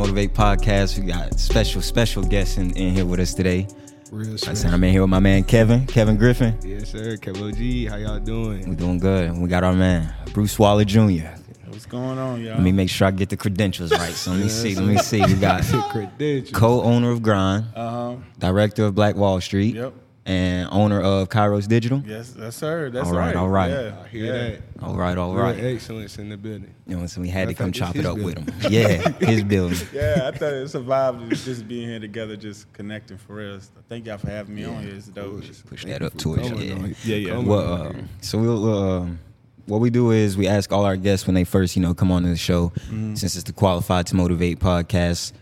Motivate 0.00 0.32
podcast. 0.32 0.98
We 0.98 1.04
got 1.04 1.38
special, 1.38 1.82
special 1.82 2.22
guests 2.22 2.56
in, 2.56 2.70
in 2.74 2.94
here 2.94 3.04
with 3.04 3.20
us 3.20 3.34
today. 3.34 3.68
Real 4.10 4.32
I 4.32 4.36
shit. 4.38 4.56
said 4.56 4.72
I'm 4.72 4.82
in 4.82 4.92
here 4.92 5.02
with 5.02 5.10
my 5.10 5.18
man 5.18 5.44
Kevin, 5.44 5.86
Kevin 5.86 6.16
Griffin. 6.16 6.58
Yes, 6.64 6.92
sir. 6.92 7.18
Kevo 7.18 7.54
G, 7.54 7.84
how 7.84 7.96
y'all 7.96 8.18
doing? 8.18 8.66
We're 8.66 8.76
doing 8.76 8.98
good. 8.98 9.36
We 9.36 9.46
got 9.46 9.62
our 9.62 9.74
man 9.74 10.10
Bruce 10.32 10.58
Waller 10.58 10.86
Jr. 10.86 11.26
What's 11.66 11.84
going 11.84 12.16
on, 12.18 12.40
y'all? 12.40 12.54
Let 12.54 12.62
me 12.62 12.72
make 12.72 12.88
sure 12.88 13.08
I 13.08 13.10
get 13.10 13.28
the 13.28 13.36
credentials 13.36 13.92
right. 13.92 14.12
So 14.14 14.30
let 14.30 14.40
me 14.40 14.48
see. 14.48 14.74
Let 14.74 14.86
me 14.86 14.96
see. 14.96 15.22
We 15.22 15.34
got 15.34 15.64
Credentials. 15.90 16.58
co-owner 16.58 17.10
of 17.10 17.22
Grind, 17.22 17.66
uh 17.76 17.90
huh. 17.90 18.16
director 18.38 18.86
of 18.86 18.94
Black 18.94 19.16
Wall 19.16 19.38
Street, 19.42 19.74
Yep. 19.74 19.92
And 20.26 20.68
owner 20.70 21.00
of 21.00 21.28
Kairos 21.28 21.66
Digital. 21.66 22.02
Yes, 22.06 22.32
that's 22.32 22.56
sir. 22.56 22.90
That's 22.90 23.08
All 23.08 23.14
right, 23.14 23.26
right. 23.26 23.36
all 23.36 23.48
right. 23.48 23.70
Yeah. 23.70 23.96
I 24.04 24.08
hear 24.08 24.24
yeah. 24.24 24.32
that. 24.32 24.62
All 24.82 24.94
right. 24.94 25.16
All 25.16 25.34
right. 25.34 25.56
Real 25.56 25.74
excellence 25.74 26.18
in 26.18 26.28
the 26.28 26.36
building. 26.36 26.74
You 26.86 26.96
know, 26.96 27.06
so 27.06 27.20
we 27.20 27.28
had 27.28 27.48
to 27.48 27.54
come 27.54 27.72
chop 27.72 27.96
it 27.96 28.04
up 28.04 28.16
his 28.16 28.24
with 28.24 28.38
him. 28.38 28.54
Yeah, 28.70 29.10
his 29.20 29.42
building. 29.44 29.78
Yeah, 29.92 30.30
I 30.32 30.36
thought 30.36 30.52
it 30.52 30.68
survived 30.68 31.30
just 31.30 31.66
being 31.66 31.88
here 31.88 31.98
together, 31.98 32.36
just 32.36 32.72
connecting 32.72 33.18
for 33.18 33.34
real. 33.34 33.60
Thank 33.88 34.06
y'all 34.06 34.18
for 34.18 34.30
having 34.30 34.54
me 34.54 34.64
on 34.64 34.82
here. 34.82 34.94
It's 34.94 35.06
dope. 35.06 35.40
Push 35.40 35.84
Thank 35.84 35.98
that 35.98 36.02
up 36.02 36.12
to 36.12 36.18
towards 36.18 36.50
you. 36.50 36.56
Yeah. 36.56 36.74
on. 36.74 36.96
Yeah, 37.04 37.16
yeah. 37.16 37.30
Coming 37.30 37.46
Well, 37.46 37.72
uh, 37.72 37.92
so 38.20 38.38
we'll, 38.38 38.62
we'll 38.62 38.92
um, 39.02 39.18
what 39.66 39.80
we 39.80 39.90
do 39.90 40.10
is 40.10 40.36
we 40.36 40.46
ask 40.46 40.72
all 40.72 40.84
our 40.84 40.96
guests 40.96 41.26
when 41.26 41.34
they 41.34 41.44
first, 41.44 41.76
you 41.76 41.82
know, 41.82 41.94
come 41.94 42.12
on 42.12 42.22
to 42.22 42.28
the 42.28 42.36
show. 42.36 42.68
Mm-hmm. 42.68 43.14
Since 43.14 43.36
it's 43.36 43.44
the 43.44 43.52
Qualified 43.52 44.06
to 44.08 44.16
Motivate 44.16 44.58
podcast, 44.58 45.32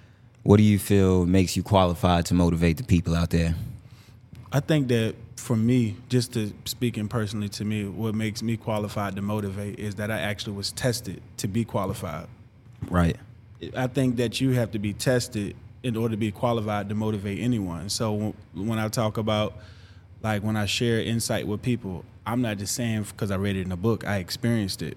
what 0.42 0.56
do 0.56 0.62
you 0.62 0.78
feel 0.78 1.26
makes 1.26 1.56
you 1.56 1.62
qualified 1.62 2.26
to 2.26 2.34
motivate 2.34 2.76
the 2.76 2.84
people 2.84 3.14
out 3.14 3.30
there? 3.30 3.54
I 4.50 4.60
think 4.60 4.88
that 4.88 5.14
for 5.36 5.56
me, 5.56 5.96
just 6.08 6.32
to 6.32 6.52
speaking 6.64 7.08
personally 7.08 7.48
to 7.50 7.64
me, 7.64 7.84
what 7.84 8.14
makes 8.14 8.42
me 8.42 8.56
qualified 8.56 9.16
to 9.16 9.22
motivate 9.22 9.78
is 9.78 9.96
that 9.96 10.10
I 10.10 10.18
actually 10.20 10.56
was 10.56 10.72
tested 10.72 11.22
to 11.38 11.48
be 11.48 11.64
qualified. 11.64 12.26
Right. 12.88 13.16
I 13.76 13.88
think 13.88 14.16
that 14.16 14.40
you 14.40 14.52
have 14.52 14.70
to 14.72 14.78
be 14.78 14.92
tested 14.94 15.54
in 15.82 15.96
order 15.96 16.12
to 16.12 16.16
be 16.16 16.30
qualified 16.30 16.88
to 16.88 16.94
motivate 16.94 17.40
anyone. 17.40 17.88
So 17.88 18.12
when- 18.12 18.34
when 18.68 18.78
I 18.78 18.88
talk 18.88 19.18
about, 19.18 19.56
like 20.22 20.42
when 20.42 20.56
I 20.56 20.66
share 20.66 21.00
insight 21.00 21.46
with 21.46 21.62
people, 21.62 22.04
I'm 22.26 22.42
not 22.42 22.58
just 22.58 22.74
saying 22.74 23.04
because 23.10 23.30
I 23.30 23.36
read 23.36 23.56
it 23.56 23.62
in 23.62 23.72
a 23.72 23.76
book. 23.76 24.06
I 24.06 24.16
experienced 24.16 24.82
it, 24.82 24.96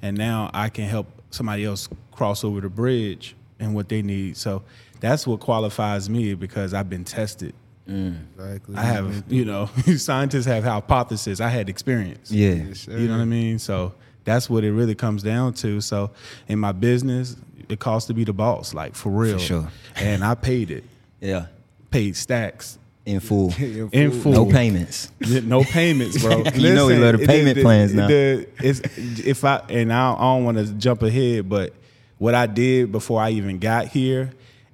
and 0.00 0.16
now 0.16 0.50
I 0.54 0.68
can 0.70 0.84
help 0.84 1.06
somebody 1.30 1.64
else 1.64 1.88
cross 2.10 2.42
over 2.44 2.60
the 2.60 2.68
bridge 2.68 3.36
and 3.60 3.74
what 3.74 3.88
they 3.88 4.02
need. 4.02 4.36
So 4.36 4.62
that's 5.00 5.26
what 5.26 5.40
qualifies 5.40 6.08
me 6.08 6.34
because 6.34 6.72
I've 6.74 6.88
been 6.88 7.04
tested. 7.04 7.54
Mm. 7.88 8.16
exactly. 8.36 8.76
I 8.76 8.82
have, 8.82 9.24
you 9.28 9.44
know, 9.44 9.66
scientists 9.96 10.46
have 10.46 10.64
hypotheses. 10.64 11.40
I 11.40 11.48
had 11.48 11.68
experience. 11.68 12.30
Yeah. 12.30 12.50
Yes, 12.52 12.80
sir. 12.80 12.96
You 12.98 13.08
know 13.08 13.14
what 13.16 13.22
I 13.22 13.26
mean? 13.26 13.58
So 13.58 13.94
that's 14.24 14.50
what 14.50 14.62
it 14.64 14.72
really 14.72 14.94
comes 14.94 15.22
down 15.22 15.54
to. 15.54 15.80
So 15.80 16.10
in 16.48 16.58
my 16.58 16.72
business, 16.72 17.36
it 17.68 17.78
costs 17.80 18.06
to 18.08 18.14
be 18.14 18.24
the 18.24 18.32
boss, 18.32 18.74
like 18.74 18.94
for 18.94 19.10
real. 19.10 19.38
sure. 19.38 19.68
And 19.96 20.22
I 20.24 20.34
paid 20.34 20.70
it. 20.70 20.84
Yeah. 21.20 21.46
Paid 21.90 22.16
stacks. 22.16 22.78
In 23.06 23.20
full. 23.20 23.54
In 23.58 23.88
In 23.92 24.10
full. 24.10 24.34
full. 24.34 24.44
No 24.44 24.52
payments. 24.52 25.10
No 25.20 25.64
payments, 25.64 26.20
bro. 26.22 26.42
You 26.54 26.74
know 26.74 26.88
we 26.88 26.96
love 26.98 27.18
the 27.18 27.26
payment 27.26 27.56
it- 27.56 27.62
plans 27.62 27.92
it- 27.92 27.96
now. 27.96 28.06
the- 28.08 28.46
it's 28.62 28.80
if 29.26 29.44
I 29.44 29.62
and 29.70 29.90
I, 29.90 30.12
I 30.12 30.18
don't 30.20 30.44
want 30.44 30.58
to 30.58 30.66
jump 30.74 31.02
ahead, 31.02 31.48
but 31.48 31.72
what 32.18 32.34
I 32.34 32.44
did 32.46 32.92
before 32.92 33.22
I 33.22 33.30
even 33.30 33.58
got 33.58 33.86
here, 33.88 34.30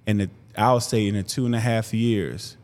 and 0.06 0.19
the, 0.22 0.31
I'll 0.58 0.81
say 0.81 1.06
in 1.06 1.14
the 1.14 1.22
two 1.22 1.46
and 1.46 1.54
a 1.54 1.60
half 1.60 1.94
years, 1.94 2.56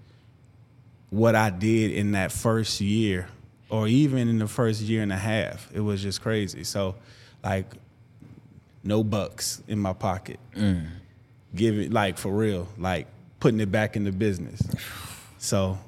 what 1.11 1.35
I 1.35 1.51
did 1.51 1.91
in 1.91 2.13
that 2.13 2.33
first 2.33 2.81
year, 2.81 3.29
or 3.69 3.87
even 3.87 4.29
in 4.29 4.39
the 4.39 4.49
first 4.49 4.81
year 4.81 5.03
and 5.03 5.13
a 5.13 5.17
half, 5.17 5.69
it 5.75 5.81
was 5.81 6.03
just 6.03 6.23
crazy. 6.23 6.65
So, 6.65 6.97
like, 7.45 7.67
no 8.83 9.05
bucks 9.05 9.63
in 9.69 9.79
my 9.79 9.93
pocket. 9.93 10.41
Mm. 10.57 10.87
Give 11.55 11.79
it 11.79 11.93
like 11.93 12.17
for 12.17 12.33
real, 12.33 12.69
like 12.79 13.07
putting 13.41 13.61
it 13.61 13.71
back 13.71 13.97
in 13.97 14.05
the 14.05 14.13
business. 14.13 14.63
So, 15.39 15.79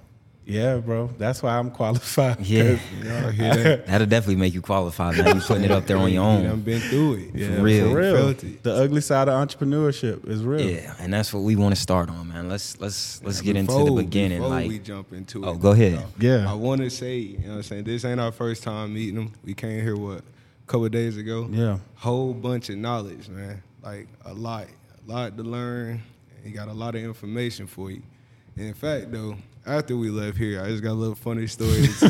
yeah, 0.45 0.77
bro, 0.79 1.09
that's 1.19 1.43
why 1.43 1.57
I'm 1.59 1.71
qualified. 1.71 2.41
Yeah. 2.41 2.79
Y'all 3.03 3.31
hear 3.31 3.55
that? 3.55 3.87
That'll 3.87 4.07
definitely 4.07 4.37
make 4.37 4.55
you 4.55 4.61
qualified, 4.61 5.17
man. 5.17 5.37
You 5.37 5.41
putting 5.43 5.65
it 5.65 5.71
up 5.71 5.87
there 5.87 5.97
on 5.97 6.13
your 6.13 6.25
You 6.33 6.39
done 6.43 6.47
own. 6.53 6.61
been 6.63 6.81
through 6.81 7.15
it. 7.15 7.35
Yeah, 7.35 7.61
real. 7.61 7.91
for 7.91 7.97
real. 7.97 8.17
Felt. 8.35 8.63
The 8.63 8.75
ugly 8.75 9.01
side 9.01 9.29
of 9.29 9.35
entrepreneurship 9.49 10.27
is 10.29 10.43
real. 10.43 10.69
Yeah, 10.69 10.95
and 10.99 11.13
that's 11.13 11.33
what 11.33 11.41
we 11.45 11.55
want 11.57 11.75
to 11.75 11.81
start 11.81 12.11
on, 12.11 12.29
man. 12.29 12.49
Let's 12.49 12.81
let's 12.81 13.23
let's 13.23 13.41
get 13.41 13.57
into 13.57 13.73
the 13.85 13.93
beginning. 13.93 14.39
Before 14.39 14.51
Like, 14.51 14.69
we 14.69 14.79
jump 14.81 15.13
into 15.13 15.45
Oh, 15.47 15.53
it, 15.55 15.61
go 15.61 15.71
ahead. 15.71 15.99
though, 15.99 16.27
Yeah. 16.27 16.51
I 16.51 16.55
want 16.55 16.81
to 16.81 16.91
say, 16.91 17.19
you 17.19 17.39
know 17.39 17.49
what 17.51 17.57
I'm 17.57 17.63
saying? 17.63 17.85
This 17.85 18.05
ain't 18.05 18.21
our 18.21 18.33
first 18.33 18.63
time 18.63 18.95
meeting 18.95 19.17
him. 19.21 19.33
We 19.45 19.55
came 19.55 19.81
here, 19.81 19.97
what, 19.97 20.19
a 20.19 20.67
couple 20.67 20.87
of 20.87 20.93
days 20.93 21.17
ago? 21.17 21.49
Yeah. 21.51 21.79
Whole 21.97 22.35
bunch 22.35 22.69
of 22.69 22.77
knowledge, 22.79 23.29
man. 23.29 23.63
Like, 23.83 24.09
a 24.25 24.35
lot. 24.35 24.67
A 25.07 25.11
lot 25.11 25.37
to 25.37 25.43
learn. 25.43 26.03
He 26.45 26.51
got 26.51 26.69
a 26.69 26.73
lot 26.73 26.95
of 26.97 27.03
information 27.03 27.67
for 27.69 27.91
you. 27.91 28.03
And 28.57 28.67
in 28.67 28.75
fact, 28.75 29.11
though, 29.13 29.37
after 29.67 29.97
we 29.97 30.11
left 30.11 30.37
here, 30.39 30.63
I 30.63 30.69
just 30.69 30.83
got 30.83 30.93
a 30.93 30.95
little 30.95 31.15
funny 31.15 31.47
story 31.47 31.87
to 31.87 32.09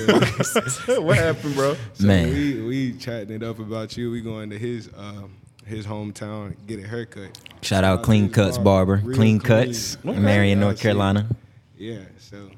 tell. 0.87 1.03
what 1.03 1.19
happened, 1.19 1.55
bro? 1.55 1.77
So 1.95 2.07
Man. 2.07 2.31
we 2.31 2.61
we 2.63 2.93
chatting 2.95 3.35
it 3.35 3.43
up 3.43 3.59
about 3.59 3.97
you. 3.97 4.11
We 4.11 4.21
going 4.21 4.51
to 4.51 4.59
his 4.59 4.89
um, 4.97 5.35
his 5.67 5.87
hometown 5.87 6.55
get 6.67 6.83
a 6.83 6.87
haircut. 6.87 7.39
shout 7.63 7.85
out 7.85 8.03
Clean 8.03 8.29
Cuts 8.31 8.59
Barber, 8.59 8.97
Real 9.05 9.17
Clean 9.17 9.39
Cuts, 9.41 9.97
clean. 9.97 10.17
in 10.17 10.23
Marion, 10.23 10.61
North. 10.61 10.81
Carolina. 10.81 11.29
Yeah, 11.77 12.01
so 12.19 12.51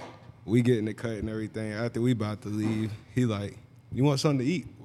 we 0.45 0.63
getting 0.63 0.85
the 0.87 0.95
cut 0.95 1.13
and 1.13 1.29
everything. 1.29 1.73
After 1.73 2.01
we 2.01 2.13
about 2.13 2.43
to 2.43 2.49
leave, 2.49 2.91
he 3.15 3.25
like, 3.27 3.57
"You 3.93 4.05
want 4.05 4.21
something 4.21 4.45
to 4.47 4.53
eat?" 4.53 4.67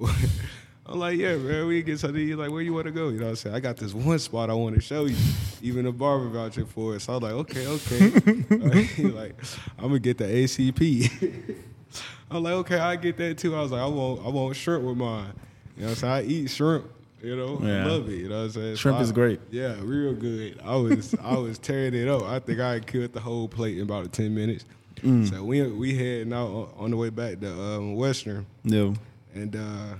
I'm 0.90 0.98
like, 0.98 1.16
"Yeah, 1.18 1.36
man, 1.36 1.66
we 1.68 1.82
get 1.82 2.00
something 2.00 2.20
eat." 2.20 2.34
Like, 2.34 2.50
where 2.50 2.60
you 2.62 2.74
want 2.74 2.86
to 2.86 2.90
go? 2.92 3.08
You 3.10 3.18
know 3.18 3.26
what 3.26 3.30
I'm 3.30 3.36
saying? 3.36 3.54
I 3.56 3.60
got 3.60 3.76
this 3.76 3.94
one 3.94 4.18
spot 4.18 4.50
I 4.50 4.54
want 4.54 4.74
to 4.74 4.80
show 4.80 5.04
you, 5.04 5.16
even 5.62 5.86
a 5.86 5.92
barber 5.92 6.28
voucher 6.28 6.64
for 6.66 6.96
it. 6.96 7.00
So 7.00 7.12
I 7.12 7.16
was 7.16 7.22
like, 7.22 7.32
"Okay, 7.32 7.66
okay." 7.66 8.98
like, 9.08 9.36
"I'm 9.78 9.84
gonna 9.86 9.98
get 10.00 10.18
the 10.18 10.24
ACP." 10.24 11.56
I'm 12.30 12.42
like, 12.42 12.52
"Okay, 12.54 12.78
I 12.78 12.96
get 12.96 13.16
that 13.18 13.38
too." 13.38 13.54
I 13.54 13.60
was 13.62 13.70
like, 13.72 13.80
"I 13.82 13.86
want, 13.86 14.26
I 14.26 14.28
want 14.30 14.56
shrimp 14.56 14.84
with 14.84 14.96
mine." 14.96 15.32
You 15.76 15.82
know 15.82 15.88
what 15.88 15.90
I'm 15.90 15.94
saying? 15.96 16.12
I 16.12 16.22
eat 16.24 16.50
shrimp. 16.50 16.90
You 17.22 17.36
know, 17.36 17.60
Yeah. 17.62 17.84
I 17.84 17.86
love 17.86 18.08
it. 18.08 18.14
You 18.14 18.28
know 18.28 18.38
what 18.38 18.44
I'm 18.44 18.50
saying? 18.50 18.76
Shrimp 18.76 18.98
I- 18.98 19.02
is 19.02 19.12
great. 19.12 19.40
Yeah, 19.50 19.76
real 19.82 20.14
good. 20.14 20.58
I 20.64 20.74
was 20.76 21.14
I 21.22 21.36
was 21.36 21.58
tearing 21.58 21.94
it 21.94 22.08
up. 22.08 22.22
I 22.22 22.38
think 22.40 22.60
I 22.60 22.80
killed 22.80 23.12
the 23.12 23.20
whole 23.20 23.46
plate 23.46 23.76
in 23.76 23.82
about 23.84 24.12
ten 24.12 24.34
minutes. 24.34 24.64
Mm. 25.02 25.28
So 25.30 25.44
we 25.44 25.62
we 25.70 25.94
heading 25.94 26.32
out 26.32 26.74
on- 26.78 26.90
the 26.90 26.96
way 26.96 27.10
back 27.10 27.40
to 27.40 27.52
um, 27.52 27.94
Western, 27.94 28.46
No. 28.64 28.94
and 29.34 29.54
uh, 29.54 29.94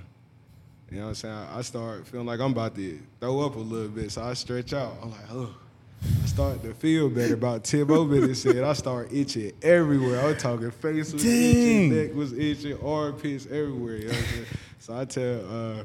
you 0.91 0.97
know 0.97 1.03
what 1.03 1.09
I'm 1.09 1.15
saying. 1.15 1.47
I 1.53 1.61
start 1.61 2.05
feeling 2.05 2.27
like 2.27 2.39
I'm 2.39 2.51
about 2.51 2.75
to 2.75 2.99
throw 3.19 3.39
up 3.41 3.55
a 3.55 3.59
little 3.59 3.87
bit, 3.87 4.11
so 4.11 4.23
I 4.23 4.33
stretch 4.33 4.73
out. 4.73 4.93
I'm 5.01 5.11
like, 5.11 5.31
oh. 5.31 5.55
I 6.23 6.25
start 6.25 6.63
to 6.63 6.73
feel 6.73 7.09
better. 7.09 7.35
About 7.35 7.71
more 7.87 8.05
minutes 8.05 8.43
in, 8.45 8.63
I 8.63 8.73
start 8.73 9.13
itching 9.13 9.51
everywhere. 9.61 10.19
I 10.19 10.25
was 10.25 10.41
talking 10.41 10.71
face 10.71 11.13
was 11.13 11.23
itching, 11.23 11.89
Dang. 11.89 12.07
neck 12.07 12.15
was 12.15 12.33
itching, 12.33 12.77
armpits 12.83 13.45
everywhere. 13.45 13.97
You 13.97 14.07
know 14.07 14.13
what 14.13 14.25
I'm? 14.35 14.45
So 14.79 14.97
I 14.97 15.05
tell 15.05 15.45
uh, 15.47 15.83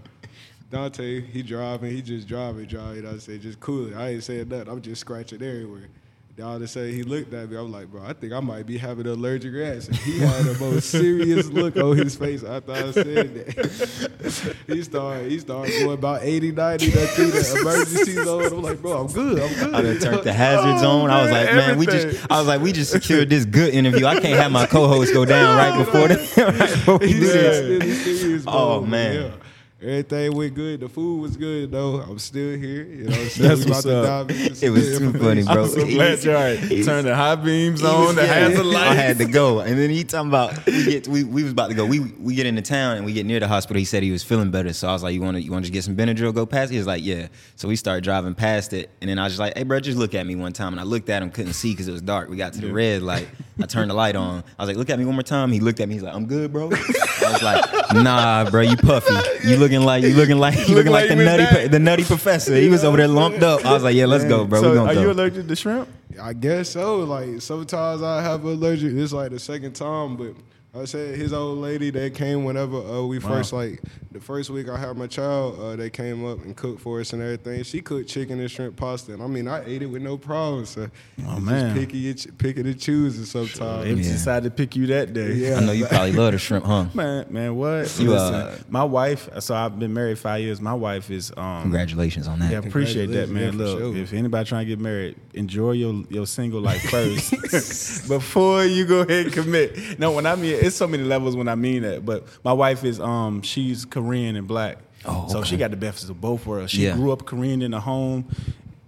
Dante, 0.71 1.21
he 1.21 1.43
driving, 1.43 1.93
he 1.93 2.01
just 2.01 2.27
driving, 2.27 2.65
driving. 2.65 2.97
You 2.97 3.03
know 3.03 3.11
I'm 3.11 3.21
saying? 3.21 3.43
Just 3.43 3.61
cool 3.61 3.89
it. 3.89 3.95
I 3.95 4.09
ain't 4.11 4.25
saying 4.25 4.49
nothing. 4.49 4.69
I'm 4.69 4.81
just 4.81 5.03
scratching 5.03 5.43
everywhere. 5.43 5.89
Dante 6.37 6.67
say 6.67 6.93
he 6.93 7.03
looked 7.03 7.33
at 7.33 7.51
me. 7.51 7.57
I'm 7.57 7.73
like, 7.73 7.91
bro, 7.91 8.03
I 8.05 8.13
think 8.13 8.35
I 8.35 8.41
might 8.41 8.67
be 8.67 8.77
having 8.77 9.07
an 9.07 9.13
allergic 9.13 9.55
reaction. 9.55 9.95
He 9.95 10.19
had 10.19 10.45
the 10.45 10.59
most 10.61 10.91
serious 10.91 11.49
look 11.49 11.79
on 11.79 11.97
his 11.97 12.15
face 12.15 12.45
after 12.45 12.73
I 12.73 12.91
said 12.91 13.35
that. 13.35 14.57
he 14.67 14.83
started, 14.83 15.31
he 15.31 15.39
started 15.39 15.73
going 15.81 15.95
about 15.95 16.23
80, 16.23 16.53
90, 16.53 16.91
that 16.91 17.09
thing, 17.09 17.31
the 17.31 17.59
emergency 17.59 18.23
zone. 18.23 18.53
I'm 18.53 18.63
like, 18.63 18.83
bro, 18.83 18.99
I'm 18.99 19.07
good. 19.07 19.41
I'm 19.41 19.55
good. 19.55 19.75
I 19.75 19.81
done 19.81 19.99
turned 19.99 20.25
the 20.25 20.33
hazard 20.35 20.75
oh, 20.75 20.79
zone. 20.79 21.11
I 21.11 21.23
was 21.23 21.31
like, 21.31 21.55
man, 21.55 21.79
we 21.79 21.87
just, 21.87 22.31
I 22.31 22.39
was 22.39 22.47
like, 22.47 22.61
we 22.61 22.73
just 22.73 22.91
secured 22.91 23.31
this 23.31 23.47
good 23.47 23.73
interview. 23.73 24.05
I 24.05 24.21
can't 24.21 24.39
have 24.39 24.53
my 24.53 24.67
co-host 24.67 25.15
go 25.15 25.25
down 25.25 25.57
right 25.57 25.79
before, 25.79 26.09
the, 26.09 26.17
right 26.59 26.59
before 26.59 26.99
we 26.99 27.15
do 27.15 27.21
this. 27.21 28.45
Oh, 28.47 28.83
man. 28.83 29.15
Yeah. 29.15 29.31
Everything 29.79 30.35
went 30.35 30.55
good. 30.55 30.81
The 30.81 30.89
food 30.89 31.21
was 31.21 31.37
good 31.37 31.71
though. 31.71 31.97
I'm 32.01 32.19
still 32.19 32.57
here. 32.59 32.83
You 32.85 33.05
know, 33.05 33.11
what 33.11 33.19
I'm 33.21 33.29
saying? 33.29 33.49
That's 33.49 33.61
We 33.61 33.67
about 33.67 33.75
what's 33.75 33.83
to 33.85 33.99
up. 33.99 34.29
dive 34.29 34.63
It 34.63 34.71
was 34.71 34.99
too 34.99 35.13
funny, 35.13 35.43
bro. 35.43 35.65
I'm 35.65 35.69
so 35.69 35.87
glad 35.87 36.25
you're 36.25 36.35
right. 36.35 36.59
He's- 36.59 36.87
Turn 36.87 37.05
the 37.05 37.15
high 37.15 37.35
beams 37.35 37.85
on, 37.85 38.07
was- 38.07 38.15
the 38.17 38.23
yeah, 38.23 38.27
hazard 38.49 38.67
I 38.75 38.95
had 38.95 39.19
to 39.19 39.27
go, 39.27 39.61
and 39.61 39.79
then 39.79 39.91
he 39.91 40.03
talking 40.03 40.31
about 40.31 40.65
we 40.65 40.85
get 40.91 41.09
we, 41.09 41.25
we 41.25 41.43
was 41.43 41.53
about 41.53 41.69
to 41.69 41.75
go. 41.75 41.85
We 41.85 42.01
we 42.01 42.35
get 42.35 42.47
into 42.47 42.63
town 42.63 42.97
and 42.97 43.05
we 43.05 43.13
get 43.13 43.27
near 43.27 43.39
the 43.39 43.49
hospital. 43.49 43.79
He 43.79 43.85
said 43.85 44.03
he 44.03 44.11
was 44.13 44.23
feeling 44.23 44.51
better, 44.51 44.73
so 44.73 44.89
I 44.89 44.93
was 44.95 45.03
like, 45.03 45.13
"You 45.13 45.21
want 45.21 45.37
to 45.37 45.43
you 45.43 45.53
want 45.53 45.67
to 45.67 45.71
get 45.71 45.85
some 45.85 45.95
Benadryl? 45.95 46.35
Go 46.35 46.47
past?" 46.47 46.71
it?" 46.71 46.75
He 46.77 46.79
was 46.79 46.87
like, 46.87 47.05
"Yeah." 47.05 47.29
So 47.57 47.69
we 47.69 47.77
started 47.77 48.03
driving 48.03 48.35
past 48.35 48.73
it, 48.73 48.89
and 49.03 49.11
then 49.11 49.19
I 49.19 49.25
was 49.25 49.35
just 49.35 49.41
like, 49.41 49.59
"Hey, 49.59 49.65
bro, 49.65 49.79
just 49.81 49.99
look 49.99 50.15
at 50.15 50.27
me 50.27 50.37
one 50.37 50.55
time." 50.55 50.73
And 50.73 50.81
I 50.81 50.85
looked 50.85 51.11
at 51.11 51.23
him, 51.23 51.31
couldn't 51.31 51.53
see 51.53 51.73
because 51.73 51.87
it 51.87 51.93
was 51.93 52.01
dark. 52.03 52.31
We 52.31 52.39
got 52.39 52.55
to 52.55 52.63
the 52.63 52.73
red 52.73 53.03
light. 53.03 53.29
I 53.61 53.67
turned 53.67 53.91
the 53.91 53.95
light 53.95 54.17
on. 54.17 54.43
I 54.59 54.63
was 54.63 54.69
like, 54.69 54.79
"Look 54.79 54.89
at 54.89 54.99
me 54.99 55.05
one 55.05 55.17
more 55.17 55.23
time." 55.23 55.53
He 55.53 55.61
looked 55.61 55.81
at 55.81 55.89
me. 55.89 55.97
He's 55.97 56.03
like, 56.03 56.15
"I'm 56.15 56.25
good, 56.27 56.51
bro." 56.51 56.69
I 56.73 57.33
was 57.33 57.43
like, 57.43 57.93
"Nah, 57.95 58.49
bro, 58.51 58.63
you 58.63 58.77
puffy. 58.79 59.15
You 59.47 59.57
looking 59.67 59.85
like 59.87 60.03
you 60.05 60.15
looking 60.15 60.39
like 60.39 60.69
you 60.69 60.75
looking 60.79 60.93
like, 60.93 61.09
like 61.09 61.19
the 61.19 61.25
nutty 61.25 61.43
was 61.43 61.51
that- 61.51 61.59
pro- 61.59 61.69
the 61.69 61.79
nutty 61.79 62.05
professor." 62.05 62.55
He 62.57 62.69
was 62.69 62.85
over 62.85 62.97
there 62.97 63.09
lumped 63.09 63.43
up. 63.43 63.65
I 63.65 63.73
was 63.73 63.83
like, 63.83 63.95
"Yeah, 63.95 64.07
let's 64.07 64.25
go, 64.25 64.45
bro. 64.45 64.61
So 64.63 64.85
are 64.87 64.95
go." 64.95 65.01
you 65.01 65.11
allergic 65.11 65.49
to 65.49 65.57
shrimp? 65.57 65.89
I 66.21 66.33
guess 66.33 66.71
so. 66.71 66.99
Like 67.01 67.41
sometimes 67.43 68.03
I 68.03 68.23
have 68.23 68.45
allergic. 68.45 68.93
It's 68.93 69.13
like 69.13 69.31
the 69.31 69.39
second 69.39 69.75
time, 69.75 70.17
but 70.17 70.35
I 70.79 70.85
said 70.85 71.17
his 71.19 71.33
old 71.33 71.59
lady 71.59 71.91
that 71.91 72.15
came 72.15 72.45
whenever 72.45 72.77
uh, 72.77 73.03
we 73.05 73.19
first 73.19 73.53
like 73.53 73.81
the 74.13 74.21
first 74.21 74.51
week 74.51 74.69
I 74.69 74.77
had 74.79 74.97
my 74.97 75.07
child. 75.07 75.59
Uh, 75.59 75.77
they 75.77 75.91
came 75.91 76.25
up 76.27 76.43
and 76.45 76.55
cooked 76.57 76.81
for 76.81 77.01
us 77.01 77.13
and 77.13 77.23
everything. 77.23 77.63
She 77.63 77.81
cooked 77.81 78.09
chicken 78.09 78.41
and 78.41 78.51
shrimp 78.51 78.77
pasta, 78.77 79.13
and 79.15 79.23
I 79.23 79.27
mean 79.27 79.49
I 79.49 79.65
ate 79.65 79.83
it 79.83 79.87
with 79.87 80.03
no 80.03 80.17
problem. 80.19 80.67
So 80.67 80.89
Oh, 81.27 81.37
it's 81.37 81.41
man. 81.45 81.75
just 81.75 81.81
picky, 81.89 82.11
and 82.11 82.19
ch- 82.19 82.39
picking 82.39 82.67
and 82.67 82.79
choosing 82.81 83.25
sometimes. 83.25 83.85
They 83.85 83.91
Yeah. 83.91 84.13
decided 84.13 84.45
to 84.45 84.51
pick 84.51 84.77
you 84.77 84.87
that 84.89 85.13
day. 85.15 85.33
Yeah. 85.35 85.57
I 85.57 85.61
know 85.61 85.73
you 85.73 85.87
probably 85.87 86.13
love 86.13 86.33
the 86.33 86.39
shrimp, 86.39 86.65
huh? 86.65 86.87
Man, 86.95 87.27
man, 87.31 87.57
what? 87.57 87.99
You, 87.99 88.11
Listen, 88.11 88.35
uh, 88.35 88.57
my 88.69 88.85
wife. 88.85 89.29
So 89.41 89.55
I've 89.55 89.79
been 89.79 89.95
married 89.95 90.19
five 90.19 90.41
years. 90.43 90.61
My 90.61 90.75
wife 90.75 91.11
is. 91.11 91.33
um 91.37 91.63
Congratulations 91.63 92.29
on 92.29 92.39
that. 92.41 92.53
Yeah, 92.53 92.59
appreciate 92.59 93.07
that, 93.13 93.29
man. 93.31 93.53
Yeah, 93.53 93.65
Look, 93.65 93.79
sure. 93.79 93.97
if 93.97 94.13
anybody 94.13 94.47
trying 94.49 94.67
to 94.67 94.69
get 94.69 94.81
married, 94.81 95.17
enjoy 95.35 95.73
your 95.73 96.05
your 96.11 96.27
single 96.27 96.61
life 96.61 96.83
first 96.91 98.09
before 98.09 98.65
you 98.65 98.85
go 98.87 99.01
ahead 99.01 99.27
and 99.27 99.33
commit. 99.35 99.99
No, 99.99 100.13
when 100.13 100.27
I 100.27 100.37
mean 100.37 100.55
it's 100.67 100.77
so 100.77 100.87
many 100.87 101.03
levels 101.05 101.37
when 101.37 101.49
I 101.49 101.55
mean 101.55 101.83
that. 101.83 102.05
But 102.05 102.27
my 102.45 102.53
wife 102.53 102.85
is 102.85 103.01
um 103.01 103.43
she's 103.43 103.85
Korean 103.85 104.37
and 104.37 104.47
black, 104.49 104.79
Oh, 105.05 105.29
so 105.29 105.43
she 105.45 105.57
got 105.57 105.71
the 105.71 105.77
best 105.77 106.09
of 106.09 106.21
both 106.21 106.47
worlds. 106.47 106.73
She 106.73 106.85
Yeah. 106.85 106.95
grew 106.97 107.13
up 107.13 107.25
Korean 107.25 107.63
in 107.63 107.71
the 107.71 107.81
home. 107.81 108.27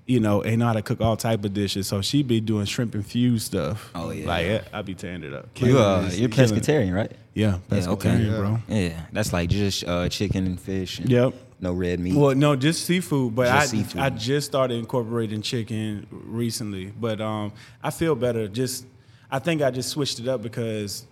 You 0.07 0.21
know, 0.21 0.41
and 0.41 0.61
know 0.61 0.67
how 0.69 0.73
to 0.73 0.81
cook 0.81 1.03
all 1.03 1.19
type 1.19 1.45
of 1.45 1.53
dishes. 1.53 1.87
So 1.87 2.01
she 2.01 2.23
be 2.23 2.41
doing 2.41 2.65
shrimp 2.65 2.95
infused 2.95 3.45
stuff. 3.45 3.91
Oh, 3.95 4.09
yeah. 4.11 4.27
like 4.27 4.65
I 4.73 4.81
be 4.81 4.95
tearing 4.95 5.23
it 5.23 5.35
up. 5.35 5.49
You, 5.61 5.79
uh, 5.79 6.09
you're 6.15 6.31
Killing 6.31 6.51
pescatarian, 6.59 6.95
right? 6.95 7.13
Yeah, 7.35 7.59
Yeah, 7.71 7.91
okay. 7.91 8.17
Yeah. 8.23 8.37
bro. 8.39 8.59
Yeah, 8.69 9.03
that's 9.13 9.35
like 9.35 9.51
just 9.51 9.85
uh, 9.87 10.09
chicken 10.09 10.47
and 10.47 10.59
fish. 10.59 10.99
And 10.99 11.11
Yep. 11.11 11.35
No 11.61 11.75
red 11.75 12.01
meat. 12.01 12.15
Well, 12.15 12.35
no, 12.35 12.57
just 12.57 12.87
seafood. 12.87 13.35
But 13.35 13.49
Just 13.49 13.75
I 13.75 13.77
seafood. 13.77 14.01
I 14.01 14.09
just 14.09 14.47
started 14.47 14.79
incorporating 14.79 15.43
chicken 15.43 16.07
recently. 16.11 16.87
But 16.99 17.21
um, 17.21 17.53
I 17.83 17.91
feel 17.91 18.15
better. 18.15 18.49
Just 18.49 18.87
I 19.31 19.41
think 19.41 19.61
I 19.61 19.71
just 19.71 19.91
switched 19.91 20.21
it 20.21 20.27
up 20.29 20.41
because 20.41 21.05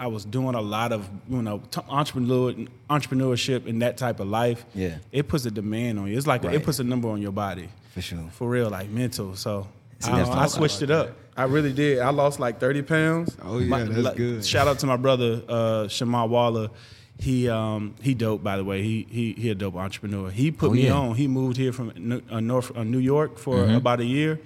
I 0.00 0.06
was 0.08 0.24
doing 0.24 0.54
a 0.54 0.60
lot 0.60 0.92
of 0.92 1.08
you 1.28 1.42
know 1.42 1.58
t- 1.70 1.80
entrepreneur 1.88 2.54
entrepreneurship 2.88 3.68
and 3.68 3.82
that 3.82 3.96
type 3.96 4.18
of 4.20 4.28
life. 4.28 4.64
Yeah. 4.74 4.96
it 5.12 5.28
puts 5.28 5.44
a 5.44 5.50
demand 5.50 5.98
on 5.98 6.08
you. 6.08 6.16
It's 6.16 6.26
like 6.26 6.42
Right. 6.44 6.54
it 6.54 6.64
puts 6.64 6.78
a 6.80 6.84
number 6.84 7.08
on 7.08 7.20
your 7.22 7.32
body 7.32 7.68
For 7.94 8.00
sure. 8.00 8.24
for 8.32 8.48
real, 8.48 8.70
like 8.70 8.88
mental. 8.88 9.36
So. 9.36 9.68
I, 10.02 10.22
I 10.22 10.46
switched 10.46 10.80
it 10.80 10.90
up. 10.90 11.10
I 11.36 11.44
really 11.44 11.74
did. 11.74 11.98
I 11.98 12.08
lost 12.08 12.40
like 12.40 12.58
thirty 12.58 12.80
pounds. 12.80 13.36
Oh, 13.42 13.58
yeah, 13.58 13.84
that's 13.84 13.98
like, 13.98 14.16
good. 14.16 14.46
Shout 14.46 14.66
out 14.66 14.78
to 14.78 14.86
my 14.86 14.96
brother 14.96 15.42
uh, 15.46 15.84
Shamar 15.88 16.26
Waller. 16.26 16.70
He 17.18 17.50
um 17.50 17.94
he 18.00 18.14
dope 18.14 18.42
by 18.42 18.56
the 18.56 18.64
way. 18.64 18.82
He 18.82 19.06
he 19.10 19.32
he 19.34 19.50
a 19.50 19.54
dope 19.54 19.76
entrepreneur. 19.76 20.30
He 20.30 20.50
put 20.52 20.70
Oh, 20.70 20.72
me 20.72 20.84
yeah. 20.86 20.94
on. 20.94 21.14
He 21.16 21.28
moved 21.28 21.58
here 21.58 21.70
from 21.70 21.92
New, 21.96 22.22
uh, 22.30 22.40
North 22.40 22.74
uh, 22.74 22.82
New 22.82 22.98
York 23.14 23.36
for 23.38 23.56
Mm-hmm. 23.56 23.74
about 23.74 24.00
a 24.00 24.06
year, 24.06 24.40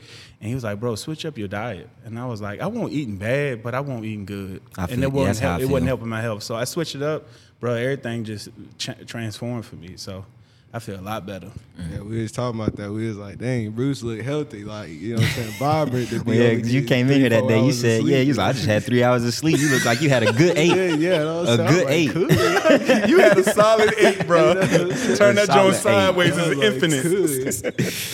and 0.44 0.50
he 0.50 0.54
was 0.54 0.62
like, 0.62 0.78
"Bro, 0.78 0.96
switch 0.96 1.24
up 1.24 1.38
your 1.38 1.48
diet." 1.48 1.88
And 2.04 2.18
I 2.18 2.26
was 2.26 2.42
like, 2.42 2.60
"I 2.60 2.66
won't 2.66 2.92
eating 2.92 3.16
bad, 3.16 3.62
but 3.62 3.74
I 3.74 3.80
won't 3.80 4.04
eating 4.04 4.26
good." 4.26 4.60
I 4.76 4.84
and 4.84 5.02
it 5.02 5.10
wasn't 5.10 5.38
help, 5.38 5.62
it 5.62 5.64
wasn't 5.70 5.86
helping 5.88 6.08
my 6.10 6.20
health. 6.20 6.42
So 6.42 6.54
I 6.54 6.64
switched 6.64 6.94
it 6.94 7.00
up, 7.02 7.26
bro. 7.60 7.72
Everything 7.72 8.24
just 8.24 8.50
ch- 8.76 8.90
transformed 9.06 9.64
for 9.64 9.76
me. 9.76 9.94
So 9.96 10.26
I 10.74 10.80
feel 10.80 10.98
a 10.98 11.02
lot 11.02 11.24
better. 11.24 11.52
Yeah, 11.92 12.00
we 12.00 12.20
was 12.20 12.32
talking 12.32 12.60
about 12.60 12.74
that. 12.76 12.90
We 12.90 13.06
was 13.06 13.16
like, 13.16 13.38
dang, 13.38 13.70
Bruce 13.70 14.02
look 14.02 14.20
healthy, 14.20 14.64
like 14.64 14.88
you 14.88 15.10
know 15.14 15.20
what 15.22 15.28
I'm 15.28 15.30
saying, 15.34 15.50
vibrant. 15.52 16.08
to 16.08 16.24
be 16.24 16.32
yeah, 16.32 16.42
able 16.44 16.56
to 16.56 16.62
'cause 16.62 16.72
you 16.72 16.82
came 16.82 17.08
in 17.12 17.20
here 17.20 17.28
that 17.28 17.46
day. 17.46 17.64
You 17.64 17.72
said, 17.72 18.02
yeah, 18.02 18.18
you 18.18 18.28
was 18.28 18.38
like, 18.38 18.48
I 18.48 18.52
just 18.54 18.66
had 18.66 18.82
three 18.82 19.04
hours 19.04 19.24
of 19.24 19.32
sleep. 19.34 19.58
You 19.60 19.68
look 19.70 19.84
like 19.84 20.00
you 20.00 20.08
had 20.08 20.24
a 20.24 20.32
good 20.32 20.58
eight. 20.58 20.74
yeah, 20.76 20.96
yeah. 20.96 21.18
that 21.18 21.24
was- 21.26 21.48
A 21.60 21.64
I 21.64 21.68
good 21.70 21.84
like, 21.84 21.92
eight. 21.94 22.10
cool. 22.10 22.22
you 23.08 23.18
had 23.20 23.38
a 23.38 23.44
solid 23.52 23.94
eight, 23.98 24.26
bro. 24.26 24.54
Turn 24.54 25.36
that 25.36 25.46
Solid 25.46 25.46
joint 25.46 25.76
sideways 25.76 26.36
I 26.36 26.42
is 26.42 26.56
like, 26.56 26.66
infinite. 26.66 27.02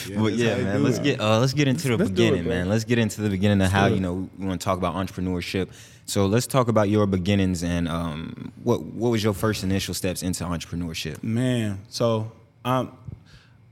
cool. 0.08 0.22
But 0.22 0.32
yeah, 0.34 0.56
man, 0.58 0.76
do 0.78 0.84
let's 0.84 0.98
get 0.98 1.18
uh, 1.18 1.38
let's 1.40 1.54
get 1.54 1.66
into 1.66 1.88
the 1.88 1.96
Let's 1.96 2.10
do 2.10 2.22
it, 2.24 2.30
beginning, 2.30 2.46
man. 2.48 2.68
Let's 2.68 2.84
get 2.84 2.98
into 2.98 3.22
the 3.22 3.30
beginning 3.30 3.62
of 3.62 3.70
how 3.72 3.88
do 3.88 3.94
it. 3.94 3.96
you 3.96 4.02
know 4.02 4.28
we 4.38 4.46
want 4.46 4.60
to 4.60 4.64
talk 4.64 4.76
about 4.76 4.94
entrepreneurship. 4.96 5.68
So 6.04 6.26
let's 6.26 6.46
talk 6.46 6.68
about 6.68 6.88
your 6.90 7.06
beginnings 7.06 7.62
and 7.64 7.88
um, 7.88 8.52
what 8.62 8.82
what 8.82 9.08
was 9.10 9.24
your 9.24 9.32
first 9.32 9.62
initial 9.64 9.94
steps 9.94 10.22
into 10.22 10.44
entrepreneurship? 10.44 11.22
Man, 11.22 11.80
so 11.88 12.32
I'm 12.64 12.92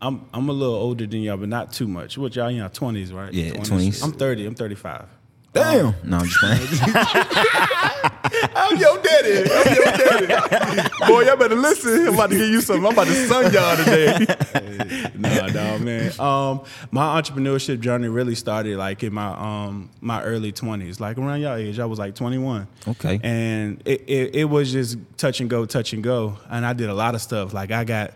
I'm 0.00 0.26
I'm 0.32 0.49
a 0.49 0.52
little 0.52 0.75
older 0.75 1.06
than 1.06 1.20
y'all, 1.20 1.37
but 1.37 1.49
not 1.49 1.73
too 1.73 1.88
much. 1.88 2.17
What 2.19 2.37
y'all 2.37 2.49
in 2.49 2.56
your 2.56 2.69
twenties, 2.69 3.12
right? 3.12 3.32
Yeah, 3.32 3.52
20s. 3.52 4.02
I'm 4.02 4.12
thirty. 4.12 4.46
I'm 4.46 4.55
thirty 4.55 4.75
five. 4.75 5.08
Damn. 5.52 5.94
No, 6.05 6.19
I'm 6.19 6.26
just 6.26 6.38
playing. 6.38 6.61
I'm 8.55 8.76
your 8.76 8.99
daddy. 9.02 9.50
I'm 9.50 9.75
your 9.75 10.29
daddy. 10.29 10.88
Boy, 11.06 11.23
y'all 11.23 11.37
better 11.37 11.56
listen. 11.56 12.06
I'm 12.06 12.14
about 12.14 12.31
to 12.31 12.37
give 12.37 12.49
you 12.49 12.61
something. 12.61 12.85
I'm 12.87 12.93
about 12.93 13.06
to 13.06 13.26
sun 13.26 13.52
y'all 13.52 13.76
today. 13.76 15.11
no, 15.17 15.46
no, 15.46 15.79
man. 15.79 16.20
Um, 16.20 16.64
my 16.90 17.20
entrepreneurship 17.20 17.81
journey 17.81 18.08
really 18.08 18.35
started 18.35 18.76
like 18.76 19.02
in 19.02 19.14
my 19.14 19.29
um 19.29 19.90
my 20.00 20.23
early 20.23 20.52
twenties, 20.52 21.00
like 21.00 21.19
around 21.19 21.40
y'all 21.40 21.56
age. 21.56 21.79
I 21.79 21.87
was 21.87 21.99
like 21.99 22.14
21. 22.14 22.69
Okay. 22.87 23.19
And 23.23 23.82
it, 23.85 24.05
it 24.06 24.35
it 24.37 24.44
was 24.44 24.70
just 24.70 24.99
touch 25.17 25.40
and 25.40 25.49
go, 25.49 25.64
touch 25.64 25.93
and 25.93 26.05
go. 26.05 26.37
And 26.50 26.64
I 26.67 26.75
did 26.75 26.90
a 26.90 26.94
lot 26.94 27.14
of 27.14 27.23
stuff. 27.23 27.55
Like 27.55 27.73
I 27.73 27.85
got 27.85 28.12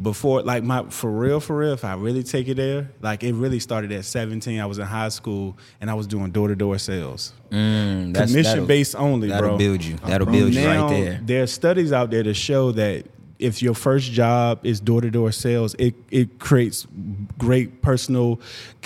before, 0.00 0.42
like 0.42 0.64
my 0.64 0.84
for 0.88 1.10
real, 1.10 1.38
for 1.40 1.56
real. 1.58 1.72
If 1.72 1.84
I 1.84 1.94
really 1.94 2.22
take 2.22 2.48
it 2.48 2.56
there, 2.56 2.90
like 3.00 3.22
it 3.22 3.32
really 3.34 3.60
started 3.60 3.92
at 3.92 4.04
17. 4.04 4.58
I 4.60 4.66
was 4.66 4.78
in 4.78 4.86
high 4.86 5.10
school 5.10 5.56
and 5.80 5.90
I 5.90 5.94
was 5.94 6.06
doing 6.06 6.30
door 6.30 6.48
to 6.48 6.56
door 6.56 6.78
sales 6.78 7.32
Mm, 7.50 8.12
that's- 8.14 8.30
commission 8.30 8.66
based 8.66 8.96
only, 8.96 9.28
That'll 9.28 9.50
bro. 9.50 9.58
build 9.58 9.84
you. 9.84 9.96
That'll 10.06 10.26
build 10.26 10.54
you 10.54 10.66
right 10.66 10.88
there. 10.90 11.20
There 11.24 11.42
are 11.42 11.46
studies 11.46 11.92
out 11.92 12.10
there 12.10 12.22
to 12.22 12.32
show 12.34 12.72
that 12.72 13.04
if 13.38 13.60
your 13.60 13.74
first 13.74 14.12
job 14.12 14.60
is 14.62 14.78
door 14.80 15.00
to 15.00 15.10
door 15.10 15.32
sales, 15.32 15.74
it 15.78 15.94
it 16.10 16.38
creates 16.38 16.86
great 17.38 17.82
personal, 17.82 18.40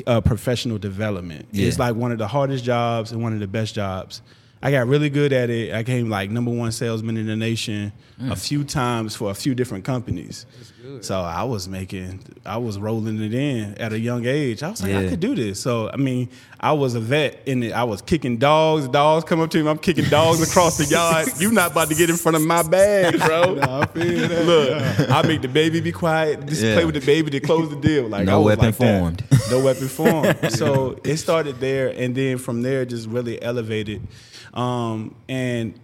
uh, 0.07 0.21
professional 0.23 0.79
development. 0.79 1.47
It's 1.53 1.79
like 1.79 1.95
one 1.95 2.11
of 2.11 2.19
the 2.19 2.27
hardest 2.27 2.65
jobs 2.65 3.13
and 3.13 3.23
one 3.23 3.33
of 3.33 3.41
the 3.41 3.47
best 3.47 3.75
jobs. 3.75 4.23
I 4.63 4.71
got 4.71 4.87
really 4.89 5.11
good 5.11 5.33
at 5.33 5.51
it. 5.51 5.75
I 5.75 5.83
came 5.83 6.09
like 6.09 6.31
number 6.31 6.51
one 6.51 6.73
salesman 6.73 7.17
in 7.17 7.27
the 7.27 7.37
nation 7.37 7.93
Mm. 8.21 8.33
a 8.33 8.37
few 8.37 8.65
times 8.65 9.15
for 9.15 9.31
a 9.31 9.35
few 9.35 9.55
different 9.55 9.85
companies. 9.85 10.47
So 11.03 11.21
I 11.21 11.43
was 11.43 11.69
making, 11.69 12.21
I 12.47 12.57
was 12.57 12.79
rolling 12.79 13.21
it 13.21 13.35
in 13.35 13.75
at 13.75 13.93
a 13.93 13.99
young 13.99 14.25
age. 14.25 14.63
I 14.63 14.71
was 14.71 14.83
like, 14.83 14.95
I 14.95 15.07
could 15.07 15.21
do 15.21 15.35
this. 15.35 15.61
So 15.61 15.91
I 15.93 15.97
mean, 15.97 16.31
I 16.59 16.73
was 16.73 16.95
a 16.95 17.01
vet 17.01 17.43
in 17.45 17.63
it. 17.63 17.73
I 17.73 17.85
was 17.85 18.01
kicking 18.01 18.39
dogs. 18.39 18.89
Dogs 18.89 19.25
come 19.25 19.41
up 19.43 19.51
to 19.51 19.63
me. 19.63 19.69
I'm 19.69 19.77
kicking 19.77 20.07
dogs 20.09 20.41
across 20.49 20.79
the 20.79 20.87
yard. 20.87 21.29
You 21.39 21.53
not 21.53 21.73
about 21.73 21.89
to 21.91 21.95
get 21.95 22.09
in 22.09 22.17
front 22.17 22.37
of 22.37 22.43
my 22.43 22.63
bag, 22.63 23.19
bro. 23.19 23.59
I 23.61 23.85
that. 23.85 23.95
Look, 24.47 25.11
I 25.11 25.23
make 25.29 25.43
the 25.43 25.49
baby 25.49 25.81
be 25.81 25.93
quiet. 25.93 26.47
Just 26.47 26.63
Yeah. 26.63 26.75
play 26.77 26.87
with 26.87 26.95
the 26.95 27.05
baby 27.05 27.31
to 27.33 27.41
close 27.41 27.69
the 27.69 27.77
deal. 27.77 28.09
Like 28.09 28.25
No 28.25 28.37
I 28.37 28.37
was 28.39 28.47
weapon 28.47 28.65
like 28.65 28.77
that. 28.79 28.99
formed. 29.01 29.25
No 29.51 29.63
weapon 29.63 29.89
formed. 29.89 30.39
so 30.53 30.99
it 31.05 31.19
started 31.19 31.61
there, 31.61 31.89
and 31.89 32.15
then 32.15 32.39
from 32.39 32.63
there, 32.63 32.87
just 32.87 33.09
really 33.09 33.43
elevated. 33.43 34.01
Um, 34.57 35.15
and 35.29 35.79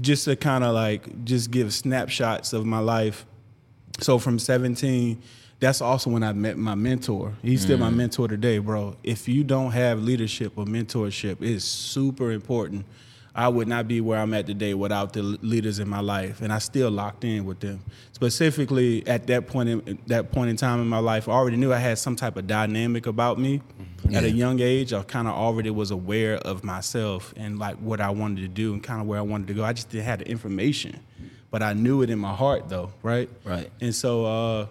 just 0.00 0.26
to 0.26 0.36
kind 0.36 0.62
of 0.62 0.74
like 0.74 1.24
just 1.24 1.50
give 1.50 1.72
snapshots 1.72 2.52
of 2.52 2.66
my 2.66 2.78
life. 2.78 3.24
So 4.00 4.18
from 4.18 4.38
17, 4.38 5.20
that's 5.58 5.80
also 5.80 6.10
when 6.10 6.22
I 6.22 6.32
met 6.32 6.58
my 6.58 6.74
mentor. 6.74 7.32
He's 7.40 7.62
still 7.62 7.78
my 7.78 7.88
mentor 7.88 8.28
today, 8.28 8.58
bro. 8.58 8.96
If 9.02 9.28
you 9.28 9.44
don't 9.44 9.70
have 9.70 10.02
leadership 10.02 10.52
or 10.56 10.66
mentorship, 10.66 11.40
it's 11.40 11.64
super 11.64 12.32
important. 12.32 12.84
I 13.36 13.48
would 13.48 13.66
not 13.66 13.88
be 13.88 14.00
where 14.00 14.18
I'm 14.20 14.32
at 14.32 14.46
today 14.46 14.74
without 14.74 15.12
the 15.12 15.22
leaders 15.22 15.80
in 15.80 15.88
my 15.88 15.98
life, 16.00 16.40
and 16.40 16.52
I 16.52 16.58
still 16.58 16.90
locked 16.90 17.24
in 17.24 17.44
with 17.44 17.58
them. 17.60 17.80
Specifically, 18.12 19.06
at 19.08 19.26
that 19.26 19.48
point 19.48 19.68
in 19.68 19.98
that 20.06 20.30
point 20.32 20.50
in 20.50 20.56
time 20.56 20.80
in 20.80 20.86
my 20.88 20.98
life, 21.00 21.28
I 21.28 21.32
already 21.32 21.56
knew 21.56 21.72
I 21.72 21.78
had 21.78 21.98
some 21.98 22.14
type 22.16 22.36
of 22.36 22.46
dynamic 22.46 23.06
about 23.06 23.38
me. 23.38 23.60
At 24.12 24.22
a 24.24 24.30
young 24.30 24.60
age, 24.60 24.92
I 24.92 25.02
kind 25.02 25.26
of 25.26 25.34
already 25.34 25.70
was 25.70 25.90
aware 25.90 26.36
of 26.36 26.62
myself 26.62 27.34
and 27.36 27.58
like 27.58 27.76
what 27.78 28.00
I 28.00 28.10
wanted 28.10 28.42
to 28.42 28.48
do 28.48 28.72
and 28.72 28.82
kind 28.82 29.00
of 29.00 29.06
where 29.06 29.18
I 29.18 29.22
wanted 29.22 29.48
to 29.48 29.54
go. 29.54 29.64
I 29.64 29.72
just 29.72 29.88
didn't 29.90 30.04
have 30.04 30.18
the 30.20 30.28
information, 30.28 31.00
but 31.50 31.62
I 31.62 31.72
knew 31.72 32.02
it 32.02 32.10
in 32.10 32.18
my 32.18 32.32
heart, 32.34 32.68
though, 32.68 32.92
right? 33.02 33.28
Right. 33.44 33.70
And 33.80 33.94
so 33.94 34.24
uh, 34.26 34.66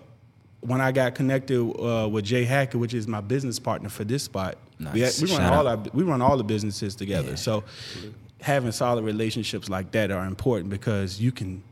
when 0.62 0.82
I 0.82 0.92
got 0.92 1.16
connected 1.16 1.60
uh, 1.62 2.08
with 2.08 2.26
Jay 2.26 2.44
Hackett, 2.46 2.80
which 2.80 2.94
is 2.94 3.08
my 3.08 3.22
business 3.22 3.60
partner 3.60 3.90
for 3.90 4.04
this 4.04 4.24
spot, 4.24 4.56
we, 4.80 4.86
Nice. 5.02 5.22
we 5.22 5.30
run 5.30 5.38
Shout 5.40 5.54
all 5.54 5.68
out. 5.68 5.88
our 5.88 5.94
we 5.94 6.04
run 6.04 6.22
all 6.22 6.38
the 6.38 6.44
businesses 6.44 6.96
together. 6.96 7.36
So 7.38 7.64
having 8.44 8.74
solid 8.74 9.06
relationships 9.06 9.70
like 9.70 9.92
that 9.92 10.12
are 10.12 10.26
important 10.26 10.70
because 10.70 11.20
you 11.20 11.32
can 11.32 11.64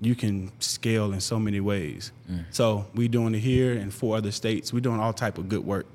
you 0.00 0.14
can 0.14 0.50
scale 0.58 1.12
in 1.12 1.20
so 1.20 1.38
many 1.38 1.60
ways. 1.60 2.12
Mm. 2.30 2.44
So 2.50 2.86
we're 2.94 3.08
doing 3.08 3.34
it 3.34 3.38
here 3.38 3.72
in 3.72 3.90
four 3.90 4.16
other 4.16 4.32
states. 4.32 4.72
We're 4.72 4.80
doing 4.80 5.00
all 5.00 5.12
type 5.12 5.38
of 5.38 5.48
good 5.48 5.64
work. 5.64 5.86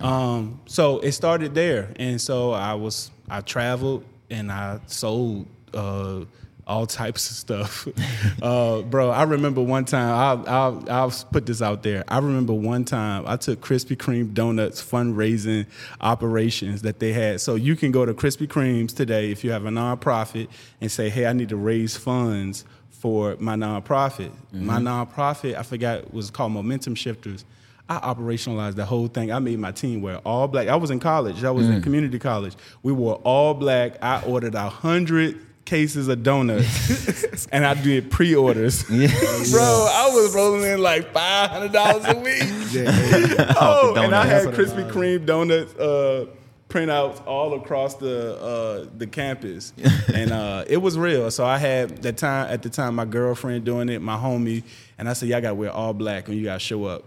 Um, 0.00 0.60
so 0.66 0.98
it 0.98 1.12
started 1.12 1.54
there, 1.54 1.92
and 1.96 2.20
so 2.20 2.52
I 2.52 2.74
was 2.74 3.10
I 3.30 3.40
traveled 3.40 4.04
and 4.30 4.50
I 4.50 4.80
sold 4.86 5.46
uh, 5.72 6.24
all 6.66 6.86
types 6.86 7.30
of 7.30 7.36
stuff, 7.36 7.88
uh, 8.42 8.82
bro. 8.82 9.10
I 9.10 9.24
remember 9.24 9.60
one 9.60 9.84
time 9.84 10.08
I'll, 10.14 10.48
I'll 10.48 10.90
I'll 10.90 11.10
put 11.32 11.46
this 11.46 11.60
out 11.60 11.82
there. 11.82 12.04
I 12.08 12.18
remember 12.18 12.52
one 12.52 12.84
time 12.84 13.24
I 13.26 13.36
took 13.36 13.60
Krispy 13.60 13.96
Kreme 13.96 14.32
donuts 14.32 14.82
fundraising 14.82 15.66
operations 16.00 16.82
that 16.82 17.00
they 17.00 17.12
had. 17.12 17.40
So 17.40 17.56
you 17.56 17.74
can 17.76 17.90
go 17.90 18.06
to 18.06 18.14
Krispy 18.14 18.46
Kremes 18.46 18.94
today 18.94 19.30
if 19.30 19.42
you 19.42 19.50
have 19.50 19.66
a 19.66 19.70
nonprofit 19.70 20.48
and 20.80 20.90
say, 20.90 21.08
hey, 21.08 21.26
I 21.26 21.32
need 21.32 21.48
to 21.48 21.56
raise 21.56 21.96
funds 21.96 22.64
for 22.90 23.36
my 23.40 23.56
nonprofit. 23.56 24.30
My 24.52 24.78
nonprofit, 24.78 25.56
I 25.56 25.64
forgot, 25.64 26.14
was 26.14 26.30
called 26.30 26.52
Momentum 26.52 26.94
Shifters. 26.94 27.44
I 27.88 27.98
operationalized 27.98 28.76
the 28.76 28.84
whole 28.86 29.08
thing. 29.08 29.32
I 29.32 29.40
made 29.40 29.58
my 29.58 29.72
team 29.72 30.00
wear 30.00 30.18
all 30.18 30.46
black. 30.46 30.68
I 30.68 30.76
was 30.76 30.90
in 30.90 31.00
college. 31.00 31.42
I 31.42 31.50
was 31.50 31.68
in 31.68 31.82
community 31.82 32.18
college. 32.20 32.54
We 32.82 32.92
wore 32.92 33.16
all 33.16 33.54
black. 33.54 34.02
I 34.02 34.22
ordered 34.22 34.54
a 34.54 34.68
hundred 34.68 35.44
cases 35.64 36.08
of 36.08 36.22
donuts, 36.22 37.46
and 37.52 37.64
I 37.64 37.74
did 37.74 38.10
pre-orders. 38.10 38.82
Bro, 38.84 38.98
I 38.98 40.10
was 40.12 40.34
rolling 40.34 40.70
in 40.70 40.80
like 40.80 41.12
five 41.12 41.50
hundred 41.50 41.72
dollars 41.72 42.04
a 42.06 42.18
week. 42.18 42.42
oh, 43.60 43.94
and 43.96 44.14
I 44.14 44.26
had 44.26 44.48
Krispy 44.48 44.90
Kreme 44.90 45.24
donuts 45.24 45.74
uh, 45.74 46.26
printouts 46.68 47.24
all 47.26 47.54
across 47.54 47.94
the 47.94 48.36
uh, 48.40 48.86
the 48.96 49.06
campus, 49.06 49.72
and 50.12 50.32
uh, 50.32 50.64
it 50.66 50.78
was 50.78 50.98
real. 50.98 51.30
So 51.30 51.44
I 51.44 51.58
had 51.58 52.02
that 52.02 52.16
time 52.16 52.50
at 52.50 52.62
the 52.62 52.70
time 52.70 52.94
my 52.94 53.04
girlfriend 53.04 53.64
doing 53.64 53.88
it, 53.88 54.00
my 54.00 54.16
homie, 54.16 54.62
and 54.98 55.08
I 55.08 55.12
said, 55.12 55.28
"Y'all 55.28 55.40
got 55.40 55.50
to 55.50 55.54
wear 55.54 55.70
all 55.70 55.92
black 55.92 56.28
when 56.28 56.36
you 56.36 56.44
got 56.44 56.54
to 56.54 56.60
show 56.60 56.84
up." 56.84 57.04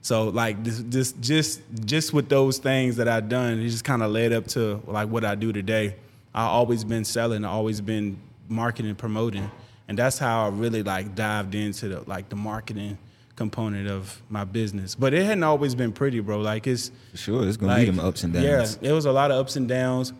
So 0.00 0.28
like 0.28 0.62
this, 0.62 0.78
this, 0.86 1.12
just 1.12 1.60
just 1.84 2.12
with 2.12 2.28
those 2.28 2.58
things 2.58 2.96
that 2.96 3.08
I 3.08 3.20
done, 3.20 3.60
it 3.60 3.68
just 3.68 3.84
kind 3.84 4.02
of 4.02 4.10
led 4.10 4.32
up 4.32 4.46
to 4.48 4.80
like 4.86 5.08
what 5.08 5.24
I 5.24 5.34
do 5.34 5.52
today. 5.52 5.96
I 6.34 6.44
always 6.44 6.84
been 6.84 7.04
selling, 7.04 7.44
I 7.44 7.48
always 7.48 7.80
been 7.80 8.18
marketing, 8.48 8.94
promoting, 8.94 9.50
and 9.88 9.98
that's 9.98 10.18
how 10.18 10.46
I 10.46 10.48
really 10.48 10.82
like 10.82 11.14
dived 11.14 11.54
into 11.54 11.88
the 11.88 12.00
like 12.06 12.28
the 12.28 12.36
marketing 12.36 12.98
component 13.36 13.88
of 13.88 14.20
my 14.28 14.44
business. 14.44 14.94
But 14.94 15.14
it 15.14 15.24
hadn't 15.24 15.44
always 15.44 15.74
been 15.74 15.92
pretty, 15.92 16.20
bro. 16.20 16.40
Like 16.40 16.66
it's 16.66 16.90
Sure, 17.14 17.46
it's 17.46 17.56
gonna 17.56 17.72
like, 17.72 17.86
be 17.86 17.90
them 17.92 18.00
ups 18.00 18.24
and 18.24 18.32
downs. 18.32 18.78
Yeah, 18.82 18.90
it 18.90 18.92
was 18.92 19.06
a 19.06 19.12
lot 19.12 19.30
of 19.30 19.38
ups 19.38 19.56
and 19.56 19.68
downs. 19.68 20.12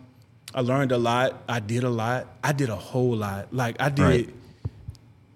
I 0.53 0.61
learned 0.61 0.91
a 0.91 0.97
lot. 0.97 1.43
I 1.47 1.59
did 1.59 1.83
a 1.83 1.89
lot. 1.89 2.27
I 2.43 2.53
did 2.53 2.69
a 2.69 2.75
whole 2.75 3.15
lot. 3.15 3.53
Like 3.53 3.75
I 3.79 3.89
did. 3.89 4.03
Right. 4.03 4.29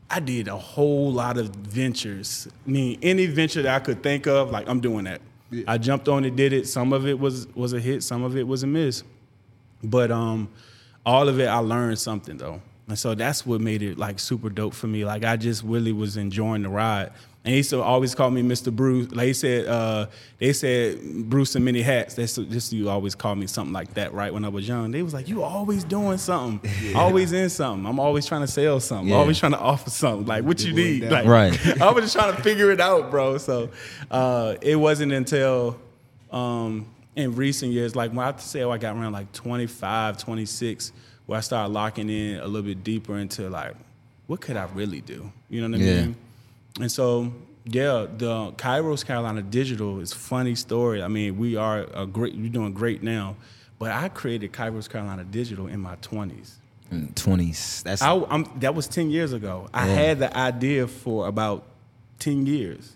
I 0.09 0.19
did 0.19 0.47
a 0.47 0.57
whole 0.57 1.11
lot 1.11 1.37
of 1.37 1.49
ventures. 1.49 2.47
I 2.67 2.69
mean, 2.69 2.99
any 3.01 3.25
venture 3.25 3.63
that 3.63 3.75
I 3.75 3.83
could 3.83 4.03
think 4.03 4.27
of, 4.27 4.51
like 4.51 4.69
I'm 4.69 4.79
doing 4.79 5.05
that. 5.05 5.21
I 5.67 5.77
jumped 5.77 6.07
on 6.07 6.25
it, 6.25 6.35
did 6.35 6.53
it. 6.53 6.67
Some 6.67 6.93
of 6.93 7.07
it 7.07 7.19
was 7.19 7.47
was 7.55 7.73
a 7.73 7.79
hit, 7.79 8.03
some 8.03 8.23
of 8.23 8.37
it 8.37 8.47
was 8.47 8.63
a 8.63 8.67
miss. 8.67 9.03
But 9.83 10.11
um, 10.11 10.49
all 11.05 11.27
of 11.27 11.39
it, 11.39 11.47
I 11.47 11.57
learned 11.57 11.99
something 11.99 12.37
though, 12.37 12.61
and 12.87 12.97
so 12.97 13.15
that's 13.15 13.45
what 13.45 13.61
made 13.61 13.81
it 13.83 13.97
like 13.97 14.19
super 14.19 14.49
dope 14.49 14.73
for 14.73 14.87
me. 14.87 15.03
Like 15.05 15.23
I 15.25 15.35
just 15.37 15.63
really 15.63 15.91
was 15.91 16.17
enjoying 16.17 16.63
the 16.63 16.69
ride. 16.69 17.11
And 17.45 17.51
he 17.51 17.57
used 17.57 17.71
to 17.71 17.81
always 17.81 18.15
call 18.15 18.31
me 18.31 18.41
Mr. 18.41 18.73
Bruce. 18.73 19.11
Like 19.11 19.27
he 19.27 19.33
said, 19.33 19.67
uh, 19.67 20.05
they 20.37 20.53
said 20.53 20.97
Bruce 21.29 21.53
and 21.55 21.65
many 21.65 21.81
hats. 21.81 22.13
That's 22.13 22.35
just 22.37 22.71
you 22.71 22.89
always 22.89 23.15
call 23.15 23.35
me 23.35 23.47
something 23.47 23.73
like 23.73 23.95
that, 23.95 24.13
right? 24.13 24.33
When 24.33 24.45
I 24.45 24.47
was 24.47 24.65
young, 24.65 24.91
they 24.91 25.03
was 25.03 25.13
like, 25.13 25.27
you 25.27 25.43
always 25.43 25.83
doing 25.83 26.17
something, 26.19 26.95
always 26.95 27.33
in 27.33 27.49
something. 27.49 27.85
I'm 27.85 27.99
always 27.99 28.25
trying 28.25 28.41
to 28.41 28.47
sell 28.47 28.79
something, 28.79 29.09
Yeah. 29.09 29.15
always 29.17 29.37
trying 29.39 29.51
to 29.51 29.59
offer 29.59 29.89
something. 29.89 30.25
Like 30.25 30.45
what 30.45 30.63
you 30.63 30.71
need, 30.71 31.03
like 31.03 31.25
like. 31.25 31.27
Right. 31.27 31.81
I 31.81 31.91
was 31.91 32.05
just 32.05 32.15
trying 32.15 32.33
to 32.33 32.41
figure 32.41 32.71
it 32.71 32.79
out, 32.79 33.11
bro. 33.11 33.37
So 33.39 33.71
uh, 34.09 34.55
it 34.61 34.77
wasn't 34.77 35.11
until 35.11 35.77
um, 36.31 36.85
in 37.15 37.35
recent 37.35 37.71
years, 37.71 37.95
like 37.95 38.11
when 38.11 38.25
I 38.25 38.35
say, 38.37 38.63
oh, 38.63 38.71
I 38.71 38.77
got 38.77 38.95
around 38.95 39.11
like 39.13 39.31
25, 39.33 40.17
26, 40.17 40.91
where 41.25 41.37
I 41.37 41.41
started 41.41 41.71
locking 41.73 42.09
in 42.09 42.39
a 42.39 42.45
little 42.45 42.63
bit 42.63 42.83
deeper 42.83 43.17
into 43.17 43.49
like, 43.49 43.75
what 44.27 44.41
could 44.41 44.57
I 44.57 44.67
really 44.73 45.01
do? 45.01 45.31
You 45.49 45.61
know 45.67 45.77
what 45.77 45.81
I 45.81 45.83
Yeah. 45.89 46.01
mean? 46.05 46.15
And 46.81 46.91
so, 46.91 47.31
yeah, 47.65 48.07
the 48.17 48.51
Kairos 48.53 49.05
Carolina 49.05 49.41
Digital 49.41 49.99
is 49.99 50.11
a 50.11 50.15
funny 50.15 50.55
story. 50.55 51.03
I 51.03 51.07
mean, 51.07 51.37
we 51.37 51.55
are 51.55 51.85
a 51.93 52.05
great, 52.05 52.35
we're 52.35 52.49
doing 52.49 52.73
great 52.73 53.03
now, 53.03 53.35
but 53.79 53.91
I 53.91 54.09
created 54.09 54.51
Kairos 54.51 54.89
Carolina 54.89 55.23
Digital 55.23 55.67
in 55.67 55.79
my 55.79 55.95
20s. 55.97 56.55
Twenties. 57.15 57.81
That's 57.83 58.03
I, 58.03 58.13
I'm, 58.29 58.45
that 58.59 58.75
was 58.75 58.87
10 58.87 59.09
years 59.09 59.33
ago. 59.33 59.67
I 59.73 59.85
had 59.87 60.19
the 60.19 60.35
idea 60.37 60.87
for 60.87 61.27
about 61.27 61.63
10 62.19 62.45
years. 62.45 62.93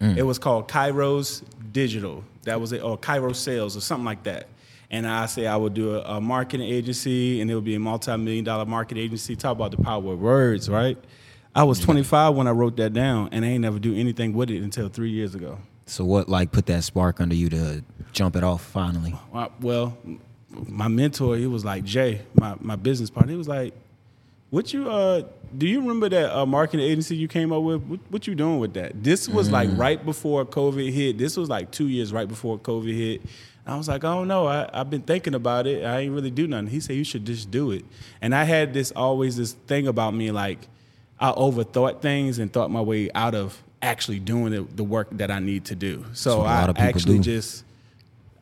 It 0.00 0.22
was 0.22 0.38
called 0.38 0.66
Kairos 0.68 1.42
Digital. 1.72 2.24
That 2.44 2.58
was 2.60 2.72
it, 2.72 2.82
or 2.82 2.96
Kairos 2.96 3.36
Sales 3.36 3.76
or 3.76 3.80
something 3.80 4.04
like 4.06 4.22
that. 4.22 4.48
And 4.90 5.06
I 5.06 5.26
say 5.26 5.46
I 5.46 5.56
would 5.56 5.74
do 5.74 5.96
a, 5.96 6.16
a 6.16 6.20
marketing 6.20 6.66
agency 6.68 7.40
and 7.40 7.50
it 7.50 7.54
would 7.54 7.64
be 7.64 7.74
a 7.74 7.78
multi-million 7.78 8.44
dollar 8.44 8.64
marketing 8.66 9.04
agency. 9.04 9.36
Talk 9.36 9.52
about 9.52 9.70
the 9.72 9.76
power 9.76 10.12
of 10.14 10.20
words, 10.20 10.68
right? 10.70 10.96
I 11.54 11.64
was 11.64 11.78
25 11.80 12.34
when 12.34 12.46
I 12.48 12.52
wrote 12.52 12.76
that 12.78 12.92
down 12.92 13.28
and 13.32 13.44
I 13.44 13.48
ain't 13.48 13.60
never 13.60 13.78
do 13.78 13.94
anything 13.94 14.32
with 14.32 14.50
it 14.50 14.62
until 14.62 14.88
three 14.88 15.10
years 15.10 15.34
ago. 15.34 15.58
so. 15.86 16.04
What 16.04 16.28
like 16.28 16.50
put 16.50 16.66
that 16.66 16.82
spark 16.82 17.20
under 17.20 17.34
you 17.34 17.48
to 17.50 17.84
jump 18.12 18.36
it 18.36 18.42
off 18.42 18.62
finally? 18.64 19.14
Uh, 19.34 19.48
Well, 19.60 19.96
my 20.48 20.88
mentor, 20.88 21.36
he 21.36 21.46
was 21.46 21.64
like 21.64 21.84
Jay, 21.84 22.22
my, 22.34 22.56
my 22.60 22.76
business 22.76 23.10
partner. 23.10 23.32
He 23.32 23.38
was 23.38 23.48
like, 23.48 23.74
"What 24.50 24.72
you 24.72 24.88
uh? 24.90 25.22
Do 25.56 25.66
you 25.66 25.80
remember 25.80 26.08
that 26.08 26.36
uh, 26.36 26.46
marketing 26.46 26.86
agency 26.86 27.16
you 27.16 27.26
came 27.26 27.52
up 27.52 27.62
with? 27.62 27.82
What, 27.82 28.00
what 28.10 28.26
you 28.26 28.34
doing 28.34 28.58
with 28.60 28.74
that? 28.74 29.02
This 29.02 29.28
was 29.28 29.50
like 29.50 29.68
right 29.72 30.04
before 30.04 30.44
COVID 30.44 30.92
hit. 30.92 31.18
This 31.18 31.36
was 31.36 31.48
like 31.48 31.70
two 31.70 31.88
years 31.88 32.12
right 32.12 32.28
before 32.28 32.58
COVID 32.58 32.94
hit." 32.94 33.22
I 33.66 33.76
was 33.76 33.88
like, 33.88 34.04
"I 34.04 34.14
don't 34.14 34.28
know. 34.28 34.46
I, 34.46 34.68
I've 34.72 34.90
been 34.90 35.02
thinking 35.02 35.34
about 35.34 35.66
it. 35.66 35.84
I 35.84 36.00
ain't 36.00 36.12
really 36.14 36.30
do 36.30 36.46
nothing." 36.46 36.68
He 36.68 36.80
said, 36.80 36.96
"You 36.96 37.04
should 37.04 37.24
just 37.24 37.50
do 37.50 37.70
it." 37.70 37.84
And 38.20 38.34
I 38.34 38.44
had 38.44 38.74
this 38.74 38.92
always 38.96 39.36
this 39.36 39.52
thing 39.52 39.86
about 39.86 40.14
me, 40.14 40.30
like 40.30 40.68
I 41.20 41.32
overthought 41.32 42.00
things 42.00 42.38
and 42.38 42.52
thought 42.52 42.70
my 42.70 42.80
way 42.80 43.10
out 43.14 43.34
of 43.34 43.62
actually 43.82 44.18
doing 44.18 44.52
the, 44.52 44.62
the 44.62 44.84
work 44.84 45.08
that 45.12 45.30
I 45.30 45.38
need 45.38 45.66
to 45.66 45.74
do. 45.74 46.04
So 46.14 46.40
I 46.40 46.60
lot 46.60 46.70
of 46.70 46.76
people 46.76 46.88
actually 46.88 47.18
do. 47.18 47.24
just 47.24 47.64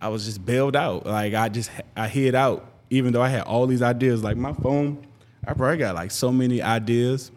I 0.01 0.09
was 0.09 0.25
just 0.25 0.45
bailed 0.45 0.77
out. 0.77 1.05
Like 1.05 1.35
I 1.35 1.49
just 1.49 1.71
I 1.97 2.09
hid 2.09 2.35
out, 2.35 2.65
even 2.91 3.13
though 3.13 3.23
I 3.23 3.29
had 3.29 3.43
all 3.43 3.67
these 3.67 3.83
ideas. 3.83 4.23
Like 4.23 4.37
my 4.37 4.53
phone, 4.53 5.05
I 5.49 5.55
probably 5.55 5.79
got 5.79 5.95
like 5.95 6.11
so 6.11 6.31
many 6.31 6.61
ideas, 6.61 7.31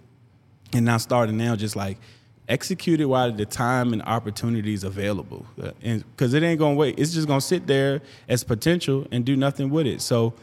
and 0.74 0.84
now 0.86 0.98
starting 0.98 1.38
now 1.38 1.56
just 1.56 1.78
like 1.78 1.98
execute 2.50 3.00
it 3.00 3.06
while 3.06 3.32
the 3.32 3.46
time 3.46 3.94
and 3.94 4.02
opportunities 4.02 4.84
available, 4.84 5.46
Uh, 5.62 5.72
and 5.82 6.04
because 6.12 6.34
it 6.34 6.44
ain't 6.44 6.60
gonna 6.60 6.76
wait. 6.76 7.00
It's 7.00 7.14
just 7.14 7.26
gonna 7.28 7.40
sit 7.40 7.68
there 7.68 8.02
as 8.28 8.44
potential 8.44 9.08
and 9.12 9.24
do 9.24 9.38
nothing 9.38 9.70
with 9.70 9.88
it. 9.88 10.02
So 10.02 10.34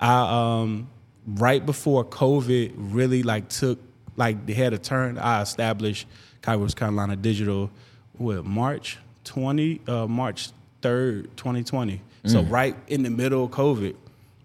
I 0.00 0.60
um 0.62 0.88
right 1.26 1.64
before 1.64 2.02
COVID 2.04 2.72
really 2.76 3.22
like 3.22 3.48
took 3.50 3.78
like 4.16 4.46
they 4.46 4.54
had 4.54 4.72
a 4.72 4.78
turn, 4.78 5.18
I 5.18 5.42
established 5.42 6.06
Kairos 6.40 6.74
Carolina 6.74 7.16
Digital 7.16 7.70
with 8.18 8.44
March 8.46 8.98
20 9.24 9.82
uh 9.86 10.06
March 10.06 10.50
3rd, 10.80 11.24
2020. 11.36 12.00
So 12.24 12.42
right 12.42 12.74
in 12.88 13.02
the 13.02 13.10
middle 13.10 13.44
of 13.44 13.50
COVID. 13.50 13.96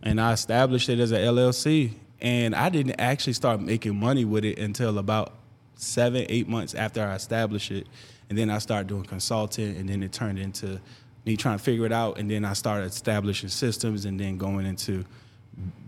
And 0.03 0.19
I 0.19 0.33
established 0.33 0.89
it 0.89 0.99
as 0.99 1.11
an 1.11 1.19
LLC. 1.21 1.91
And 2.21 2.55
I 2.55 2.69
didn't 2.69 2.99
actually 2.99 3.33
start 3.33 3.61
making 3.61 3.99
money 3.99 4.25
with 4.25 4.43
it 4.43 4.57
until 4.57 4.97
about 4.97 5.33
seven, 5.75 6.25
eight 6.29 6.47
months 6.47 6.73
after 6.73 7.03
I 7.03 7.15
established 7.15 7.71
it. 7.71 7.87
And 8.29 8.37
then 8.37 8.49
I 8.49 8.57
started 8.57 8.87
doing 8.87 9.03
consulting 9.03 9.77
and 9.77 9.87
then 9.87 10.03
it 10.03 10.11
turned 10.11 10.39
into 10.39 10.81
me 11.25 11.37
trying 11.37 11.57
to 11.57 11.63
figure 11.63 11.85
it 11.85 11.91
out. 11.91 12.17
And 12.17 12.29
then 12.29 12.43
I 12.43 12.53
started 12.53 12.87
establishing 12.87 13.49
systems 13.49 14.05
and 14.05 14.19
then 14.19 14.37
going 14.37 14.65
into 14.65 15.05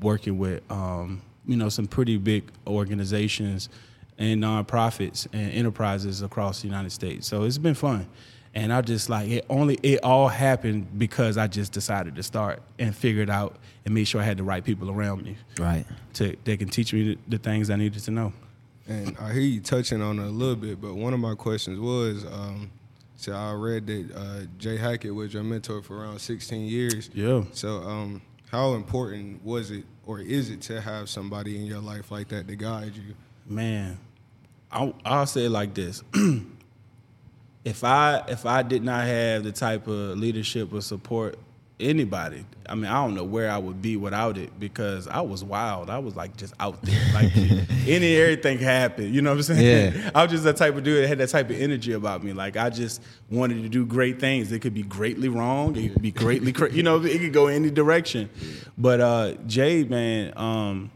working 0.02 0.38
with 0.38 0.62
um, 0.72 1.22
you 1.46 1.58
know 1.58 1.70
some 1.70 1.88
pretty 1.88 2.18
big 2.18 2.52
organizations 2.68 3.70
and 4.18 4.42
nonprofits 4.42 5.28
and 5.34 5.52
enterprises 5.52 6.22
across 6.22 6.62
the 6.62 6.68
United 6.68 6.92
States. 6.92 7.28
So 7.28 7.44
it's 7.44 7.58
been 7.58 7.74
fun. 7.74 8.08
And 8.56 8.74
I 8.74 8.82
just 8.82 9.10
like 9.10 9.30
it 9.30 9.46
only 9.50 9.76
it 9.84 10.04
all 10.04 10.28
happened 10.28 10.98
because 10.98 11.38
I 11.38 11.48
just 11.48 11.72
decided 11.72 12.16
to 12.16 12.24
start 12.24 12.62
and 12.80 12.96
figure 12.96 13.22
it 13.22 13.30
out 13.30 13.58
and 13.86 13.94
make 13.94 14.08
sure 14.08 14.20
I 14.22 14.24
had 14.24 14.38
the 14.38 14.44
right 14.44 14.64
people 14.64 14.90
around 14.90 15.24
me 15.24 15.38
Right. 15.60 15.86
to 16.14 16.36
that 16.46 16.58
can 16.60 16.68
teach 16.70 16.92
me 16.94 17.14
the, 17.14 17.18
the 17.28 17.38
things 17.38 17.70
I 17.70 17.76
needed 17.76 18.02
to 18.04 18.12
know. 18.12 18.34
And 18.88 19.16
I 19.20 19.34
hear 19.34 19.44
you 19.44 19.62
touching 19.62 20.02
on 20.02 20.18
it 20.18 20.24
a 20.24 20.30
little 20.32 20.56
bit, 20.56 20.82
but 20.82 20.96
one 20.96 21.14
of 21.14 21.20
my 21.20 21.36
questions 21.36 21.80
was, 21.80 22.26
um, 22.26 22.72
so 23.16 23.34
I 23.34 23.54
read 23.54 23.86
that 23.86 24.12
uh, 24.16 24.40
Jay 24.58 24.78
Hackett 24.78 25.14
was 25.14 25.32
your 25.32 25.44
mentor 25.44 25.84
for 25.84 26.00
around 26.02 26.18
16 26.20 26.66
years. 26.66 27.12
Yeah. 27.14 27.44
So, 27.52 27.84
um, 27.84 28.22
how 28.50 28.74
important 28.74 29.46
was 29.46 29.70
it, 29.70 29.84
or 30.08 30.22
is 30.22 30.50
it, 30.50 30.62
to 30.62 30.82
have 30.82 31.08
somebody 31.08 31.56
in 31.58 31.66
your 31.68 31.82
life 31.82 32.10
like 32.10 32.30
that 32.30 32.48
to 32.48 32.56
guide 32.56 32.96
you? 32.96 33.14
Man, 33.46 34.00
I'll, 34.72 34.96
I'll 35.06 35.28
say 35.28 35.46
it 35.46 35.50
like 35.52 35.76
this: 35.76 36.02
if 37.70 37.84
I 37.84 38.24
if 38.28 38.46
I 38.48 38.64
did 38.64 38.84
not 38.84 39.06
have 39.06 39.44
the 39.44 39.52
type 39.52 39.88
of 39.88 40.18
leadership 40.18 40.74
or 40.74 40.82
support 40.82 41.38
anybody, 41.80 42.44
I 42.68 42.74
mean, 42.74 42.88
I 42.88 43.06
don't 43.06 43.14
know 43.14 43.24
where 43.24 43.52
I 43.52 43.60
would 43.60 43.80
be 43.80 43.96
without 43.96 44.40
it 44.40 44.60
because 44.60 45.08
I 45.08 45.22
was 45.22 45.44
wild. 45.44 45.92
I 45.92 46.00
was 46.00 46.16
like 46.16 46.36
just 46.36 46.56
out 46.60 46.82
there, 46.82 47.00
like 47.14 47.32
any 47.88 48.16
everything 48.16 48.58
happened. 48.58 49.14
You 49.14 49.22
know 49.22 49.30
what 49.30 49.38
I'm 49.38 49.44
saying? 49.44 49.94
Yeah. 49.94 50.10
I 50.16 50.24
was 50.24 50.32
just 50.32 50.44
that 50.46 50.58
type 50.58 50.76
of 50.76 50.84
dude 50.84 51.04
that 51.04 51.08
had 51.08 51.20
that 51.20 51.30
type 51.30 51.52
of 51.52 51.62
energy 51.62 51.94
about 51.94 52.24
me. 52.24 52.34
Like 52.34 52.58
I 52.58 52.72
just 52.72 53.04
wanted 53.30 53.62
to 53.62 53.70
do 53.70 53.86
great 53.86 54.20
things. 54.20 54.52
It 54.52 54.60
could 54.60 54.74
be 54.74 54.84
greatly 54.84 55.30
wrong. 55.30 55.76
It 55.76 55.94
could 55.94 56.02
be 56.02 56.12
greatly, 56.12 56.52
cra- 56.52 56.72
you 56.72 56.82
know, 56.82 57.00
it 57.04 57.20
could 57.20 57.34
go 57.34 57.48
any 57.48 57.70
direction. 57.70 58.32
But 58.80 59.00
uh, 59.00 59.34
Jay, 59.46 59.84
man. 59.84 60.34
Um, 60.36 60.90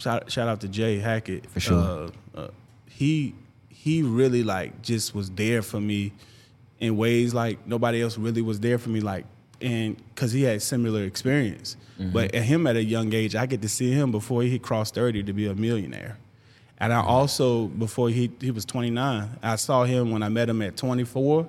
shout 0.00 0.28
shout 0.30 0.48
out 0.48 0.60
to 0.62 0.68
Jay 0.68 0.98
Hackett 0.98 1.46
For 1.46 1.60
sure. 1.60 1.78
Uh, 1.78 2.10
uh, 2.34 2.48
he 2.88 3.34
he 3.82 4.02
really 4.02 4.42
like 4.42 4.82
just 4.82 5.14
was 5.14 5.30
there 5.30 5.62
for 5.62 5.80
me 5.80 6.12
in 6.80 6.98
ways 6.98 7.32
like 7.32 7.66
nobody 7.66 8.02
else 8.02 8.18
really 8.18 8.42
was 8.42 8.60
there 8.60 8.76
for 8.76 8.90
me. 8.90 9.00
Like 9.00 9.24
and 9.62 9.96
because 10.14 10.32
he 10.32 10.42
had 10.42 10.60
similar 10.60 11.04
experience, 11.04 11.78
mm-hmm. 11.98 12.12
but 12.12 12.34
at 12.34 12.42
him 12.42 12.66
at 12.66 12.76
a 12.76 12.84
young 12.84 13.14
age, 13.14 13.34
I 13.34 13.46
get 13.46 13.62
to 13.62 13.70
see 13.70 13.90
him 13.90 14.10
before 14.12 14.42
he 14.42 14.58
crossed 14.58 14.94
thirty 14.94 15.22
to 15.22 15.32
be 15.32 15.46
a 15.46 15.54
millionaire. 15.54 16.18
And 16.76 16.92
I 16.92 17.00
also 17.00 17.68
before 17.68 18.10
he 18.10 18.30
he 18.38 18.50
was 18.50 18.66
twenty 18.66 18.90
nine, 18.90 19.30
I 19.42 19.56
saw 19.56 19.84
him 19.84 20.10
when 20.10 20.22
I 20.22 20.28
met 20.28 20.50
him 20.50 20.60
at 20.60 20.76
twenty 20.76 21.04
four, 21.04 21.48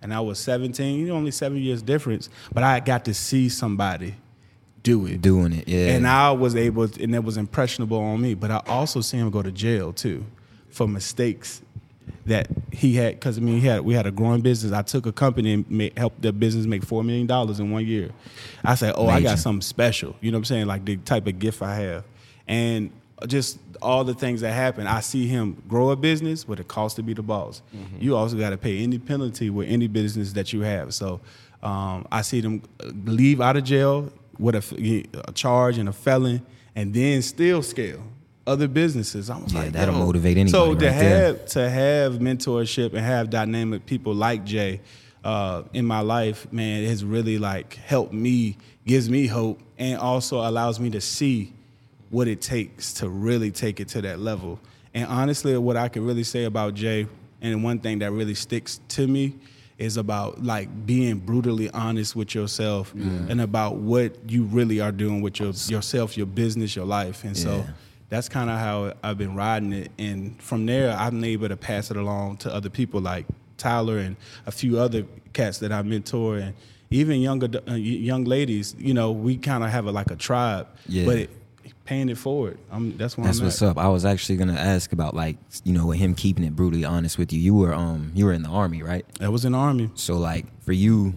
and 0.00 0.14
I 0.14 0.20
was 0.20 0.38
seventeen. 0.38 1.00
You 1.00 1.08
know, 1.08 1.16
only 1.16 1.30
seven 1.30 1.58
years 1.58 1.82
difference, 1.82 2.30
but 2.54 2.62
I 2.62 2.80
got 2.80 3.04
to 3.04 3.12
see 3.12 3.50
somebody 3.50 4.14
do 4.82 5.04
it. 5.04 5.20
Doing 5.20 5.52
it, 5.52 5.68
yeah. 5.68 5.88
And 5.88 6.06
I 6.06 6.30
was 6.30 6.56
able, 6.56 6.88
to, 6.88 7.02
and 7.02 7.14
it 7.14 7.22
was 7.22 7.36
impressionable 7.36 7.98
on 7.98 8.22
me. 8.22 8.32
But 8.32 8.50
I 8.50 8.62
also 8.66 9.02
see 9.02 9.18
him 9.18 9.28
go 9.30 9.42
to 9.42 9.52
jail 9.52 9.92
too 9.92 10.24
for 10.70 10.86
mistakes 10.86 11.62
that 12.26 12.48
he 12.72 12.94
had. 12.94 13.14
Because 13.14 13.38
I 13.38 13.40
mean, 13.40 13.60
he 13.60 13.66
had 13.66 13.80
we 13.80 13.94
had 13.94 14.06
a 14.06 14.10
growing 14.10 14.40
business. 14.40 14.72
I 14.72 14.82
took 14.82 15.06
a 15.06 15.12
company 15.12 15.52
and 15.52 15.70
made, 15.70 15.96
helped 15.96 16.22
the 16.22 16.32
business 16.32 16.66
make 16.66 16.84
four 16.84 17.02
million 17.02 17.26
dollars 17.26 17.60
in 17.60 17.70
one 17.70 17.86
year. 17.86 18.10
I 18.64 18.74
said, 18.74 18.94
"Oh, 18.96 19.06
I 19.08 19.20
got 19.20 19.38
something 19.38 19.62
special." 19.62 20.14
You 20.20 20.30
know 20.30 20.36
what 20.36 20.40
I'm 20.40 20.44
saying? 20.46 20.66
Like 20.66 20.84
the 20.84 20.96
type 20.98 21.26
of 21.26 21.38
gift 21.38 21.62
I 21.62 21.74
have, 21.76 22.04
and 22.46 22.90
just 23.26 23.58
all 23.80 24.04
the 24.04 24.14
things 24.14 24.40
that 24.42 24.52
happen. 24.52 24.86
I 24.86 25.00
see 25.00 25.26
him 25.26 25.62
grow 25.68 25.90
a 25.90 25.96
business, 25.96 26.44
but 26.44 26.60
it 26.60 26.68
costs 26.68 26.96
to 26.96 27.02
be 27.02 27.14
the 27.14 27.22
boss. 27.22 27.62
You 27.98 28.16
also 28.16 28.36
got 28.36 28.50
to 28.50 28.56
pay 28.58 28.82
any 28.82 28.98
penalty 28.98 29.50
with 29.50 29.68
any 29.68 29.86
business 29.86 30.32
that 30.34 30.52
you 30.52 30.60
have. 30.62 30.92
So 30.94 31.20
um, 31.62 32.06
I 32.12 32.22
see 32.22 32.40
them 32.40 32.62
leave 33.04 33.40
out 33.40 33.56
of 33.56 33.64
jail 33.64 34.12
with 34.38 34.54
a 34.54 35.32
charge 35.32 35.78
and 35.78 35.88
a 35.88 35.92
felon, 35.92 36.44
and 36.74 36.92
then 36.92 37.22
still 37.22 37.62
scale 37.62 38.02
other 38.46 38.68
businesses. 38.68 39.28
I 39.30 39.38
was 39.38 39.52
Yeah, 39.52 39.60
like, 39.62 39.72
that'll 39.72 39.94
yo. 39.94 40.04
motivate 40.06 40.48
So 40.50 40.66
to 40.66 40.70
right 40.72 40.78
there. 40.80 40.92
have 41.26 41.46
to 41.46 41.68
have 41.70 42.12
mentorship 42.14 42.90
and 42.94 43.00
have 43.04 43.30
dynamic 43.30 43.86
people 43.86 44.14
like 44.14 44.44
Jay 44.44 44.80
uh, 45.24 45.62
in 45.72 45.84
my 45.84 46.00
life, 46.00 46.50
man, 46.52 46.84
it 46.84 46.88
has 46.88 47.04
really 47.04 47.38
like 47.38 47.74
helped 47.74 48.12
me, 48.12 48.56
gives 48.86 49.10
me 49.10 49.26
hope, 49.26 49.60
and 49.78 49.98
also 49.98 50.38
allows 50.48 50.78
me 50.78 50.90
to 50.90 51.00
see 51.00 51.52
what 52.10 52.28
it 52.28 52.40
takes 52.40 52.92
to 52.94 53.08
really 53.08 53.50
take 53.50 53.80
it 53.80 53.88
to 53.88 54.00
that 54.02 54.20
level. 54.20 54.60
And 54.94 55.06
honestly, 55.08 55.56
what 55.58 55.76
I 55.76 55.88
can 55.88 56.06
really 56.06 56.22
say 56.24 56.44
about 56.44 56.74
Jay, 56.74 57.06
and 57.42 57.64
one 57.64 57.80
thing 57.80 57.98
that 57.98 58.12
really 58.12 58.34
sticks 58.34 58.80
to 58.90 59.06
me 59.06 59.34
is 59.78 59.98
about 59.98 60.42
like 60.42 60.68
being 60.86 61.18
brutally 61.18 61.68
honest 61.70 62.16
with 62.16 62.34
yourself 62.34 62.94
and 62.94 63.40
about 63.42 63.76
what 63.76 64.30
you 64.30 64.44
really 64.44 64.80
are 64.80 64.92
doing 64.92 65.20
with 65.20 65.38
your, 65.38 65.52
yourself, 65.66 66.16
your 66.16 66.24
business, 66.26 66.74
your 66.74 66.86
life. 66.86 67.24
And 67.24 67.36
so 67.36 67.58
Yeah. 67.58 67.66
That's 68.08 68.28
kind 68.28 68.50
of 68.50 68.58
how 68.58 68.92
I've 69.02 69.18
been 69.18 69.34
riding 69.34 69.72
it. 69.72 69.90
And 69.98 70.40
from 70.42 70.66
there, 70.66 70.90
I'm 70.96 71.22
able 71.24 71.48
to 71.48 71.56
pass 71.56 71.90
it 71.90 71.96
along 71.96 72.38
to 72.38 72.54
other 72.54 72.70
people 72.70 73.00
like 73.00 73.26
Tyler 73.58 73.98
and 73.98 74.16
a 74.46 74.52
few 74.52 74.78
other 74.78 75.04
cats 75.32 75.58
that 75.58 75.72
I 75.72 75.82
mentor 75.82 76.36
and 76.38 76.54
even 76.90 77.20
younger 77.20 77.48
uh, 77.68 77.74
young 77.74 78.24
ladies. 78.24 78.74
You 78.78 78.94
know, 78.94 79.10
we 79.12 79.36
kind 79.36 79.64
of 79.64 79.70
have 79.70 79.86
a, 79.86 79.92
like 79.92 80.10
a 80.10 80.16
tribe, 80.16 80.68
Yeah. 80.86 81.04
but 81.04 81.16
it, 81.16 81.30
paying 81.84 82.08
it 82.08 82.18
forward. 82.18 82.58
I'm, 82.70 82.96
that's 82.96 83.14
That's 83.16 83.38
I'm 83.38 83.44
what's 83.44 83.62
at. 83.62 83.68
up. 83.70 83.78
I 83.78 83.88
was 83.88 84.04
actually 84.04 84.36
gonna 84.38 84.54
ask 84.54 84.92
about 84.92 85.14
like 85.14 85.36
you 85.64 85.72
know 85.72 85.86
with 85.86 85.98
him 85.98 86.14
keeping 86.14 86.44
it 86.44 86.54
brutally 86.54 86.84
honest 86.84 87.16
with 87.18 87.32
you. 87.32 87.40
You 87.40 87.54
were 87.54 87.72
um 87.74 88.12
you 88.14 88.24
were 88.26 88.32
in 88.32 88.42
the 88.42 88.48
army, 88.50 88.82
right? 88.82 89.04
That 89.18 89.32
was 89.32 89.44
in 89.44 89.52
the 89.52 89.58
army. 89.58 89.90
So 89.94 90.16
like 90.16 90.46
for 90.62 90.72
you, 90.72 91.14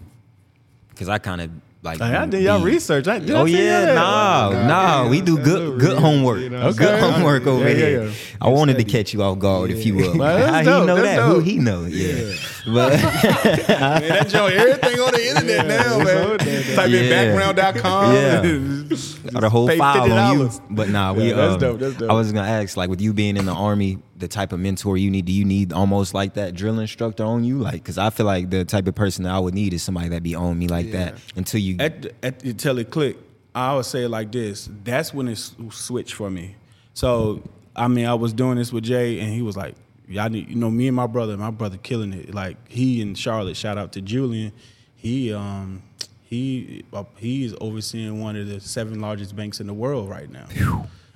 because 0.88 1.08
I 1.08 1.18
kind 1.18 1.40
of 1.40 1.50
like 1.82 2.00
I 2.00 2.26
did 2.26 2.42
y'all 2.42 2.58
be- 2.58 2.64
research. 2.66 3.08
I, 3.08 3.18
did 3.18 3.30
Oh 3.30 3.34
tell 3.34 3.48
you 3.48 3.58
yeah, 3.58 3.80
that? 3.86 3.94
nah, 3.94 4.48
oh, 4.48 4.52
God, 4.52 4.66
nah. 4.66 5.02
yeah, 5.04 5.10
we 5.10 5.20
do 5.22 5.38
good, 5.38 5.80
good 5.80 5.98
homework. 5.98 6.40
you 6.40 6.50
know. 6.50 6.72
Good 6.72 7.00
homework 7.00 7.46
over 7.46 7.64
Yeah, 7.68 7.70
yeah, 7.74 7.86
here. 8.02 8.12
I 8.40 8.48
wanted 8.48 8.76
to 8.78 8.84
catch 8.84 9.12
you 9.14 9.22
off 9.22 9.38
guard 9.38 9.70
if 9.70 9.86
you 9.86 9.94
will. 9.96 10.16
Well, 10.18 10.36
that's 10.38 10.66
How 10.68 10.80
he 10.80 10.86
know 10.86 10.96
that's 10.96 11.16
that? 11.16 11.26
Who 11.26 11.40
he 11.40 11.58
know? 11.58 11.84
Yeah, 11.86 12.34
but 12.66 12.92
Man, 13.00 14.08
that 14.08 14.28
joint, 14.28 14.54
everything 14.54 15.00
on 15.00 15.12
the 15.12 15.28
internet 15.28 15.66
now, 15.66 16.00
it's 16.00 16.04
man. 16.04 16.30
on 16.30 16.36
there, 16.38 16.60
though. 16.62 16.74
Type 16.76 16.90
Yeah. 16.90 17.00
in 17.00 17.34
background.com. 17.36 18.14
Yeah. 18.14 19.30
got 19.32 19.44
a 19.44 19.48
whole 19.50 19.68
file 19.68 20.12
on 20.12 20.38
you. 20.38 20.50
But 20.70 20.88
nah, 20.88 21.12
we. 21.12 21.28
Yeah, 21.28 21.34
that's 21.36 21.54
um, 21.54 21.60
dope, 21.60 21.78
that's 21.80 21.96
dope. 21.96 22.10
I 22.10 22.14
was 22.14 22.32
gonna 22.32 22.48
ask, 22.48 22.76
like, 22.76 22.90
with 22.90 23.00
you 23.00 23.12
being 23.12 23.36
in 23.36 23.46
the 23.46 23.52
army, 23.52 23.98
the 24.16 24.28
type 24.28 24.52
of 24.52 24.60
mentor 24.60 24.96
you 24.96 25.10
need. 25.10 25.24
Do 25.24 25.32
you 25.32 25.44
need 25.44 25.72
almost 25.72 26.14
like 26.14 26.34
that 26.34 26.54
drill 26.54 26.78
instructor 26.80 27.24
on 27.24 27.44
you? 27.44 27.58
Like, 27.58 27.74
because 27.74 27.98
I 27.98 28.10
feel 28.10 28.26
like 28.26 28.50
the 28.50 28.64
type 28.64 28.86
of 28.86 28.94
person 28.94 29.24
that 29.24 29.32
I 29.34 29.38
would 29.38 29.54
need 29.54 29.72
is 29.72 29.82
somebody 29.82 30.08
that 30.10 30.22
be 30.22 30.34
on 30.34 30.58
me 30.58 30.68
like 30.68 30.92
that 30.92 31.14
until 31.36 31.60
you. 31.60 31.76
at, 31.78 32.06
at 32.22 32.42
until 32.44 32.78
it 32.78 32.90
clicked, 32.90 33.22
I 33.54 33.74
would 33.74 33.84
say 33.86 34.04
it 34.04 34.08
like 34.10 34.32
this. 34.32 34.68
That's 34.84 35.12
when 35.14 35.28
it 35.28 35.38
switched 35.70 36.14
for 36.14 36.30
me. 36.30 36.56
So 36.94 37.42
I 37.74 37.88
mean, 37.88 38.06
I 38.06 38.14
was 38.14 38.32
doing 38.32 38.56
this 38.56 38.72
with 38.72 38.84
Jay, 38.84 39.20
and 39.20 39.32
he 39.32 39.42
was 39.42 39.56
like, 39.56 39.74
"Y'all 40.10 40.28
need, 40.28 40.48
you 40.48 40.56
know, 40.56 40.70
me 40.70 40.86
and 40.88 40.96
my 40.96 41.06
brother, 41.06 41.36
my 41.36 41.50
brother 41.50 41.78
killing 41.78 42.12
it. 42.12 42.34
Like 42.34 42.56
he 42.68 43.00
and 43.00 43.16
Charlotte. 43.16 43.56
Shout 43.56 43.78
out 43.78 43.92
to 43.92 44.00
Julian. 44.02 44.52
He 44.96 45.32
um 45.32 45.82
he 46.22 46.84
uh, 46.92 47.04
he 47.16 47.44
is 47.44 47.54
overseeing 47.60 48.20
one 48.20 48.36
of 48.36 48.46
the 48.48 48.60
seven 48.60 49.00
largest 49.00 49.34
banks 49.36 49.60
in 49.60 49.66
the 49.66 49.74
world 49.74 50.08
right 50.08 50.30
now. 50.30 50.46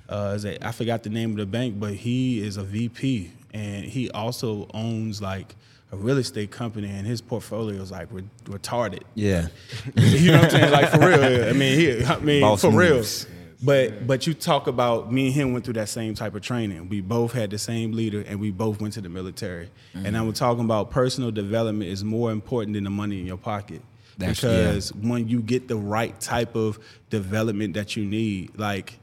Uh, 0.09 0.33
is 0.35 0.45
a, 0.45 0.63
I 0.67 0.71
forgot 0.71 1.03
the 1.03 1.09
name 1.09 1.31
of 1.31 1.37
the 1.37 1.45
bank, 1.45 1.79
but 1.79 1.93
he 1.93 2.39
is 2.39 2.57
a 2.57 2.63
VP, 2.63 3.31
and 3.53 3.85
he 3.85 4.09
also 4.11 4.67
owns 4.73 5.19
like 5.21 5.55
a 5.91 5.95
real 5.97 6.17
estate 6.17 6.51
company, 6.51 6.89
and 6.89 7.07
his 7.07 7.21
portfolio 7.21 7.81
is 7.81 7.91
like 7.91 8.07
re- 8.11 8.23
retarded. 8.45 9.01
yeah, 9.15 9.47
You 9.95 10.31
know 10.31 10.37
what 10.41 10.45
I'm 10.45 10.49
saying? 10.51 10.71
Like 10.71 10.89
for 10.91 10.99
real. 10.99 11.49
I 11.49 11.53
mean, 11.53 11.79
he, 11.79 12.03
I 12.05 12.19
mean, 12.19 12.41
Boss 12.41 12.61
for 12.61 12.71
moves. 12.71 13.25
real. 13.27 13.34
But 13.63 14.05
but 14.05 14.27
you 14.27 14.33
talk 14.33 14.67
about 14.67 15.11
me 15.11 15.27
and 15.27 15.35
him 15.35 15.53
went 15.53 15.65
through 15.65 15.75
that 15.75 15.89
same 15.89 16.13
type 16.13 16.35
of 16.35 16.41
training. 16.41 16.89
We 16.89 17.01
both 17.01 17.33
had 17.33 17.49
the 17.51 17.57
same 17.57 17.93
leader, 17.93 18.23
and 18.27 18.39
we 18.39 18.51
both 18.51 18.81
went 18.81 18.93
to 18.95 19.01
the 19.01 19.09
military. 19.09 19.69
And 19.93 20.17
I'm 20.17 20.25
mm-hmm. 20.25 20.31
talking 20.31 20.65
about 20.65 20.91
personal 20.91 21.31
development 21.31 21.89
is 21.89 22.03
more 22.03 22.31
important 22.31 22.73
than 22.73 22.83
the 22.83 22.89
money 22.89 23.19
in 23.19 23.25
your 23.25 23.37
pocket. 23.37 23.81
That's- 24.17 24.41
because 24.41 24.93
when 24.93 25.27
you 25.27 25.41
get 25.41 25.67
the 25.67 25.77
right 25.77 26.19
type 26.19 26.55
of 26.55 26.79
development 27.09 27.73
that 27.73 27.95
you 27.95 28.05
need, 28.05 28.57
like 28.57 28.99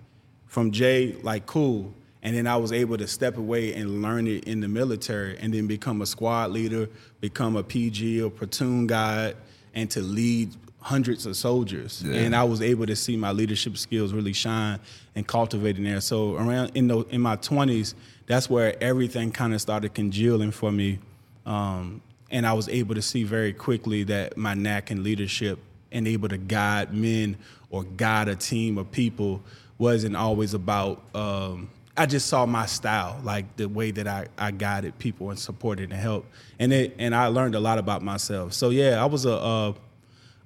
from 0.46 0.70
Jay, 0.70 1.16
like 1.22 1.46
cool. 1.46 1.92
And 2.24 2.36
then 2.36 2.46
I 2.46 2.56
was 2.56 2.72
able 2.72 2.96
to 2.98 3.06
step 3.08 3.36
away 3.36 3.74
and 3.74 4.00
learn 4.00 4.28
it 4.28 4.44
in 4.44 4.60
the 4.60 4.68
military 4.68 5.36
and 5.38 5.52
then 5.52 5.66
become 5.66 6.02
a 6.02 6.06
squad 6.06 6.52
leader, 6.52 6.88
become 7.20 7.56
a 7.56 7.64
PG 7.64 8.22
or 8.22 8.30
platoon 8.30 8.86
guide, 8.86 9.34
and 9.74 9.90
to 9.90 10.00
lead 10.00 10.54
hundreds 10.82 11.26
of 11.26 11.36
soldiers. 11.36 12.02
And 12.02 12.36
I 12.36 12.44
was 12.44 12.60
able 12.60 12.86
to 12.86 12.96
see 12.96 13.16
my 13.16 13.32
leadership 13.32 13.76
skills 13.76 14.12
really 14.12 14.32
shine 14.32 14.80
and 15.14 15.26
cultivate 15.26 15.78
in 15.78 15.84
there. 15.84 16.00
So 16.00 16.36
around 16.36 16.72
in 16.74 16.88
the 16.88 17.00
in 17.04 17.20
my 17.20 17.36
twenties, 17.36 17.94
that's 18.26 18.50
where 18.50 18.76
everything 18.82 19.32
kind 19.32 19.54
of 19.54 19.60
started 19.60 19.94
congealing 19.94 20.50
for 20.50 20.70
me. 20.70 20.98
Um, 21.46 22.02
and 22.30 22.46
I 22.46 22.52
was 22.52 22.68
able 22.68 22.94
to 22.94 23.02
see 23.02 23.24
very 23.24 23.52
quickly 23.52 24.04
that 24.04 24.36
my 24.36 24.54
knack 24.54 24.90
in 24.90 25.02
leadership 25.02 25.58
and 25.90 26.08
able 26.08 26.28
to 26.28 26.38
guide 26.38 26.92
men 26.92 27.36
or 27.70 27.84
guide 27.84 28.28
a 28.28 28.34
team 28.34 28.78
of 28.78 28.90
people 28.90 29.42
wasn't 29.78 30.16
always 30.16 30.54
about 30.54 31.02
um, 31.14 31.68
I 31.96 32.06
just 32.06 32.26
saw 32.26 32.46
my 32.46 32.64
style, 32.66 33.20
like 33.22 33.56
the 33.56 33.68
way 33.68 33.90
that 33.90 34.06
I, 34.06 34.26
I 34.38 34.50
guided 34.50 34.98
people 34.98 35.28
and 35.28 35.38
supported 35.38 35.90
and 35.90 36.00
helped. 36.00 36.28
And 36.58 36.72
it 36.72 36.94
and 36.98 37.14
I 37.14 37.26
learned 37.26 37.54
a 37.54 37.60
lot 37.60 37.78
about 37.78 38.02
myself. 38.02 38.54
So 38.54 38.70
yeah, 38.70 39.02
I 39.02 39.06
was 39.06 39.26
a 39.26 39.34
uh, 39.34 39.72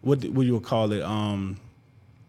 what 0.02 0.24
what 0.26 0.46
you 0.46 0.54
would 0.54 0.62
call 0.64 0.92
it, 0.92 1.02
um, 1.02 1.59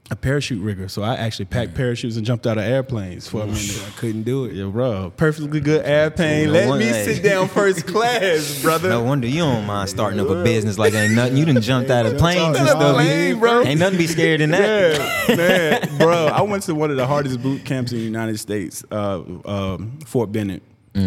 a 0.10 0.16
parachute 0.16 0.62
rigger. 0.64 0.88
So 0.88 1.04
I 1.04 1.16
actually 1.16 1.46
packed 1.46 1.76
parachutes 1.76 2.16
and 2.16 2.26
jumped 2.26 2.48
out 2.48 2.58
of 2.58 2.64
airplanes 2.64 3.28
for 3.28 3.42
a 3.44 3.46
minute. 3.46 3.84
I 3.86 3.90
couldn't 4.00 4.24
do 4.24 4.46
it. 4.46 4.54
Yeah, 4.54 4.66
bro, 4.68 5.12
perfectly 5.18 5.60
good 5.60 5.84
airplane. 5.86 6.48
No 6.48 6.54
Let 6.54 6.70
wonder- 6.70 6.86
me 6.86 6.92
sit 6.94 7.22
down 7.22 7.50
first 7.50 7.86
class, 7.88 8.62
brother. 8.64 8.88
no 8.88 9.04
wonder 9.04 9.28
you 9.28 9.40
don't 9.42 9.66
mind 9.66 9.90
starting 9.90 10.20
up 10.22 10.30
a 10.30 10.44
business 10.46 10.78
like 10.78 10.94
ain't 10.94 11.14
nothing. 11.14 11.36
You 11.36 11.44
done 11.46 11.62
jumped 11.62 11.90
out 11.92 12.06
of 12.06 12.18
planes 12.18 12.58
and 12.58 12.68
stuff. 12.68 12.96
plane, 12.96 13.38
bro. 13.40 13.64
Ain't 13.64 13.80
nothing 13.82 13.94
to 13.94 13.98
be 13.98 14.08
scared 14.08 14.40
in 14.40 14.52
that. 14.52 15.28
Yeah, 15.30 15.36
man, 15.36 15.98
bro. 15.98 16.28
I 16.28 16.42
went 16.44 16.64
to 16.64 16.74
one 16.76 16.90
of 16.90 16.96
the 16.98 17.06
hardest 17.06 17.42
boot 17.44 17.66
camps 17.66 17.92
in 17.92 17.98
the 17.98 18.04
United 18.06 18.40
States, 18.40 18.86
uh, 18.92 19.22
um, 19.46 20.00
Fort 20.06 20.32
Benning. 20.32 20.62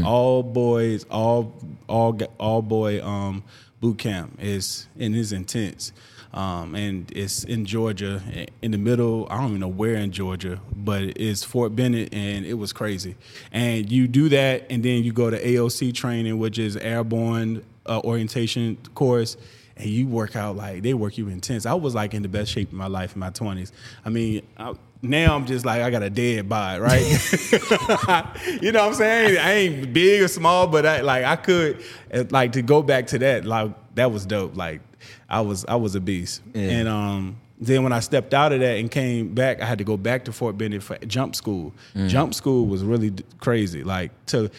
All 0.04 0.44
boys, 0.44 1.04
all 1.10 1.52
all 1.88 2.16
all 2.38 2.62
boy 2.62 3.02
um, 3.04 3.42
boot 3.80 3.98
camp 3.98 4.36
is 4.40 4.86
and 5.00 5.16
is 5.16 5.32
intense. 5.32 5.90
Um, 6.32 6.74
and 6.76 7.10
it's 7.14 7.42
in 7.42 7.64
Georgia, 7.64 8.22
in 8.62 8.70
the 8.70 8.78
middle. 8.78 9.26
I 9.30 9.38
don't 9.38 9.48
even 9.48 9.60
know 9.60 9.68
where 9.68 9.96
in 9.96 10.12
Georgia, 10.12 10.60
but 10.76 11.02
it's 11.16 11.42
Fort 11.42 11.74
Benning, 11.74 12.08
and 12.12 12.46
it 12.46 12.54
was 12.54 12.72
crazy. 12.72 13.16
And 13.50 13.90
you 13.90 14.06
do 14.06 14.28
that, 14.28 14.66
and 14.70 14.84
then 14.84 15.02
you 15.02 15.12
go 15.12 15.30
to 15.30 15.42
AOC 15.42 15.92
training, 15.92 16.38
which 16.38 16.58
is 16.58 16.76
airborne 16.76 17.64
uh, 17.86 18.00
orientation 18.04 18.78
course 18.94 19.36
and 19.80 19.88
you 19.88 20.06
work 20.06 20.36
out 20.36 20.56
like 20.56 20.82
they 20.82 20.94
work 20.94 21.16
you 21.18 21.28
intense. 21.28 21.66
I 21.66 21.74
was 21.74 21.94
like 21.94 22.14
in 22.14 22.22
the 22.22 22.28
best 22.28 22.52
shape 22.52 22.68
of 22.68 22.74
my 22.74 22.86
life 22.86 23.14
in 23.14 23.20
my 23.20 23.30
twenties. 23.30 23.72
I 24.04 24.10
mean, 24.10 24.42
I, 24.56 24.74
now 25.02 25.34
I'm 25.34 25.46
just 25.46 25.64
like 25.64 25.82
I 25.82 25.90
got 25.90 26.02
a 26.02 26.10
dead 26.10 26.48
body, 26.48 26.80
right? 26.80 27.00
you 28.62 28.72
know 28.72 28.80
what 28.80 28.88
I'm 28.88 28.94
saying? 28.94 29.38
I 29.38 29.52
ain't 29.52 29.92
big 29.92 30.22
or 30.22 30.28
small, 30.28 30.66
but 30.66 30.84
I 30.84 31.00
like 31.00 31.24
I 31.24 31.36
could 31.36 31.82
uh, 32.12 32.24
like 32.30 32.52
to 32.52 32.62
go 32.62 32.82
back 32.82 33.06
to 33.08 33.18
that. 33.20 33.44
Like 33.44 33.72
that 33.94 34.12
was 34.12 34.26
dope. 34.26 34.56
Like 34.56 34.82
I 35.28 35.40
was 35.40 35.64
I 35.66 35.76
was 35.76 35.94
a 35.94 36.00
beast. 36.00 36.42
Yeah. 36.54 36.62
And 36.70 36.88
um 36.88 37.36
then 37.62 37.82
when 37.82 37.92
I 37.92 38.00
stepped 38.00 38.32
out 38.32 38.52
of 38.52 38.60
that 38.60 38.78
and 38.78 38.90
came 38.90 39.34
back, 39.34 39.60
I 39.60 39.66
had 39.66 39.76
to 39.78 39.84
go 39.84 39.96
back 39.98 40.24
to 40.24 40.32
Fort 40.32 40.56
Benning 40.56 40.80
for 40.80 40.96
jump 41.06 41.36
school. 41.36 41.74
Jump 42.06 42.32
school 42.34 42.64
was 42.66 42.82
really 42.82 43.10
d- 43.10 43.24
crazy. 43.38 43.84
Like 43.84 44.12
to 44.26 44.50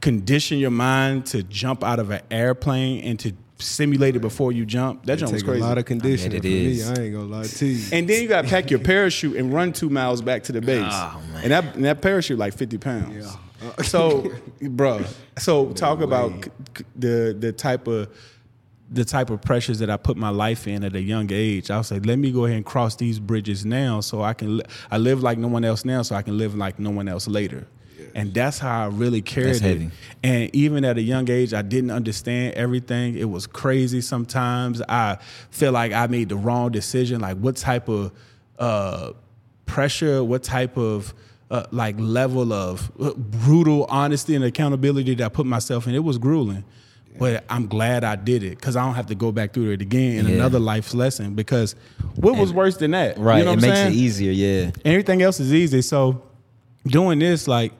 condition 0.00 0.58
your 0.58 0.70
mind 0.70 1.26
to 1.26 1.42
jump 1.44 1.82
out 1.82 1.98
of 1.98 2.10
an 2.10 2.20
airplane 2.30 3.02
and 3.04 3.18
to 3.20 3.32
simulate 3.58 4.14
it 4.16 4.18
before 4.18 4.52
you 4.52 4.66
jump. 4.66 5.06
That 5.06 5.14
It 5.14 5.20
jump 5.20 5.32
was 5.32 5.42
take 5.42 5.50
a 5.54 5.54
lot 5.58 5.78
of 5.78 5.86
conditioning 5.86 6.36
it 6.38 6.42
for 6.42 6.46
me. 6.48 6.82
I 6.82 6.88
ain't 7.06 7.14
gonna 7.14 7.24
lie 7.24 7.44
to 7.44 7.66
you. 7.66 7.86
and 7.92 8.06
then 8.08 8.22
you 8.22 8.28
got 8.28 8.42
to 8.42 8.48
pack 8.48 8.70
your 8.70 8.80
parachute 8.92 9.36
and 9.36 9.52
run 9.54 9.72
two 9.72 9.88
miles 9.88 10.20
back 10.20 10.42
to 10.44 10.52
the 10.52 10.60
base. 10.60 10.84
Oh, 10.86 11.22
man. 11.32 11.42
And 11.44 11.50
that 11.52 11.74
and 11.76 11.84
that 11.86 12.02
parachute 12.02 12.38
like 12.38 12.52
fifty 12.54 12.76
pounds. 12.76 13.24
Yeah. 13.62 13.82
so, 13.82 14.30
bro, 14.60 15.02
so 15.38 15.72
talk 15.72 16.00
about 16.02 16.44
c- 16.44 16.50
c- 16.76 16.84
the 16.96 17.34
the 17.38 17.52
type 17.52 17.86
of 17.86 18.08
the 18.90 19.04
type 19.04 19.30
of 19.30 19.40
pressures 19.40 19.78
that 19.78 19.90
I 19.90 19.96
put 19.96 20.16
my 20.16 20.28
life 20.28 20.66
in 20.66 20.84
at 20.84 20.94
a 20.94 21.00
young 21.00 21.32
age, 21.32 21.70
I 21.70 21.78
was 21.78 21.90
like, 21.90 22.04
let 22.04 22.18
me 22.18 22.30
go 22.30 22.44
ahead 22.44 22.56
and 22.56 22.66
cross 22.66 22.96
these 22.96 23.18
bridges 23.18 23.64
now, 23.64 24.00
so 24.00 24.22
I 24.22 24.34
can. 24.34 24.58
Li- 24.58 24.64
I 24.90 24.98
live 24.98 25.22
like 25.22 25.38
no 25.38 25.48
one 25.48 25.64
else 25.64 25.84
now, 25.84 26.02
so 26.02 26.14
I 26.14 26.22
can 26.22 26.36
live 26.38 26.54
like 26.54 26.78
no 26.78 26.90
one 26.90 27.08
else 27.08 27.26
later. 27.26 27.66
And 28.14 28.32
that's 28.32 28.60
how 28.60 28.84
I 28.84 28.86
really 28.86 29.22
carried 29.22 29.54
That's 29.54 29.60
it. 29.62 29.64
heavy. 29.64 29.90
And 30.22 30.54
even 30.54 30.84
at 30.84 30.98
a 30.98 31.02
young 31.02 31.28
age, 31.28 31.52
I 31.52 31.62
didn't 31.62 31.90
understand 31.90 32.54
everything. 32.54 33.16
It 33.16 33.24
was 33.24 33.46
crazy 33.48 34.00
sometimes. 34.00 34.80
I 34.88 35.18
feel 35.50 35.72
like 35.72 35.92
I 35.92 36.06
made 36.06 36.28
the 36.28 36.36
wrong 36.36 36.70
decision. 36.70 37.20
Like 37.20 37.38
what 37.38 37.56
type 37.56 37.88
of 37.88 38.12
uh, 38.58 39.12
pressure, 39.66 40.22
what 40.22 40.44
type 40.44 40.76
of 40.76 41.12
uh, 41.50 41.66
like 41.72 41.96
level 41.98 42.52
of 42.52 42.90
uh, 43.00 43.14
brutal 43.14 43.84
honesty 43.88 44.34
and 44.36 44.44
accountability 44.44 45.14
that 45.16 45.24
I 45.24 45.28
put 45.28 45.46
myself 45.46 45.86
in. 45.88 45.94
It 45.94 46.04
was 46.04 46.18
grueling. 46.18 46.64
But 47.18 47.44
I'm 47.48 47.66
glad 47.68 48.02
I 48.04 48.16
did 48.16 48.42
it 48.42 48.58
because 48.58 48.74
I 48.76 48.84
don't 48.84 48.94
have 48.94 49.06
to 49.06 49.14
go 49.14 49.30
back 49.32 49.52
through 49.52 49.70
it 49.70 49.80
again 49.82 50.18
in 50.18 50.26
Yeah. 50.26 50.34
another 50.34 50.58
life's 50.58 50.94
lesson. 50.94 51.34
Because 51.34 51.76
what 52.16 52.36
was 52.36 52.52
worse 52.52 52.76
than 52.76 52.90
that? 52.90 53.18
Right. 53.18 53.38
You 53.38 53.44
know 53.44 53.52
it 53.52 53.56
what 53.56 53.62
makes 53.62 53.74
saying? 53.76 53.92
it 53.92 53.96
easier. 53.96 54.32
Yeah. 54.32 54.70
Everything 54.84 55.22
else 55.22 55.38
is 55.38 55.54
easy. 55.54 55.80
So 55.82 56.22
doing 56.86 57.20
this, 57.20 57.46
like, 57.46 57.72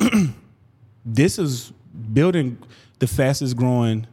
this 1.04 1.38
is 1.38 1.72
building 2.12 2.58
the 2.98 3.06
fastest 3.06 3.56
growing, 3.56 4.06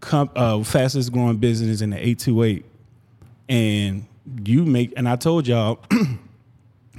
comp, 0.00 0.32
uh, 0.36 0.62
fastest 0.62 1.12
growing 1.12 1.36
business 1.38 1.80
in 1.80 1.90
the 1.90 2.06
eight 2.06 2.18
two 2.18 2.42
eight, 2.42 2.64
and 3.48 4.04
you 4.44 4.64
make. 4.64 4.92
And 4.96 5.08
I 5.08 5.16
told 5.16 5.46
y'all. 5.46 5.80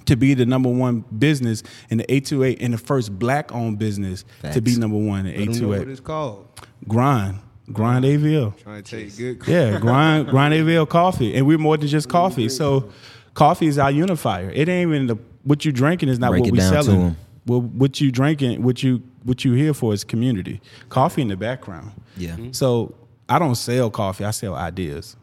To 0.06 0.16
be 0.16 0.34
the 0.34 0.46
number 0.46 0.70
one 0.70 1.06
business 1.18 1.64
in 1.90 2.00
the 2.00 2.12
828 2.12 2.62
and 2.62 2.74
the 2.74 2.78
first 2.78 3.18
black 3.18 3.52
owned 3.54 3.80
business 3.80 4.26
to 4.52 4.62
be 4.62 4.76
number 4.76 4.98
one 4.98 5.26
in 5.26 5.42
I 5.42 5.46
don't 5.46 5.62
know 5.62 5.68
what 5.70 5.82
828. 5.82 5.92
it's 5.92 6.00
called. 6.02 6.48
Grind. 6.88 7.40
Grind 7.72 8.04
AVL. 8.04 8.62
Trying 8.62 8.84
to 8.84 8.98
take 8.98 9.18
good. 9.18 9.48
Yeah, 9.48 9.80
grind 9.82 10.28
grind 10.28 10.54
AVL 10.54 10.90
coffee, 10.90 11.34
and 11.36 11.48
we're 11.48 11.58
more 11.58 11.78
than 11.78 11.88
just 11.88 12.10
coffee. 12.10 12.50
So, 12.50 12.92
coffee 13.36 13.68
is 13.68 13.78
our 13.78 13.90
unifier. 13.92 14.50
It 14.50 14.68
ain't 14.68 14.90
even 14.90 15.08
the 15.08 15.18
what 15.44 15.64
you 15.64 15.72
drinking 15.72 16.10
is 16.10 16.20
not 16.20 16.32
Break 16.32 16.44
what 16.44 16.52
we 16.52 16.58
down 16.58 16.84
to 16.84 17.16
Well, 17.46 17.62
what 17.62 18.02
you 18.02 18.12
drinking, 18.12 18.64
what 18.64 18.84
you 18.84 19.02
what 19.24 19.46
you 19.46 19.54
here 19.54 19.74
for 19.74 19.94
is 19.94 20.04
community. 20.04 20.62
Coffee 20.90 21.22
in 21.22 21.30
the 21.30 21.38
background. 21.38 21.92
Yeah. 22.18 22.36
So 22.52 22.96
I 23.30 23.40
don't 23.40 23.56
sell 23.56 23.90
coffee. 23.90 24.26
I 24.26 24.32
sell 24.32 24.56
ideas. 24.56 25.16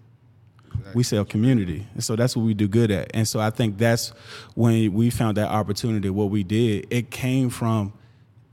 We 0.95 1.03
sell 1.03 1.25
community, 1.25 1.87
and 1.95 2.03
so 2.05 2.17
that's 2.17 2.37
what 2.37 2.45
we 2.45 2.55
do 2.55 2.69
good 2.69 2.91
at. 2.91 3.11
And 3.15 3.27
so 3.27 3.41
I 3.41 3.51
think 3.51 3.79
that's 3.79 4.09
when 4.55 4.93
we 4.93 5.11
found 5.11 5.37
that 5.37 5.49
opportunity. 5.49 6.11
What 6.11 6.31
we 6.31 6.43
did, 6.43 6.87
it 6.91 7.11
came 7.11 7.51
from 7.51 7.93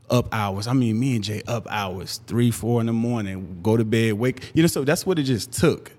up 0.10 0.28
hours. 0.32 0.68
I 0.68 0.74
mean, 0.74 1.00
me 1.00 1.16
and 1.16 1.24
Jay 1.24 1.42
up 1.48 1.68
hours, 1.70 2.22
three, 2.28 2.52
four 2.52 2.80
in 2.82 2.88
the 2.88 2.94
morning, 2.94 3.60
go 3.62 3.78
to 3.78 3.86
bed, 3.86 4.14
wake. 4.14 4.52
You 4.54 4.64
know, 4.64 4.68
so 4.68 4.84
that's 4.84 5.06
what 5.06 5.20
it 5.20 5.24
just 5.24 5.52
took. 5.52 5.92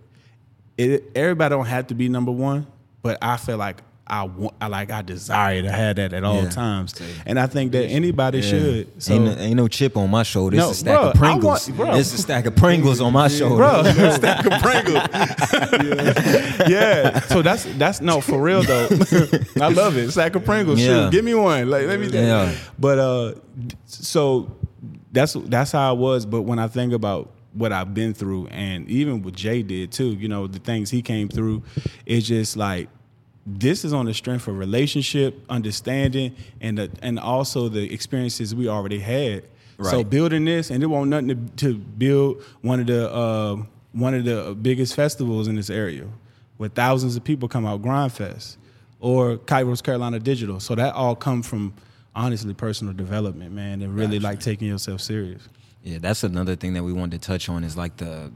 It, 0.77 1.11
everybody 1.15 1.55
don't 1.55 1.67
have 1.67 1.89
to 1.89 1.95
be 1.95 2.09
number 2.09 2.33
one, 2.33 2.67
but 3.03 3.19
I 3.21 3.37
feel 3.37 3.57
like 3.57 3.83
I 4.11 4.25
want, 4.25 4.55
I 4.61 4.69
like, 4.69 4.91
I 4.91 5.03
desire 5.03 5.63
to 5.63 5.71
have 5.71 5.97
that 5.97 6.13
at 6.13 6.25
all 6.25 6.43
Yeah. 6.43 6.49
times, 6.51 6.95
and 7.27 7.39
I 7.39 7.47
think 7.47 7.73
that 7.73 7.85
anybody 7.87 8.41
should. 8.43 9.03
So, 9.03 9.13
ain't, 9.15 9.25
no, 9.25 9.31
ain't 9.33 9.57
no 9.57 9.69
chip 9.69 9.97
on 9.97 10.11
my 10.11 10.23
shoulder. 10.23 10.57
It's 10.57 10.65
No, 10.65 10.71
a 10.71 10.75
stack 10.75 10.99
bro, 11.01 11.09
of 11.11 11.15
Pringles. 11.15 11.69
want- 11.69 11.77
bro. 11.77 11.95
It's 11.97 12.15
a 12.15 12.19
stack 12.19 12.47
of 12.47 12.57
Pringles 12.57 13.01
on 13.01 13.13
my 13.13 13.29
shoulder. 13.29 13.57
bro, 13.57 14.11
stack 14.13 14.47
of 14.47 14.53
Pringles. 14.63 15.03
yeah. 16.69 17.21
So 17.21 17.43
that's 17.43 17.65
that's 17.77 18.01
no 18.01 18.21
for 18.21 18.41
real 18.41 18.63
though. 18.63 18.89
I 19.61 19.69
love 19.69 19.97
it. 19.97 20.11
Stack 20.11 20.35
of 20.35 20.45
Pringles. 20.45 20.81
Yeah. 20.81 21.05
Shoot, 21.07 21.13
give 21.13 21.25
me 21.25 21.35
one. 21.35 21.69
Like 21.71 21.87
let 21.87 22.01
me. 22.01 22.09
Yeah. 22.09 22.53
But 22.79 22.99
uh, 22.99 23.35
so 23.87 24.57
that's 25.13 25.35
that's 25.35 25.73
how 25.73 25.89
I 25.91 25.93
was. 25.93 26.27
But 26.27 26.43
when 26.43 26.59
I 26.59 26.69
think 26.69 26.93
about 26.93 27.31
what 27.55 27.73
I've 27.73 27.95
been 27.95 28.15
through, 28.15 28.47
and 28.49 28.89
even 28.89 29.23
what 29.23 29.35
Jay 29.35 29.63
did 29.63 29.91
too, 29.93 30.11
you 30.11 30.29
know, 30.29 30.47
the 30.47 30.59
things 30.59 30.91
he 30.91 31.03
came 31.03 31.29
through, 31.29 31.63
it's 32.07 32.27
just 32.27 32.57
like 32.57 32.89
this 33.49 33.85
is 33.85 33.93
on 33.93 34.07
the 34.07 34.15
strength 34.15 34.47
of 34.47 34.59
relationship, 34.59 35.41
understanding, 35.49 36.37
and 36.61 36.79
the, 36.79 36.91
and 37.03 37.19
also 37.19 37.69
the 37.69 37.93
experiences 37.93 38.55
we 38.55 38.69
already 38.69 38.99
had. 38.99 39.45
Right. 39.79 39.91
So 39.91 40.05
building 40.05 40.45
this, 40.45 40.71
and 40.71 40.83
it 40.83 40.87
won't 40.87 41.11
nothing 41.11 41.29
to, 41.29 41.57
to 41.69 41.75
build 41.75 42.43
one 42.63 42.81
of 42.81 42.87
the 42.87 43.11
uh, 43.11 43.57
one 43.93 44.15
of 44.15 44.25
the 44.25 44.57
biggest 44.61 44.95
festivals 44.95 45.49
in 45.49 45.55
this 45.55 45.71
area, 45.71 46.07
where 46.57 46.69
thousands 46.69 47.17
of 47.17 47.25
people 47.25 47.49
come 47.49 47.65
out, 47.65 47.81
Grind 47.81 48.13
Fest, 48.13 48.59
or 49.01 49.39
Kairos 49.39 49.83
Carolina 49.83 50.19
Digital. 50.19 50.61
So 50.61 50.75
that 50.75 50.95
all 50.95 51.15
come 51.15 51.43
from 51.43 51.75
honestly 52.15 52.55
personal 52.55 52.93
development, 52.93 53.53
man, 53.53 53.81
and 53.81 53.95
really 53.95 54.19
like 54.19 54.41
taking 54.41 54.69
yourself 54.69 55.01
serious. 55.01 55.49
Yeah, 55.85 55.99
that's 55.99 56.25
another 56.25 56.57
thing 56.57 56.75
that 56.75 56.83
we 56.83 56.93
wanted 56.93 57.23
to 57.23 57.27
touch 57.27 57.49
on 57.49 57.63
is 57.63 57.77
like 57.77 57.97
the 57.97 58.33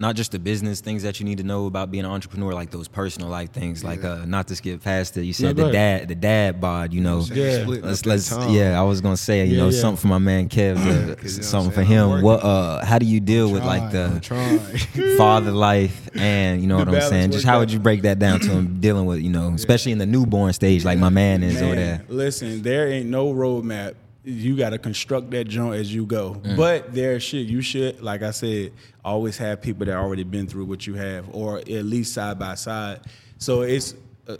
not 0.00 0.16
just 0.16 0.32
the 0.32 0.38
business 0.38 0.80
things 0.80 1.02
that 1.02 1.20
you 1.20 1.26
need 1.26 1.38
to 1.38 1.44
know 1.44 1.66
about 1.66 1.90
being 1.90 2.04
an 2.06 2.10
entrepreneur, 2.10 2.52
like 2.54 2.70
those 2.70 2.88
personal 2.88 3.28
life 3.28 3.52
things, 3.52 3.84
like 3.84 4.02
uh, 4.02 4.24
not 4.24 4.48
to 4.48 4.56
skip 4.56 4.82
past 4.82 5.16
it. 5.18 5.24
You 5.24 5.32
said 5.34 5.54
go 5.56 5.64
the 5.64 5.68
ahead. 5.78 6.00
dad, 6.00 6.08
the 6.08 6.14
dad 6.14 6.60
bod, 6.60 6.92
you 6.94 7.02
know. 7.02 7.20
Yeah. 7.30 7.64
Let's 7.66 8.06
let's 8.06 8.30
yeah. 8.48 8.80
I 8.80 8.82
was 8.82 9.00
gonna 9.02 9.16
say 9.16 9.44
you 9.44 9.52
Yeah, 9.56 9.62
know 9.64 9.68
yeah. 9.68 9.80
something 9.80 10.00
for 10.00 10.08
my 10.08 10.18
man 10.18 10.48
Kev, 10.48 10.78
uh, 10.78 11.14
'Cause, 11.16 11.36
you 11.36 11.42
know 11.42 11.46
something 11.46 11.72
for 11.72 11.82
him. 11.82 12.22
What 12.22 12.42
uh, 12.42 12.84
how 12.84 12.98
do 12.98 13.04
you 13.06 13.20
deal 13.20 13.52
with 13.52 13.62
like 13.64 13.90
Trying, 14.22 14.58
I'm 14.58 14.60
the 14.94 15.14
father 15.18 15.50
life 15.52 16.08
and 16.14 16.60
you 16.62 16.66
know 16.66 16.78
The 16.84 16.86
what 16.92 17.02
I'm 17.02 17.08
saying? 17.10 17.30
Just 17.32 17.44
how 17.44 17.58
would 17.60 17.70
you 17.70 17.78
break 17.78 18.02
that 18.02 18.18
down 18.18 18.40
to 18.40 18.50
him 18.50 18.80
dealing 18.80 19.04
with 19.04 19.20
you 19.20 19.30
know, 19.30 19.52
especially 19.54 19.92
in 19.92 19.98
the 19.98 20.06
newborn 20.06 20.52
stage, 20.54 20.84
like 20.84 20.98
my 20.98 21.10
man 21.10 21.42
is 21.42 21.56
over 21.60 21.74
Man, 21.74 21.76
there. 21.76 22.04
Listen, 22.08 22.62
there 22.62 22.88
ain't 22.88 23.06
no 23.10 23.32
roadmap. 23.34 23.94
You 24.22 24.56
got 24.56 24.70
to 24.70 24.78
construct 24.78 25.30
that 25.30 25.48
joint 25.48 25.80
as 25.80 25.94
you 25.94 26.04
go. 26.04 26.34
Mm. 26.34 26.56
But 26.56 26.92
there 26.92 27.18
should 27.20 27.48
you 27.48 27.62
should, 27.62 28.02
like 28.02 28.22
I 28.22 28.32
said, 28.32 28.72
always 29.04 29.38
have 29.38 29.62
people 29.62 29.86
that 29.86 29.96
already 29.96 30.24
been 30.24 30.46
through 30.46 30.66
what 30.66 30.86
you 30.86 30.94
have, 30.94 31.34
or 31.34 31.58
at 31.58 31.66
least 31.66 32.12
side 32.12 32.38
by 32.38 32.54
side. 32.54 33.00
So 33.38 33.62
it's 33.62 33.94
uh, 34.28 34.36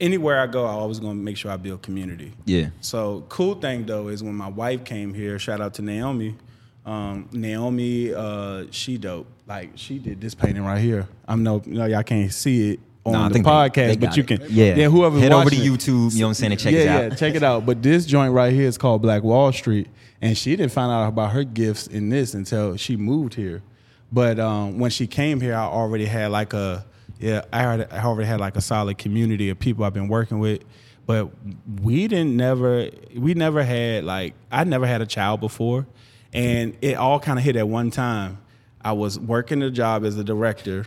anywhere 0.00 0.40
I 0.40 0.46
go, 0.46 0.66
I 0.66 0.70
always 0.70 1.00
gonna 1.00 1.14
make 1.14 1.36
sure 1.36 1.50
I 1.50 1.56
build 1.56 1.82
community. 1.82 2.32
Yeah. 2.44 2.70
So 2.80 3.24
cool 3.28 3.54
thing 3.54 3.86
though 3.86 4.08
is 4.08 4.22
when 4.22 4.34
my 4.34 4.48
wife 4.48 4.84
came 4.84 5.14
here. 5.14 5.38
Shout 5.38 5.60
out 5.60 5.74
to 5.74 5.82
Naomi. 5.82 6.36
Um, 6.84 7.28
Naomi, 7.32 8.12
uh, 8.14 8.64
she 8.70 8.98
dope. 8.98 9.26
Like 9.46 9.72
she 9.76 9.98
did 9.98 10.20
this 10.20 10.34
painting 10.34 10.64
right 10.64 10.80
here. 10.80 11.08
I'm 11.26 11.42
no, 11.42 11.62
no, 11.66 11.86
y'all 11.86 12.02
can't 12.02 12.32
see 12.32 12.72
it 12.72 12.80
on 13.04 13.28
the 13.28 13.34
think 13.34 13.44
they- 13.44 13.50
podcast, 13.50 13.74
they 13.74 13.96
but 13.96 14.16
you 14.16 14.22
it. 14.22 14.26
can. 14.26 14.40
Yeah. 14.50 14.74
yeah. 14.76 14.88
Whoever 14.88 15.18
Head 15.18 15.32
over 15.32 15.50
to 15.50 15.56
YouTube, 15.56 16.12
you 16.12 16.20
know 16.20 16.26
what 16.26 16.28
I'm 16.30 16.34
saying, 16.34 16.52
and 16.52 16.60
check 16.60 16.72
yeah, 16.72 16.80
it 16.80 16.84
yeah, 16.84 17.12
out. 17.12 17.18
check 17.18 17.34
it 17.34 17.42
out. 17.42 17.66
But 17.66 17.82
this 17.82 18.06
joint 18.06 18.32
right 18.32 18.52
here 18.52 18.66
is 18.66 18.76
called 18.78 19.02
Black 19.02 19.22
Wall 19.22 19.52
Street, 19.52 19.88
and 20.20 20.36
she 20.36 20.54
didn't 20.56 20.72
find 20.72 20.90
out 20.92 21.08
about 21.08 21.32
her 21.32 21.44
gifts 21.44 21.86
in 21.86 22.10
this 22.10 22.34
until 22.34 22.76
she 22.76 22.96
moved 22.96 23.34
here. 23.34 23.62
But 24.12 24.38
um, 24.38 24.78
when 24.78 24.90
she 24.90 25.06
came 25.06 25.40
here, 25.40 25.54
I 25.54 25.62
already 25.62 26.04
had 26.06 26.30
like 26.30 26.52
a 26.52 26.84
yeah, 27.18 27.42
I 27.52 27.64
already, 27.64 27.84
I 27.90 28.04
already 28.04 28.26
had 28.28 28.40
like 28.40 28.56
a 28.56 28.60
solid 28.60 28.98
community 28.98 29.50
of 29.50 29.58
people 29.58 29.84
I've 29.84 29.94
been 29.94 30.08
working 30.08 30.38
with. 30.38 30.62
But 31.06 31.30
we 31.82 32.06
didn't 32.08 32.36
never 32.36 32.88
we 33.16 33.34
never 33.34 33.62
had 33.62 34.04
like 34.04 34.34
I 34.50 34.64
never 34.64 34.86
had 34.86 35.00
a 35.02 35.06
child 35.06 35.40
before, 35.40 35.86
and 36.32 36.76
it 36.82 36.96
all 36.96 37.18
kind 37.20 37.38
of 37.38 37.44
hit 37.44 37.56
at 37.56 37.68
one 37.68 37.90
time. 37.90 38.38
I 38.82 38.92
was 38.92 39.18
working 39.18 39.62
a 39.62 39.70
job 39.70 40.04
as 40.04 40.16
a 40.16 40.24
director, 40.24 40.86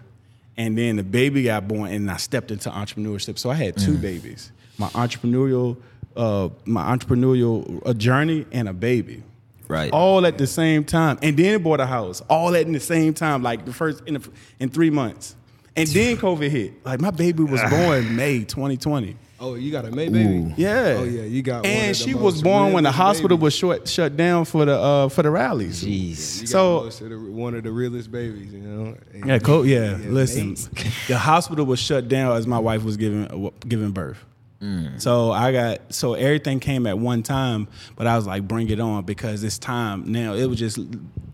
and 0.57 0.77
then 0.77 0.97
the 0.97 1.03
baby 1.03 1.43
got 1.43 1.67
born, 1.67 1.91
and 1.91 2.09
I 2.09 2.17
stepped 2.17 2.51
into 2.51 2.69
entrepreneurship. 2.69 3.37
So 3.37 3.49
I 3.49 3.55
had 3.55 3.77
two 3.77 3.97
babies: 3.97 4.51
my 4.77 4.87
entrepreneurial, 4.89 5.77
uh, 6.15 6.49
my 6.65 6.95
entrepreneurial 6.95 7.81
uh, 7.85 7.93
journey, 7.93 8.45
and 8.51 8.67
a 8.67 8.73
baby. 8.73 9.23
Right. 9.67 9.91
All 9.91 10.25
at 10.25 10.37
the 10.37 10.45
same 10.45 10.83
time, 10.83 11.17
and 11.21 11.37
then 11.37 11.63
bought 11.63 11.79
a 11.79 11.85
house. 11.85 12.21
All 12.29 12.55
at 12.55 12.65
in 12.65 12.73
the 12.73 12.79
same 12.79 13.13
time, 13.13 13.41
like 13.41 13.65
the 13.65 13.73
first 13.73 14.03
in 14.05 14.15
the, 14.15 14.29
in 14.59 14.69
three 14.69 14.89
months, 14.89 15.35
and 15.75 15.87
then 15.89 16.17
COVID 16.17 16.49
hit. 16.49 16.85
Like 16.85 16.99
my 16.99 17.11
baby 17.11 17.43
was 17.43 17.61
born 17.69 18.15
May 18.15 18.39
2020. 18.43 19.17
Oh, 19.45 19.55
you 19.55 19.71
got 19.71 19.83
a 19.85 19.91
May 19.91 20.07
baby? 20.09 20.37
Ooh. 20.37 20.53
Yeah. 20.55 20.95
Oh 20.99 21.03
yeah, 21.03 21.23
you 21.23 21.41
got. 21.41 21.63
one 21.63 21.65
And 21.65 21.91
of 21.91 21.97
the 21.97 22.03
she 22.03 22.13
was 22.13 22.41
born 22.41 22.71
when 22.71 22.83
the 22.85 22.91
hospital 22.91 23.37
babies. 23.37 23.43
was 23.43 23.53
shut 23.55 23.87
shut 23.89 24.15
down 24.15 24.45
for 24.45 24.63
the 24.65 24.79
uh, 24.79 25.09
for 25.09 25.21
the 25.21 25.29
rallies. 25.29 25.83
Jeez. 25.83 26.35
You 26.35 26.41
got 26.43 26.49
So- 26.49 26.83
most 26.85 27.01
of 27.01 27.09
the, 27.09 27.17
one 27.19 27.53
of 27.55 27.63
the 27.63 27.71
realest 27.71 28.09
babies, 28.11 28.53
you 28.53 28.59
know. 28.59 28.95
And- 29.13 29.25
Yeah, 29.25 29.39
cool. 29.39 29.65
Yeah, 29.65 29.97
listen, 29.99 30.55
the 31.07 31.17
hospital 31.17 31.65
was 31.65 31.79
shut 31.79 32.07
down 32.07 32.35
as 32.37 32.47
my 32.47 32.59
wife 32.59 32.83
was 32.83 32.95
giving 32.97 33.25
uh, 33.47 33.49
giving 33.67 33.91
birth. 33.91 34.23
Mm. 34.61 35.01
So 35.01 35.31
I 35.33 35.51
got 35.51 35.93
so 35.93 36.13
everything 36.13 36.61
came 36.61 36.87
at 36.87 36.97
one 36.97 37.21
time, 37.21 37.67
but 37.97 38.07
I 38.07 38.15
was 38.15 38.25
like, 38.25 38.47
bring 38.47 38.69
it 38.69 38.79
on 38.79 39.03
because 39.03 39.43
it's 39.43 39.57
time 39.57 40.09
now. 40.09 40.35
It 40.35 40.45
was 40.45 40.57
just 40.57 40.79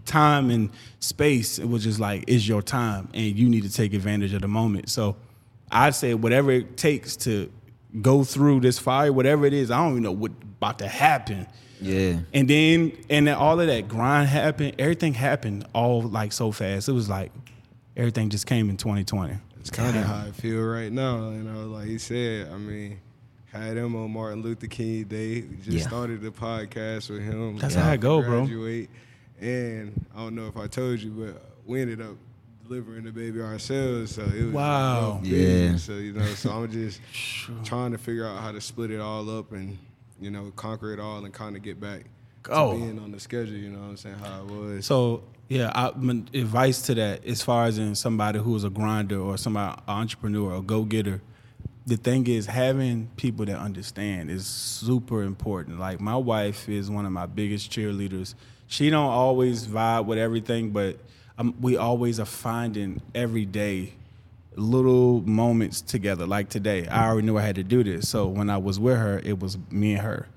time 0.05 0.49
and 0.49 0.71
space. 0.99 1.59
It 1.59 1.69
was 1.69 1.83
just 1.83 1.99
like 1.99 2.23
it's 2.27 2.47
your 2.47 2.63
time, 2.63 3.07
and 3.13 3.37
you 3.37 3.47
need 3.47 3.63
to 3.63 3.71
take 3.71 3.93
advantage 3.93 4.33
of 4.33 4.41
the 4.41 4.47
moment. 4.47 4.89
So 4.89 5.15
I 5.71 5.91
said, 5.91 6.23
whatever 6.23 6.49
it 6.49 6.75
takes 6.75 7.15
to 7.17 7.51
go 8.01 8.23
through 8.23 8.59
this 8.61 8.79
fire, 8.79 9.11
whatever 9.11 9.45
it 9.45 9.53
is, 9.53 9.71
I 9.71 9.77
don't 9.77 9.91
even 9.91 10.03
know 10.03 10.11
what 10.11 10.31
about 10.31 10.79
to 10.79 10.87
happen. 10.87 11.47
Yeah. 11.81 12.19
And 12.33 12.47
then 12.49 12.91
and 13.09 13.27
then 13.27 13.35
all 13.35 13.59
of 13.59 13.67
that 13.67 13.87
grind 13.87 14.27
happened. 14.29 14.75
Everything 14.79 15.13
happened 15.13 15.65
all 15.73 16.01
like 16.01 16.33
so 16.33 16.51
fast. 16.51 16.89
It 16.89 16.93
was 16.93 17.09
like 17.09 17.31
everything 17.95 18.29
just 18.29 18.45
came 18.47 18.69
in 18.69 18.77
2020. 18.77 19.35
It's 19.59 19.69
kind 19.69 19.95
of 19.97 20.03
how 20.03 20.25
I 20.27 20.31
feel 20.31 20.61
right 20.61 20.91
now. 20.91 21.29
You 21.29 21.43
know, 21.43 21.67
like 21.67 21.87
you 21.87 21.99
said, 21.99 22.49
I 22.51 22.57
mean, 22.57 22.99
had 23.51 23.77
him 23.77 23.95
on 23.95 24.11
Martin 24.11 24.41
Luther 24.41 24.67
King 24.67 25.05
Day. 25.05 25.41
We 25.41 25.55
just 25.57 25.69
Yeah. 25.77 25.87
started 25.87 26.21
the 26.21 26.31
podcast 26.31 27.09
with 27.09 27.23
him. 27.23 27.57
That's 27.57 27.75
about 27.75 27.83
how 27.85 27.91
I 27.91 27.95
to 27.95 28.01
go, 28.01 28.21
bro. 28.21 28.39
graduate. 28.45 28.89
And 29.39 30.05
I 30.15 30.19
don't 30.19 30.35
know 30.35 30.47
if 30.47 30.57
I 30.57 30.67
told 30.67 30.99
you, 30.99 31.11
but 31.11 31.41
we 31.65 31.81
ended 31.81 32.01
up 32.01 32.15
delivering 32.69 33.03
the 33.03 33.11
baby 33.11 33.41
ourselves. 33.41 34.15
So 34.15 34.21
it 34.23 34.45
was 34.45 34.53
Wow. 34.53 35.13
rough 35.15 35.25
Yeah. 35.25 35.75
So 35.77 35.93
you 35.93 36.13
know, 36.13 36.25
so 36.35 36.51
I'm 36.51 36.71
just 36.71 37.01
trying 37.63 37.91
to 37.91 37.97
figure 37.97 38.25
out 38.27 38.39
how 38.41 38.51
to 38.51 38.61
split 38.61 38.91
it 38.91 38.99
all 38.99 39.29
up 39.37 39.51
and 39.51 39.77
you 40.21 40.29
know 40.29 40.51
conquer 40.55 40.93
it 40.93 40.99
all 40.99 41.23
and 41.25 41.33
kind 41.33 41.55
of 41.55 41.63
get 41.63 41.79
back 41.79 42.05
Oh. 42.49 42.73
to 42.73 42.79
being 42.79 42.99
on 42.99 43.11
the 43.11 43.19
schedule. 43.19 43.55
You 43.55 43.69
know 43.69 43.79
what 43.79 43.85
I'm 43.89 43.97
saying? 43.97 44.15
How 44.19 44.41
it 44.41 44.45
was. 44.51 44.85
So 44.85 45.23
yeah, 45.47 45.71
I, 45.73 45.91
my 45.97 46.21
advice 46.33 46.83
to 46.83 46.95
that, 46.95 47.25
as 47.25 47.41
far 47.41 47.65
as 47.65 47.79
in 47.79 47.95
somebody 47.95 48.37
who 48.39 48.55
is 48.55 48.63
a 48.63 48.69
grinder 48.69 49.19
or 49.19 49.35
somebody 49.37 49.81
entrepreneur, 49.87 50.53
or 50.53 50.61
go 50.61 50.83
getter, 50.83 51.21
the 51.87 51.97
thing 51.97 52.27
is 52.27 52.45
having 52.45 53.09
people 53.17 53.45
that 53.45 53.57
understand 53.57 54.29
is 54.29 54.45
super 54.45 55.23
important. 55.23 55.79
Like 55.79 55.99
my 55.99 56.15
wife 56.15 56.69
is 56.69 56.91
one 56.91 57.05
of 57.07 57.11
my 57.11 57.25
biggest 57.25 57.71
cheerleaders. 57.71 58.35
She 58.67 58.91
don't 58.91 59.09
always 59.09 59.65
vibe 59.65 60.05
with 60.05 60.19
everything, 60.19 60.69
but 60.69 60.99
we 61.59 61.77
always 61.77 62.19
are 62.19 62.25
finding 62.25 63.01
every 63.15 63.45
day 63.45 63.93
little 64.55 65.21
moments 65.21 65.81
together. 65.81 66.25
Like 66.25 66.49
today, 66.49 66.87
I 66.87 67.07
already 67.07 67.27
knew 67.27 67.37
I 67.37 67.41
had 67.41 67.55
to 67.55 67.63
do 67.63 67.83
this, 67.83 68.09
so 68.09 68.27
when 68.27 68.49
I 68.49 68.57
was 68.57 68.79
with 68.79 68.97
her, 68.97 69.19
it 69.23 69.39
was 69.39 69.57
me 69.71 69.93
and 69.93 70.01
her 70.01 70.27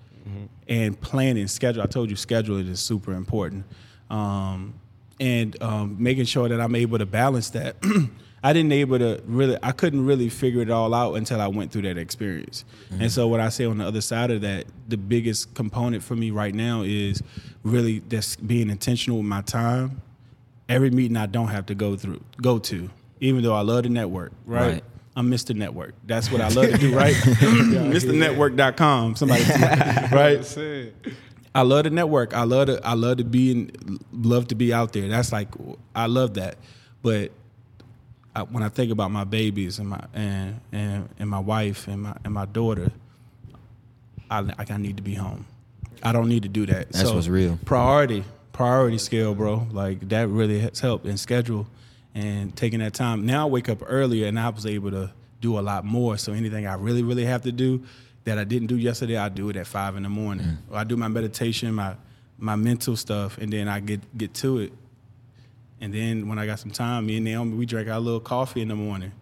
and 0.68 1.00
planning 1.00 1.46
schedule. 1.48 1.82
I 1.82 1.86
told 1.86 2.10
you 2.10 2.16
scheduling 2.16 2.68
is 2.68 2.80
super 2.80 3.12
important, 3.12 3.64
um, 4.10 4.74
and 5.20 5.60
um, 5.62 5.96
making 5.98 6.24
sure 6.24 6.48
that 6.48 6.60
I'm 6.60 6.74
able 6.74 6.98
to 6.98 7.06
balance 7.06 7.50
that. 7.50 7.76
I 8.44 8.52
didn't 8.52 8.72
able 8.72 8.98
to 8.98 9.22
really. 9.26 9.56
I 9.62 9.70
couldn't 9.70 10.04
really 10.04 10.28
figure 10.28 10.62
it 10.62 10.70
all 10.70 10.94
out 10.94 11.14
until 11.14 11.40
I 11.40 11.46
went 11.46 11.70
through 11.70 11.82
that 11.82 11.96
experience. 11.96 12.64
And 12.90 13.10
so, 13.10 13.28
what 13.28 13.38
I 13.38 13.50
say 13.50 13.66
on 13.66 13.78
the 13.78 13.86
other 13.86 14.00
side 14.00 14.32
of 14.32 14.40
that, 14.40 14.64
the 14.88 14.96
biggest 14.96 15.54
component 15.54 16.02
for 16.02 16.16
me 16.16 16.32
right 16.32 16.54
now 16.54 16.82
is 16.82 17.22
really 17.62 18.00
just 18.08 18.44
being 18.46 18.68
intentional 18.68 19.18
with 19.18 19.28
my 19.28 19.42
time. 19.42 20.02
Every 20.72 20.90
meeting 20.90 21.16
I 21.16 21.26
don't 21.26 21.48
have 21.48 21.66
to 21.66 21.74
go 21.74 21.96
through, 21.96 22.22
go 22.40 22.58
to, 22.60 22.88
even 23.20 23.42
though 23.42 23.54
I 23.54 23.60
love 23.60 23.82
the 23.84 23.90
network, 23.90 24.32
right? 24.46 24.74
Right. 24.74 24.84
I'm 25.14 25.30
Mr. 25.30 25.54
Network. 25.54 25.94
That's 26.06 26.32
what 26.32 26.40
I 26.40 26.48
love 26.48 26.70
to 26.70 26.78
do, 26.78 26.96
right? 26.96 27.14
MrNetwork.com. 27.14 29.16
Somebody, 29.16 29.42
right? 30.12 30.92
I 31.54 31.62
love 31.62 31.84
the 31.84 31.90
network. 31.90 32.34
I 32.34 32.44
love 32.44 32.68
to. 32.68 32.80
I 32.82 32.94
love 32.94 33.18
to 33.18 33.24
be 33.24 33.50
in. 33.50 33.98
Love 34.12 34.48
to 34.48 34.54
be 34.54 34.72
out 34.72 34.94
there. 34.94 35.06
That's 35.08 35.32
like 35.32 35.48
I 35.94 36.06
love 36.06 36.32
that. 36.34 36.56
But 37.02 37.32
I, 38.34 38.42
when 38.42 38.62
I 38.62 38.70
think 38.70 38.90
about 38.90 39.10
my 39.10 39.24
babies 39.24 39.78
and 39.78 39.90
my 39.90 40.02
and 40.14 40.60
and, 40.72 41.10
and 41.18 41.28
my 41.28 41.40
wife 41.40 41.88
and 41.88 42.04
my 42.04 42.16
and 42.24 42.32
my 42.32 42.46
daughter, 42.46 42.90
I 44.30 44.40
like 44.40 44.70
I 44.70 44.78
need 44.78 44.96
to 44.96 45.02
be 45.02 45.14
home. 45.14 45.44
I 46.02 46.12
don't 46.12 46.28
need 46.28 46.44
to 46.44 46.48
do 46.48 46.64
that. 46.66 46.90
That's 46.90 47.10
what's 47.10 47.28
real. 47.28 47.58
Priority, 47.66 48.24
priority 48.52 48.98
scale, 48.98 49.34
bro. 49.34 49.66
Like 49.70 50.08
that 50.08 50.28
really 50.28 50.60
has 50.60 50.80
helped 50.80 51.06
in 51.06 51.16
schedule 51.16 51.66
and 52.14 52.54
taking 52.54 52.80
that 52.80 52.94
time. 52.94 53.26
Now 53.26 53.46
I 53.46 53.50
wake 53.50 53.68
up 53.68 53.82
earlier 53.86 54.26
and 54.26 54.38
I 54.38 54.48
was 54.50 54.66
able 54.66 54.90
to 54.90 55.12
do 55.40 55.58
a 55.58 55.60
lot 55.60 55.84
more. 55.84 56.16
So 56.18 56.32
anything 56.32 56.66
I 56.66 56.74
really, 56.74 57.02
really 57.02 57.24
have 57.24 57.42
to 57.42 57.52
do 57.52 57.82
that 58.24 58.38
I 58.38 58.44
didn't 58.44 58.68
do 58.68 58.76
yesterday, 58.76 59.16
I 59.16 59.28
do 59.28 59.48
it 59.48 59.56
at 59.56 59.66
five 59.66 59.96
in 59.96 60.04
the 60.04 60.08
morning. 60.08 60.58
Mm. 60.70 60.76
I 60.76 60.84
do 60.84 60.96
my 60.96 61.08
meditation, 61.08 61.74
my 61.74 61.96
my 62.38 62.56
mental 62.56 62.96
stuff, 62.96 63.38
and 63.38 63.52
then 63.52 63.68
I 63.68 63.80
get 63.80 64.16
get 64.16 64.34
to 64.34 64.58
it. 64.58 64.72
And 65.80 65.92
then 65.92 66.28
when 66.28 66.38
I 66.38 66.46
got 66.46 66.60
some 66.60 66.70
time, 66.70 67.06
me 67.06 67.16
and 67.16 67.24
Naomi, 67.24 67.56
we 67.56 67.66
drank 67.66 67.88
our 67.88 67.98
little 67.98 68.20
coffee 68.20 68.62
in 68.62 68.68
the 68.68 68.76
morning. 68.76 69.12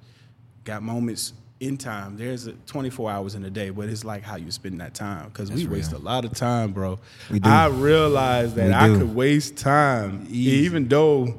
Got 0.64 0.82
moments 0.82 1.32
in 1.60 1.76
time. 1.76 2.16
There's 2.16 2.46
a 2.46 2.52
24 2.52 3.10
hours 3.10 3.34
in 3.34 3.44
a 3.44 3.50
day, 3.50 3.70
but 3.70 3.88
it's 3.88 4.04
like 4.04 4.22
how 4.22 4.36
you 4.36 4.50
spend 4.50 4.80
that 4.80 4.94
time 4.94 5.28
because 5.28 5.52
we 5.52 5.62
That's 5.62 5.72
waste 5.72 5.92
a 5.92 5.98
lot 5.98 6.24
of 6.24 6.32
time, 6.34 6.72
bro. 6.72 6.98
We 7.30 7.38
do. 7.38 7.48
I 7.48 7.68
realized 7.68 8.56
that 8.56 8.72
I 8.72 8.88
could 8.88 9.14
waste 9.14 9.56
time, 9.56 10.26
even 10.30 10.88
though 10.88 11.38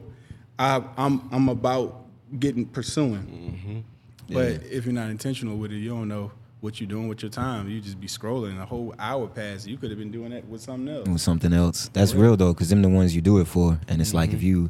I, 0.57 0.83
I'm 0.95 1.27
I'm 1.31 1.49
about 1.49 2.05
getting 2.39 2.65
pursuing. 2.65 3.83
Mm-hmm. 4.27 4.33
But 4.33 4.63
if 4.71 4.85
you're 4.85 4.93
not 4.93 5.09
intentional 5.09 5.57
with 5.57 5.73
it, 5.73 5.77
you 5.77 5.89
don't 5.89 6.07
know 6.07 6.31
what 6.61 6.79
you're 6.79 6.87
doing 6.87 7.07
with 7.07 7.21
your 7.23 7.31
time. 7.31 7.67
You 7.67 7.81
just 7.81 7.99
be 7.99 8.07
scrolling 8.07 8.61
a 8.61 8.65
whole 8.65 8.93
hour 8.99 9.27
past. 9.27 9.67
You 9.67 9.77
could 9.77 9.89
have 9.89 9.99
been 9.99 10.11
doing 10.11 10.29
that 10.29 10.47
with 10.47 10.61
something 10.61 10.87
else. 10.87 11.09
with 11.09 11.21
something 11.21 11.51
else. 11.51 11.89
That's 11.91 12.13
real 12.13 12.37
though, 12.37 12.53
because 12.53 12.69
them 12.69 12.83
the 12.83 12.89
ones 12.89 13.15
you 13.15 13.21
do 13.21 13.39
it 13.39 13.47
for, 13.47 13.79
and 13.87 13.99
it's 13.99 14.13
like 14.13 14.29
if 14.29 14.37
mm-hmm. 14.37 14.47
you 14.47 14.69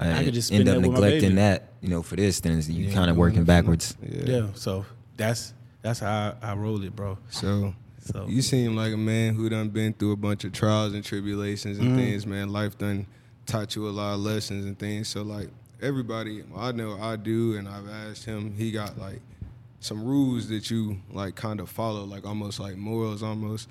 uh, 0.00 0.14
I 0.16 0.24
could 0.24 0.34
just 0.34 0.52
end 0.52 0.68
up 0.68 0.74
that 0.76 0.80
with 0.80 0.90
my 0.92 0.98
neglecting 1.00 1.34
that, 1.36 1.72
you 1.80 1.88
know, 1.88 2.02
for 2.02 2.16
this, 2.16 2.40
then 2.40 2.60
you 2.66 2.84
Yeah, 2.86 2.94
kind 2.94 3.10
of 3.10 3.16
working 3.16 3.36
doing 3.36 3.42
it 3.42 3.46
for 3.46 3.62
backwards. 3.62 3.96
Yeah. 4.02 4.48
So 4.54 4.86
that's 5.16 5.54
that's 5.82 6.00
how 6.00 6.36
I, 6.42 6.50
I 6.50 6.54
roll 6.54 6.82
it, 6.82 6.94
bro. 6.94 7.18
So, 7.30 7.74
So 8.00 8.26
you 8.28 8.42
seem 8.42 8.76
like 8.76 8.92
a 8.92 8.96
man 8.96 9.34
who 9.34 9.48
done 9.48 9.68
been 9.70 9.92
through 9.92 10.12
a 10.12 10.16
bunch 10.16 10.44
of 10.44 10.52
trials 10.52 10.94
and 10.94 11.04
tribulations 11.04 11.78
and 11.78 11.90
Mhm. 11.90 11.94
things, 11.96 12.26
man. 12.26 12.50
Life 12.52 12.78
done 12.78 13.06
taught 13.46 13.74
you 13.76 13.88
a 13.88 13.90
lot 13.90 14.14
of 14.14 14.20
lessons 14.20 14.64
and 14.66 14.78
things. 14.78 15.08
So 15.08 15.22
like 15.22 15.48
everybody, 15.80 16.42
I 16.56 16.72
know 16.72 16.98
I 17.00 17.16
do, 17.16 17.56
and 17.56 17.68
I've 17.68 17.88
asked 17.88 18.24
him. 18.24 18.54
He 18.56 18.70
got 18.70 18.98
like 18.98 19.20
some 19.80 20.04
rules 20.04 20.48
that 20.48 20.70
you 20.70 21.00
like 21.12 21.34
kind 21.36 21.60
of 21.60 21.68
follow, 21.70 22.04
like 22.04 22.26
almost 22.26 22.60
like 22.60 22.76
morals, 22.76 23.22
almost. 23.22 23.68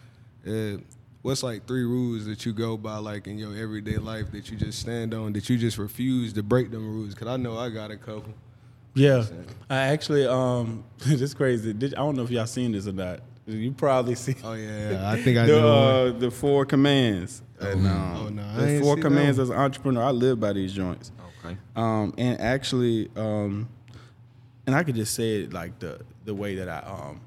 Uh, 0.47 0.77
what's 1.27 1.43
like 1.43 1.67
three 1.67 1.83
rules 1.83 2.25
that 2.25 2.45
you 2.45 2.53
go 2.53 2.77
by, 2.77 2.97
like 2.97 3.27
in 3.27 3.37
your 3.37 3.53
everyday 3.55 3.97
life, 3.97 4.31
that 4.31 4.49
you 4.49 4.55
just 4.55 4.79
stand 4.79 5.13
on, 5.13 5.33
that 5.33 5.49
you 5.49 5.57
just 5.57 5.77
refuse 5.77 6.31
to 6.31 6.41
break 6.41 6.71
them 6.71 6.87
rules? 6.87 7.13
Cause 7.13 7.27
I 7.27 7.35
know 7.35 7.57
I 7.57 7.69
got 7.69 7.91
a 7.91 7.97
couple. 7.97 8.33
Yeah, 8.93 9.25
I 9.69 9.75
actually 9.77 10.25
um, 10.25 10.85
this 10.99 11.33
crazy. 11.33 11.73
Did, 11.73 11.93
I 11.95 11.97
don't 11.97 12.15
know 12.15 12.23
if 12.23 12.31
y'all 12.31 12.47
seen 12.47 12.71
this 12.71 12.87
or 12.87 12.93
not. 12.93 13.19
You 13.45 13.71
probably 13.73 14.15
see 14.15 14.35
Oh 14.43 14.53
yeah, 14.53 15.09
I 15.09 15.21
think 15.21 15.37
I 15.37 15.45
the 15.45 15.59
know. 15.59 16.07
uh, 16.07 16.11
the 16.17 16.31
four 16.31 16.65
commands. 16.65 17.41
And, 17.59 17.85
um, 17.87 18.15
Oh, 18.15 18.29
no, 18.29 18.43
I 18.43 18.55
the 18.55 18.67
ain't 18.69 18.83
four 18.83 18.95
see 18.95 19.01
that 19.01 19.07
commands 19.07 19.39
as 19.39 19.49
an 19.49 19.57
entrepreneur. 19.57 20.03
I 20.03 20.11
live 20.11 20.39
by 20.39 20.53
these 20.53 20.71
joints. 20.73 21.11
Okay. 21.43 21.57
Um, 21.75 22.13
and 22.17 22.39
actually, 22.39 23.09
um, 23.15 23.67
and 24.65 24.75
I 24.75 24.83
could 24.83 24.95
just 24.95 25.13
say 25.13 25.41
it 25.43 25.53
like 25.53 25.77
the 25.79 25.99
the 26.23 26.33
way 26.33 26.55
that 26.55 26.69
I 26.69 26.79
um 26.89 27.19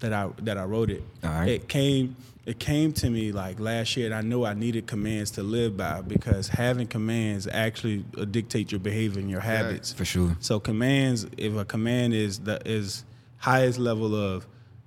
that 0.00 0.12
I 0.12 0.28
that 0.42 0.58
I 0.58 0.64
wrote 0.64 0.90
it. 0.90 1.02
All 1.24 1.30
right. 1.30 1.48
It 1.48 1.68
came 1.68 2.16
it 2.46 2.58
came 2.58 2.92
to 2.94 3.10
me 3.10 3.32
like 3.32 3.60
last 3.60 3.96
year, 3.96 4.06
and 4.06 4.14
I 4.14 4.22
know 4.22 4.44
I 4.44 4.54
needed 4.54 4.86
commands 4.86 5.30
to 5.32 5.42
live 5.42 5.76
by 5.76 6.00
because 6.00 6.48
having 6.48 6.86
commands 6.86 7.46
actually 7.46 8.04
uh, 8.16 8.24
dictate 8.24 8.72
your 8.72 8.78
behavior 8.80 9.20
and 9.20 9.30
your 9.30 9.40
habits. 9.40 9.92
For 9.92 10.04
sure. 10.04 10.36
So 10.40 10.58
commands, 10.58 11.26
if 11.36 11.54
a 11.56 11.64
command 11.64 12.14
is 12.14 12.40
the 12.40 12.60
is 12.64 13.04
highest 13.38 13.78
level 13.78 14.14
of 14.14 14.46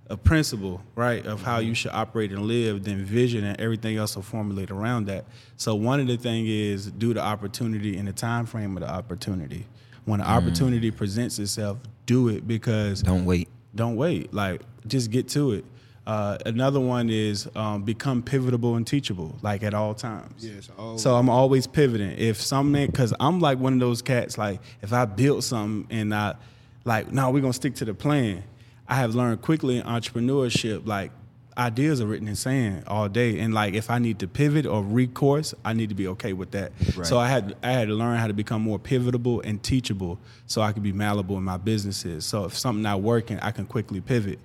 a 0.10 0.18
principle, 0.18 0.82
right, 0.96 1.26
of 1.26 1.42
how 1.42 1.60
you 1.60 1.74
should 1.74 1.92
operate 1.92 2.32
and 2.32 2.42
live, 2.46 2.84
then 2.84 3.06
vision 3.06 3.44
and 3.44 3.60
everything 3.60 3.98
else 3.98 4.16
will 4.16 4.24
formulate 4.24 4.70
around 4.70 5.06
that. 5.06 5.26
So 5.58 5.76
one 5.76 6.00
of 6.00 6.08
the 6.08 6.18
thing 6.18 6.46
is 6.48 6.92
do 6.92 7.14
the 7.14 7.22
opportunity 7.22 7.98
in 7.98 8.06
the 8.06 8.14
time 8.14 8.46
frame 8.46 8.76
of 8.76 8.84
the 8.84 8.90
opportunity. 8.90 9.66
When 10.06 10.20
an 10.20 10.28
opportunity 10.28 10.92
presents 10.92 11.40
itself, 11.40 11.78
do 12.06 12.28
it 12.28 12.46
because 12.46 13.02
Don't 13.02 13.24
wait. 13.26 13.48
don't 13.74 13.96
wait. 13.96 14.34
Like 14.34 14.62
just 14.86 15.10
get 15.10 15.30
to 15.30 15.54
it. 15.54 15.66
Uh, 16.06 16.38
another 16.46 16.80
one 16.80 17.10
is 17.10 17.48
um, 17.56 17.84
become 17.84 18.22
pivotable 18.22 18.76
and 18.76 18.86
teachable, 18.86 19.38
like 19.42 19.64
at 19.64 19.74
all 19.74 19.94
times. 19.94 20.46
Yes, 20.46 20.70
always. 20.78 21.02
So 21.02 21.16
I'm 21.16 21.30
always 21.30 21.66
pivoting. 21.66 22.18
If 22.18 22.42
something, 22.42 22.88
because 22.88 23.14
I'm 23.20 23.40
like 23.40 23.58
one 23.58 23.74
of 23.74 23.80
those 23.80 24.02
cats. 24.02 24.38
Like 24.38 24.60
if 24.82 24.92
I 24.92 25.06
build 25.06 25.44
something 25.44 25.88
and 25.96 26.14
I, 26.14 26.36
like, 26.84 27.12
no, 27.12 27.32
we're 27.32 27.40
gonna 27.42 27.54
stick 27.54 27.76
to 27.76 27.86
the 27.86 27.94
plan. 27.94 28.44
I 28.88 28.96
have 28.96 29.16
learned 29.16 29.42
quickly 29.42 29.78
in 29.78 29.84
entrepreneurship, 29.84 30.86
like 30.86 31.12
ideas 31.58 32.02
are 32.02 32.08
written 32.08 32.28
in 32.28 32.36
sand 32.36 32.84
all 32.88 33.08
day, 33.08 33.40
and 33.40 33.54
like 33.54 33.74
if 33.74 33.90
I 33.90 34.00
need 34.00 34.20
to 34.20 34.28
pivot 34.28 34.66
or 34.66 34.84
recourse, 34.84 35.54
I 35.64 35.74
need 35.74 35.90
to 35.90 35.96
be 35.96 36.08
okay 36.10 36.34
with 36.34 36.52
that. 36.52 36.74
Right. 36.96 37.06
So 37.06 37.18
I 37.18 37.30
had 37.30 37.56
I 37.64 37.72
had 37.72 37.88
to 37.88 37.94
learn 37.94 38.18
how 38.18 38.28
to 38.28 38.34
become 38.34 38.62
more 38.62 38.80
pivotable 38.80 39.42
and 39.46 39.62
teachable, 39.64 40.20
so 40.48 40.62
I 40.62 40.74
could 40.74 40.84
be 40.84 40.92
malleable 40.92 41.38
in 41.38 41.44
my 41.44 41.58
businesses. 41.58 42.26
So 42.26 42.46
if 42.46 42.58
something 42.58 42.84
not 42.84 43.02
working, 43.02 43.40
I 43.40 43.52
can 43.52 43.66
quickly 43.66 44.02
pivot. 44.02 44.40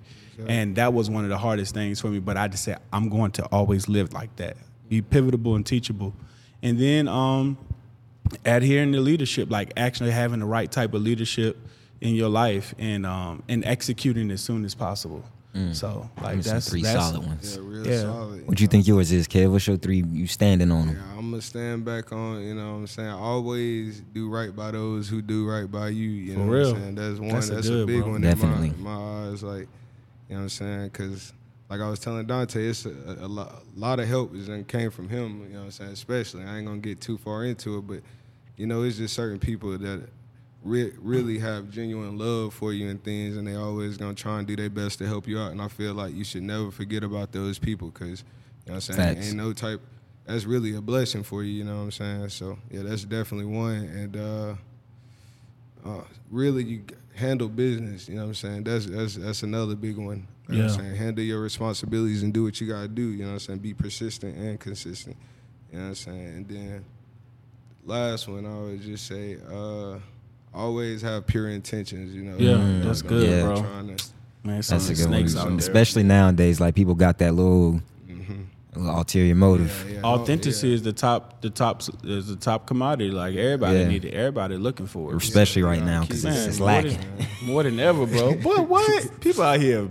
And 0.47 0.75
that 0.75 0.93
was 0.93 1.09
one 1.09 1.23
of 1.23 1.29
the 1.29 1.37
hardest 1.37 1.73
things 1.73 1.99
for 1.99 2.07
me. 2.07 2.19
But 2.19 2.37
I 2.37 2.47
just 2.47 2.63
said 2.63 2.79
I'm 2.93 3.09
going 3.09 3.31
to 3.31 3.45
always 3.47 3.87
live 3.89 4.13
like 4.13 4.35
that, 4.37 4.57
be 4.87 5.01
pivotable 5.01 5.55
and 5.55 5.65
teachable, 5.65 6.13
and 6.63 6.79
then 6.79 7.07
um, 7.07 7.57
adhering 8.45 8.91
to 8.93 9.01
leadership, 9.01 9.49
like 9.49 9.73
actually 9.77 10.11
having 10.11 10.39
the 10.39 10.45
right 10.45 10.71
type 10.71 10.93
of 10.93 11.01
leadership 11.01 11.57
in 12.01 12.15
your 12.15 12.29
life 12.29 12.73
and 12.79 13.05
um, 13.05 13.43
and 13.49 13.65
executing 13.65 14.31
as 14.31 14.41
soon 14.41 14.65
as 14.65 14.75
possible. 14.75 15.23
So 15.73 16.09
like 16.21 16.41
Them 16.41 16.53
that's 16.53 16.69
three 16.69 16.83
that's, 16.83 16.97
solid 17.11 17.27
ones. 17.27 17.57
Yeah, 17.57 17.63
real 17.65 17.85
Yeah. 17.87 18.01
solid. 18.03 18.47
What 18.47 18.61
you 18.61 18.67
think 18.67 18.87
yours 18.87 19.11
is, 19.11 19.27
Kev? 19.27 19.51
What's 19.51 19.67
your 19.67 19.75
three? 19.75 20.03
You 20.09 20.25
standing 20.25 20.71
on 20.71 20.87
them? 20.87 20.95
Yeah, 20.95 21.17
I'm 21.17 21.31
gonna 21.31 21.41
stand 21.41 21.83
back 21.83 22.13
on. 22.13 22.41
You 22.43 22.53
know, 22.53 22.73
what 22.73 22.77
I'm 22.77 22.87
saying 22.87 23.09
always 23.09 23.99
do 24.13 24.29
right 24.29 24.55
by 24.55 24.71
those 24.71 25.09
who 25.09 25.21
do 25.21 25.45
right 25.49 25.69
by 25.69 25.89
you. 25.89 26.07
You 26.07 26.33
For 26.33 26.39
know, 26.39 26.45
real. 26.45 26.67
what 26.67 26.75
I'm 26.77 26.81
saying 26.83 26.95
that's 26.95 27.19
one. 27.19 27.29
That's 27.29 27.49
That's, 27.49 27.67
a 27.67 27.71
a, 27.73 27.75
good, 27.77 27.87
big 27.87 28.01
bro. 28.03 28.11
one 28.11 28.21
Definitely. 28.21 28.67
in 28.69 28.81
my, 28.81 28.95
my 28.95 29.27
eyes. 29.31 29.43
Like, 29.43 29.67
you 30.29 30.35
know 30.35 30.41
what 30.41 30.43
I'm 30.43 30.49
saying? 30.49 30.89
Because, 30.89 31.33
like 31.69 31.81
I 31.81 31.89
was 31.89 31.99
telling 31.99 32.25
Dante, 32.25 32.67
it's 32.67 32.85
a, 32.85 32.89
a, 33.19 33.27
lot, 33.27 33.63
a 33.75 33.79
lot 33.79 33.99
of 33.99 34.07
help 34.07 34.35
is 34.35 34.47
and 34.47 34.67
came 34.67 34.91
from 34.91 35.09
him. 35.09 35.43
You 35.43 35.53
know 35.53 35.59
what 35.59 35.65
I'm 35.65 35.71
saying? 35.71 35.91
Especially, 35.91 36.43
I 36.43 36.57
ain't 36.57 36.67
gonna 36.67 36.79
get 36.79 37.01
too 37.01 37.17
far 37.17 37.45
into 37.45 37.77
it, 37.77 37.87
but 37.87 38.01
you 38.55 38.67
know, 38.67 38.83
it's 38.83 38.97
just 38.97 39.15
certain 39.15 39.39
people 39.39 39.77
that 39.77 40.09
re- 40.63 40.93
really 40.99 41.39
have 41.39 41.69
genuine 41.69 42.17
love 42.17 42.53
for 42.53 42.71
you 42.73 42.89
and 42.89 43.03
things, 43.03 43.35
and 43.35 43.47
they 43.47 43.55
always 43.55 43.97
gonna 43.97 44.13
try 44.13 44.37
and 44.37 44.47
do 44.47 44.55
their 44.55 44.69
best 44.69 44.99
to 44.99 45.07
help 45.07 45.27
you 45.27 45.39
out. 45.39 45.51
And 45.51 45.61
I 45.61 45.67
feel 45.67 45.93
like 45.93 46.13
you 46.13 46.23
should 46.23 46.43
never 46.43 46.71
forget 46.71 47.03
about 47.03 47.31
those 47.31 47.59
people 47.59 47.89
because, 47.89 48.23
you 48.65 48.71
know 48.71 48.75
what 48.75 48.75
I'm 48.75 48.81
saying? 48.81 49.15
Facts. 49.15 49.27
Ain't 49.27 49.37
no 49.37 49.53
type 49.53 49.81
that's 50.29 50.45
really 50.45 50.75
a 50.75 50.81
blessing 50.81 51.23
for 51.23 51.43
you. 51.43 51.51
You 51.51 51.63
know 51.63 51.77
what 51.77 51.81
I'm 51.81 51.91
saying? 51.91 52.29
So 52.29 52.59
yeah, 52.69 52.83
that's 52.83 53.03
definitely 53.03 53.47
one. 53.47 53.73
And 53.73 54.15
uh, 54.15 54.53
uh, 55.83 56.03
really, 56.29 56.63
you 56.63 56.83
handle 57.19 57.47
business. 57.49 58.07
You 58.09 58.15
know 58.15 58.21
what 58.21 58.27
I'm 58.29 58.33
saying? 58.35 58.63
That's 58.63 58.85
that's 58.85 59.15
that's 59.15 59.43
another 59.43 59.75
big 59.75 59.97
one. 59.97 60.27
You 60.49 60.57
know 60.57 60.63
what 60.65 60.73
I'm 60.73 60.79
saying? 60.79 60.95
Handle 60.95 61.23
your 61.23 61.39
responsibilities 61.41 62.23
and 62.23 62.33
do 62.33 62.43
what 62.43 62.59
you 62.59 62.67
gotta 62.67 62.87
do. 62.87 63.03
You 63.09 63.19
know 63.23 63.27
what 63.27 63.33
I'm 63.33 63.39
saying? 63.39 63.59
Be 63.59 63.73
persistent 63.73 64.35
and 64.37 64.59
consistent. 64.59 65.15
You 65.71 65.77
know 65.77 65.83
what 65.85 65.89
I'm 65.89 65.95
saying? 65.95 66.27
And 66.27 66.47
then 66.47 66.85
last 67.85 68.27
one, 68.27 68.45
I 68.45 68.57
would 68.59 68.81
just 68.81 69.05
say, 69.07 69.37
uh, 69.51 69.99
always 70.53 71.01
have 71.01 71.27
pure 71.27 71.49
intentions. 71.49 72.13
You 72.15 72.23
know? 72.23 72.37
Yeah, 72.37 72.57
You're 72.65 72.85
that's 72.85 73.01
good, 73.01 73.29
Yeah. 73.29 73.41
bro. 73.43 73.61
Trying 73.61 73.95
to, 73.97 74.03
Man, 74.41 74.55
That's 74.61 74.71
a 74.89 74.93
good 74.93 75.03
one. 75.09 75.13
snakes 75.27 75.35
out 75.35 75.49
there. 75.49 75.57
Especially 75.57 76.01
nowadays, 76.03 76.59
like 76.61 76.73
people 76.73 76.95
got 76.95 77.17
that 77.19 77.33
little, 77.35 77.71
little 77.71 77.81
ulterior 78.87 79.35
motive. 79.35 79.85
yeah, 79.87 79.95
yeah, 79.95 80.01
Authenticity 80.03 80.69
yeah. 80.69 80.73
is 80.75 80.83
the 80.83 80.93
top, 80.93 81.41
the 81.41 81.49
top, 81.49 81.81
is 82.03 82.27
the 82.27 82.35
top 82.35 82.67
commodity. 82.67 83.11
Like 83.11 83.35
everybody 83.35 83.79
Yeah. 83.79 83.87
need 83.87 84.05
it. 84.05 84.13
Everybody 84.13 84.57
looking 84.57 84.85
for 84.87 85.13
it. 85.13 85.23
Especially 85.23 85.63
right 85.63 85.83
now 85.83 86.01
because 86.01 86.23
Man, 86.23 86.33
it's, 86.33 86.45
it's 86.47 86.59
more 86.59 86.67
lacking. 86.67 86.97
Than, 87.17 87.27
more 87.47 87.63
than 87.63 87.79
ever, 87.79 88.05
bro. 88.05 88.35
but 88.35 88.67
What? 88.67 89.19
People 89.21 89.43
out 89.43 89.59
here. 89.59 89.87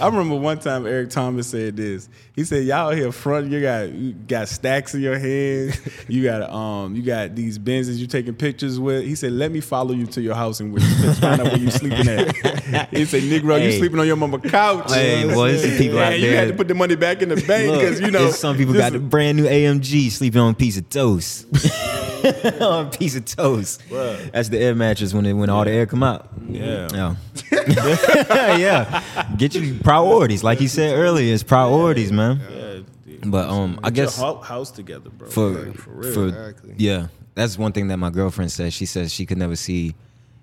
I 0.00 0.06
remember 0.06 0.36
one 0.36 0.58
time 0.58 0.86
Eric 0.86 1.10
Thomas 1.10 1.48
said 1.48 1.76
this. 1.76 2.08
He 2.34 2.44
said, 2.44 2.64
"Y'all 2.64 2.92
here 2.92 3.12
front, 3.12 3.50
you 3.50 3.60
got 3.60 3.90
you 3.92 4.12
got 4.12 4.48
stacks 4.48 4.94
in 4.94 5.02
your 5.02 5.18
hands. 5.18 5.78
You 6.08 6.22
got 6.22 6.48
um, 6.50 6.96
you 6.96 7.02
got 7.02 7.34
these 7.34 7.58
Benzes 7.58 7.98
you 7.98 8.06
taking 8.06 8.34
pictures 8.34 8.80
with." 8.80 9.04
He 9.04 9.14
said, 9.14 9.32
"Let 9.32 9.52
me 9.52 9.60
follow 9.60 9.92
you 9.92 10.06
to 10.06 10.22
your 10.22 10.34
house 10.34 10.58
and 10.60 10.72
we'll 10.72 10.82
find 11.16 11.40
out 11.42 11.48
where 11.48 11.58
you 11.58 11.70
sleeping 11.70 12.08
at." 12.08 12.36
He 12.90 13.04
said, 13.04 13.22
"Negro, 13.24 13.62
you 13.62 13.72
sleeping 13.72 13.98
on 13.98 14.06
your 14.06 14.16
mama 14.16 14.38
couch." 14.38 14.90
Hey, 14.92 15.20
You 15.22 15.34
boy, 15.34 15.48
I'm 15.48 15.54
it's 15.54 15.62
the 15.62 15.68
saying? 15.68 15.78
people 15.82 15.98
out 15.98 16.12
And 16.14 16.22
You 16.22 16.30
had 16.34 16.48
to 16.48 16.54
put 16.54 16.68
the 16.68 16.74
money 16.74 16.96
back 16.96 17.20
in 17.20 17.28
the 17.28 17.36
bank 17.36 17.72
because 17.74 18.00
you 18.00 18.10
know 18.10 18.30
some 18.30 18.56
people 18.56 18.72
got 18.72 18.94
a 18.94 18.98
brand 18.98 19.36
new 19.36 19.44
AMG 19.44 20.10
sleeping 20.10 20.40
on 20.40 20.52
a 20.52 20.54
piece 20.54 20.78
of 20.78 20.88
toast. 20.88 21.46
on 22.60 22.86
a 22.86 22.90
piece 22.90 23.14
of 23.16 23.24
toast. 23.24 23.82
Bruh. 23.88 24.30
That's 24.32 24.48
the 24.48 24.58
air 24.58 24.74
mattress 24.74 25.12
when 25.14 25.26
it, 25.26 25.32
when 25.32 25.50
all 25.50 25.64
the 25.64 25.70
air 25.70 25.86
come 25.86 26.02
out. 26.02 26.28
Yeah. 26.48 26.88
Yeah. 26.92 27.16
yeah. 28.56 29.02
Get 29.36 29.54
you 29.54 29.74
priorities. 29.82 30.42
Like 30.44 30.60
you 30.60 30.68
said 30.68 30.96
earlier, 30.96 31.32
it's 31.32 31.42
priorities, 31.42 32.12
man. 32.12 32.40
Yeah, 32.40 32.82
dude. 33.20 33.30
But 33.30 33.48
um 33.48 33.78
I 33.82 33.90
Get 33.90 33.96
your 33.98 34.06
guess 34.06 34.18
hou- 34.18 34.40
house 34.40 34.70
together, 34.70 35.10
bro. 35.10 35.28
for 35.28 35.50
Like, 35.50 35.76
for 35.76 35.90
real. 35.90 36.12
for 36.14 36.26
Exactly. 36.28 36.74
yeah, 36.78 37.06
that's 37.34 37.56
one 37.58 37.72
thing 37.72 37.88
that 37.88 37.96
my 37.98 38.10
girlfriend 38.10 38.50
says. 38.52 38.72
She 38.74 38.86
says 38.86 39.12
she 39.12 39.26
could 39.26 39.38
never 39.38 39.56
see 39.56 39.94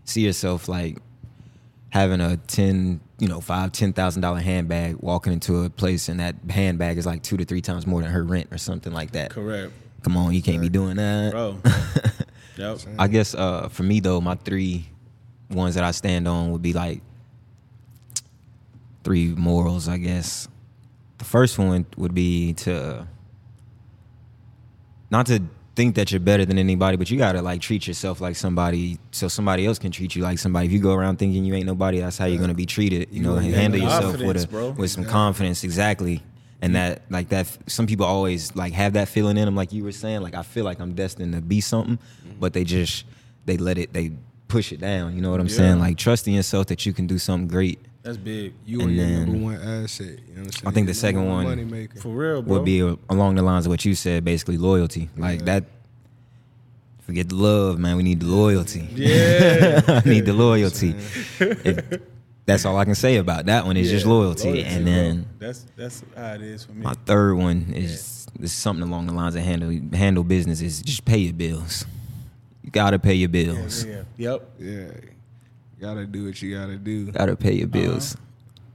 see 0.06 0.26
herself 0.26 0.68
like 0.68 0.98
having 1.90 2.22
a 2.22 2.38
ten, 2.38 3.00
you 3.18 3.28
know, 3.28 3.42
five, 3.42 3.72
ten 3.72 3.94
thousand 3.94 4.22
dollar 4.22 4.40
handbag 4.40 4.96
walking 5.00 5.34
into 5.34 5.64
a 5.64 5.70
place 5.70 6.08
and 6.10 6.20
that 6.20 6.36
handbag 6.50 6.98
is 6.98 7.06
like 7.06 7.24
two 7.24 7.36
to 7.38 7.46
three 7.46 7.62
times 7.62 7.86
more 7.88 8.02
than 8.02 8.12
her 8.12 8.24
rent 8.24 8.48
or 8.52 8.58
something 8.58 8.94
like 8.94 9.12
that. 9.12 9.32
correct, 9.32 9.72
Come 10.04 10.18
on, 10.18 10.34
you 10.34 10.42
can't 10.42 10.62
be 10.62 10.70
doing 10.70 10.96
that. 10.98 11.32
bro. 11.32 11.58
yep. 12.58 12.80
I 12.98 13.08
guess 13.08 13.36
uh, 13.36 13.70
for 13.70 13.84
me 13.84 14.00
though, 14.00 14.22
my 14.22 14.36
three 14.36 14.88
ones 15.50 15.76
that 15.76 15.84
I 15.84 15.92
stand 15.92 16.28
on 16.28 16.52
would 16.52 16.62
be 16.62 16.74
like 16.74 17.02
three 19.04 19.28
morals. 19.30 19.88
I 19.88 19.98
guess 19.98 20.48
the 21.18 21.26
first 21.26 21.58
one 21.58 21.86
would 21.98 22.14
be 22.14 22.54
to 22.54 23.08
not 25.10 25.26
to 25.28 25.42
think 25.76 25.96
that 25.96 26.12
you're 26.12 26.20
better 26.20 26.46
than 26.46 26.58
anybody, 26.58 26.98
but 26.98 27.10
you 27.10 27.18
gotta 27.18 27.42
like 27.42 27.62
treat 27.62 27.88
yourself 27.88 28.22
like 28.22 28.36
somebody, 28.36 29.00
so 29.12 29.28
somebody 29.28 29.66
else 29.66 29.80
can 29.80 29.92
treat 29.92 30.16
you 30.16 30.22
like 30.22 30.38
somebody. 30.38 30.68
If 30.68 30.72
you 30.74 30.80
go 30.80 30.94
around 30.94 31.18
thinking 31.18 31.46
you 31.46 31.54
ain't 31.56 31.66
nobody, 31.66 32.00
that's 32.00 32.18
how 32.18 32.26
you're 32.26 32.40
gonna 32.42 32.54
be 32.54 32.66
treated. 32.66 33.08
You 33.12 33.24
know, 33.24 33.40
Yeah, 33.40 33.56
handle 33.56 33.80
yourself 33.80 34.18
with 34.20 34.44
a, 34.44 34.48
bro. 34.48 34.72
with 34.72 34.92
some 34.92 35.06
confidence, 35.06 35.64
exactly. 35.64 36.22
And 36.62 36.76
that, 36.76 37.04
like 37.10 37.30
that, 37.30 37.48
some 37.68 37.88
people 37.88 38.06
always 38.06 38.54
like 38.56 38.74
have 38.74 38.94
that 38.94 39.08
feeling 39.08 39.38
in 39.38 39.46
them, 39.46 39.56
like 39.56 39.72
you 39.72 39.84
were 39.84 39.94
saying. 39.94 40.22
Like 40.22 40.36
I 40.36 40.44
feel 40.44 40.66
like 40.66 40.80
I'm 40.82 40.94
destined 40.94 41.34
to 41.34 41.42
be 41.42 41.62
something, 41.62 41.98
but 42.40 42.52
they 42.54 42.64
just 42.66 43.06
they 43.46 43.56
let 43.58 43.78
it, 43.78 43.94
they 43.94 44.12
push 44.50 44.72
it 44.74 44.80
down. 44.82 45.16
You 45.16 45.22
know 45.22 45.32
what 45.32 45.40
I'm 45.40 45.48
Yeah. 45.48 45.56
saying? 45.56 45.80
Like 45.80 45.98
trusting 45.98 46.34
yourself 46.34 46.68
that 46.68 46.86
you 46.86 46.92
can 46.94 47.08
do 47.08 47.18
something 47.18 47.48
great 47.48 47.80
That's 48.04 48.18
big. 48.18 48.54
You 48.66 48.82
And 48.82 48.90
are 48.90 48.94
your 48.94 49.06
then- 49.06 49.26
number 49.32 49.44
one 49.46 49.56
asset. 49.56 50.08
You 50.08 50.14
know 50.16 50.18
what 50.18 50.38
I'm 50.38 50.52
saying? 50.52 50.68
I 50.68 50.72
think 50.72 50.88
the 50.88 50.94
second 50.94 51.26
one- 51.28 51.46
money 51.46 51.64
maker. 51.66 52.00
For 52.00 52.10
real, 52.10 52.42
bro. 52.42 52.56
would 52.56 52.66
be 52.66 52.82
uh, 52.84 52.96
along 53.10 53.36
the 53.36 53.42
lines 53.42 53.66
of 53.66 53.70
what 53.70 53.86
you 53.86 53.96
said, 53.96 54.26
basically 54.26 54.58
loyalty. 54.58 55.10
Like 55.18 55.40
Yeah. 55.40 55.46
that. 55.46 55.64
Forget 57.02 57.30
the 57.30 57.36
love, 57.36 57.80
man. 57.80 57.96
We 57.98 58.04
need 58.04 58.20
the 58.20 58.28
loyalty. 58.28 58.88
Yeah. 58.96 59.82
I 59.88 60.08
need 60.08 60.26
the 60.26 60.34
loyalty. 60.34 60.94
If- 61.40 62.02
that's 62.50 62.66
all 62.66 62.78
I 62.78 62.86
can 62.86 62.96
say 62.96 63.18
about 63.18 63.46
that 63.46 63.66
one. 63.66 63.78
Is 63.78 63.90
just 63.90 64.06
Yeah, 64.06 64.12
loyalty, 64.12 64.64
and 64.64 64.84
bro. 64.86 64.94
then 64.94 65.26
that's 65.40 65.66
that's 65.76 66.04
how 66.16 66.34
it 66.34 66.42
is 66.42 66.66
for 66.66 66.74
me. 66.74 66.82
my 66.84 66.94
third 67.06 67.36
one 67.36 67.72
is 67.76 68.28
is 68.40 68.52
something 68.54 68.88
along 68.88 69.08
the 69.08 69.14
lines 69.14 69.36
of 69.36 69.42
handle 69.44 69.70
handle 69.98 70.24
business. 70.24 70.62
Is 70.62 70.82
just 70.82 71.06
pay 71.06 71.18
your 71.18 71.34
bills. 71.34 71.86
You 72.64 72.72
gotta 72.72 73.00
pay 73.00 73.14
your 73.14 73.30
bills. 73.30 73.86
yeah. 73.86 74.04
Yep. 74.18 74.50
Yeah. 74.60 74.88
Gotta 75.80 76.06
do 76.06 76.26
what 76.26 76.42
you 76.42 76.56
gotta 76.58 76.76
do. 76.76 77.12
Gotta 77.12 77.36
pay 77.36 77.54
your 77.54 77.68
bills. 77.68 78.18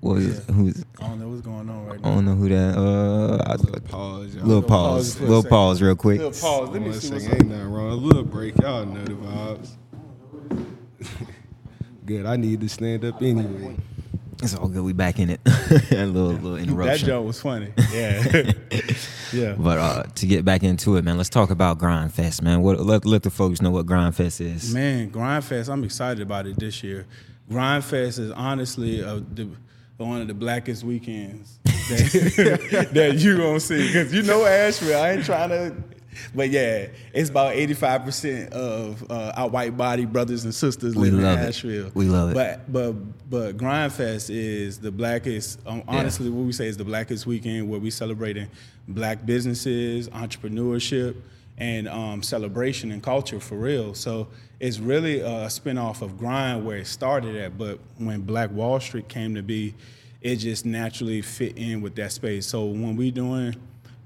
What 0.00 0.16
was 0.16 0.44
who's? 0.46 0.84
I 1.00 1.08
don't 1.08 1.20
know 1.20 1.28
what's 1.28 1.40
going 1.42 1.68
on 1.68 1.86
right 1.86 2.00
now. 2.00 2.10
I 2.10 2.14
don't 2.14 2.24
know 2.26 2.34
who 2.34 2.48
that. 2.50 2.76
Uh, 2.76 3.42
I, 3.46 3.56
Little 3.56 3.80
pause, 3.82 4.34
y'all. 4.34 4.44
little 4.46 4.62
pause 4.62 5.14
pause. 5.14 5.20
Little 5.20 5.42
second. 5.42 5.50
pause, 5.50 5.82
real 5.82 5.96
quick. 5.96 6.18
Little 6.18 6.32
pause. 6.32 6.68
Let 6.70 6.82
me 6.82 6.88
One 6.90 7.00
see 7.00 7.10
what's 7.12 7.24
second, 7.24 7.42
ain't 7.42 7.50
nothing 7.50 7.72
wrong. 7.72 7.90
A 7.90 7.94
little 7.94 8.22
break, 8.24 8.56
y'all 8.60 8.84
know 8.84 9.04
the 9.04 9.14
vibes. 9.14 9.70
Good. 12.06 12.26
I 12.26 12.36
need 12.36 12.60
to 12.60 12.68
stand 12.68 13.04
up 13.04 13.22
anyway. 13.22 13.76
It's 14.42 14.54
all 14.54 14.68
good. 14.68 14.82
We 14.82 14.92
back 14.92 15.18
in 15.18 15.30
it. 15.30 15.40
a 15.46 16.04
little 16.04 16.32
little 16.32 16.56
interruption. 16.56 16.58
That 16.58 16.66
interruption. 16.66 17.06
joke 17.06 17.26
was 17.26 17.40
funny. 17.40 17.72
Yeah. 17.92 18.52
yeah. 19.32 19.54
But 19.56 19.78
uh, 19.78 20.02
to 20.02 20.26
get 20.26 20.44
back 20.44 20.62
into 20.64 20.96
it, 20.96 21.04
man, 21.04 21.16
let's 21.16 21.30
talk 21.30 21.50
about 21.50 21.78
Grind 21.78 22.12
Fest, 22.12 22.42
man. 22.42 22.62
What 22.62 22.80
let, 22.80 23.04
let 23.04 23.22
the 23.22 23.30
folks 23.30 23.62
know 23.62 23.70
what 23.70 23.86
Grind 23.86 24.16
Fest 24.16 24.40
is. 24.40 24.74
Man, 24.74 25.10
Grindfest, 25.10 25.72
I'm 25.72 25.84
excited 25.84 26.20
about 26.20 26.46
it 26.46 26.58
this 26.58 26.82
year. 26.82 27.06
Grindfest 27.50 28.18
is 28.18 28.30
honestly 28.32 29.02
uh, 29.02 29.20
the, 29.32 29.48
one 29.96 30.20
of 30.20 30.28
the 30.28 30.34
blackest 30.34 30.82
weekends 30.82 31.58
that, 31.64 32.88
that 32.92 33.14
you 33.18 33.36
gonna 33.38 33.60
see. 33.60 33.92
Cause 33.92 34.12
you 34.12 34.22
know 34.22 34.44
Asheville, 34.44 35.00
I 35.00 35.12
ain't 35.12 35.24
trying 35.24 35.50
to, 35.50 35.74
but 36.34 36.50
yeah, 36.50 36.88
it's 37.12 37.30
about 37.30 37.54
85% 37.54 38.50
of 38.50 39.10
uh, 39.10 39.32
our 39.36 39.48
white 39.48 39.76
body 39.76 40.04
brothers 40.04 40.44
and 40.44 40.54
sisters 40.54 40.94
We 40.94 41.10
live 41.10 41.14
in 41.14 41.24
love 41.24 41.38
it. 41.38 41.94
We 41.94 42.06
love 42.06 42.30
it. 42.30 42.34
But 42.34 42.72
but 42.72 42.92
but 43.30 43.56
Grindfest 43.56 44.30
is 44.30 44.78
the 44.78 44.90
blackest. 44.90 45.60
Um, 45.66 45.82
honestly, 45.88 46.30
what 46.30 46.44
we 46.44 46.52
say 46.52 46.66
is 46.66 46.76
the 46.76 46.84
blackest 46.84 47.26
weekend 47.26 47.68
where 47.68 47.80
we 47.80 47.90
celebrating 47.90 48.48
black 48.88 49.24
businesses, 49.24 50.08
entrepreneurship, 50.10 51.16
and 51.58 51.88
um, 51.88 52.22
celebration 52.22 52.90
and 52.90 53.02
culture 53.02 53.40
for 53.40 53.56
real. 53.56 53.94
So 53.94 54.28
it's 54.60 54.78
really 54.78 55.20
a 55.20 55.46
spinoff 55.46 56.02
of 56.02 56.18
Grind 56.18 56.64
where 56.64 56.78
it 56.78 56.86
started 56.86 57.36
at. 57.36 57.56
But 57.56 57.78
when 57.98 58.22
Black 58.22 58.50
Wall 58.50 58.80
Street 58.80 59.08
came 59.08 59.34
to 59.34 59.42
be, 59.42 59.74
it 60.20 60.36
just 60.36 60.64
naturally 60.64 61.22
fit 61.22 61.56
in 61.58 61.82
with 61.82 61.94
that 61.96 62.12
space. 62.12 62.46
So 62.46 62.64
when 62.64 62.96
we 62.96 63.10
doing 63.10 63.54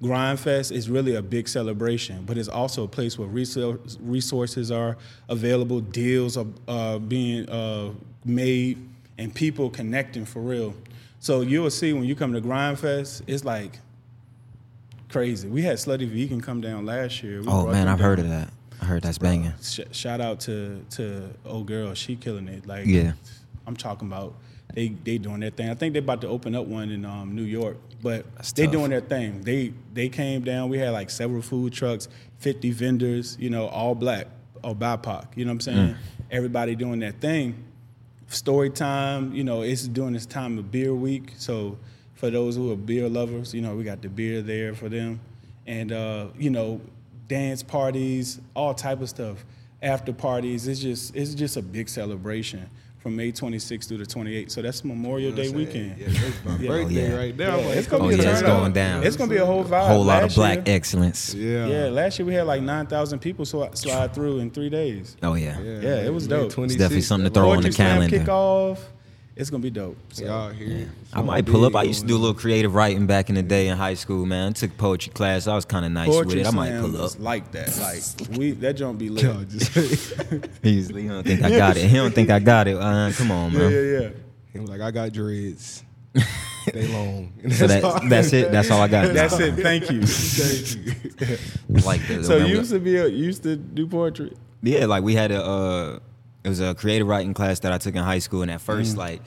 Grindfest 0.02 0.70
is 0.70 0.88
really 0.88 1.16
a 1.16 1.22
big 1.22 1.48
celebration, 1.48 2.24
but 2.24 2.38
it's 2.38 2.48
also 2.48 2.84
a 2.84 2.88
place 2.88 3.18
where 3.18 3.28
resources 3.28 4.70
are 4.70 4.96
available, 5.28 5.80
deals 5.80 6.36
are 6.36 6.46
uh, 6.68 6.98
being 6.98 7.48
uh, 7.48 7.90
made, 8.24 8.78
and 9.18 9.34
people 9.34 9.70
connecting 9.70 10.24
for 10.24 10.40
real. 10.40 10.74
So 11.18 11.40
you'll 11.40 11.70
see 11.70 11.92
when 11.92 12.04
you 12.04 12.14
come 12.14 12.32
to 12.32 12.40
Grindfest, 12.40 13.22
it's 13.26 13.44
like 13.44 13.80
crazy. 15.08 15.48
We 15.48 15.62
had 15.62 15.78
Slutty 15.78 16.08
Vegan 16.08 16.40
come 16.40 16.60
down 16.60 16.86
last 16.86 17.22
year. 17.22 17.40
We 17.40 17.48
Oh 17.48 17.66
man, 17.66 17.88
I've 17.88 17.98
heard 17.98 18.20
of 18.20 18.28
that. 18.28 18.50
I 18.80 18.84
heard 18.84 19.02
that's 19.02 19.18
banging. 19.18 19.52
Sh- 19.60 19.80
shout 19.90 20.20
out 20.20 20.38
to 20.40 20.84
to 20.90 21.28
old 21.44 21.66
girl, 21.66 21.94
she 21.94 22.14
killing 22.14 22.46
it. 22.46 22.66
Like 22.66 22.86
Yeah. 22.86 23.12
I'm 23.66 23.76
talking 23.76 24.06
about 24.06 24.34
they 24.74 24.88
they 24.88 25.18
doing 25.18 25.40
their 25.40 25.50
thing. 25.50 25.70
I 25.70 25.74
think 25.74 25.92
they're 25.92 26.02
about 26.02 26.20
to 26.20 26.28
open 26.28 26.54
up 26.54 26.66
one 26.66 26.90
in 26.90 27.04
um, 27.04 27.34
New 27.34 27.42
York, 27.42 27.76
but 28.02 28.24
That's 28.36 28.52
they 28.52 28.64
tough. 28.64 28.72
doing 28.72 28.90
their 28.90 29.00
thing. 29.00 29.42
They 29.42 29.72
they 29.92 30.08
came 30.08 30.42
down. 30.42 30.68
We 30.68 30.78
had 30.78 30.90
like 30.90 31.10
several 31.10 31.42
food 31.42 31.72
trucks, 31.72 32.08
50 32.38 32.70
vendors, 32.70 33.36
you 33.40 33.50
know, 33.50 33.66
all 33.66 33.94
black 33.94 34.28
or 34.62 34.74
BIPOC. 34.74 35.36
You 35.36 35.44
know 35.44 35.50
what 35.50 35.54
I'm 35.54 35.60
saying? 35.60 35.88
Mm. 35.88 35.96
Everybody 36.30 36.74
doing 36.74 37.00
their 37.00 37.12
thing. 37.12 37.64
Story 38.28 38.70
time, 38.70 39.34
you 39.34 39.42
know, 39.42 39.62
it's 39.62 39.88
during 39.88 40.12
this 40.12 40.26
time 40.26 40.58
of 40.58 40.70
beer 40.70 40.94
week. 40.94 41.32
So 41.38 41.78
for 42.14 42.30
those 42.30 42.56
who 42.56 42.70
are 42.72 42.76
beer 42.76 43.08
lovers, 43.08 43.54
you 43.54 43.62
know, 43.62 43.74
we 43.74 43.84
got 43.84 44.02
the 44.02 44.08
beer 44.08 44.42
there 44.42 44.74
for 44.74 44.88
them, 44.88 45.20
and 45.66 45.90
uh, 45.92 46.26
you 46.38 46.50
know, 46.50 46.80
dance 47.26 47.62
parties, 47.62 48.40
all 48.54 48.74
type 48.74 49.00
of 49.00 49.08
stuff, 49.08 49.44
after 49.82 50.12
parties. 50.12 50.68
It's 50.68 50.80
just 50.80 51.16
it's 51.16 51.34
just 51.34 51.56
a 51.56 51.62
big 51.62 51.88
celebration 51.88 52.68
from 53.08 53.16
May 53.16 53.32
26th 53.32 53.88
through 53.88 53.96
the 53.98 54.04
28th. 54.04 54.50
So 54.50 54.60
that's 54.60 54.84
Memorial 54.84 55.32
Day 55.32 55.48
weekend. 55.48 55.96
Yeah, 55.98 56.08
that's 56.08 56.44
my 56.44 56.56
Yeah. 56.60 56.68
birthday 56.68 57.16
right 57.16 57.36
there. 57.36 57.48
Yeah, 57.48 57.66
like, 57.66 57.76
it's 57.78 57.86
gonna 57.88 58.04
Oh 58.04 58.08
be 58.08 58.14
a 58.14 58.18
yeah, 58.22 58.32
it's 58.32 58.42
going 58.42 58.72
down. 58.74 59.02
It's 59.02 59.16
gonna 59.16 59.30
be 59.30 59.38
a 59.38 59.46
whole 59.46 59.64
vibe. 59.64 59.86
whole 59.88 60.04
lot 60.04 60.24
of 60.24 60.34
black 60.34 60.66
year- 60.68 60.76
excellence. 60.76 61.32
yeah. 61.34 61.66
yeah, 61.66 61.84
last 61.88 62.18
year 62.18 62.26
we 62.26 62.34
had 62.34 62.46
like 62.46 62.60
9,000 62.62 63.18
people 63.20 63.46
swi- 63.46 63.74
slide 63.76 64.14
through 64.14 64.40
in 64.40 64.50
three 64.50 64.68
days. 64.68 65.16
Oh 65.22 65.34
yeah. 65.34 65.58
Yeah, 65.58 66.02
it 66.02 66.12
was 66.12 66.26
dope. 66.26 66.52
It's 66.58 66.74
definitely 66.74 67.00
something 67.00 67.30
to 67.32 67.34
throw 67.34 67.50
on 67.50 67.62
the 67.62 67.70
calendar. 67.70 68.18
kickoff. 68.18 68.78
It's 69.38 69.50
gonna 69.50 69.62
be 69.62 69.70
dope. 69.70 69.96
So, 70.12 70.24
Y'all 70.24 70.50
here. 70.50 70.90
I 71.12 71.22
might 71.22 71.46
pull 71.46 71.64
up. 71.64 71.76
I 71.76 71.84
used 71.84 72.00
to 72.00 72.06
do 72.08 72.16
a 72.16 72.18
little 72.18 72.34
creative 72.34 72.74
writing 72.74 73.06
back 73.06 73.28
in 73.28 73.36
the 73.36 73.42
day 73.42 73.68
in 73.68 73.76
high 73.76 73.94
school, 73.94 74.26
man. 74.26 74.50
I 74.50 74.52
took 74.52 74.76
poetry 74.76 75.12
class. 75.12 75.46
I 75.46 75.54
was 75.54 75.64
kind 75.64 75.86
of 75.86 75.92
nice 75.92 76.08
with 76.08 76.34
it. 76.34 76.44
I 76.44 76.50
might 76.50 76.80
pull 76.80 77.00
up. 77.00 77.12
like 77.20 77.52
that. 77.52 77.78
Like 77.78 78.36
we 78.36 78.50
that 78.50 78.76
don't 78.76 78.98
be 78.98 79.08
lit. 79.08 79.22
Y'all 79.22 79.44
just 79.44 79.72
He's, 80.60 80.88
he 80.94 81.06
don't 81.06 81.24
think 81.24 81.42
I 81.42 81.50
got 81.50 81.76
it. 81.76 81.86
He 81.86 81.96
don't 81.96 82.12
think 82.12 82.30
I 82.30 82.40
got 82.40 82.66
it. 82.66 82.76
Uh, 82.76 83.12
come 83.14 83.30
on, 83.30 83.52
man. 83.52 83.70
yeah, 83.70 83.80
yeah. 83.80 84.08
he 84.52 84.58
was 84.58 84.68
like, 84.68 84.80
I 84.80 84.90
got 84.90 85.12
dreads. 85.12 85.84
they 86.72 86.88
long. 86.88 87.32
So 87.52 87.68
that, 87.68 88.08
that's 88.08 88.32
it. 88.32 88.50
That's 88.50 88.72
all 88.72 88.82
I 88.82 88.88
got. 88.88 89.14
That's 89.14 89.38
it. 89.38 89.54
Thank 89.54 89.88
you. 89.88 90.02
Thank 90.02 90.84
you. 90.84 91.38
Like 91.84 92.06
that. 92.08 92.24
so 92.24 92.38
you 92.38 92.56
used 92.56 92.70
to 92.70 92.80
be 92.80 92.96
a, 92.96 93.06
you 93.06 93.24
used 93.24 93.42
to 93.42 93.56
do 93.56 93.86
poetry. 93.86 94.36
Yeah, 94.62 94.86
like 94.86 95.04
we 95.04 95.14
had 95.14 95.30
a 95.30 95.44
uh 95.44 95.98
it 96.44 96.48
was 96.48 96.60
a 96.60 96.74
creative 96.74 97.06
writing 97.06 97.34
class 97.34 97.58
that 97.60 97.72
I 97.72 97.78
took 97.78 97.94
in 97.94 98.02
high 98.02 98.20
school 98.20 98.42
and 98.42 98.50
at 98.50 98.60
first 98.60 98.94
Mm. 98.94 98.98
like 98.98 99.20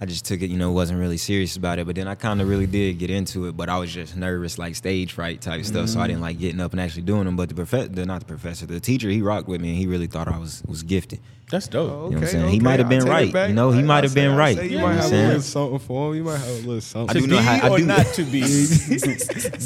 I 0.00 0.06
just 0.06 0.24
took 0.24 0.40
it, 0.42 0.48
you 0.50 0.56
know, 0.56 0.72
wasn't 0.72 0.98
really 0.98 1.16
serious 1.18 1.56
about 1.56 1.78
it, 1.78 1.86
but 1.86 1.94
then 1.94 2.08
I 2.08 2.14
kind 2.14 2.40
of 2.40 2.48
really 2.48 2.66
did 2.66 2.98
get 2.98 3.10
into 3.10 3.46
it, 3.48 3.56
but 3.56 3.68
I 3.68 3.78
was 3.78 3.92
just 3.92 4.16
nervous 4.16 4.58
like 4.58 4.74
stage 4.76 5.12
fright 5.12 5.40
type 5.40 5.64
stuff, 5.64 5.88
so 5.88 6.00
I 6.00 6.04
Mm. 6.04 6.08
didn't 6.08 6.20
like 6.22 6.38
getting 6.38 6.60
up 6.60 6.72
and 6.72 6.80
actually 6.80 7.02
doing 7.02 7.24
them, 7.26 7.36
but 7.36 7.48
the 7.48 7.54
professor, 7.54 7.88
the, 7.88 8.04
not 8.06 8.20
the 8.20 8.26
professor, 8.26 8.66
the 8.66 8.80
teacher, 8.80 9.08
he 9.10 9.20
rocked 9.22 9.46
with 9.46 9.60
me 9.60 9.68
and 9.70 9.78
he 9.78 9.86
really 9.86 10.06
thought 10.06 10.26
I 10.26 10.38
was 10.38 10.62
was 10.66 10.82
gifted. 10.82 11.20
That's 11.50 11.68
dope. 11.68 11.90
Oh, 11.90 12.04
You 12.06 12.10
know 12.12 12.16
what 12.20 12.22
I'm 12.24 12.26
saying? 12.32 12.48
He 12.48 12.60
might 12.60 12.78
have 12.80 12.88
been 12.88 13.04
right. 13.04 13.30
back. 13.32 13.48
You 13.50 13.54
know, 13.54 13.70
he 13.70 13.82
might 13.82 14.02
have 14.02 14.14
been 14.14 14.30
I'll 14.32 14.38
right. 14.38 14.56
say 14.56 14.64
You 14.64 14.70
You 14.70 14.78
know 14.78 14.86
might 14.86 14.96
what 14.96 14.96
I'm 14.96 15.02
have 15.02 15.06
a 15.06 15.08
saying? 15.10 15.26
little 15.28 15.42
something 15.42 15.78
for 15.80 16.10
him. 16.10 16.16
You 16.16 16.24
might 16.24 16.38
have 16.38 16.48
a 16.48 16.52
little 16.66 16.80
something. 16.80 17.10
I 17.16 17.20
To 17.20 17.26
do 17.26 17.26
know 17.32 17.38
be 17.38 17.44
how- 17.44 17.66
I 17.66 17.68
or 17.70 17.78
do- 17.78 17.86
not 17.86 18.06
to 18.06 18.22
be. 18.24 18.40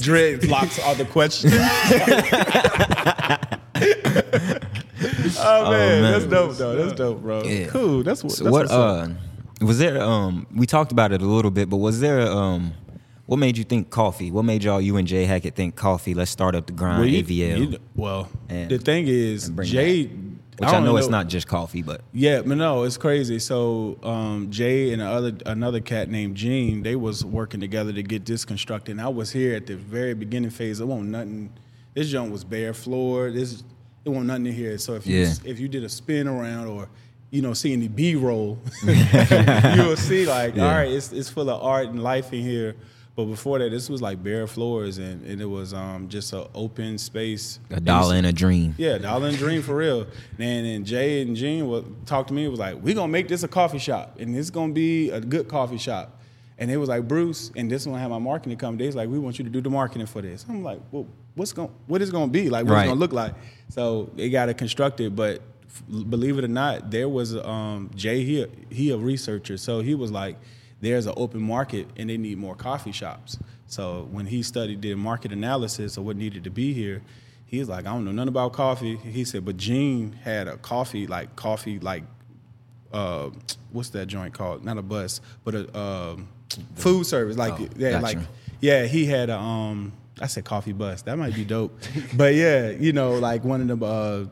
Dreadlocks 0.04 0.84
are 0.84 0.94
the 0.96 1.04
question. 1.06 1.50
oh 5.42 5.70
man, 5.70 6.02
man. 6.02 6.12
that's 6.12 6.24
dope 6.26 6.56
though. 6.56 6.74
That's 6.76 6.92
dope, 6.96 7.20
bro. 7.22 7.42
Yeah. 7.44 7.66
Cool. 7.68 8.02
That's 8.02 8.22
what. 8.22 8.32
So 8.32 8.44
that's 8.44 8.52
what 8.52 8.70
uh 8.70 9.08
was 9.60 9.78
there 9.78 10.00
um 10.00 10.46
we 10.54 10.66
talked 10.66 10.92
about 10.92 11.12
it 11.12 11.20
a 11.22 11.26
little 11.26 11.50
bit, 11.50 11.68
but 11.68 11.78
was 11.78 12.00
there 12.00 12.20
um 12.20 12.72
what 13.26 13.38
made 13.38 13.58
you 13.58 13.64
think 13.64 13.90
coffee? 13.90 14.30
What 14.30 14.44
made 14.44 14.64
y'all 14.64 14.80
you 14.80 14.96
and 14.96 15.06
Jay 15.06 15.24
Hackett 15.24 15.54
think 15.54 15.76
coffee? 15.76 16.14
Let's 16.14 16.30
start 16.30 16.54
up 16.54 16.66
the 16.66 16.72
grind 16.72 17.00
Well, 17.00 17.08
you- 17.08 17.22
AVL. 17.22 17.72
you- 17.72 17.78
well, 17.94 18.28
And- 18.48 18.70
the 18.70 18.78
thing 18.78 19.06
is, 19.06 19.50
Jay. 19.62 20.04
that. 20.06 20.16
Which 20.58 20.68
I, 20.70 20.72
don't 20.72 20.84
know, 20.84 20.96
it's 20.96 21.06
not 21.08 21.28
just 21.28 21.46
coffee, 21.46 21.82
but 21.82 22.00
Yeah, 22.12 22.42
but 22.42 22.56
no, 22.56 22.82
it's 22.82 22.96
crazy. 22.96 23.38
So 23.38 23.96
um, 24.02 24.50
Jay 24.50 24.92
and 24.92 25.00
the 25.00 25.06
other 25.06 25.32
another 25.46 25.78
cat 25.80 26.10
named 26.10 26.36
Gene, 26.36 26.82
they 26.82 26.96
was 26.96 27.24
working 27.24 27.60
together 27.60 27.92
to 27.92 28.02
get 28.02 28.26
this 28.26 28.44
constructed. 28.44 28.90
And 28.92 29.00
I 29.00 29.06
was 29.06 29.30
here 29.30 29.54
at 29.54 29.66
the 29.66 29.76
very 29.76 30.14
beginning 30.14 30.50
phase. 30.50 30.80
It 30.80 30.86
wasn't 30.88 31.10
nothing. 31.10 31.50
This 31.94 32.08
joint 32.10 32.32
was 32.32 32.42
bare 32.42 32.74
floor. 32.74 33.30
This 33.30 33.62
it 34.08 34.10
wasn't 34.10 34.26
nothing 34.26 34.46
in 34.46 34.52
here. 34.54 34.78
So 34.78 34.94
if 34.94 35.06
you 35.06 35.20
Yeah. 35.20 35.34
if 35.44 35.58
you 35.60 35.68
did 35.68 35.84
a 35.84 35.88
spin 35.88 36.26
around 36.28 36.66
or 36.66 36.88
you 37.30 37.42
know 37.42 37.52
see 37.54 37.72
any 37.72 37.88
B 37.88 38.14
roll, 38.16 38.58
you'll 39.76 39.96
see 39.96 40.26
like 40.26 40.56
Yeah. 40.56 40.64
all 40.66 40.74
right, 40.74 40.90
it's 40.90 41.12
it's 41.12 41.28
full 41.30 41.48
of 41.50 41.62
art 41.62 41.88
and 41.88 42.02
life 42.02 42.32
in 42.32 42.42
here. 42.42 42.74
But 43.16 43.24
before 43.24 43.58
that, 43.58 43.70
this 43.72 43.90
was 43.90 44.00
like 44.00 44.22
bare 44.22 44.46
floors 44.46 44.98
and, 44.98 45.24
and 45.26 45.40
it 45.42 45.44
was 45.44 45.74
um, 45.74 46.08
just 46.08 46.32
an 46.32 46.44
open 46.54 46.98
space. 46.98 47.58
a 47.68 47.80
dollar 47.80 48.14
and 48.14 48.24
a 48.26 48.32
dream. 48.32 48.76
Yeah, 48.78 48.98
Dollar 48.98 49.26
and 49.26 49.34
a 49.34 49.38
Dream 49.38 49.60
for 49.60 49.74
real. 49.74 50.02
And 50.38 50.64
then 50.64 50.84
Jay 50.84 51.20
and 51.22 51.34
Gene 51.34 51.66
would 51.68 52.06
talk 52.06 52.28
to 52.28 52.32
me. 52.32 52.46
Was 52.46 52.60
like, 52.60 52.80
we 52.80 52.94
gonna 52.94 53.10
make 53.10 53.26
this 53.26 53.42
a 53.42 53.48
coffee 53.48 53.78
shop, 53.80 54.18
and 54.20 54.36
it's 54.36 54.50
gonna 54.50 54.72
be 54.72 55.10
a 55.10 55.20
good 55.20 55.48
coffee 55.48 55.78
shop. 55.78 56.14
And 56.58 56.70
they 56.70 56.76
was 56.76 56.88
like, 56.88 57.08
Bruce, 57.08 57.50
and 57.56 57.68
this 57.68 57.86
one 57.88 57.98
had 58.00 58.08
my 58.08 58.18
marketing 58.18 58.56
come. 58.56 58.76
They 58.76 58.86
was 58.86 58.94
like, 58.96 59.08
we 59.08 59.18
want 59.18 59.36
you 59.38 59.44
to 59.44 59.50
do 59.50 59.60
the 59.60 59.70
marketing 59.70 60.06
for 60.06 60.22
this. 60.22 60.46
I'm 60.48 60.62
like, 60.62 60.80
well, 60.92 61.06
what's 61.38 61.52
going, 61.52 61.70
what 61.86 62.02
is 62.02 62.10
gonna 62.10 62.28
be 62.30 62.50
like? 62.50 62.64
What's 62.64 62.72
Right. 62.74 62.84
it 62.84 62.88
gonna 62.88 63.00
look 63.00 63.12
like? 63.12 63.34
So 63.70 64.10
they 64.16 64.28
got 64.30 64.46
to 64.46 64.54
construct 64.54 65.00
it 65.00 65.04
constructed, 65.04 65.16
but 65.16 65.42
f- 65.66 66.10
believe 66.10 66.38
it 66.38 66.44
or 66.44 66.48
not, 66.48 66.90
there 66.90 67.08
was 67.08 67.34
um, 67.36 67.90
Jay. 67.94 68.24
He 68.24 68.42
a- 68.42 68.48
he 68.70 68.90
a 68.90 68.96
researcher, 68.96 69.56
so 69.56 69.80
he 69.80 69.94
was 69.94 70.10
like, 70.10 70.36
there's 70.80 71.06
an 71.06 71.14
open 71.16 71.40
market, 71.40 71.88
and 71.96 72.08
they 72.10 72.16
need 72.16 72.38
more 72.38 72.54
coffee 72.54 72.92
shops. 72.92 73.38
So 73.66 74.08
when 74.10 74.26
he 74.26 74.42
studied 74.42 74.80
did 74.80 74.96
market 74.96 75.32
analysis 75.32 75.96
of 75.96 76.04
what 76.04 76.16
needed 76.16 76.44
to 76.44 76.50
be 76.50 76.72
here, 76.72 77.02
he 77.46 77.58
was 77.58 77.68
like, 77.68 77.86
I 77.86 77.92
don't 77.92 78.04
know 78.04 78.12
nothing 78.12 78.28
about 78.28 78.52
coffee. 78.52 78.96
He 78.96 79.24
said, 79.24 79.44
but 79.44 79.56
Gene 79.56 80.12
had 80.24 80.48
a 80.48 80.56
coffee 80.58 81.06
like 81.06 81.34
coffee 81.36 81.78
like 81.78 82.04
uh, 82.92 83.28
what's 83.72 83.90
that 83.90 84.06
joint 84.06 84.32
called? 84.34 84.64
Not 84.64 84.78
a 84.78 84.82
bus, 84.82 85.20
but 85.44 85.54
a 85.54 85.78
um, 85.78 86.28
food 86.76 87.04
service. 87.06 87.36
Like 87.36 87.60
Oh, 87.60 87.68
yeah, 87.76 87.92
gotcha. 87.92 88.02
like 88.02 88.18
yeah, 88.60 88.84
he 88.86 89.04
had 89.06 89.28
a 89.30 89.38
um. 89.38 89.92
I 90.20 90.26
said 90.26 90.44
coffee 90.44 90.72
bus. 90.72 91.02
That 91.02 91.16
might 91.18 91.34
be 91.34 91.44
dope. 91.44 91.78
but 92.16 92.34
yeah, 92.34 92.70
you 92.70 92.92
know, 92.92 93.12
like 93.14 93.44
one 93.44 93.60
of 93.60 93.68
them. 93.68 93.82
Uh, 93.82 94.24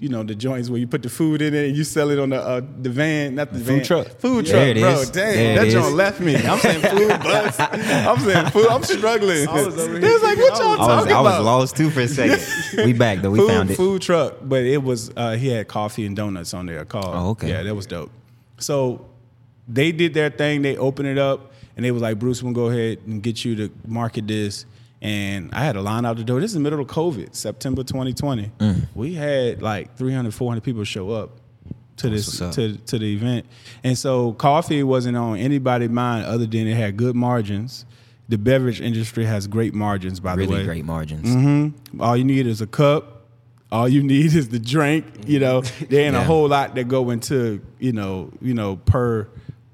you 0.00 0.08
know 0.08 0.22
the 0.22 0.36
joints 0.36 0.70
where 0.70 0.78
you 0.78 0.86
put 0.86 1.02
the 1.02 1.08
food 1.08 1.42
in 1.42 1.52
it 1.54 1.66
and 1.66 1.76
you 1.76 1.82
sell 1.82 2.10
it 2.10 2.20
on 2.20 2.30
the 2.30 2.40
uh, 2.40 2.60
the 2.82 2.88
van, 2.88 3.34
not 3.34 3.52
the 3.52 3.58
van 3.58 3.66
Food 3.66 3.76
van. 3.78 3.84
truck. 3.84 4.20
Food 4.20 4.46
Yeah, 4.46 4.52
truck, 4.72 4.76
bro. 4.76 5.00
is. 5.00 5.10
Dang, 5.10 5.34
There 5.34 5.52
it 5.52 5.56
that 5.56 5.66
is. 5.66 5.72
joint 5.74 5.94
left 5.96 6.20
me. 6.20 6.36
I'm 6.36 6.58
saying 6.60 6.82
food 6.82 7.08
bus. 7.24 7.58
I'm 7.58 8.20
saying 8.20 8.46
food. 8.50 8.68
I'm 8.68 8.82
struggling. 8.84 9.48
I 9.48 9.52
was 9.54 9.76
over 9.76 9.90
here 9.90 9.98
They 10.00 10.08
was 10.12 10.22
like, 10.22 10.38
what 10.38 10.56
y'all 10.60 10.68
I 10.68 10.74
I 10.74 10.76
was 10.76 10.86
talking 10.86 11.12
I 11.16 11.20
was 11.20 11.34
about? 11.34 11.42
lost 11.44 11.76
too 11.76 11.90
for 11.90 11.98
a 12.02 12.06
second. 12.06 12.46
we 12.86 12.92
back 12.92 13.22
though. 13.22 13.32
We 13.32 13.40
food, 13.40 13.48
found 13.48 13.70
it. 13.72 13.74
Food 13.76 14.00
truck, 14.02 14.34
but 14.42 14.62
it 14.62 14.80
was 14.84 15.10
uh, 15.16 15.32
he 15.34 15.48
had 15.48 15.66
coffee 15.66 16.06
and 16.06 16.14
donuts 16.14 16.54
on 16.54 16.66
there. 16.66 16.84
Called. 16.84 17.04
Oh, 17.08 17.30
okay. 17.30 17.48
Yeah, 17.48 17.64
that 17.64 17.74
was 17.74 17.86
dope. 17.86 18.12
So 18.58 19.04
they 19.66 19.90
did 19.90 20.14
their 20.14 20.30
thing. 20.30 20.62
They 20.62 20.76
opened 20.76 21.08
it 21.08 21.18
up, 21.18 21.50
and 21.76 21.84
they 21.84 21.90
was 21.90 22.02
like, 22.02 22.20
"Bruce, 22.20 22.40
we'll 22.40 22.52
go 22.52 22.66
ahead 22.66 22.98
and 23.04 23.20
get 23.20 23.44
you 23.44 23.56
to 23.56 23.70
market 23.84 24.28
this." 24.28 24.64
And 25.00 25.50
I 25.54 25.60
had 25.64 25.76
a 25.76 25.80
line 25.82 26.04
out 26.04 26.16
the 26.16 26.24
door. 26.24 26.40
This 26.40 26.50
is 26.50 26.54
the 26.54 26.60
middle 26.60 26.80
of 26.80 26.88
COVID, 26.88 27.34
September 27.34 27.84
2020. 27.84 28.50
Mm. 28.58 28.88
We 28.94 29.14
had 29.14 29.62
like 29.62 29.96
300, 29.96 30.34
400 30.34 30.60
people 30.62 30.82
show 30.84 31.10
up 31.10 31.38
to 31.98 32.08
this 32.10 32.38
to 32.38 32.76
to 32.76 32.98
the 32.98 33.12
event, 33.14 33.46
and 33.82 33.98
so 33.98 34.32
coffee 34.34 34.82
wasn't 34.84 35.16
on 35.16 35.36
anybody's 35.36 35.90
mind 35.90 36.24
other 36.26 36.46
than 36.46 36.66
it 36.66 36.76
had 36.76 36.96
good 36.96 37.16
margins. 37.16 37.84
The 38.28 38.38
beverage 38.38 38.80
industry 38.80 39.24
has 39.24 39.46
great 39.46 39.74
margins, 39.74 40.20
by 40.20 40.36
the 40.36 40.42
way. 40.42 40.48
Really 40.48 40.64
great 40.64 40.84
margins. 40.84 41.32
hmm 41.32 41.68
All 42.00 42.16
you 42.16 42.24
need 42.24 42.46
is 42.46 42.60
a 42.60 42.66
cup. 42.66 43.26
All 43.72 43.88
you 43.88 44.02
need 44.14 44.34
is 44.34 44.48
the 44.48 44.58
drink. 44.58 45.06
You 45.26 45.40
know, 45.40 45.60
there 45.88 46.06
ain't 46.06 46.14
a 46.16 46.22
whole 46.22 46.48
lot 46.48 46.74
that 46.76 46.88
go 46.88 47.10
into 47.10 47.60
you 47.78 47.92
know 47.92 48.30
you 48.40 48.54
know 48.54 48.76
per 48.76 49.28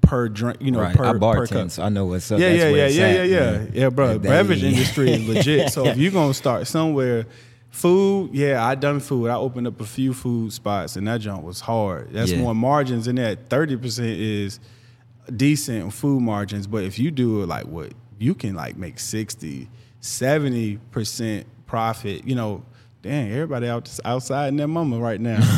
per 0.05 0.29
drink. 0.29 0.57
You 0.61 0.71
know, 0.71 0.81
right. 0.81 0.95
per 0.95 1.05
I 1.05 1.35
per 1.35 1.47
cup. 1.47 1.71
so 1.71 1.83
I 1.83 1.89
know 1.89 2.05
what's 2.05 2.31
up. 2.31 2.39
Yeah, 2.39 2.49
That's 2.49 2.59
yeah, 2.63 2.69
yeah, 2.69 2.75
yeah, 2.75 2.83
at, 2.83 2.93
yeah, 2.93 3.23
yeah, 3.23 3.51
man. 3.51 3.71
yeah, 3.73 3.89
bro. 3.89 4.07
That 4.17 4.21
Beverage 4.23 4.61
day. 4.61 4.69
industry 4.69 5.11
is 5.11 5.27
legit. 5.27 5.71
So 5.71 5.85
if 5.85 5.97
you're 5.97 6.11
gonna 6.19 6.33
start 6.33 6.67
somewhere, 6.67 7.25
food, 7.69 8.29
yeah, 8.33 8.65
I 8.65 8.75
done 8.75 8.99
food. 8.99 9.29
I 9.29 9.35
opened 9.35 9.67
up 9.67 9.81
a 9.81 9.85
few 9.85 10.13
food 10.13 10.53
spots, 10.53 10.95
and 10.95 11.07
that 11.07 11.21
junk 11.21 11.43
was 11.43 11.59
hard. 11.61 12.13
That's 12.13 12.31
Yeah. 12.31 12.39
more 12.41 12.55
margins 12.55 13.07
in 13.07 13.15
that. 13.17 13.49
Thirty 13.49 13.75
percent 13.77 14.07
is 14.19 14.59
decent 15.35 15.91
food 15.93 16.21
margins, 16.21 16.67
but 16.67 16.83
if 16.83 16.99
you 16.99 17.11
do 17.11 17.41
it 17.43 17.47
like 17.47 17.65
what 17.65 17.91
you 18.19 18.33
can 18.33 18.55
like 18.55 18.77
make 18.77 18.97
60, 18.99 19.67
70 19.99 20.77
percent 20.91 21.45
profit, 21.67 22.25
you 22.27 22.35
know. 22.35 22.63
Dang, 23.05 23.31
everybody 23.31 23.67
out 23.67 23.87
outside 24.03 24.47
in 24.47 24.55
their 24.55 24.67
mama 24.67 24.97
right 24.97 25.21
now. 25.21 25.37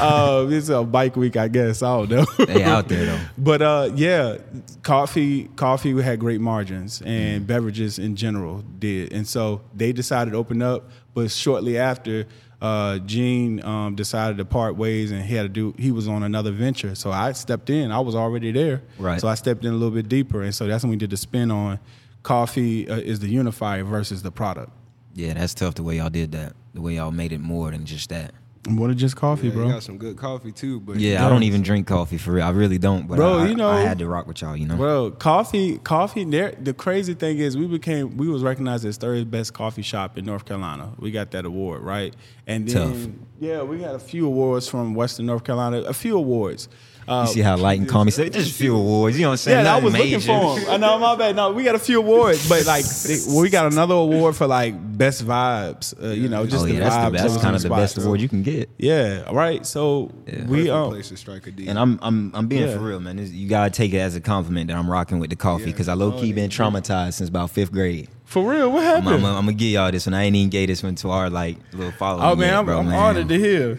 uh, 0.00 0.44
it's 0.50 0.68
a 0.68 0.82
bike 0.82 1.14
week, 1.14 1.36
I 1.36 1.46
guess. 1.46 1.80
I 1.80 2.04
don't 2.04 2.10
know. 2.10 2.44
They 2.44 2.64
out 2.64 2.88
there 2.88 3.06
though. 3.06 3.20
But 3.38 3.62
uh, 3.62 3.90
yeah, 3.94 4.38
coffee 4.82 5.44
coffee 5.54 5.94
we 5.94 6.02
had 6.02 6.18
great 6.18 6.40
margins, 6.40 7.00
and 7.02 7.46
beverages 7.46 8.00
in 8.00 8.16
general 8.16 8.64
did, 8.80 9.12
and 9.12 9.28
so 9.28 9.60
they 9.76 9.92
decided 9.92 10.32
to 10.32 10.36
open 10.36 10.60
up. 10.60 10.90
But 11.14 11.30
shortly 11.30 11.78
after, 11.78 12.26
uh, 12.60 12.98
Gene 12.98 13.64
um, 13.64 13.94
decided 13.94 14.38
to 14.38 14.44
part 14.44 14.74
ways, 14.74 15.12
and 15.12 15.22
he 15.22 15.36
had 15.36 15.42
to 15.44 15.48
do. 15.48 15.72
He 15.78 15.92
was 15.92 16.08
on 16.08 16.24
another 16.24 16.50
venture, 16.50 16.96
so 16.96 17.12
I 17.12 17.30
stepped 17.30 17.70
in. 17.70 17.92
I 17.92 18.00
was 18.00 18.16
already 18.16 18.50
there, 18.50 18.82
Right. 18.98 19.20
So 19.20 19.28
I 19.28 19.36
stepped 19.36 19.64
in 19.64 19.70
a 19.70 19.76
little 19.76 19.94
bit 19.94 20.08
deeper, 20.08 20.42
and 20.42 20.52
so 20.52 20.66
that's 20.66 20.82
when 20.82 20.90
we 20.90 20.96
did 20.96 21.10
the 21.10 21.16
spin 21.16 21.52
on 21.52 21.78
coffee 22.24 22.88
uh, 22.88 22.96
is 22.96 23.20
the 23.20 23.28
unifier 23.28 23.84
versus 23.84 24.24
the 24.24 24.32
product. 24.32 24.72
Yeah, 25.14 25.34
that's 25.34 25.54
tough 25.54 25.74
the 25.74 25.82
way 25.82 25.96
y'all 25.96 26.10
did 26.10 26.32
that. 26.32 26.54
The 26.74 26.80
way 26.80 26.94
y'all 26.96 27.12
made 27.12 27.32
it 27.32 27.40
more 27.40 27.70
than 27.70 27.84
just 27.86 28.10
that. 28.10 28.32
What 28.66 28.88
is 28.88 28.96
just 28.96 29.14
coffee, 29.14 29.48
Yeah, 29.48 29.54
bro? 29.54 29.66
You 29.66 29.72
got 29.72 29.82
some 29.82 29.98
good 29.98 30.16
coffee 30.16 30.50
too, 30.50 30.80
but 30.80 30.96
Yeah, 30.96 31.26
I 31.26 31.28
don't 31.28 31.42
even 31.42 31.60
drink 31.60 31.86
coffee 31.86 32.16
for 32.16 32.32
real. 32.32 32.46
I 32.46 32.50
really 32.50 32.78
don't. 32.78 33.06
But 33.06 33.16
Bro, 33.16 33.40
I, 33.40 33.46
you 33.48 33.54
know- 33.54 33.68
I 33.68 33.82
had 33.82 33.98
to 33.98 34.08
rock 34.08 34.26
with 34.26 34.40
y'all. 34.40 34.56
You 34.56 34.66
know. 34.66 34.76
Bro, 34.76 35.10
coffee, 35.12 35.76
coffee. 35.78 36.24
There, 36.24 36.52
the 36.58 36.72
crazy 36.72 37.12
thing 37.12 37.38
is, 37.38 37.58
we 37.58 37.66
became, 37.66 38.16
we 38.16 38.26
was 38.26 38.42
recognized 38.42 38.86
as 38.86 38.96
third 38.96 39.30
best 39.30 39.52
coffee 39.52 39.82
shop 39.82 40.16
in 40.16 40.24
North 40.24 40.46
Carolina. 40.46 40.94
We 40.98 41.10
got 41.10 41.30
that 41.32 41.44
award, 41.44 41.82
right? 41.82 42.16
And 42.46 42.66
then, 42.66 42.92
Tough. 42.92 43.12
yeah, 43.38 43.62
we 43.62 43.78
got 43.78 43.94
a 43.96 43.98
few 43.98 44.26
awards 44.26 44.66
from 44.66 44.94
Western 44.94 45.26
North 45.26 45.44
Carolina. 45.44 45.82
A 45.82 45.92
few 45.92 46.16
awards. 46.16 46.68
Uh, 47.06 47.24
You 47.28 47.34
see 47.34 47.40
how 47.40 47.56
light 47.56 47.78
and 47.80 47.88
calm 47.88 48.06
he 48.06 48.10
said, 48.10 48.32
just 48.32 48.50
a 48.50 48.54
few 48.54 48.74
awards. 48.76 49.16
You 49.16 49.22
know 49.24 49.28
what 49.28 49.32
I'm 49.32 49.36
saying? 49.38 49.64
yeah, 49.64 49.70
I 49.70 49.80
Nothing 49.80 49.84
was 49.84 49.92
major. 49.92 50.16
looking 50.18 50.20
for 50.26 50.58
him. 50.60 50.70
I 50.70 50.76
know, 50.78 50.98
my 50.98 51.16
bad. 51.16 51.36
No, 51.36 51.52
we 51.52 51.62
got 51.62 51.74
a 51.74 51.78
few 51.78 51.98
awards, 51.98 52.48
but 52.48 52.64
like 52.66 52.84
we 53.36 53.50
got 53.50 53.70
another 53.72 53.94
award 53.94 54.36
for 54.36 54.46
like 54.46 54.74
best 54.96 55.24
vibes. 55.26 55.94
Uh, 56.02 56.08
you 56.08 56.28
know, 56.28 56.46
just 56.46 56.64
oh 56.64 56.66
the 56.68 56.76
that's, 56.78 56.94
vibes. 56.94 57.04
the, 57.04 57.10
that 57.10 57.22
that's 57.22 57.32
was 57.34 57.42
kind 57.42 57.56
of 57.56 57.62
the 57.62 57.68
best 57.68 57.98
award 57.98 58.20
you 58.20 58.28
can 58.28 58.42
get. 58.42 58.70
Yeah, 58.78 59.30
right. 59.32 59.64
So 59.66 60.10
Yeah. 60.26 60.44
we 60.46 60.56
Perfect 60.66 60.70
um, 60.70 60.90
place 60.90 61.08
to 61.10 61.16
strike 61.16 61.46
a 61.46 61.50
deal. 61.50 61.68
And 61.68 61.78
I'm 61.78 61.98
I'm 62.02 62.30
I'm 62.34 62.46
being 62.46 62.62
Yeah. 62.68 62.74
for 62.74 62.80
real, 62.80 63.00
man. 63.00 63.16
This, 63.16 63.30
you 63.30 63.48
gotta 63.48 63.70
take 63.70 63.92
it 63.92 63.98
as 63.98 64.16
a 64.16 64.20
compliment 64.20 64.68
that 64.68 64.76
I'm 64.76 64.90
rocking 64.90 65.18
with 65.18 65.30
the 65.30 65.36
coffee 65.36 65.64
Yeah. 65.64 65.70
because 65.72 65.88
I 65.88 65.94
low 65.94 66.12
key 66.12 66.32
Oh, 66.32 66.34
been 66.34 66.50
yeah. 66.50 66.56
traumatized 66.56 67.14
since 67.14 67.28
about 67.28 67.50
fifth 67.50 67.72
grade. 67.72 68.08
for 68.24 68.50
real. 68.50 68.70
What 68.72 68.82
I'm, 68.84 69.02
happened? 69.02 69.26
I'm, 69.26 69.36
I'm 69.36 69.44
gonna 69.44 69.52
give 69.52 69.68
y'all 69.72 69.90
this 69.92 70.06
one. 70.06 70.14
I 70.14 70.22
ain't 70.24 70.36
even 70.36 70.48
gave 70.50 70.68
this 70.68 70.82
one 70.82 70.94
to 70.96 71.10
our 71.10 71.28
like 71.28 71.56
little 71.72 71.92
following. 71.92 72.24
oh 72.24 72.34
man, 72.34 72.48
yet, 72.48 72.58
I'm, 72.58 72.64
bro, 72.64 72.78
I'm 72.78 72.88
man. 72.88 72.98
honored 72.98 73.28
to 73.28 73.38
hear. 73.38 73.78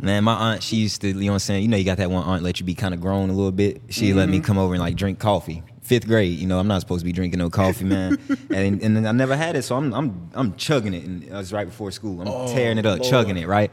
Man, 0.00 0.24
my 0.24 0.34
aunt, 0.34 0.62
she 0.62 0.76
used 0.76 1.00
to, 1.02 1.08
you 1.08 1.14
know 1.14 1.26
what 1.26 1.32
I'm 1.34 1.38
saying? 1.38 1.62
You 1.62 1.68
know, 1.68 1.76
you 1.76 1.84
got 1.84 1.98
that 1.98 2.10
one 2.10 2.24
aunt 2.24 2.42
let 2.42 2.60
you 2.60 2.66
be 2.66 2.74
kind 2.74 2.92
of 2.92 3.00
grown 3.00 3.30
a 3.30 3.32
little 3.32 3.52
bit. 3.52 3.80
She 3.88 4.12
let 4.12 4.28
me 4.28 4.40
come 4.40 4.58
over 4.58 4.74
and 4.74 4.82
like 4.82 4.96
drink 4.96 5.18
coffee. 5.18 5.62
Fifth 5.82 6.06
grade, 6.06 6.38
you 6.38 6.46
know, 6.46 6.58
I'm 6.58 6.66
not 6.66 6.80
supposed 6.80 7.00
to 7.00 7.04
be 7.04 7.12
drinking 7.12 7.38
no 7.38 7.50
coffee, 7.50 7.84
man. 7.84 8.18
and 8.50 8.82
and 8.82 9.06
I 9.06 9.12
never 9.12 9.36
had 9.36 9.54
it, 9.54 9.62
so 9.62 9.76
I'm 9.76 9.92
I'm 9.92 10.30
I'm 10.32 10.54
chugging 10.56 10.94
it, 10.94 11.04
and 11.04 11.22
it 11.22 11.30
was 11.30 11.52
right 11.52 11.66
before 11.66 11.90
school. 11.90 12.22
I'm 12.22 12.48
tearing 12.54 12.78
it 12.78 12.86
up, 12.86 13.02
chugging 13.02 13.36
it, 13.36 13.46
right. 13.46 13.70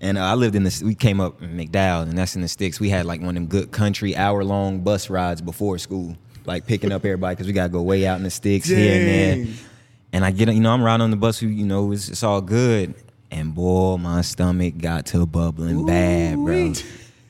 And 0.00 0.16
uh, 0.16 0.22
I 0.22 0.34
lived 0.34 0.54
in 0.54 0.62
this. 0.62 0.82
We 0.82 0.94
came 0.94 1.20
up 1.20 1.42
in 1.42 1.56
McDowell, 1.56 2.02
and 2.02 2.16
that's 2.16 2.34
in 2.34 2.40
the 2.40 2.48
sticks. 2.48 2.80
We 2.80 2.88
had 2.88 3.04
like 3.04 3.20
one 3.20 3.28
of 3.30 3.34
them 3.34 3.46
good 3.46 3.70
country 3.72 4.16
hour 4.16 4.42
long 4.42 4.80
bus 4.80 5.10
rides 5.10 5.42
before 5.42 5.76
school, 5.76 6.16
like 6.46 6.66
picking 6.66 6.92
up 6.92 7.04
everybody 7.04 7.34
because 7.34 7.46
we 7.46 7.52
gotta 7.52 7.68
go 7.68 7.82
way 7.82 8.06
out 8.06 8.16
in 8.16 8.22
the 8.24 8.30
sticks 8.30 8.66
here 8.66 8.98
and 8.98 9.46
there. 9.46 9.54
And 10.12 10.24
I 10.24 10.30
get, 10.30 10.48
you 10.48 10.60
know, 10.60 10.72
I'm 10.72 10.82
riding 10.82 11.02
on 11.02 11.10
the 11.10 11.16
bus. 11.18 11.42
You 11.42 11.66
know, 11.66 11.92
it's, 11.92 12.08
it's 12.08 12.22
all 12.24 12.40
good. 12.40 12.94
And 13.30 13.54
boy, 13.54 13.96
my 13.96 14.22
stomach 14.22 14.78
got 14.78 15.06
to 15.06 15.24
bubbling 15.26 15.86
bad, 15.86 16.36
bro. 16.36 16.72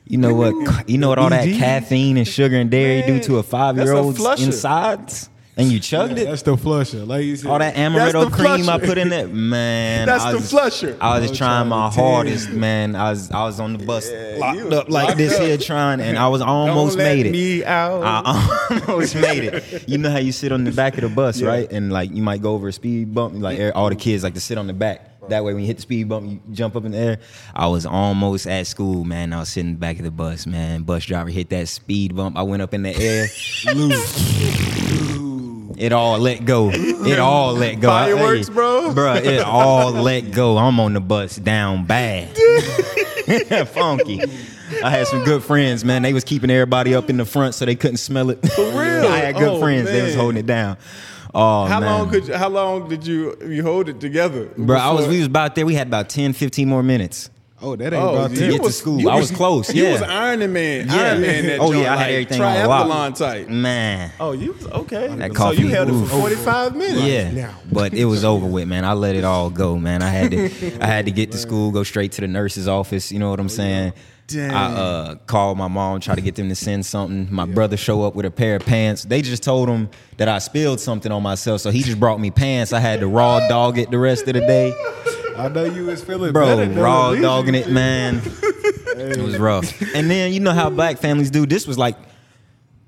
You 0.07 0.17
know 0.17 0.33
what? 0.33 0.53
You 0.87 0.97
know 0.97 1.09
what 1.09 1.19
all 1.19 1.29
that 1.29 1.47
caffeine 1.47 2.17
and 2.17 2.27
sugar 2.27 2.57
and 2.57 2.69
dairy 2.71 3.01
do 3.03 3.19
to 3.21 3.37
a 3.37 3.43
five 3.43 3.77
year 3.77 3.93
old's 3.93 4.17
flusher. 4.17 4.45
insides? 4.45 5.29
And 5.57 5.69
you 5.71 5.79
chugged 5.79 6.17
it. 6.17 6.25
That's 6.25 6.41
the 6.41 6.57
flusher. 6.57 7.05
Like 7.05 7.23
you 7.23 7.35
said. 7.35 7.49
All 7.51 7.59
that 7.59 7.75
amaretto 7.75 8.29
the 8.29 8.35
cream 8.35 8.67
I 8.67 8.79
put 8.79 8.97
in 8.97 9.09
there, 9.09 9.27
man. 9.55 10.07
That's 10.07 10.23
I 10.23 10.31
the 10.31 10.39
flusher. 10.39 10.97
I 10.99 11.19
was 11.19 11.27
just 11.29 11.37
trying 11.37 11.67
trying 11.67 11.69
my 11.69 11.89
to 11.91 11.95
you. 11.95 12.01
hardest, 12.01 12.49
man. 12.49 12.95
I 12.95 13.09
was 13.11 13.29
I 13.31 13.43
was 13.43 13.59
on 13.59 13.73
the 13.77 13.85
bus 13.85 14.09
locked 14.37 14.59
up 14.73 14.89
like 14.89 15.07
locked 15.09 15.17
this 15.17 15.35
up. 15.35 15.41
here, 15.43 15.57
trying, 15.57 15.99
and 16.01 16.17
I 16.17 16.29
was 16.29 16.41
almost 16.53 16.97
Don't 16.97 17.05
let 17.05 17.15
made 17.15 17.25
it. 17.27 17.31
me 17.31 17.63
out. 17.63 18.01
I 18.03 18.81
almost 18.87 19.15
made 19.15 19.43
it. 19.43 19.87
You 19.87 19.97
know 19.99 20.09
how 20.09 20.17
you 20.19 20.31
sit 20.31 20.51
on 20.51 20.63
the 20.63 20.71
back 20.71 20.95
of 20.95 21.01
the 21.01 21.09
bus, 21.09 21.39
Yeah. 21.39 21.49
right? 21.49 21.71
And 21.71 21.91
like 21.91 22.11
you 22.11 22.23
might 22.23 22.41
go 22.41 22.53
over 22.53 22.69
a 22.69 22.73
speed 22.73 23.13
bump. 23.13 23.35
Like 23.35 23.59
all 23.75 23.89
the 23.89 23.95
kids 23.95 24.23
like 24.23 24.33
to 24.33 24.41
sit 24.41 24.57
on 24.57 24.67
the 24.67 24.73
back. 24.73 25.09
That 25.29 25.43
way, 25.43 25.53
when 25.53 25.61
you 25.61 25.67
hit 25.67 25.75
the 25.77 25.81
speed 25.83 26.09
bump, 26.09 26.29
you 26.29 26.41
jump 26.51 26.75
up 26.75 26.83
in 26.83 26.91
the 26.93 26.97
air. 26.97 27.17
I 27.55 27.67
was 27.67 27.85
almost 27.85 28.47
at 28.47 28.65
school, 28.67 29.03
man. 29.03 29.33
I 29.33 29.39
was 29.39 29.49
sitting 29.49 29.75
back 29.75 29.97
of 29.97 30.03
the 30.03 30.11
bus, 30.11 30.47
man. 30.47 30.81
Bus 30.83 31.05
driver 31.05 31.29
hit 31.29 31.49
that 31.51 31.67
speed 31.67 32.15
bump. 32.15 32.37
I 32.37 32.41
went 32.43 32.61
up 32.61 32.73
in 32.73 32.83
the 32.83 32.95
air. 32.95 33.27
It 35.77 35.93
all 35.93 36.19
let 36.19 36.45
go. 36.45 36.69
It 36.71 37.17
all 37.17 37.53
let 37.53 37.79
go. 37.79 37.89
I- 37.89 38.11
Fireworks, 38.11 38.49
bro? 38.49 38.93
Bro, 38.93 39.15
it 39.15 39.39
all 39.41 39.91
let 39.91 40.31
go. 40.31 40.57
I'm 40.57 40.79
on 40.79 40.93
the 40.93 40.99
bus 40.99 41.37
down 41.37 41.85
bad. 41.85 42.37
Funky. 43.69 44.21
I 44.83 44.89
had 44.91 45.07
some 45.07 45.23
good 45.23 45.43
friends, 45.43 45.83
man. 45.83 46.03
They 46.03 46.13
was 46.13 46.23
keeping 46.23 46.51
everybody 46.51 46.93
up 46.93 47.09
in 47.09 47.17
the 47.17 47.25
front 47.25 47.55
so 47.55 47.65
they 47.65 47.75
couldn't 47.75 47.97
smell 47.97 48.29
it. 48.29 48.47
For 48.47 48.61
real? 48.61 48.75
I 49.07 49.17
had 49.19 49.35
good 49.35 49.47
Oh, 49.47 49.59
friends. 49.59 49.87
They 49.89 50.03
was 50.03 50.13
holding 50.13 50.37
it 50.37 50.45
down. 50.45 50.77
Oh, 51.33 51.65
how 51.65 51.79
man. 51.79 51.89
long 51.89 52.09
could 52.09 52.27
you, 52.27 52.33
how 52.33 52.49
long 52.49 52.89
did 52.89 53.05
you 53.07 53.37
you 53.47 53.63
hold 53.63 53.87
it 53.89 53.99
together? 54.01 54.45
Bro, 54.57 54.77
I 54.77 54.91
was 54.91 55.07
we 55.07 55.17
was 55.17 55.27
about 55.27 55.55
there. 55.55 55.65
We 55.65 55.75
had 55.75 55.87
about 55.87 56.09
10, 56.09 56.33
15 56.33 56.67
more 56.67 56.83
minutes. 56.83 57.29
Oh, 57.63 57.75
that 57.75 57.93
ain't 57.93 58.03
Oh, 58.03 58.15
about 58.15 58.31
to 58.31 58.35
to 58.37 58.51
get 58.51 58.63
to 58.63 58.71
school. 58.71 59.07
I 59.07 59.17
was 59.17 59.29
close, 59.29 59.73
You 59.73 59.83
yeah. 59.83 59.91
was 59.91 60.01
Iron 60.01 60.51
Man. 60.51 60.87
Yeah. 60.87 60.95
Iron 60.95 61.21
Man. 61.21 61.45
That 61.45 61.59
oh 61.59 61.71
joint, 61.71 61.83
yeah, 61.83 61.93
I 61.93 61.95
had 61.97 62.05
like, 62.05 62.13
everything 62.13 62.41
on 62.41 62.67
lock. 62.67 62.87
triathlon 63.13 63.17
type. 63.17 63.49
Man. 63.49 64.11
Oh, 64.19 64.31
you 64.31 64.53
was 64.53 64.67
okay. 64.67 65.07
That 65.15 65.31
so 65.31 65.37
coffee, 65.37 65.61
you 65.61 65.67
held 65.67 65.89
it 65.89 65.93
for 65.93 66.07
forty 66.07 66.35
five 66.35 66.75
minutes. 66.75 67.03
Yeah, 67.03 67.31
now. 67.31 67.55
but 67.71 67.93
it 67.93 68.05
was 68.05 68.25
over 68.25 68.47
with, 68.47 68.67
man. 68.67 68.83
I 68.83 68.93
let 68.93 69.15
it 69.15 69.23
all 69.23 69.51
go, 69.51 69.77
man. 69.77 70.01
I 70.01 70.09
had 70.09 70.31
to, 70.31 70.83
I 70.83 70.87
had 70.87 71.05
to 71.05 71.11
get 71.11 71.31
to 71.33 71.37
school, 71.37 71.71
go 71.71 71.83
straight 71.83 72.13
to 72.13 72.21
the 72.21 72.27
nurse's 72.27 72.67
office. 72.67 73.11
You 73.11 73.19
know 73.19 73.29
what 73.29 73.39
I'm 73.39 73.45
oh, 73.45 73.49
saying? 73.49 73.93
Dang. 74.33 74.51
I 74.51 74.65
uh, 74.73 75.15
called 75.27 75.57
my 75.57 75.67
mom, 75.67 75.99
tried 75.99 76.15
to 76.15 76.21
get 76.21 76.35
them 76.35 76.49
to 76.49 76.55
send 76.55 76.85
something. 76.85 77.27
My 77.33 77.45
brother 77.45 77.77
show 77.77 78.03
up 78.03 78.15
with 78.15 78.25
a 78.25 78.31
pair 78.31 78.55
of 78.55 78.65
pants. 78.65 79.03
They 79.03 79.21
just 79.21 79.43
told 79.43 79.69
him 79.69 79.89
that 80.17 80.27
I 80.27 80.39
spilled 80.39 80.79
something 80.79 81.11
on 81.11 81.23
myself, 81.23 81.61
so 81.61 81.71
he 81.71 81.81
just 81.83 81.99
brought 81.99 82.19
me 82.19 82.31
pants. 82.31 82.73
I 82.73 82.79
had 82.79 82.99
to 83.01 83.07
raw 83.07 83.47
dog 83.47 83.77
it 83.77 83.91
the 83.91 83.97
rest 83.99 84.27
of 84.27 84.33
the 84.33 84.41
day, 84.41 84.73
I 85.37 85.47
know 85.47 85.63
you 85.63 85.85
was 85.85 86.03
feeling 86.03 86.33
bro. 86.33 86.57
better. 86.57 86.69
Raw 86.71 87.15
dogging 87.15 87.55
it, 87.55 87.69
man. 87.69 88.21
It 88.93 89.21
was 89.21 89.37
rough. 89.37 89.81
And 89.95 90.11
then 90.11 90.31
you 90.31 90.41
know 90.41 90.51
how 90.51 90.69
black 90.69 90.97
families 90.97 91.31
do. 91.31 91.45
This 91.45 91.65
was 91.65 91.77
like. 91.77 91.95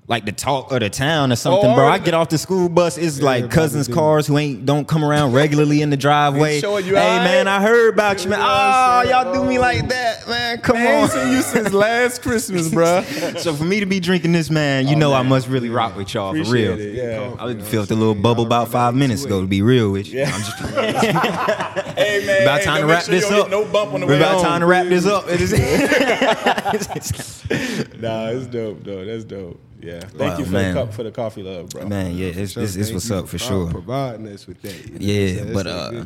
Like 0.06 0.26
the 0.26 0.32
talk 0.32 0.70
of 0.70 0.80
the 0.80 0.90
town 0.90 1.32
or 1.32 1.36
something, 1.36 1.70
Oh, 1.70 1.74
bro. 1.74 1.88
I 1.88 1.96
get 1.96 2.12
off 2.12 2.28
the 2.28 2.36
school 2.36 2.68
bus. 2.68 2.98
It's 2.98 3.22
like 3.22 3.50
cousins' 3.50 3.86
do. 3.86 3.94
cars 3.94 4.26
who 4.26 4.36
ain't 4.36 4.66
don't 4.66 4.86
come 4.86 5.02
around 5.02 5.32
regularly 5.32 5.80
in 5.80 5.88
the 5.88 5.96
driveway. 6.04 6.60
hey 6.60 6.66
all 6.66 6.82
man. 6.82 7.48
I 7.48 7.62
heard 7.62 7.94
about 7.94 8.22
you, 8.22 8.28
man. 8.28 8.40
Oh, 8.42 9.02
y'all 9.08 9.32
do 9.32 9.42
me 9.42 9.56
oh. 9.56 9.62
like 9.62 9.88
that, 9.88 10.28
man. 10.28 10.60
Come 10.60 10.76
Man, 10.76 11.04
on. 11.04 11.08
seen 11.08 11.32
you 11.32 11.40
since 11.40 11.72
last 11.72 12.20
Christmas, 12.20 12.68
bro. 12.68 13.02
so 13.38 13.54
for 13.54 13.64
me 13.64 13.80
to 13.80 13.86
be 13.86 13.98
drinking 13.98 14.32
this, 14.32 14.50
man, 14.50 14.86
you 14.88 14.96
oh, 14.96 14.98
know 14.98 15.14
I 15.14 15.22
must 15.22 15.48
really 15.48 15.70
rock 15.70 15.96
with 15.96 16.12
y'all 16.12 16.34
for 16.34 16.50
real. 16.52 16.72
Oh, 16.72 16.78
it, 16.78 16.94
yeah. 16.94 17.34
I 17.38 17.54
felt 17.60 17.90
a 17.90 17.94
little 17.94 18.14
bubble 18.14 18.44
about 18.44 18.68
five 18.68 18.94
minutes 18.94 19.24
ago. 19.24 19.40
To 19.40 19.46
be 19.46 19.62
real 19.62 19.90
with 19.90 20.06
you, 20.08 20.24
I'm 20.24 20.42
just 20.42 20.58
Hey 20.58 22.24
man, 22.26 22.42
about 22.42 22.58
hey, 22.58 22.64
time 22.64 22.80
to 22.82 22.86
wrap 22.86 23.04
sure 23.04 23.14
this 23.14 23.30
up. 23.30 23.48
No 23.48 23.64
bump 23.64 23.94
on 23.94 24.00
the 24.00 24.06
We're 24.06 24.12
way 24.12 24.18
about 24.18 24.34
home. 24.34 24.44
time 24.44 24.60
to 24.60 24.66
wrap 24.66 24.86
this 24.86 25.06
up. 25.06 25.26
Nah, 28.00 28.28
it's 28.28 28.46
dope, 28.46 28.84
though. 28.84 29.04
That's 29.04 29.24
dope. 29.24 29.60
Yeah. 29.84 30.00
Thank 30.00 30.18
Wow, 30.20 30.38
you 30.38 30.44
for 30.46 30.50
man. 30.52 30.74
the 30.74 30.80
cup 30.80 30.94
for 30.94 31.02
the 31.02 31.10
coffee 31.10 31.42
love, 31.42 31.68
bro. 31.70 31.86
man, 31.86 32.16
yeah, 32.16 32.28
it's, 32.28 32.56
it's, 32.56 32.74
it's 32.76 32.88
Thank 32.88 32.94
what's 32.94 33.10
up 33.10 33.24
for 33.28 33.38
pro- 33.38 33.46
sure. 33.46 33.70
Providing 33.70 34.26
us 34.28 34.46
with 34.46 34.62
that. 34.62 34.72
you 34.86 34.92
know 34.92 34.98
Yeah, 35.00 35.34
saying? 35.42 35.52
but, 35.52 35.66
uh. 35.66 36.04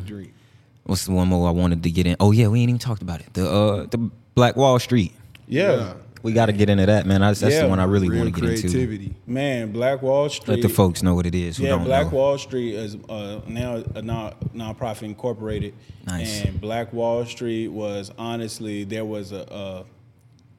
What's 0.83 1.05
the 1.05 1.11
one 1.11 1.27
more 1.27 1.47
I 1.47 1.51
wanted 1.51 1.83
to 1.83 1.91
get 1.91 2.07
in? 2.07 2.15
Oh 2.19 2.31
yeah, 2.31 2.47
we 2.47 2.61
ain't 2.61 2.69
even 2.69 2.79
talked 2.79 3.01
about 3.03 3.19
it. 3.19 3.31
The 3.33 3.47
uh, 3.49 3.85
the 3.85 4.09
Black 4.33 4.55
Wall 4.55 4.79
Street. 4.79 5.13
Yeah. 5.47 5.93
We 6.21 6.33
got 6.33 6.47
to 6.47 6.51
get 6.51 6.69
into 6.69 6.85
that, 6.85 7.05
man. 7.05 7.21
That's, 7.21 7.39
that's 7.39 7.53
Yeah, 7.55 7.61
the 7.61 7.69
one 7.69 7.79
I 7.79 7.85
really 7.85 8.09
want 8.09 8.35
to 8.35 8.41
get 8.41 8.49
into. 8.49 8.67
creativity. 8.67 9.15
Man, 9.25 9.71
Black 9.71 10.01
Wall 10.01 10.27
Street. 10.27 10.55
Let 10.55 10.61
the 10.63 10.67
folks 10.67 11.01
know 11.01 11.15
what 11.15 11.25
it 11.25 11.33
is 11.33 11.55
who 11.55 11.63
Yeah, 11.63 11.69
don't 11.69 11.85
Black 11.85 12.07
know. 12.11 12.17
Wall 12.17 12.37
Street 12.37 12.73
is 12.75 12.97
uh, 13.07 13.39
now 13.47 13.81
a 13.95 14.01
non 14.01 14.33
nonprofit 14.53 15.03
incorporated. 15.03 15.73
Nice. 16.07 16.43
And 16.43 16.59
Black 16.59 16.91
Wall 16.91 17.23
Street 17.25 17.69
was 17.69 18.11
honestly 18.17 18.83
there 18.83 19.05
was 19.05 19.31
a, 19.31 19.45
a 19.49 19.85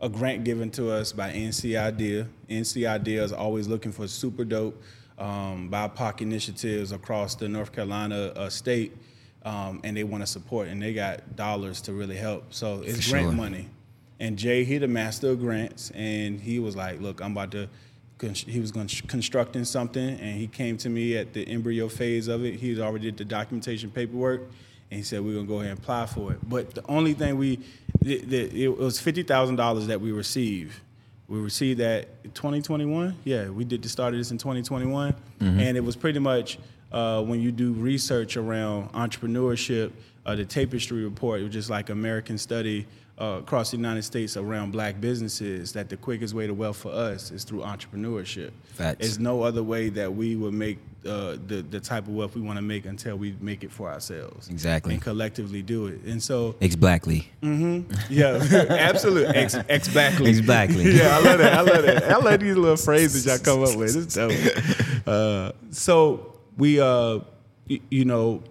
a 0.01 0.09
grant 0.09 0.45
given 0.45 0.71
to 0.71 0.91
us 0.91 1.13
by 1.13 1.31
NC 1.33 1.79
Idea. 1.79 2.27
NC 2.49 2.89
Idea 2.89 3.23
is 3.23 3.33
always 3.33 3.69
looking 3.69 3.93
for 3.93 4.09
super 4.09 4.45
dope 4.45 4.81
um, 5.19 5.69
BIPOC 5.71 6.23
initiatives 6.23 6.93
across 6.93 7.35
the 7.35 7.49
North 7.49 7.73
Carolina 7.73 8.33
uh, 8.35 8.49
state, 8.49 8.97
um, 9.45 9.81
and 9.85 9.97
they 9.97 10.05
want 10.05 10.23
to 10.23 10.27
support, 10.27 10.69
and 10.69 10.83
they 10.83 10.95
got 10.95 11.37
dollars 11.37 11.83
to 11.83 11.93
really 11.93 12.17
help. 12.17 12.53
So 12.55 12.83
it's 12.85 13.07
For 13.07 13.13
grant 13.13 13.27
sure. 13.27 13.33
money. 13.33 13.69
And 14.19 14.39
Jay, 14.39 14.65
he 14.65 14.79
the 14.79 14.89
master 14.89 15.31
of 15.31 15.41
grants, 15.41 15.91
and 15.95 16.41
he 16.41 16.59
was 16.59 16.77
like, 16.77 17.01
"Look, 17.01 17.21
I'm 17.21 17.33
about 17.33 17.53
to." 17.53 17.69
He 18.35 18.61
was 18.61 18.71
going 18.71 18.87
constructing 19.09 19.65
something, 19.65 20.21
and 20.21 20.39
he 20.39 20.47
came 20.47 20.77
to 20.79 20.91
me 20.91 21.17
at 21.17 21.33
the 21.33 21.49
embryo 21.49 21.89
phase 21.89 22.29
of 22.29 22.45
it. 22.45 22.57
He 22.57 22.79
already 22.79 23.07
did 23.07 23.17
the 23.17 23.25
documentation 23.25 23.91
paperwork, 23.91 24.43
and 24.91 24.99
he 24.99 25.03
said 25.03 25.23
we're 25.23 25.35
gonna 25.35 25.47
go 25.47 25.61
ahead 25.61 25.71
and 25.71 25.79
apply 25.79 26.07
for 26.07 26.33
it. 26.33 26.39
But 26.49 26.75
the 26.75 26.85
only 26.89 27.15
thing 27.15 27.37
we, 27.39 27.61
the, 28.01 28.19
the, 28.19 28.65
it 28.65 28.77
was 28.77 29.01
fifty 29.01 29.23
thousand 29.23 29.57
dollars 29.57 29.87
that 29.87 30.01
we 30.01 30.13
received. 30.13 30.79
We 31.29 31.39
received 31.39 31.79
that 31.79 32.09
in 32.25 32.33
2021. 32.33 33.15
Yeah, 33.25 33.51
we 33.51 33.65
did 33.65 33.83
the 33.83 33.89
start 33.89 34.15
of 34.15 34.19
this 34.19 34.33
in 34.33 34.39
2021, 34.39 35.15
and 35.41 35.77
it 35.77 35.85
was 35.85 35.95
pretty 35.95 36.19
much 36.19 36.59
uh, 36.91 37.23
when 37.23 37.41
you 37.41 37.53
do 37.53 37.73
research 37.73 38.37
around 38.37 38.91
entrepreneurship, 38.93 39.93
uh, 40.27 40.35
the 40.35 40.45
Tapestry 40.45 41.05
report, 41.05 41.41
it 41.41 41.45
was 41.45 41.53
just 41.53 41.71
like 41.71 41.89
American 41.89 42.37
study 42.37 42.87
uh, 43.21 43.39
across 43.41 43.71
the 43.71 43.77
United 43.77 44.03
States 44.03 44.37
around 44.37 44.73
black 44.73 45.01
businesses. 45.01 45.73
That 45.75 45.89
the 45.89 45.97
quickest 45.97 46.35
way 46.35 46.47
to 46.47 46.55
wealth 46.55 46.79
for 46.79 46.91
us 46.93 47.31
is 47.31 47.45
through 47.45 47.61
entrepreneurship. 47.61 48.51
Facts. 48.75 48.99
There's 49.01 49.19
no 49.19 49.43
other 49.43 49.63
way 49.63 49.89
that 49.91 50.15
we 50.15 50.37
would 50.37 50.55
make 50.55 50.79
uh, 51.07 51.37
the 51.47 51.65
the 51.71 51.81
type 51.81 52.07
of 52.07 52.15
wealth 52.15 52.35
we 52.35 52.41
want 52.43 52.57
to 52.59 52.63
make 52.63 52.85
until 52.87 53.17
we 53.17 53.37
make 53.41 53.63
it 53.65 53.71
for 53.73 53.91
ourselves. 53.91 54.49
Exactly. 54.49 54.95
And 54.95 55.03
collectively 55.03 55.63
do 55.63 55.87
it. 55.87 56.01
And 56.03 56.23
so 56.23 56.55
Ex 56.61 56.77
Blackley. 56.77 57.29
yeah, 57.43 58.39
absolutely. 58.71 59.35
Ex, 59.37 59.55
ex 59.69 59.89
Blackley. 59.89 60.31
Ex 60.31 60.41
Blackley. 60.41 60.93
yeah, 60.99 61.17
I 61.17 61.21
love 61.21 61.39
that. 61.39 61.53
I 61.55 61.61
love 61.61 61.83
that. 61.85 62.05
I 62.11 62.17
love 62.17 62.41
these 62.41 62.57
little 62.57 62.77
phrases 62.77 63.27
y'all 63.27 63.39
come 63.39 63.63
up 63.63 63.77
with. 63.77 63.97
It's 63.97 64.15
dope. 64.15 64.33
Uh, 65.07 65.51
so 65.71 66.37
we, 66.59 66.79
uh, 66.79 67.19
y- 67.69 67.81
you 67.91 68.05
know, 68.05 68.43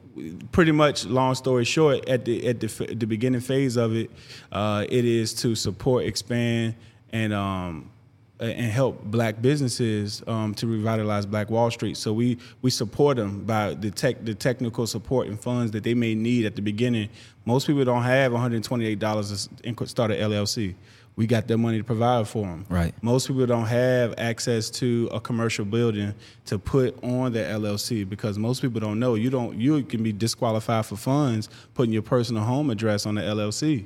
pretty 0.52 0.72
much. 0.72 1.06
Long 1.06 1.36
story 1.36 1.66
short, 1.66 2.08
at 2.08 2.26
the 2.26 2.48
at 2.48 2.60
the 2.60 2.68
the 2.68 3.06
beginning 3.06 3.42
phase 3.42 3.78
of 3.78 3.96
it, 3.96 4.12
uh, 4.52 4.86
it 4.90 5.06
is 5.06 5.34
to 5.36 5.56
support, 5.56 6.06
expand, 6.06 6.76
and 7.12 7.34
um, 7.34 7.90
and 8.40 8.72
help 8.72 9.04
black 9.04 9.42
businesses 9.42 10.24
um, 10.26 10.54
to 10.56 10.68
revitalize 10.68 11.26
Black 11.26 11.50
Wall 11.50 11.70
Street. 11.72 11.98
So 11.98 12.14
we 12.14 12.38
we 12.62 12.70
support 12.70 13.18
them 13.18 13.44
by 13.44 13.74
the 13.74 13.92
tech 13.92 14.24
the 14.24 14.34
technical 14.34 14.88
support 14.88 15.28
and 15.28 15.40
funds 15.40 15.72
that 15.72 15.84
they 15.84 15.94
may 15.94 16.16
need 16.16 16.46
at 16.46 16.56
the 16.56 16.62
beginning. 16.62 17.10
Most 17.46 17.68
people 17.68 17.84
don't 17.84 18.04
have 18.04 18.32
one 18.32 18.42
hundred 18.42 18.64
twenty 18.64 18.86
eight 18.86 19.00
dollars 19.00 19.50
to 19.64 19.86
start 19.88 20.12
an 20.12 20.18
LLC. 20.18 20.76
We 21.20 21.28
got 21.28 21.50
that 21.50 21.58
money 21.58 21.78
to 21.80 21.84
provide 21.84 22.30
for 22.30 22.46
them. 22.46 22.66
Right. 22.70 22.94
Most 23.02 23.28
people 23.28 23.46
don't 23.46 23.66
have 23.66 24.14
access 24.18 24.70
to 24.70 25.10
a 25.12 25.20
commercial 25.20 25.66
building 25.66 26.14
to 26.46 26.58
put 26.58 26.98
on 27.04 27.34
their 27.34 27.54
LLC 27.60 28.08
because 28.08 28.38
most 28.38 28.62
people 28.62 28.80
don't 28.80 29.02
know 29.02 29.16
you 29.16 29.30
don't 29.30 29.60
you 29.60 29.84
can 29.84 30.02
be 30.02 30.14
disqualified 30.14 30.86
for 30.86 30.96
funds 30.96 31.50
putting 31.74 31.92
your 31.92 32.04
personal 32.04 32.44
home 32.44 32.70
address 32.70 33.06
on 33.06 33.16
the 33.16 33.22
LLC. 33.22 33.84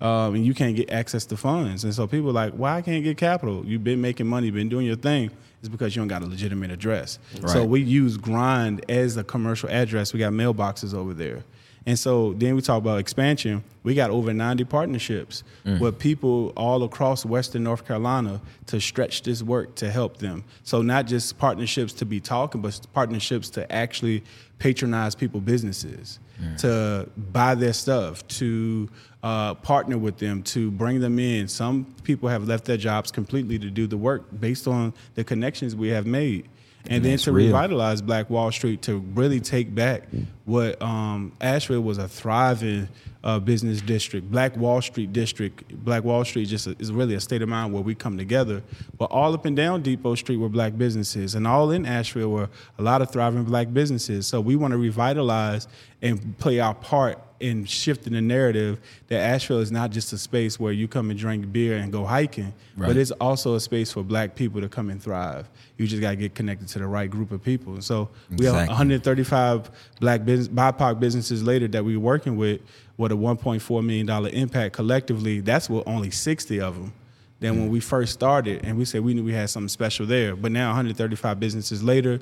Um, 0.00 0.34
and 0.34 0.44
you 0.44 0.54
can't 0.54 0.74
get 0.74 0.90
access 0.90 1.24
to 1.26 1.36
funds. 1.36 1.84
And 1.84 1.94
so 1.94 2.08
people 2.08 2.30
are 2.30 2.32
like, 2.32 2.54
why 2.54 2.78
I 2.78 2.82
can't 2.82 3.04
get 3.04 3.16
capital? 3.16 3.64
You've 3.64 3.84
been 3.84 4.00
making 4.00 4.26
money, 4.26 4.50
been 4.50 4.68
doing 4.68 4.84
your 4.84 4.96
thing. 4.96 5.30
It's 5.60 5.68
because 5.68 5.94
you 5.94 6.00
don't 6.00 6.08
got 6.08 6.22
a 6.22 6.26
legitimate 6.26 6.72
address. 6.72 7.20
Right. 7.40 7.48
So 7.48 7.64
we 7.64 7.80
use 7.82 8.16
Grind 8.16 8.84
as 8.90 9.16
a 9.16 9.22
commercial 9.22 9.70
address. 9.70 10.12
We 10.12 10.18
got 10.18 10.32
mailboxes 10.32 10.94
over 10.94 11.14
there. 11.14 11.44
And 11.86 11.98
so 11.98 12.32
then 12.34 12.54
we 12.54 12.62
talk 12.62 12.78
about 12.78 12.98
expansion. 13.00 13.64
We 13.82 13.94
got 13.94 14.10
over 14.10 14.32
90 14.32 14.64
partnerships 14.64 15.42
with 15.80 15.98
people 15.98 16.52
all 16.56 16.82
across 16.84 17.24
Western 17.26 17.64
North 17.64 17.86
Carolina 17.86 18.40
to 18.66 18.80
stretch 18.80 19.22
this 19.22 19.42
work 19.42 19.74
to 19.76 19.90
help 19.90 20.18
them. 20.18 20.44
So 20.62 20.82
not 20.82 21.06
just 21.06 21.38
partnerships 21.38 21.92
to 21.94 22.04
be 22.04 22.20
talking, 22.20 22.60
but 22.60 22.80
partnerships 22.92 23.50
to 23.50 23.70
actually 23.72 24.22
patronize 24.58 25.14
people 25.16 25.40
businesses, 25.40 26.20
to 26.58 27.08
buy 27.32 27.54
their 27.56 27.72
stuff, 27.72 28.26
to 28.28 28.88
uh, 29.22 29.54
partner 29.54 29.98
with 29.98 30.18
them, 30.18 30.42
to 30.44 30.70
bring 30.70 31.00
them 31.00 31.18
in. 31.18 31.48
Some 31.48 31.86
people 32.04 32.28
have 32.28 32.46
left 32.46 32.64
their 32.64 32.76
jobs 32.76 33.10
completely 33.10 33.58
to 33.58 33.70
do 33.70 33.86
the 33.88 33.96
work 33.96 34.24
based 34.40 34.66
on 34.68 34.92
the 35.14 35.24
connections 35.24 35.74
we 35.74 35.88
have 35.88 36.06
made 36.06 36.48
and 36.88 37.04
then 37.04 37.18
to 37.18 37.32
real. 37.32 37.48
revitalize 37.48 38.02
Black 38.02 38.28
Wall 38.30 38.50
Street 38.50 38.82
to 38.82 38.98
really 38.98 39.40
take 39.40 39.74
back 39.74 40.04
what 40.44 40.80
um, 40.82 41.32
Asheville 41.40 41.80
was 41.80 41.98
a 41.98 42.08
thriving 42.08 42.88
uh, 43.24 43.38
business 43.38 43.80
district. 43.80 44.30
Black 44.30 44.56
Wall 44.56 44.80
Street 44.82 45.12
district. 45.12 45.68
Black 45.84 46.04
Wall 46.04 46.24
Street 46.24 46.46
just 46.46 46.66
a, 46.66 46.76
is 46.78 46.90
really 46.92 47.14
a 47.14 47.20
state 47.20 47.42
of 47.42 47.48
mind 47.48 47.72
where 47.72 47.82
we 47.82 47.94
come 47.94 48.18
together. 48.18 48.62
But 48.98 49.06
all 49.06 49.32
up 49.34 49.44
and 49.44 49.56
down 49.56 49.82
Depot 49.82 50.14
Street 50.16 50.36
were 50.36 50.48
black 50.48 50.76
businesses, 50.76 51.34
and 51.34 51.46
all 51.46 51.70
in 51.70 51.86
Asheville 51.86 52.30
were 52.30 52.48
a 52.78 52.82
lot 52.82 53.02
of 53.02 53.10
thriving 53.10 53.44
black 53.44 53.72
businesses. 53.72 54.26
So 54.26 54.40
we 54.40 54.56
want 54.56 54.72
to 54.72 54.78
revitalize 54.78 55.68
and 56.00 56.36
play 56.38 56.58
our 56.58 56.74
part 56.74 57.18
in 57.38 57.64
shifting 57.64 58.12
the 58.12 58.20
narrative 58.20 58.80
that 59.08 59.18
Asheville 59.20 59.58
is 59.58 59.72
not 59.72 59.90
just 59.90 60.12
a 60.12 60.18
space 60.18 60.60
where 60.60 60.72
you 60.72 60.86
come 60.86 61.10
and 61.10 61.18
drink 61.18 61.52
beer 61.52 61.76
and 61.76 61.90
go 61.92 62.04
hiking, 62.04 62.52
Right. 62.76 62.86
but 62.86 62.96
it's 62.96 63.10
also 63.12 63.56
a 63.56 63.60
space 63.60 63.90
for 63.92 64.04
black 64.04 64.36
people 64.36 64.60
to 64.60 64.68
come 64.68 64.90
and 64.90 65.02
thrive. 65.02 65.48
You 65.76 65.88
just 65.88 66.00
got 66.00 66.10
to 66.10 66.16
get 66.16 66.36
connected 66.36 66.68
to 66.68 66.78
the 66.78 66.86
right 66.86 67.10
group 67.10 67.32
of 67.32 67.42
people. 67.42 67.74
And 67.74 67.82
so 67.82 68.08
we 68.36 68.44
have 68.46 68.68
135 68.68 69.70
black 70.00 70.24
business, 70.24 70.46
BIPOC 70.48 71.00
businesses 71.00 71.42
later 71.42 71.66
that 71.68 71.84
we're 71.84 71.98
working 71.98 72.36
with 72.36 72.60
with 72.96 73.12
a 73.12 73.14
1.4 73.14 73.84
million 73.84 74.06
dollar 74.06 74.28
impact 74.30 74.74
collectively. 74.74 75.40
That's 75.40 75.68
with 75.68 75.86
only 75.86 76.10
60 76.10 76.60
of 76.60 76.74
them. 76.74 76.92
Then 77.40 77.58
when 77.58 77.70
we 77.70 77.80
mm. 77.80 77.82
first 77.82 78.12
started, 78.12 78.64
and 78.64 78.78
we 78.78 78.84
said 78.84 79.02
we 79.02 79.14
knew 79.14 79.24
we 79.24 79.32
had 79.32 79.50
something 79.50 79.68
special 79.68 80.06
there, 80.06 80.36
but 80.36 80.52
now 80.52 80.68
135 80.68 81.40
businesses 81.40 81.82
later, 81.82 82.20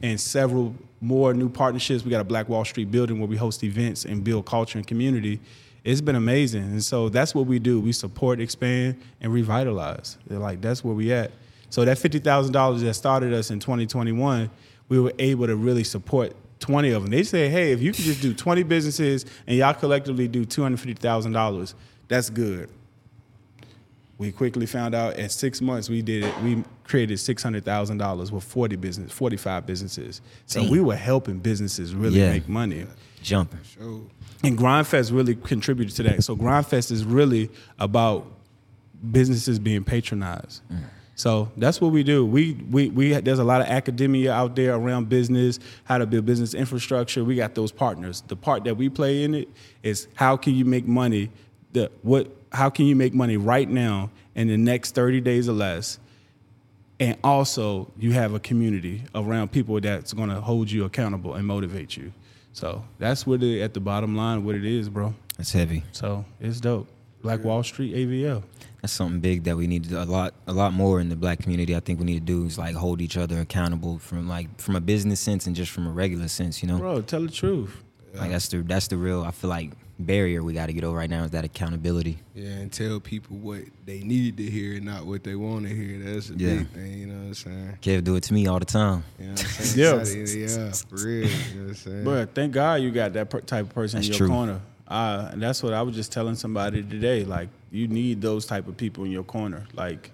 and 0.00 0.20
several 0.20 0.76
more 1.00 1.34
new 1.34 1.48
partnerships. 1.48 2.04
We 2.04 2.10
got 2.10 2.20
a 2.20 2.24
Black 2.24 2.48
Wall 2.48 2.64
Street 2.64 2.90
building 2.90 3.18
where 3.18 3.26
we 3.26 3.36
host 3.36 3.64
events 3.64 4.04
and 4.04 4.22
build 4.22 4.46
culture 4.46 4.78
and 4.78 4.86
community. 4.86 5.40
It's 5.82 6.00
been 6.00 6.14
amazing, 6.14 6.62
and 6.62 6.84
so 6.84 7.08
that's 7.08 7.34
what 7.34 7.46
we 7.46 7.58
do. 7.58 7.80
We 7.80 7.92
support, 7.92 8.38
expand, 8.38 9.00
and 9.20 9.32
revitalize. 9.32 10.18
They're 10.26 10.38
like 10.38 10.60
that's 10.60 10.84
where 10.84 10.94
we 10.94 11.12
at. 11.12 11.32
So 11.70 11.84
that 11.84 11.98
fifty 11.98 12.20
thousand 12.20 12.52
dollars 12.52 12.82
that 12.82 12.94
started 12.94 13.32
us 13.32 13.50
in 13.50 13.58
2021, 13.58 14.50
we 14.88 15.00
were 15.00 15.12
able 15.18 15.46
to 15.48 15.56
really 15.56 15.84
support 15.84 16.36
20 16.60 16.90
of 16.90 17.02
them. 17.02 17.10
They 17.10 17.22
say, 17.22 17.48
hey, 17.48 17.72
if 17.72 17.80
you 17.82 17.92
can 17.92 18.04
just 18.04 18.20
do 18.22 18.32
20 18.34 18.62
businesses 18.64 19.26
and 19.46 19.56
y'all 19.56 19.74
collectively 19.74 20.28
do 20.28 20.44
$250,000, 20.46 21.74
that's 22.08 22.30
good. 22.30 22.68
We 24.18 24.32
quickly 24.32 24.66
found 24.66 24.94
out 24.94 25.14
at 25.14 25.32
six 25.32 25.62
months 25.62 25.88
we 25.88 26.02
did 26.02 26.24
it. 26.24 26.38
We 26.42 26.62
created 26.84 27.18
six 27.18 27.42
hundred 27.42 27.64
thousand 27.64 27.96
dollars 27.96 28.30
with 28.30 28.44
forty 28.44 28.76
business, 28.76 29.10
forty 29.10 29.38
five 29.38 29.64
businesses. 29.64 30.20
So 30.44 30.60
Damn. 30.60 30.70
we 30.70 30.80
were 30.80 30.94
helping 30.96 31.38
businesses 31.38 31.94
really 31.94 32.20
Yeah. 32.20 32.32
make 32.32 32.46
money. 32.46 32.86
Jumping. 33.22 33.60
And 34.44 34.58
Grindfest 34.58 35.10
really 35.14 35.36
contributed 35.36 35.96
to 35.96 36.02
that. 36.02 36.22
So 36.22 36.36
Grindfest 36.36 36.92
is 36.92 37.02
really 37.02 37.48
about 37.78 38.26
businesses 39.10 39.58
being 39.58 39.84
patronized. 39.84 40.60
Mm. 40.70 40.80
So 41.20 41.52
that's 41.58 41.82
what 41.82 41.92
we 41.92 42.02
do. 42.02 42.24
We, 42.24 42.54
we 42.70 42.88
we 42.88 43.12
there's 43.12 43.40
a 43.40 43.44
lot 43.44 43.60
of 43.60 43.66
academia 43.66 44.32
out 44.32 44.56
there 44.56 44.74
around 44.74 45.10
business, 45.10 45.58
how 45.84 45.98
to 45.98 46.06
build 46.06 46.24
business 46.24 46.54
infrastructure. 46.54 47.22
We 47.22 47.36
got 47.36 47.54
those 47.54 47.72
partners. 47.72 48.22
The 48.26 48.36
part 48.36 48.64
that 48.64 48.78
we 48.78 48.88
play 48.88 49.22
in 49.22 49.34
it 49.34 49.50
is 49.82 50.08
how 50.14 50.38
can 50.38 50.54
you 50.54 50.64
make 50.64 50.86
money? 50.86 51.28
The 51.72 51.90
what 52.00 52.34
how 52.52 52.70
can 52.70 52.86
you 52.86 52.96
make 52.96 53.12
money 53.12 53.36
right 53.36 53.68
now 53.68 54.08
in 54.34 54.48
the 54.48 54.56
next 54.56 54.94
30 54.94 55.20
days 55.20 55.46
or 55.46 55.52
less? 55.52 55.98
And 56.98 57.18
also 57.22 57.92
you 57.98 58.12
have 58.12 58.32
a 58.32 58.40
community 58.40 59.02
around 59.14 59.52
people 59.52 59.78
that's 59.78 60.14
gonna 60.14 60.40
hold 60.40 60.70
you 60.70 60.86
accountable 60.86 61.34
and 61.34 61.46
motivate 61.46 61.98
you. 61.98 62.14
So 62.54 62.82
that's 62.98 63.26
what 63.26 63.42
it 63.42 63.60
at 63.60 63.74
the 63.74 63.80
bottom 63.80 64.16
line 64.16 64.42
what 64.42 64.54
it 64.54 64.64
is, 64.64 64.88
bro. 64.88 65.14
That's 65.36 65.52
heavy. 65.52 65.84
So 65.92 66.24
it's 66.40 66.60
dope. 66.60 66.88
Black 67.22 67.44
Wall 67.44 67.62
Street 67.62 67.94
AVL. 67.94 68.42
That's 68.80 68.92
something 68.94 69.20
big 69.20 69.44
that 69.44 69.56
we 69.56 69.66
need 69.66 69.84
to 69.84 69.90
do 69.90 69.98
a 69.98 70.04
lot, 70.04 70.32
a 70.46 70.52
lot 70.54 70.72
more 70.72 71.00
in 71.00 71.10
the 71.10 71.16
black 71.16 71.40
community. 71.40 71.76
I 71.76 71.80
think 71.80 71.98
we 71.98 72.06
need 72.06 72.14
to 72.26 72.32
do 72.32 72.46
is 72.46 72.56
like 72.56 72.74
hold 72.74 73.02
each 73.02 73.18
other 73.18 73.40
accountable 73.40 73.98
from 73.98 74.26
like 74.28 74.58
from 74.58 74.74
a 74.76 74.80
business 74.80 75.20
sense 75.20 75.46
and 75.46 75.54
just 75.54 75.70
from 75.70 75.86
a 75.86 75.90
regular 75.90 76.28
sense. 76.28 76.62
You 76.62 76.68
know, 76.68 76.78
Bro, 76.78 77.02
tell 77.02 77.20
the 77.22 77.30
truth. 77.30 77.76
like 78.14 78.30
that's 78.30 78.48
the 78.48 78.58
that's 78.62 78.88
the 78.88 78.96
real. 78.96 79.22
I 79.22 79.32
feel 79.32 79.50
like 79.50 79.72
barrier 79.98 80.42
we 80.42 80.54
got 80.54 80.64
to 80.66 80.72
get 80.72 80.82
over 80.82 80.96
right 80.96 81.10
now 81.10 81.24
is 81.24 81.30
that 81.32 81.44
accountability. 81.44 82.18
yeah, 82.34 82.48
and 82.48 82.72
tell 82.72 82.98
people 83.00 83.36
what 83.36 83.60
they 83.84 84.00
need 84.00 84.38
to 84.38 84.44
hear, 84.44 84.76
and 84.76 84.86
not 84.86 85.04
what 85.04 85.24
they 85.24 85.34
want 85.34 85.68
to 85.68 85.74
hear. 85.74 85.98
That's 85.98 86.30
a 86.30 86.32
Yeah. 86.36 86.54
big 86.56 86.68
thing. 86.70 86.98
You 87.00 87.06
know 87.08 87.14
what 87.18 87.26
I'm 87.26 87.34
saying? 87.34 87.78
Kev 87.82 88.02
do 88.04 88.16
it 88.16 88.22
to 88.22 88.32
me 88.32 88.46
all 88.46 88.58
the 88.60 88.64
time. 88.64 89.04
You 89.18 89.26
know 89.26 89.32
what 89.32 89.44
I'm? 89.44 89.78
Yeah. 89.78 90.04
Yeah, 90.56 90.72
for 90.72 91.06
real. 91.06 91.28
You 91.28 91.28
know 91.28 91.60
what 91.64 91.68
I'm 91.68 91.74
saying? 91.74 92.04
But 92.04 92.34
thank 92.34 92.52
God 92.54 92.80
you 92.80 92.90
got 92.90 93.12
that 93.12 93.28
per- 93.28 93.42
type 93.42 93.66
of 93.66 93.74
person 93.74 93.98
That's 93.98 94.06
in 94.08 94.12
your 94.14 94.18
true. 94.20 94.28
corner. 94.28 94.60
Uh, 94.90 95.28
and 95.32 95.40
that's 95.40 95.62
what 95.62 95.72
I 95.72 95.82
was 95.82 95.94
just 95.94 96.10
telling 96.10 96.34
somebody 96.34 96.82
today. 96.82 97.24
Like, 97.24 97.48
you 97.70 97.86
need 97.86 98.20
those 98.20 98.44
type 98.44 98.66
of 98.66 98.76
people 98.76 99.04
in 99.04 99.12
your 99.12 99.22
corner. 99.22 99.64
Like, 99.72 100.10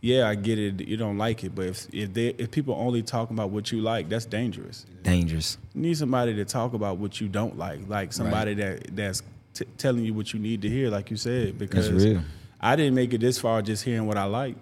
yeah, 0.00 0.28
I 0.28 0.34
get 0.36 0.58
it. 0.58 0.80
You 0.80 0.96
don't 0.96 1.18
like 1.18 1.44
it, 1.44 1.54
but 1.54 1.66
if 1.66 1.86
if 1.92 2.14
they 2.14 2.28
if 2.28 2.50
people 2.50 2.74
only 2.74 3.02
talk 3.02 3.30
about 3.30 3.50
what 3.50 3.70
you 3.70 3.80
like, 3.80 4.08
that's 4.08 4.24
dangerous. 4.24 4.86
Dangerous. 5.02 5.58
You 5.74 5.82
need 5.82 5.98
somebody 5.98 6.34
to 6.36 6.44
talk 6.44 6.72
about 6.72 6.96
what 6.96 7.20
you 7.20 7.28
don't 7.28 7.58
like, 7.58 7.80
like 7.88 8.12
somebody 8.12 8.54
that 8.54 8.96
that's 8.96 9.22
t- 9.52 9.66
telling 9.76 10.04
you 10.04 10.14
what 10.14 10.32
you 10.32 10.38
need 10.40 10.62
to 10.62 10.70
hear, 10.70 10.88
like 10.88 11.10
you 11.10 11.18
said. 11.18 11.58
Because 11.58 11.90
real. 11.90 12.22
I 12.60 12.76
didn't 12.76 12.94
make 12.94 13.12
it 13.12 13.20
this 13.20 13.38
far 13.38 13.60
just 13.60 13.84
hearing 13.84 14.06
what 14.06 14.16
I 14.16 14.24
like. 14.24 14.56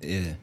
Yeah. 0.00 0.34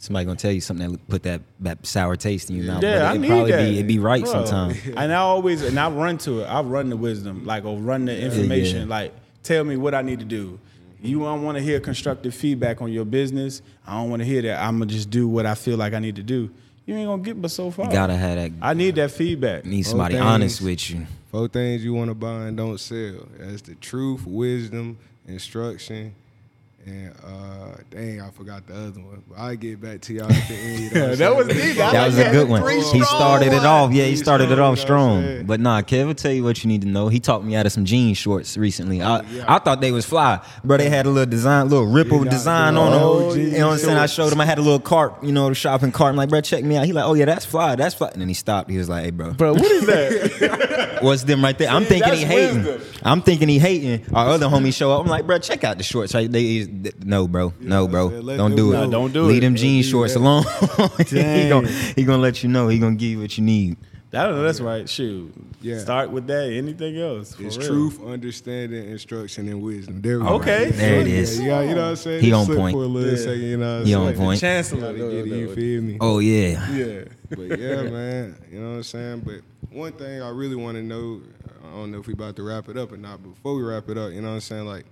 Somebody 0.00 0.24
gonna 0.24 0.38
tell 0.38 0.50
you 0.50 0.62
something 0.62 0.92
that 0.92 1.08
put 1.08 1.22
that, 1.24 1.42
that 1.60 1.86
sour 1.86 2.16
taste 2.16 2.48
in 2.48 2.56
your 2.56 2.64
mouth. 2.64 2.82
Yeah, 2.82 3.00
but 3.00 3.04
I 3.04 3.14
it 3.14 3.18
need 3.18 3.28
probably 3.28 3.50
that. 3.52 3.70
be 3.70 3.78
it 3.80 3.86
be 3.86 3.98
right 3.98 4.24
Bro. 4.24 4.32
sometimes. 4.32 4.78
And 4.96 5.12
I 5.12 5.16
always 5.16 5.60
and 5.62 5.78
I 5.78 5.90
run 5.90 6.16
to 6.18 6.40
it. 6.40 6.44
I 6.46 6.62
run 6.62 6.88
the 6.88 6.96
wisdom, 6.96 7.44
like 7.44 7.66
or 7.66 7.76
run 7.76 8.06
the 8.06 8.18
information. 8.18 8.88
Yeah. 8.88 8.94
Like, 8.94 9.14
tell 9.42 9.62
me 9.62 9.76
what 9.76 9.94
I 9.94 10.00
need 10.00 10.18
to 10.20 10.24
do. 10.24 10.58
You 11.02 11.18
don't 11.18 11.42
want 11.42 11.58
to 11.58 11.62
hear 11.62 11.80
constructive 11.80 12.34
feedback 12.34 12.80
on 12.80 12.90
your 12.90 13.04
business. 13.04 13.60
I 13.86 13.92
don't 14.00 14.08
want 14.08 14.20
to 14.20 14.26
hear 14.26 14.40
that. 14.40 14.62
I'm 14.62 14.78
gonna 14.78 14.90
just 14.90 15.10
do 15.10 15.28
what 15.28 15.44
I 15.44 15.54
feel 15.54 15.76
like 15.76 15.92
I 15.92 15.98
need 15.98 16.16
to 16.16 16.22
do. 16.22 16.50
You 16.86 16.96
ain't 16.96 17.06
gonna 17.06 17.22
get 17.22 17.40
but 17.40 17.50
so 17.50 17.70
far. 17.70 17.84
You 17.84 17.92
gotta 17.92 18.16
have 18.16 18.36
that. 18.36 18.52
I 18.62 18.72
need 18.72 18.94
that 18.94 19.10
feedback. 19.10 19.66
need 19.66 19.82
somebody 19.82 20.14
things. 20.14 20.24
honest 20.24 20.62
with 20.62 20.90
you. 20.90 21.06
Four 21.30 21.48
things 21.48 21.84
you 21.84 21.92
want 21.92 22.08
to 22.08 22.14
buy 22.14 22.46
and 22.46 22.56
don't 22.56 22.80
sell. 22.80 23.28
That's 23.38 23.60
the 23.62 23.74
truth, 23.74 24.26
wisdom, 24.26 24.98
instruction, 25.28 26.14
and 26.90 27.14
uh, 27.24 27.76
dang, 27.90 28.20
I 28.20 28.30
forgot 28.30 28.66
the 28.66 28.74
other 28.74 29.00
one. 29.00 29.22
But 29.28 29.38
I 29.38 29.54
get 29.54 29.80
back 29.80 30.00
to 30.02 30.14
y'all 30.14 30.30
at 30.30 30.48
the 30.48 30.54
end. 30.54 30.80
You 30.80 30.90
know 30.90 31.14
That 31.20 31.36
was 31.36 31.46
deep. 31.48 31.76
That 31.76 31.92
like 31.94 32.06
was 32.06 32.18
a 32.18 32.30
good 32.30 32.48
one. 32.48 32.68
He 32.68 32.80
strong 32.82 33.04
started 33.04 33.52
it 33.52 33.64
off. 33.64 33.92
Yeah, 33.92 34.04
he 34.04 34.10
Three 34.16 34.22
started 34.24 34.50
it 34.50 34.52
off 34.52 34.54
you 34.54 34.56
know 34.56 34.62
what 34.62 34.70
I'm 34.70 34.76
strong. 34.76 35.22
saying? 35.22 35.46
But 35.46 35.60
nah, 35.60 35.82
Kev 35.82 36.06
will 36.06 36.14
tell 36.14 36.32
you 36.32 36.42
what 36.44 36.62
you 36.64 36.68
need 36.68 36.82
to 36.82 36.88
know. 36.88 37.08
He 37.08 37.20
talked 37.20 37.44
me 37.44 37.54
out 37.56 37.66
of 37.66 37.72
some 37.72 37.84
jean 37.84 38.14
shorts 38.14 38.56
recently. 38.56 39.00
I, 39.02 39.20
yeah. 39.22 39.44
I 39.48 39.58
thought 39.58 39.80
they 39.80 39.92
was 39.92 40.04
fly, 40.04 40.44
bro. 40.64 40.76
They 40.76 40.88
had 40.90 41.06
a 41.06 41.10
little 41.10 41.30
design, 41.30 41.68
little 41.68 41.86
ripple 41.86 42.24
Yeah, 42.24 42.30
design 42.30 42.76
on 42.76 42.92
them. 42.92 43.00
Oh, 43.02 43.34
you 43.34 43.58
know 43.58 43.68
what 43.68 43.72
I'm 43.74 43.78
saying? 43.78 43.96
I 43.96 44.06
showed 44.06 44.32
him. 44.32 44.40
I 44.40 44.46
had 44.46 44.58
a 44.58 44.62
little 44.62 44.80
cart, 44.80 45.22
you 45.22 45.32
know, 45.32 45.48
the 45.48 45.54
shopping 45.54 45.92
cart. 45.92 46.10
I'm 46.10 46.16
like, 46.16 46.28
bro, 46.28 46.40
check 46.40 46.64
me 46.64 46.76
out. 46.76 46.86
He 46.86 46.92
like, 46.92 47.04
oh 47.04 47.14
yeah, 47.14 47.24
that's 47.26 47.44
fly, 47.44 47.76
that's 47.76 47.94
fly. 47.94 48.08
And 48.08 48.20
then 48.20 48.28
he 48.28 48.34
stopped. 48.34 48.70
He 48.70 48.78
was 48.78 48.88
like, 48.88 49.04
hey, 49.04 49.10
bro, 49.10 49.32
Bro, 49.32 49.54
what 49.54 49.70
is 49.70 49.86
that? 49.86 50.98
what's 51.02 51.24
them 51.24 51.42
right 51.44 51.56
there? 51.56 51.68
I'm 51.70 51.82
See, 51.84 51.88
thinking 52.00 52.14
he 52.14 52.24
hating. 52.24 52.64
wisdom. 52.64 53.00
I'm 53.02 53.22
thinking 53.22 53.48
he 53.48 53.58
hating. 53.58 54.14
Our 54.14 54.28
other 54.30 54.46
homie 54.46 54.74
show 54.74 54.92
up. 54.92 55.00
I'm 55.02 55.06
like, 55.06 55.26
bro, 55.26 55.38
check 55.38 55.64
out 55.64 55.78
the 55.78 55.84
shorts. 55.84 56.14
Right? 56.14 56.30
They, 56.30 56.62
no, 57.04 57.26
bro, 57.28 57.52
no, 57.60 57.86
bro, 57.88 58.08
I 58.08 58.10
said, 58.10 58.36
don't 58.36 58.56
do 58.56 58.70
it. 58.72 58.74
know. 58.74 58.84
No, 58.86 58.90
don't 58.90 59.12
do 59.12 59.22
Leave 59.22 59.30
it. 59.30 59.32
Leave 59.34 59.42
them 59.42 59.54
jeans 59.56 59.86
shorts 59.86 60.14
that. 60.14 60.20
alone. 60.20 60.44
he 61.08 61.48
gonna 61.48 61.68
he 61.68 62.04
gonna 62.04 62.22
let 62.22 62.42
you 62.42 62.48
know. 62.48 62.68
He 62.68 62.78
gonna 62.78 62.96
give 62.96 63.10
you 63.10 63.20
what 63.20 63.36
you 63.38 63.44
need. 63.44 63.76
I 64.12 64.24
don't 64.24 64.34
know. 64.36 64.42
That's 64.42 64.60
right. 64.60 64.88
Shoot. 64.88 65.32
Yeah. 65.62 65.78
Start 65.78 66.10
with 66.10 66.26
that. 66.26 66.50
Anything 66.52 66.98
else? 66.98 67.38
It's 67.38 67.56
real. 67.56 67.66
truth, 67.68 68.04
understanding, 68.04 68.90
instruction, 68.90 69.46
and 69.46 69.62
wisdom. 69.62 70.00
There 70.02 70.18
we 70.18 70.26
Okay. 70.26 70.64
go. 70.64 70.70
There 70.72 71.00
it 71.00 71.06
is. 71.06 71.38
Yeah, 71.38 71.44
you, 71.44 71.48
got, 71.50 71.60
you 71.60 71.74
know 71.76 71.82
what 71.82 71.88
I'm 71.90 71.96
saying? 71.96 72.20
He 72.24 72.30
Just 72.30 72.50
on 72.50 72.56
point. 72.56 72.74
For 72.74 72.82
a 72.82 72.86
little 72.86 73.10
Yeah. 73.10 73.16
second, 73.16 73.40
you 73.42 73.56
know 73.56 73.66
what 73.72 73.80
I'm 73.80 73.86
He 73.86 73.92
saying? 73.92 74.06
on 74.08 74.14
point. 74.16 74.40
Chancellor. 74.40 74.80
Gotta 74.80 74.98
get 74.98 75.12
it, 75.12 75.26
you 75.26 75.54
feel 75.54 75.82
me? 75.82 75.96
Oh 76.00 76.18
yeah. 76.18 76.70
Yeah. 76.72 77.04
But 77.30 77.58
yeah, 77.60 77.82
man, 77.82 78.36
you 78.50 78.58
know 78.60 78.70
what 78.70 78.76
I'm 78.78 78.82
saying. 78.82 79.20
But 79.24 79.42
one 79.70 79.92
thing 79.92 80.20
I 80.20 80.28
really 80.30 80.56
want 80.56 80.76
to 80.76 80.82
know, 80.82 81.20
I 81.64 81.76
don't 81.76 81.92
know 81.92 82.00
if 82.00 82.08
we 82.08 82.14
about 82.14 82.34
to 82.34 82.42
wrap 82.42 82.68
it 82.68 82.76
up 82.76 82.90
or 82.90 82.96
not. 82.96 83.22
But 83.22 83.34
before 83.36 83.54
we 83.54 83.62
wrap 83.62 83.88
it 83.90 83.96
up, 83.96 84.10
you 84.12 84.22
know 84.22 84.28
what 84.30 84.34
I'm 84.34 84.40
saying. 84.40 84.66
Like, 84.66 84.86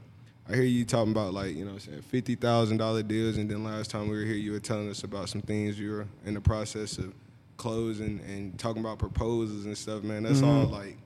I 0.51 0.55
hear 0.55 0.65
you 0.65 0.85
talking 0.85 1.13
about 1.13 1.35
like 1.35 1.55
you 1.55 1.65
know 1.65 1.73
what 1.75 1.85
I'm 1.87 1.93
saying 1.93 2.03
fifty 2.03 2.35
thousand 2.35 2.79
dollar 2.79 3.03
deals, 3.03 3.37
and 3.37 3.51
then 3.51 3.65
last 3.65 3.91
time 3.91 4.09
we 4.09 4.17
were 4.17 4.25
here, 4.25 4.35
you 4.35 4.53
were 4.53 4.61
telling 4.61 4.89
us 4.89 5.03
about 5.05 5.29
some 5.29 5.43
things 5.43 5.79
you 5.79 5.91
were 5.91 6.07
in 6.25 6.35
the 6.35 6.41
process 6.41 6.97
of 6.99 7.13
closing 7.59 8.21
and 8.27 8.59
talking 8.59 8.81
about 8.81 8.99
proposals 8.99 9.67
and 9.67 9.77
stuff. 9.77 10.03
Man, 10.03 10.23
that's 10.23 10.43
all 10.43 10.65
like 10.67 10.97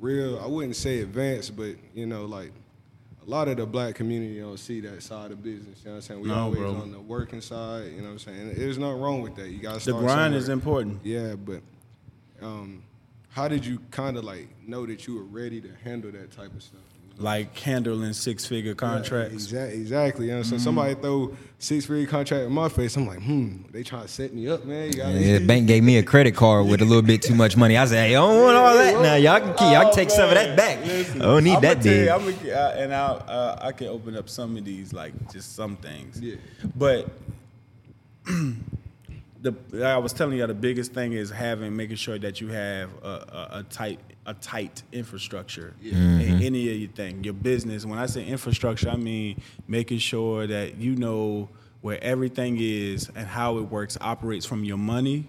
real. 0.00 0.38
I 0.40 0.46
wouldn't 0.46 0.76
say 0.76 1.00
advanced, 1.00 1.56
but 1.56 1.76
you 1.94 2.06
know 2.06 2.24
like. 2.26 2.52
A 3.18 3.28
lot 3.28 3.48
of 3.48 3.56
the 3.56 3.66
black 3.66 3.96
community 3.96 4.38
don't 4.38 4.56
see 4.56 4.78
that 4.82 5.02
side 5.02 5.32
of 5.32 5.42
business. 5.42 5.80
You 5.80 5.86
know 5.86 5.90
what 5.90 5.96
I'm 5.96 6.02
saying? 6.02 6.20
We 6.20 6.28
No, 6.28 6.34
always 6.36 6.60
bro. 6.60 6.76
on 6.76 6.92
the 6.92 7.00
working 7.00 7.40
side. 7.40 7.86
You 7.90 7.96
know 8.02 8.04
what 8.04 8.10
I'm 8.12 8.18
saying? 8.20 8.40
And 8.50 8.56
there's 8.56 8.78
nothing 8.78 9.00
wrong 9.00 9.20
with 9.20 9.34
that. 9.34 9.48
You 9.48 9.58
got 9.58 9.74
to 9.74 9.80
start. 9.80 9.96
The 9.96 10.02
grind 10.04 10.16
somewhere. 10.26 10.38
is 10.38 10.48
important. 10.48 11.00
Yeah, 11.02 11.34
but 11.34 11.60
um, 12.40 12.84
how 13.30 13.48
did 13.48 13.66
you 13.66 13.80
kind 13.90 14.16
of 14.16 14.22
like 14.22 14.46
know 14.64 14.86
that 14.86 15.08
you 15.08 15.16
were 15.16 15.24
ready 15.24 15.60
to 15.60 15.68
handle 15.82 16.12
that 16.12 16.30
type 16.30 16.54
of 16.54 16.62
stuff? 16.62 16.78
Like 17.18 17.58
handling 17.58 18.12
six 18.12 18.44
figure 18.44 18.74
contracts. 18.74 19.34
Exa- 19.46 19.72
Exactly. 19.72 20.26
You 20.26 20.32
know 20.32 20.38
what 20.38 20.46
I'm 20.46 20.50
saying? 20.50 20.60
Somebody 20.60 20.94
throw 20.96 21.34
six 21.58 21.86
figure 21.86 22.06
contract 22.06 22.44
in 22.46 22.52
my 22.52 22.68
face. 22.68 22.94
I'm 22.96 23.06
like, 23.06 23.22
hmm, 23.22 23.62
they 23.70 23.82
trying 23.82 24.02
to 24.02 24.08
set 24.08 24.34
me 24.34 24.48
up, 24.48 24.66
man. 24.66 24.88
You 24.88 24.98
gotta, 24.98 25.12
Yeah, 25.18 25.38
the 25.38 25.46
bank 25.46 25.66
gave 25.66 25.82
me 25.82 25.96
a 25.96 26.02
credit 26.02 26.36
card 26.36 26.66
with 26.66 26.82
a 26.82 26.84
little 26.84 27.00
bit 27.00 27.22
too 27.22 27.34
much 27.34 27.56
money. 27.56 27.78
I 27.78 27.86
said, 27.86 28.08
"Hey, 28.08 28.16
I 28.16 28.20
don't 28.20 28.42
want 28.42 28.56
all 28.58 28.74
that 28.74 29.00
now. 29.02 29.14
Y'all 29.14 29.40
can 29.40 29.52
keep, 29.54 29.60
y'all 29.72 29.84
can 29.84 29.92
take 29.94 30.10
some 30.10 30.28
of 30.28 30.34
that 30.34 30.58
back. 30.58 30.78
I 30.84 31.18
don't 31.18 31.42
need 31.44 31.52
I'ma 31.52 31.60
that 31.60 31.82
tell 31.82 31.94
you, 31.94 32.00
big." 32.00 32.08
I'ma, 32.08 32.54
uh, 32.60 32.74
and 32.76 32.92
I 32.94 33.06
uh, 33.06 33.58
I 33.62 33.72
can 33.72 33.86
open 33.88 34.14
up 34.14 34.28
some 34.28 34.56
of 34.58 34.64
these 34.66 34.92
like 34.92 35.32
just 35.32 35.54
some 35.56 35.76
things. 35.76 36.20
Yeah. 36.20 36.36
But 36.76 37.08
the 39.40 39.54
I 39.82 39.96
was 39.98 40.12
telling 40.12 40.36
you 40.38 40.46
the 40.46 40.54
biggest 40.54 40.92
thing 40.92 41.12
is 41.12 41.30
having 41.30 41.74
making 41.76 41.96
sure 41.96 42.18
that 42.18 42.40
you 42.40 42.48
have 42.48 42.90
a, 43.02 43.08
a, 43.08 43.48
a 43.60 43.62
tight 43.64 44.00
a 44.26 44.34
tight 44.34 44.82
infrastructure 44.92 45.74
in 45.82 45.90
mm-hmm. 45.90 46.42
any 46.42 46.68
of 46.70 46.76
your 46.76 46.90
thing 46.90 47.24
your 47.24 47.34
business. 47.34 47.86
When 47.86 47.98
I 47.98 48.06
say 48.06 48.26
infrastructure, 48.26 48.90
I 48.90 48.96
mean 48.96 49.40
making 49.68 49.98
sure 49.98 50.46
that 50.46 50.76
you 50.76 50.96
know 50.96 51.48
where 51.80 52.02
everything 52.02 52.56
is 52.58 53.10
and 53.14 53.26
how 53.26 53.58
it 53.58 53.62
works 53.62 53.96
operates 54.00 54.44
from 54.44 54.64
your 54.64 54.78
money 54.78 55.24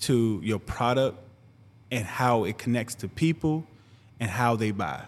to 0.00 0.40
your 0.42 0.58
product 0.58 1.18
and 1.90 2.04
how 2.04 2.44
it 2.44 2.56
connects 2.56 2.94
to 2.96 3.08
people 3.08 3.66
and 4.18 4.30
how 4.30 4.56
they 4.56 4.70
buy. 4.70 5.04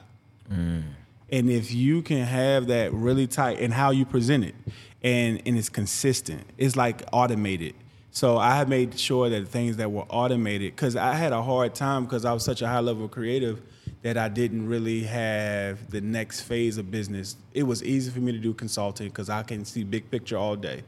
Mm. 0.53 0.82
And 1.30 1.51
if 1.51 1.72
you 1.72 2.03
can 2.03 2.24
have 2.24 2.66
that 2.66 2.93
really 2.93 3.26
tight 3.26 3.61
and 3.61 3.72
how 3.72 3.90
you 3.90 4.05
present 4.05 4.45
it 4.45 4.55
and, 5.03 5.40
and 5.47 5.57
it's 5.57 5.70
consistent, 5.70 6.43
it's 6.59 6.76
like 6.76 7.03
automated. 7.12 7.74
So 8.15 8.37
I 8.37 8.63
made 8.67 8.99
sure 8.99 9.31
that 9.31 9.49
things 9.49 9.79
that 9.79 9.91
were 9.91 10.05
automated, 10.11 10.77
because 10.77 10.97
I 10.97 11.15
had 11.15 11.33
a 11.33 11.41
hard 11.41 11.75
time 11.75 12.05
because 12.05 12.27
I 12.27 12.33
was 12.35 12.45
such 12.45 12.61
a 12.61 12.69
high 12.69 12.81
level 12.81 13.09
creative 13.09 13.63
that 14.03 14.19
I 14.19 14.29
didn't 14.29 14.69
really 14.69 15.05
have 15.05 15.91
the 15.91 16.03
next 16.03 16.43
phase 16.43 16.77
of 16.77 16.91
business. 16.91 17.37
It 17.55 17.63
was 17.63 17.83
easy 17.83 18.11
for 18.11 18.21
me 18.21 18.33
to 18.33 18.39
do 18.39 18.53
consulting 18.53 19.09
because 19.09 19.31
I 19.31 19.43
can 19.43 19.65
see 19.65 19.83
big 19.83 20.11
picture 20.11 20.37
all 20.37 20.57
day. 20.57 20.83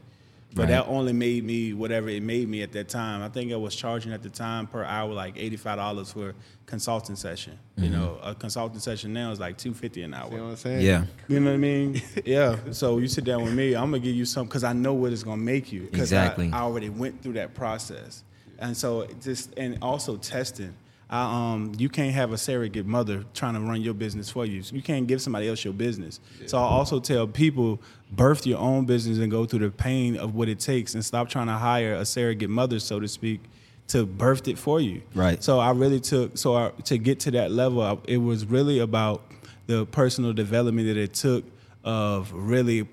But 0.55 0.63
Right. 0.63 0.69
that 0.69 0.87
only 0.87 1.11
made 1.11 1.43
me 1.43 1.73
whatever 1.73 2.07
it 2.07 2.23
made 2.23 2.47
me 2.47 2.61
at 2.61 2.71
that 2.71 2.87
time. 2.87 3.21
I 3.21 3.27
think 3.27 3.51
I 3.51 3.57
was 3.57 3.75
charging 3.75 4.13
at 4.13 4.23
the 4.23 4.29
time 4.29 4.67
per 4.67 4.85
hour 4.85 5.13
like 5.13 5.35
eighty 5.37 5.57
five 5.57 5.77
dollars 5.77 6.13
for 6.13 6.29
a 6.29 6.33
consulting 6.65 7.17
session. 7.17 7.59
You 7.75 7.89
mm-hmm. 7.89 7.93
know, 7.93 8.19
a 8.23 8.33
consulting 8.33 8.79
session 8.79 9.11
now 9.11 9.31
is 9.31 9.39
like 9.39 9.57
two 9.57 9.73
fifty 9.73 10.01
an 10.03 10.13
hour. 10.13 10.31
You 10.31 10.37
know 10.37 10.43
what 10.45 10.49
I'm 10.51 10.55
saying? 10.55 10.85
Yeah, 10.85 11.05
You 11.27 11.41
know 11.41 11.51
what 11.51 11.55
I 11.55 11.57
mean? 11.57 12.01
yeah. 12.25 12.55
So 12.71 12.99
you 12.99 13.09
sit 13.09 13.25
down 13.25 13.43
with 13.43 13.53
me, 13.53 13.75
I'm 13.75 13.91
gonna 13.91 13.99
give 13.99 14.15
you 14.15 14.23
something 14.23 14.47
because 14.47 14.63
I 14.63 14.71
know 14.71 14.93
what 14.93 15.11
it's 15.11 15.23
gonna 15.23 15.37
make 15.37 15.73
you. 15.73 15.89
Exactly. 15.91 16.49
I, 16.53 16.59
I 16.59 16.61
already 16.61 16.89
went 16.89 17.21
through 17.21 17.33
that 17.33 17.53
process, 17.53 18.23
and 18.57 18.77
so 18.77 19.01
it 19.01 19.21
just 19.21 19.53
and 19.57 19.77
also 19.81 20.15
testing. 20.15 20.73
I, 21.09 21.53
um, 21.53 21.73
you 21.77 21.87
can't 21.87 22.13
have 22.13 22.31
a 22.31 22.37
surrogate 22.37 22.85
mother 22.85 23.23
trying 23.33 23.53
to 23.53 23.59
run 23.59 23.81
your 23.81 23.93
business 23.93 24.29
for 24.29 24.45
you. 24.45 24.63
You 24.71 24.81
can't 24.81 25.05
give 25.05 25.21
somebody 25.21 25.47
else 25.47 25.63
your 25.63 25.73
business. 25.73 26.19
So 26.47 26.57
I 26.57 26.61
also 26.61 26.99
tell 26.99 27.27
people, 27.27 27.79
birth 28.11 28.47
your 28.47 28.59
own 28.59 28.85
business 28.85 29.19
and 29.19 29.29
go 29.29 29.45
through 29.45 29.59
the 29.59 29.69
pain 29.69 30.17
of 30.17 30.33
what 30.33 30.49
it 30.49 30.59
takes, 30.59 30.95
and 30.95 31.05
stop 31.05 31.29
trying 31.29 31.47
to 31.47 31.53
hire 31.53 31.93
a 31.93 32.05
surrogate 32.05 32.49
mother, 32.49 32.79
so 32.79 32.99
to 32.99 33.07
speak, 33.07 33.41
to 33.89 34.05
birth 34.05 34.47
it 34.47 34.57
for 34.57 34.81
you. 34.81 35.03
Right. 35.13 35.43
So 35.43 35.59
I 35.59 35.71
really 35.71 35.99
took 35.99 36.37
so 36.37 36.55
I, 36.55 36.71
to 36.85 36.97
get 36.97 37.19
to 37.21 37.31
that 37.31 37.51
level. 37.51 37.81
I, 37.81 37.97
it 38.05 38.17
was 38.17 38.45
really 38.45 38.79
about 38.79 39.21
the 39.67 39.85
personal 39.85 40.33
development 40.33 40.87
that 40.87 40.97
it 40.97 41.13
took 41.13 41.43
of 41.83 42.31
really 42.33 42.87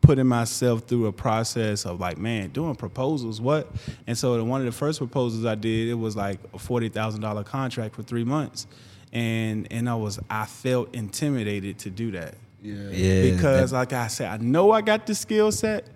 putting 0.00 0.26
myself 0.26 0.82
through 0.88 1.06
a 1.06 1.12
process 1.12 1.84
of 1.84 2.00
like, 2.00 2.16
man, 2.18 2.48
doing 2.50 2.74
proposals, 2.74 3.40
what? 3.40 3.70
And 4.06 4.16
so 4.16 4.36
the- 4.36 4.44
one 4.44 4.60
of 4.60 4.66
the 4.66 4.72
first 4.72 4.98
proposals 4.98 5.44
I 5.44 5.54
did, 5.54 5.88
it 5.88 5.94
was 5.94 6.16
like 6.16 6.38
a 6.54 6.58
forty 6.58 6.88
thousand 6.88 7.20
dollar 7.20 7.44
contract 7.44 7.94
for 7.94 8.02
three 8.02 8.24
months, 8.24 8.66
and 9.12 9.68
and 9.70 9.88
I 9.88 9.94
was 9.94 10.18
I 10.30 10.46
felt 10.46 10.94
intimidated 10.94 11.78
to 11.80 11.90
do 11.90 12.10
that 12.12 12.34
Yeah. 12.62 12.74
yeah. 12.90 13.30
because 13.32 13.70
that- 13.70 13.76
like 13.76 13.92
I 13.92 14.06
said, 14.08 14.28
I 14.28 14.36
know 14.42 14.70
I 14.72 14.80
got 14.80 15.06
the 15.06 15.14
skill 15.14 15.52
set, 15.52 15.86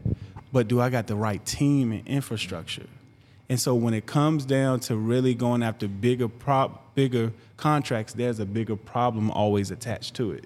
but 0.53 0.69
do 0.69 0.81
I 0.81 0.91
got 0.91 1.07
the 1.07 1.17
right 1.17 1.45
team 1.45 1.93
and 1.93 2.07
infrastructure? 2.07 2.87
And 3.49 3.61
so 3.61 3.75
when 3.75 3.93
it 3.95 4.07
comes 4.07 4.45
down 4.47 4.81
to 4.81 4.97
really 4.97 5.35
going 5.35 5.63
after 5.63 5.87
bigger 5.89 6.29
prop 6.29 6.95
bigger 6.95 7.33
contracts, 7.57 8.13
there's 8.13 8.39
a 8.39 8.47
bigger 8.47 8.77
problem 8.77 9.31
always 9.31 9.71
attached 9.71 10.15
to 10.15 10.31
it. 10.33 10.45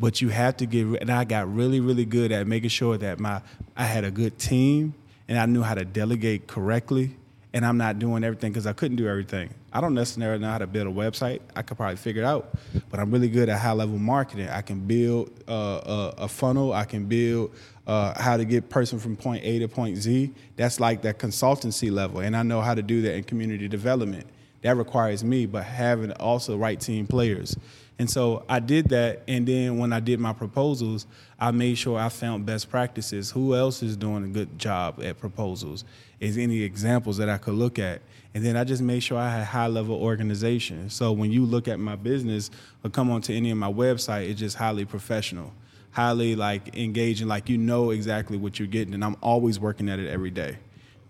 But 0.00 0.20
you 0.20 0.30
have 0.30 0.56
to 0.58 0.66
get 0.66 0.86
and 1.00 1.10
I 1.10 1.24
got 1.24 1.52
really, 1.52 1.80
really 1.80 2.04
good 2.04 2.32
at 2.32 2.46
making 2.46 2.70
sure 2.70 2.96
that 2.98 3.20
my 3.20 3.42
I 3.76 3.84
had 3.84 4.04
a 4.04 4.10
good 4.10 4.38
team 4.38 4.94
and 5.28 5.38
I 5.38 5.46
knew 5.46 5.62
how 5.62 5.74
to 5.74 5.84
delegate 5.84 6.46
correctly. 6.46 7.16
And 7.54 7.66
I'm 7.66 7.76
not 7.76 7.98
doing 7.98 8.24
everything 8.24 8.50
because 8.50 8.66
I 8.66 8.72
couldn't 8.72 8.96
do 8.96 9.06
everything. 9.06 9.50
I 9.74 9.80
don't 9.82 9.94
necessarily 9.94 10.40
know 10.40 10.50
how 10.50 10.58
to 10.58 10.66
build 10.66 10.86
a 10.86 10.90
website. 10.90 11.40
I 11.54 11.62
could 11.62 11.76
probably 11.76 11.96
figure 11.96 12.22
it 12.22 12.24
out, 12.24 12.54
but 12.90 12.98
I'm 12.98 13.10
really 13.10 13.28
good 13.28 13.48
at 13.48 13.58
high 13.58 13.72
level 13.72 13.98
marketing. 13.98 14.48
I 14.48 14.62
can 14.62 14.80
build 14.80 15.30
uh, 15.48 15.80
a, 15.84 16.14
a 16.24 16.28
funnel. 16.28 16.72
I 16.72 16.84
can 16.84 17.06
build 17.06 17.54
uh, 17.86 18.20
how 18.20 18.36
to 18.36 18.44
get 18.44 18.68
person 18.68 18.98
from 18.98 19.16
point 19.16 19.44
A 19.44 19.58
to 19.60 19.68
point 19.68 19.96
Z. 19.96 20.30
That's 20.56 20.78
like 20.80 21.02
that 21.02 21.18
consultancy 21.18 21.90
level, 21.90 22.20
and 22.20 22.36
I 22.36 22.42
know 22.42 22.60
how 22.60 22.74
to 22.74 22.82
do 22.82 23.02
that 23.02 23.14
in 23.14 23.24
community 23.24 23.68
development. 23.68 24.26
That 24.62 24.76
requires 24.76 25.24
me, 25.24 25.46
but 25.46 25.64
having 25.64 26.12
also 26.12 26.56
right 26.56 26.78
team 26.78 27.06
players. 27.06 27.56
And 27.98 28.10
so 28.10 28.44
I 28.48 28.58
did 28.58 28.88
that, 28.88 29.22
and 29.28 29.46
then 29.46 29.78
when 29.78 29.92
I 29.92 30.00
did 30.00 30.18
my 30.18 30.32
proposals, 30.32 31.06
I 31.38 31.50
made 31.50 31.76
sure 31.76 31.98
I 31.98 32.08
found 32.08 32.46
best 32.46 32.70
practices. 32.70 33.30
Who 33.30 33.54
else 33.54 33.82
is 33.82 33.96
doing 33.96 34.24
a 34.24 34.28
good 34.28 34.58
job 34.58 35.00
at 35.02 35.18
proposals? 35.18 35.84
Is 36.18 36.38
any 36.38 36.62
examples 36.62 37.18
that 37.18 37.28
I 37.28 37.38
could 37.38 37.54
look 37.54 37.78
at? 37.78 38.00
And 38.34 38.44
then 38.44 38.56
I 38.56 38.64
just 38.64 38.82
made 38.82 39.00
sure 39.00 39.18
I 39.18 39.30
had 39.30 39.44
high 39.44 39.66
level 39.66 39.96
organization. 39.96 40.88
So 40.88 41.12
when 41.12 41.30
you 41.30 41.44
look 41.44 41.68
at 41.68 41.78
my 41.78 41.96
business 41.96 42.50
or 42.82 42.90
come 42.90 43.10
onto 43.10 43.32
any 43.32 43.50
of 43.50 43.58
my 43.58 43.70
website, 43.70 44.30
it's 44.30 44.40
just 44.40 44.56
highly 44.56 44.84
professional, 44.84 45.52
highly 45.90 46.34
like 46.34 46.74
engaging, 46.76 47.28
like 47.28 47.48
you 47.48 47.58
know 47.58 47.90
exactly 47.90 48.38
what 48.38 48.58
you're 48.58 48.68
getting. 48.68 48.94
And 48.94 49.04
I'm 49.04 49.16
always 49.20 49.60
working 49.60 49.88
at 49.88 49.98
it 49.98 50.08
every 50.08 50.30
day. 50.30 50.56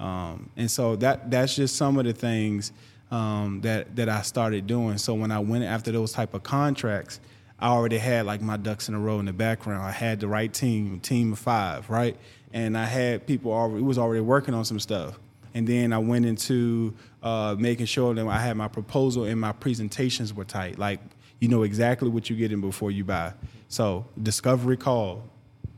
Um, 0.01 0.51
and 0.57 0.69
so 0.69 0.97
that 0.97 1.31
that's 1.31 1.55
just 1.55 1.77
some 1.77 1.97
of 1.97 2.05
the 2.05 2.13
things 2.13 2.73
um, 3.13 3.61
that 3.61 3.95
that 3.95 4.09
I 4.09 4.23
started 4.23 4.67
doing. 4.67 4.99
So 4.99 5.15
when 5.15 5.31
I 5.31 5.39
went 5.39 5.65
after 5.65 5.93
those 5.93 6.13
type 6.13 6.35
of 6.35 6.43
contracts, 6.43 7.21
I 7.61 7.69
already 7.69 7.99
had 7.99 8.27
like 8.27 8.41
my 8.41 8.57
ducks 8.57 8.89
in 8.89 8.95
a 8.95 8.99
row 8.99 9.21
in 9.21 9.27
the 9.27 9.33
background. 9.33 9.85
I 9.85 9.93
had 9.93 10.19
the 10.19 10.27
right 10.27 10.53
team, 10.53 10.99
team 10.99 11.35
of 11.35 11.39
five, 11.39 11.89
right, 11.91 12.17
and 12.53 12.77
I 12.77 12.87
had 12.87 13.27
people 13.27 13.53
already 13.53 13.85
was 13.85 13.99
already 13.99 14.23
working 14.23 14.55
on 14.55 14.65
some 14.65 14.81
stuff. 14.81 15.19
And 15.55 15.67
then 15.67 15.93
I 15.93 15.99
went 15.99 16.25
into 16.25 16.95
uh, 17.23 17.55
making 17.59 17.85
sure 17.85 18.15
that 18.15 18.27
I 18.27 18.39
had 18.39 18.57
my 18.57 18.69
proposal 18.69 19.25
and 19.25 19.39
my 19.39 19.53
presentations 19.53 20.33
were 20.33 20.47
tight. 20.47 20.79
Like 20.79 21.01
you 21.39 21.49
know 21.49 21.65
exactly 21.65 22.09
what 22.09 22.31
you're 22.31 22.39
getting 22.39 22.63
before 22.63 22.91
you 22.91 23.05
buy. 23.05 23.35
So 23.69 24.07
discovery 24.23 24.79
call, 24.79 25.29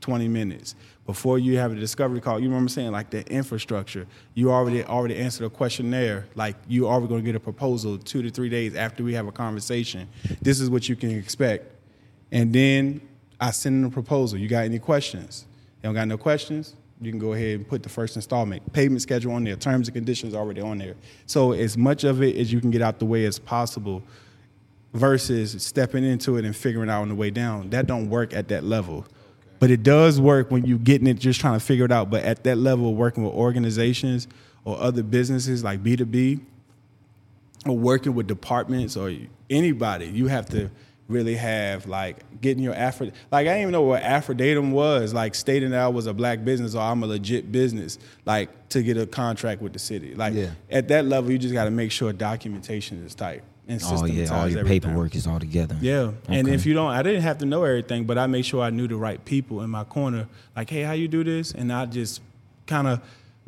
20 0.02 0.28
minutes 0.28 0.76
before 1.06 1.38
you 1.38 1.58
have 1.58 1.72
a 1.72 1.74
discovery 1.74 2.20
call. 2.20 2.40
You 2.40 2.48
remember 2.48 2.68
saying 2.68 2.92
like 2.92 3.10
the 3.10 3.26
infrastructure. 3.30 4.06
You 4.34 4.50
already 4.50 4.84
already 4.84 5.16
answered 5.16 5.44
a 5.44 5.50
questionnaire. 5.50 6.26
Like 6.34 6.56
you 6.66 6.88
already 6.88 7.08
going 7.08 7.20
to 7.20 7.26
get 7.26 7.36
a 7.36 7.40
proposal 7.40 7.98
two 7.98 8.22
to 8.22 8.30
three 8.30 8.48
days 8.48 8.74
after 8.74 9.04
we 9.04 9.14
have 9.14 9.26
a 9.26 9.32
conversation. 9.32 10.08
This 10.40 10.60
is 10.60 10.70
what 10.70 10.88
you 10.88 10.96
can 10.96 11.10
expect. 11.10 11.70
And 12.32 12.52
then 12.52 13.00
I 13.40 13.50
send 13.50 13.84
in 13.84 13.84
a 13.84 13.90
proposal. 13.90 14.38
You 14.38 14.48
got 14.48 14.64
any 14.64 14.78
questions? 14.78 15.46
You 15.82 15.88
don't 15.88 15.94
got 15.94 16.08
no 16.08 16.16
questions? 16.16 16.74
You 17.00 17.10
can 17.10 17.18
go 17.18 17.34
ahead 17.34 17.56
and 17.56 17.68
put 17.68 17.82
the 17.82 17.88
first 17.88 18.16
installment, 18.16 18.72
payment 18.72 19.02
schedule 19.02 19.32
on 19.32 19.44
there, 19.44 19.56
terms 19.56 19.88
and 19.88 19.94
conditions 19.94 20.34
already 20.34 20.60
on 20.60 20.78
there. 20.78 20.94
So 21.26 21.52
as 21.52 21.76
much 21.76 22.04
of 22.04 22.22
it 22.22 22.36
as 22.36 22.52
you 22.52 22.60
can 22.60 22.70
get 22.70 22.80
out 22.80 22.98
the 22.98 23.04
way 23.04 23.26
as 23.26 23.38
possible 23.38 24.02
versus 24.94 25.60
stepping 25.62 26.04
into 26.04 26.36
it 26.36 26.44
and 26.44 26.54
figuring 26.54 26.88
out 26.88 27.02
on 27.02 27.08
the 27.08 27.14
way 27.14 27.30
down. 27.30 27.68
That 27.70 27.86
don't 27.86 28.08
work 28.08 28.32
at 28.32 28.48
that 28.48 28.64
level. 28.64 29.04
But 29.60 29.70
it 29.70 29.82
does 29.82 30.20
work 30.20 30.50
when 30.50 30.64
you're 30.64 30.78
getting 30.78 31.06
it 31.06 31.14
just 31.14 31.40
trying 31.40 31.58
to 31.58 31.64
figure 31.64 31.84
it 31.84 31.92
out. 31.92 32.10
But 32.10 32.24
at 32.24 32.44
that 32.44 32.56
level, 32.58 32.94
working 32.94 33.24
with 33.24 33.32
organizations 33.34 34.28
or 34.64 34.78
other 34.78 35.02
businesses 35.02 35.62
like 35.64 35.82
B2B 35.82 36.40
or 37.66 37.76
working 37.76 38.14
with 38.14 38.26
departments 38.26 38.96
or 38.96 39.12
anybody, 39.48 40.06
you 40.06 40.26
have 40.28 40.46
to 40.50 40.70
really 41.06 41.34
have 41.34 41.86
like 41.86 42.16
getting 42.40 42.62
your 42.62 42.72
affid 42.72 43.12
like 43.30 43.42
I 43.46 43.50
didn't 43.50 43.60
even 43.60 43.72
know 43.72 43.82
what 43.82 44.02
affidavit 44.02 44.64
was, 44.64 45.12
like 45.12 45.34
stating 45.34 45.70
that 45.70 45.80
I 45.80 45.88
was 45.88 46.06
a 46.06 46.14
black 46.14 46.44
business 46.44 46.74
or 46.74 46.80
I'm 46.80 47.02
a 47.02 47.06
legit 47.06 47.52
business, 47.52 47.98
like 48.24 48.70
to 48.70 48.82
get 48.82 48.96
a 48.96 49.06
contract 49.06 49.60
with 49.60 49.74
the 49.74 49.78
city. 49.78 50.14
Like 50.14 50.32
Yeah. 50.34 50.50
at 50.70 50.88
that 50.88 51.04
level 51.04 51.30
you 51.30 51.38
just 51.38 51.52
gotta 51.52 51.70
make 51.70 51.90
sure 51.92 52.12
documentation 52.12 53.04
is 53.04 53.14
tight 53.14 53.42
and 53.66 53.80
oh 53.84 54.04
yeah, 54.04 54.28
all 54.28 54.48
your 54.48 54.60
everything. 54.60 54.80
paperwork 54.80 55.14
is 55.14 55.26
all 55.26 55.40
together. 55.40 55.76
Yeah, 55.80 56.12
and 56.28 56.48
if 56.48 56.66
you 56.66 56.74
don't, 56.74 56.90
I 56.90 57.02
didn't 57.02 57.22
have 57.22 57.38
to 57.38 57.46
know 57.46 57.64
everything, 57.64 58.04
but 58.04 58.18
I 58.18 58.26
made 58.26 58.44
sure 58.44 58.62
I 58.62 58.70
knew 58.70 58.86
the 58.86 58.96
right 58.96 59.24
people 59.24 59.62
in 59.62 59.70
my 59.70 59.84
corner. 59.84 60.28
Like, 60.54 60.70
hey, 60.70 60.82
how 60.82 60.92
you 60.92 61.08
do 61.08 61.24
this? 61.24 61.52
And 61.52 61.72
I 61.72 61.86
just 61.86 62.20
kind 62.66 62.86
of 62.86 63.00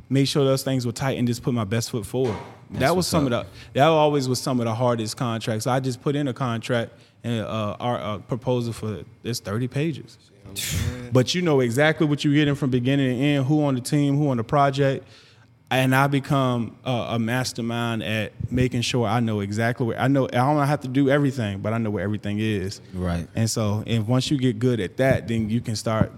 made 0.09 0.27
sure 0.27 0.45
those 0.45 0.63
things 0.63 0.87
were 0.87 0.93
tight 0.93 1.19
and 1.19 1.27
just 1.27 1.43
put 1.43 1.53
my 1.53 1.65
best 1.65 1.91
foot 1.91 2.07
forward. 2.07 2.37
that 2.73 2.97
was 2.97 3.07
some 3.07 3.25
of 3.25 3.31
the. 3.31 3.47
That 3.75 3.87
always 3.87 4.29
was 4.29 4.41
some 4.41 4.61
of 4.61 4.67
the 4.67 4.75
hardest 4.75 5.17
contracts. 5.17 5.67
I 5.67 5.81
just 5.81 6.01
put 6.01 6.17
in 6.17 6.29
a 6.29 6.33
contract 6.35 6.93
and 7.23 7.45
uh, 7.45 7.77
our 7.81 7.99
uh, 7.99 8.19
proposal 8.19 8.73
for 8.73 9.05
it's 9.23 9.41
thirty 9.41 9.69
pages. 9.69 10.19
But 11.13 11.35
you 11.35 11.41
know 11.41 11.61
exactly 11.61 12.07
what 12.07 12.25
you're 12.25 12.35
getting 12.35 12.57
from 12.57 12.71
beginning 12.71 13.17
to 13.17 13.25
end. 13.25 13.47
Who 13.47 13.65
on 13.65 13.77
the 13.77 13.81
team? 13.81 14.17
Who 14.17 14.29
on 14.31 14.39
the 14.39 14.45
project? 14.45 15.07
And 15.71 15.95
I 15.95 16.07
become 16.07 16.77
a, 16.85 16.91
a 17.11 17.19
mastermind 17.19 18.03
at 18.03 18.33
making 18.53 18.83
sure 18.83 19.07
I 19.07 19.21
know 19.21 19.41
exactly 19.41 19.87
where 19.87 20.01
I 20.01 20.09
know. 20.09 20.27
I 20.27 20.37
don't 20.37 20.65
have 20.67 20.83
to 20.83 20.89
do 20.89 21.11
everything, 21.11 21.59
but 21.59 21.73
I 21.73 21.79
know 21.79 21.91
where 21.91 22.05
everything 22.05 22.39
is. 22.39 22.81
Right. 22.95 23.27
And 23.35 23.51
so, 23.51 23.83
and 23.87 24.07
once 24.07 24.31
you 24.31 24.39
get 24.39 24.59
good 24.59 24.79
at 24.81 24.97
that, 24.99 25.27
then 25.27 25.51
you 25.51 25.61
can 25.61 25.75
start 25.75 26.13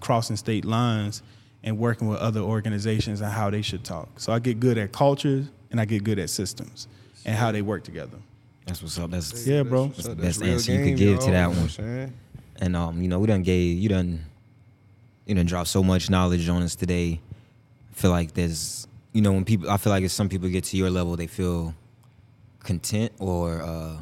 crossing 0.00 0.36
state 0.36 0.64
lines 0.64 1.22
and 1.64 1.78
working 1.78 2.08
with 2.08 2.18
other 2.18 2.40
organizations 2.40 3.20
and 3.20 3.30
how 3.30 3.50
they 3.50 3.62
should 3.62 3.84
talk. 3.84 4.08
So 4.18 4.32
I 4.32 4.38
get 4.38 4.60
good 4.60 4.78
at 4.78 4.92
cultures 4.92 5.46
and 5.70 5.80
I 5.80 5.84
get 5.84 6.04
good 6.04 6.18
at 6.18 6.30
systems 6.30 6.86
and 7.24 7.36
how 7.36 7.50
they 7.52 7.62
work 7.62 7.84
together. 7.84 8.18
That's 8.66 8.82
what's 8.82 8.98
up. 8.98 9.10
That's 9.10 9.46
Yeah, 9.46 9.64
bro. 9.64 9.88
That's 9.88 10.06
the 10.06 10.14
best 10.14 10.40
real 10.40 10.52
answer 10.52 10.72
you 10.72 10.78
could 10.78 10.86
game, 10.86 10.96
give 10.96 11.18
to 11.20 11.30
that 11.32 11.48
one. 11.48 11.56
what 11.56 11.62
I'm 11.64 11.68
saying? 11.70 12.12
And 12.60 12.76
um, 12.76 13.02
you 13.02 13.08
know, 13.08 13.18
we 13.18 13.26
done 13.26 13.42
gave 13.42 13.78
you 13.78 13.88
done 13.88 14.24
you 15.26 15.34
done 15.34 15.46
dropped 15.46 15.68
so 15.68 15.82
much 15.82 16.10
knowledge 16.10 16.48
on 16.48 16.62
us 16.62 16.76
today. 16.76 17.20
I 17.90 17.94
feel 17.94 18.10
like 18.10 18.34
there's 18.34 18.86
you 19.12 19.20
know, 19.22 19.32
when 19.32 19.44
people 19.44 19.70
I 19.70 19.76
feel 19.76 19.92
like 19.92 20.04
if 20.04 20.10
some 20.12 20.28
people 20.28 20.48
get 20.48 20.64
to 20.64 20.76
your 20.76 20.90
level, 20.90 21.16
they 21.16 21.26
feel 21.26 21.74
content 22.60 23.12
or 23.18 23.60
uh 23.62 23.96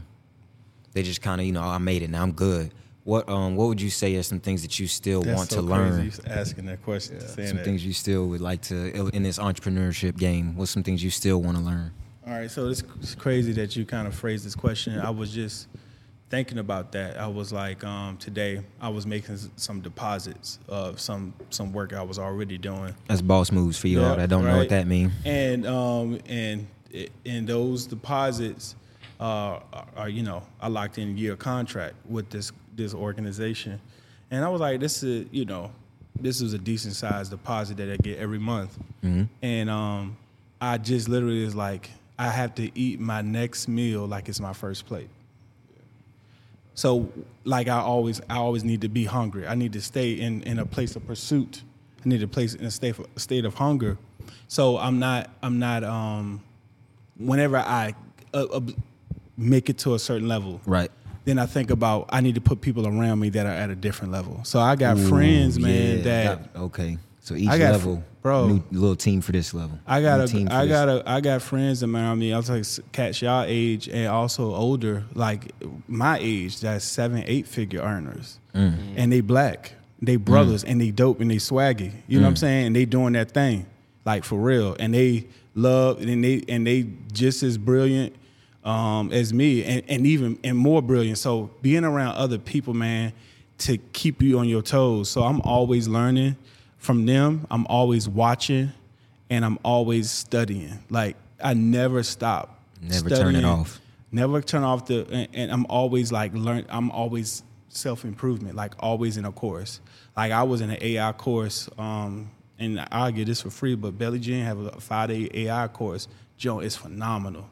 they 0.93 1.03
just 1.03 1.23
kinda, 1.23 1.45
you 1.45 1.53
know, 1.53 1.63
I 1.63 1.79
made 1.79 2.03
it 2.03 2.11
now, 2.11 2.23
I'm 2.23 2.33
good. 2.33 2.73
What 3.05 3.29
um 3.29 3.57
what 3.57 3.69
would 3.69 3.81
you 3.81 3.91
say 3.91 4.15
are 4.17 4.23
some 4.23 4.41
things 4.41 4.63
that 4.63 4.79
you 4.79 4.87
still 4.87 5.23
That's 5.23 5.37
want 5.37 5.51
so 5.51 5.57
to 5.57 5.63
learn? 5.63 6.13
asking 6.27 6.67
that 6.67 6.83
question, 6.83 7.21
saying 7.21 7.49
Some 7.49 7.57
that. 7.59 7.65
things 7.65 7.85
you 7.85 7.93
still 7.93 8.27
would 8.29 8.41
like 8.41 8.61
to 8.63 9.09
in 9.15 9.23
this 9.23 9.39
entrepreneurship 9.39 10.17
game. 10.19 10.57
What's 10.57 10.71
some 10.71 10.83
things 10.83 11.03
you 11.03 11.11
still 11.11 11.41
want 11.43 11.57
to 11.57 11.63
learn? 11.63 11.93
All 12.27 12.35
right, 12.35 12.51
so 12.51 12.69
it's, 12.69 12.85
it's 13.01 13.15
crazy 13.15 13.53
that 13.55 13.75
you 13.75 13.85
kind 13.87 14.07
of 14.07 14.15
phrased 14.15 14.45
this 14.47 14.55
question. 14.55 14.99
I 15.01 15.11
was 15.11 15.33
just 15.33 15.67
thinking 16.31 16.59
about 16.59 16.93
that. 16.93 17.19
I 17.19 17.27
was 17.27 17.53
like, 17.53 17.83
um, 17.85 18.17
today 18.17 18.63
I 18.81 18.89
was 18.89 19.07
making 19.07 19.37
some 19.57 19.81
deposits 19.81 20.59
of 20.69 21.01
some 21.01 21.35
some 21.51 21.73
work 21.73 21.93
I 21.93 22.03
was 22.03 22.19
already 22.19 22.57
doing, 22.57 22.95
That's 23.09 23.21
boss 23.21 23.53
moves 23.53 23.77
for 23.77 23.89
you 23.89 24.01
all 24.01 24.11
Yeah, 24.11 24.17
that 24.17 24.31
don't 24.31 24.45
know 24.45 24.57
what 24.57 24.71
that 24.71 24.87
means. 24.87 25.13
and 25.25 25.67
um, 25.67 26.19
and 26.27 26.67
and 27.27 27.47
those 27.47 27.87
deposits 27.87 28.77
uh, 29.19 29.61
are, 29.97 30.09
you 30.09 30.23
know 30.23 30.43
I 30.61 30.69
locked 30.69 30.99
in 30.99 31.09
a 31.11 31.13
year 31.13 31.37
contract 31.37 31.95
with 32.09 32.31
this 32.31 32.53
this 32.75 32.95
organization, 32.95 33.81
and 34.31 34.45
I 34.45 34.49
was 34.49 34.61
like, 34.61 34.81
this 34.81 35.03
is 35.03 35.27
you 35.33 35.45
know 35.45 35.73
this 36.19 36.41
is 36.41 36.53
a 36.55 36.59
decent 36.59 36.95
sized 36.95 37.31
deposit 37.31 37.77
that 37.79 37.91
I 37.91 37.97
get 37.97 38.19
every 38.19 38.39
month, 38.39 38.79
and 39.43 39.69
um, 39.71 40.17
I 40.61 40.79
just 40.79 41.09
literally 41.09 41.45
is 41.45 41.55
like 41.55 41.91
I 42.19 42.29
have 42.29 42.55
to 42.57 42.71
eat 42.79 43.01
my 43.01 43.21
next 43.23 43.67
meal 43.69 44.07
like 44.07 44.29
it's 44.29 44.41
my 44.41 44.53
first 44.53 44.87
plate. 44.87 45.09
So 46.75 47.11
like 47.45 47.69
I 47.69 47.79
always 47.81 48.21
I 48.31 48.37
always 48.37 48.65
need 48.65 48.81
to 48.83 48.89
be 48.89 49.05
hungry. 49.05 49.47
I 49.47 49.55
need 49.55 49.73
to 49.75 49.81
stay 49.81 50.13
in, 50.13 50.43
in 50.45 50.59
a 50.59 50.67
place 50.67 50.97
of 50.97 51.07
pursuit. 51.07 51.63
I 52.05 52.09
need 52.09 52.21
to 52.21 52.29
place 52.29 52.55
in 52.55 52.65
a 52.65 52.71
state 52.71 52.99
of, 52.99 53.07
state 53.17 53.45
of 53.45 53.55
hunger. 53.55 53.99
So 54.49 54.79
I'm 54.79 54.99
not 54.99 55.31
I'm 55.43 55.59
not 55.59 55.85
um 55.85 56.43
whenever 57.17 57.57
I 57.59 57.95
uh, 58.33 58.45
uh, 58.53 58.61
make 59.37 59.69
it 59.69 59.79
to 59.79 59.95
a 59.95 59.99
certain 59.99 60.29
level. 60.29 60.61
Right. 60.67 60.91
Then 61.25 61.39
I 61.39 61.47
think 61.47 61.71
about 61.71 62.07
I 62.11 62.21
need 62.21 62.37
to 62.37 62.41
put 62.41 62.61
people 62.61 62.87
around 62.87 63.19
me 63.21 63.29
that 63.31 63.45
are 63.47 63.51
at 63.51 63.69
a 63.71 63.75
different 63.75 64.13
level. 64.13 64.41
So 64.45 64.59
I 64.59 64.75
got 64.77 64.99
friends, 64.99 65.59
man, 65.59 65.99
yeah, 65.99 66.03
that 66.05 66.53
got- 66.55 66.63
okay. 66.63 66.99
So 67.23 67.35
each 67.35 67.49
I 67.49 67.59
got- 67.59 67.73
level, 67.73 68.03
bro. 68.23 68.47
new 68.49 68.63
little 68.73 68.97
team 68.97 69.21
for 69.21 69.33
this 69.33 69.53
level. 69.53 69.79
I 69.87 70.01
got 70.01 70.19
New 70.19 70.25
a, 70.25 70.29
team 70.29 70.47
for 70.47 70.53
I 70.55 70.65
this- 70.65 70.73
got 70.73 70.89
a, 70.89 71.03
I 71.09 71.21
got 71.21 71.43
friends 71.43 71.83
around 71.83 72.19
me. 72.19 72.33
I 72.33 72.37
was 72.39 72.49
like 72.51 72.65
cats 72.93 73.21
y'all 73.23 73.45
age 73.47 73.89
and 73.89 74.09
also 74.09 74.55
older, 74.55 75.05
like 75.15 75.53
my 75.87 76.19
age, 76.21 76.61
that's 76.61 76.85
seven, 76.85 77.23
eight 77.27 77.47
figure 77.47 77.81
earners, 77.83 78.39
Mm. 78.55 78.75
and 78.97 79.13
they 79.13 79.21
black, 79.21 79.75
they 80.01 80.17
brothers, 80.17 80.65
and 80.65 80.81
they 80.81 80.91
dope 80.91 81.21
and 81.21 81.31
they 81.31 81.37
swaggy. 81.37 81.93
You 82.09 82.19
know 82.19 82.25
what 82.25 82.29
I'm 82.31 82.35
Mm. 82.35 82.39
saying? 82.39 82.67
And 82.69 82.77
they 82.77 82.85
doing 82.87 83.13
that 83.13 83.33
thing, 83.33 83.67
like 84.05 84.25
for 84.25 84.41
real, 84.41 84.75
and 84.81 84.95
they 84.95 85.27
love 85.55 86.01
and 86.01 86.25
they 86.25 86.43
and 86.49 86.67
they 86.67 86.87
just 87.13 87.43
as 87.43 87.59
brilliant 87.59 88.15
um, 88.65 89.11
as 89.13 89.33
me, 89.35 89.63
and, 89.65 89.83
and 89.89 90.07
even 90.07 90.39
and 90.43 90.57
more 90.57 90.81
brilliant. 90.83 91.19
So 91.19 91.51
being 91.63 91.85
around 91.85 92.17
other 92.17 92.39
people, 92.39 92.73
man, 92.75 93.13
to 93.59 93.77
keep 93.93 94.23
you 94.23 94.39
on 94.39 94.49
your 94.49 94.63
toes. 94.63 95.09
So 95.11 95.23
I'm 95.23 95.41
always 95.43 95.87
learning 95.87 96.37
from 96.81 97.07
them. 97.07 97.47
I'm 97.51 97.67
always 97.69 98.09
watching, 98.09 98.73
and 99.29 99.45
I'm 99.45 99.59
always 99.65 100.11
studying. 100.11 100.83
Like 100.91 101.17
I 101.43 101.55
never 101.55 102.03
stop. 102.03 102.59
Never 102.83 103.11
turn 103.11 103.37
it 103.37 103.45
off. 103.45 103.81
Never 104.11 104.43
turn 104.43 104.65
off 104.65 104.87
the. 104.87 105.07
And, 105.13 105.29
and 105.33 105.53
I'm 105.53 105.67
always 105.67 106.11
like 106.11 106.35
learn. 106.35 106.67
I'm 106.69 106.91
always 106.91 107.45
self 107.69 108.05
improvement. 108.05 108.57
Like 108.57 108.75
always 108.81 109.17
in 109.17 109.25
a 109.25 109.31
course. 109.31 109.81
Like 110.17 110.33
I 110.33 110.43
was 110.43 110.61
in 110.61 110.71
an 110.71 110.79
AI 110.81 111.13
course. 111.13 111.69
Um, 111.79 112.33
and 112.59 112.87
I'll 112.93 113.11
get 113.11 113.27
this 113.27 113.41
for 113.41 113.51
free, 113.51 113.75
but 113.75 113.97
Billy 113.97 114.19
Gene 114.19 114.45
have 114.45 114.59
a 114.59 114.81
five 114.81 115.09
day 115.09 115.31
AI 115.33 115.69
course. 115.69 116.09
Joe 116.37 116.61
is 116.61 116.77
phenomenal. 116.77 117.49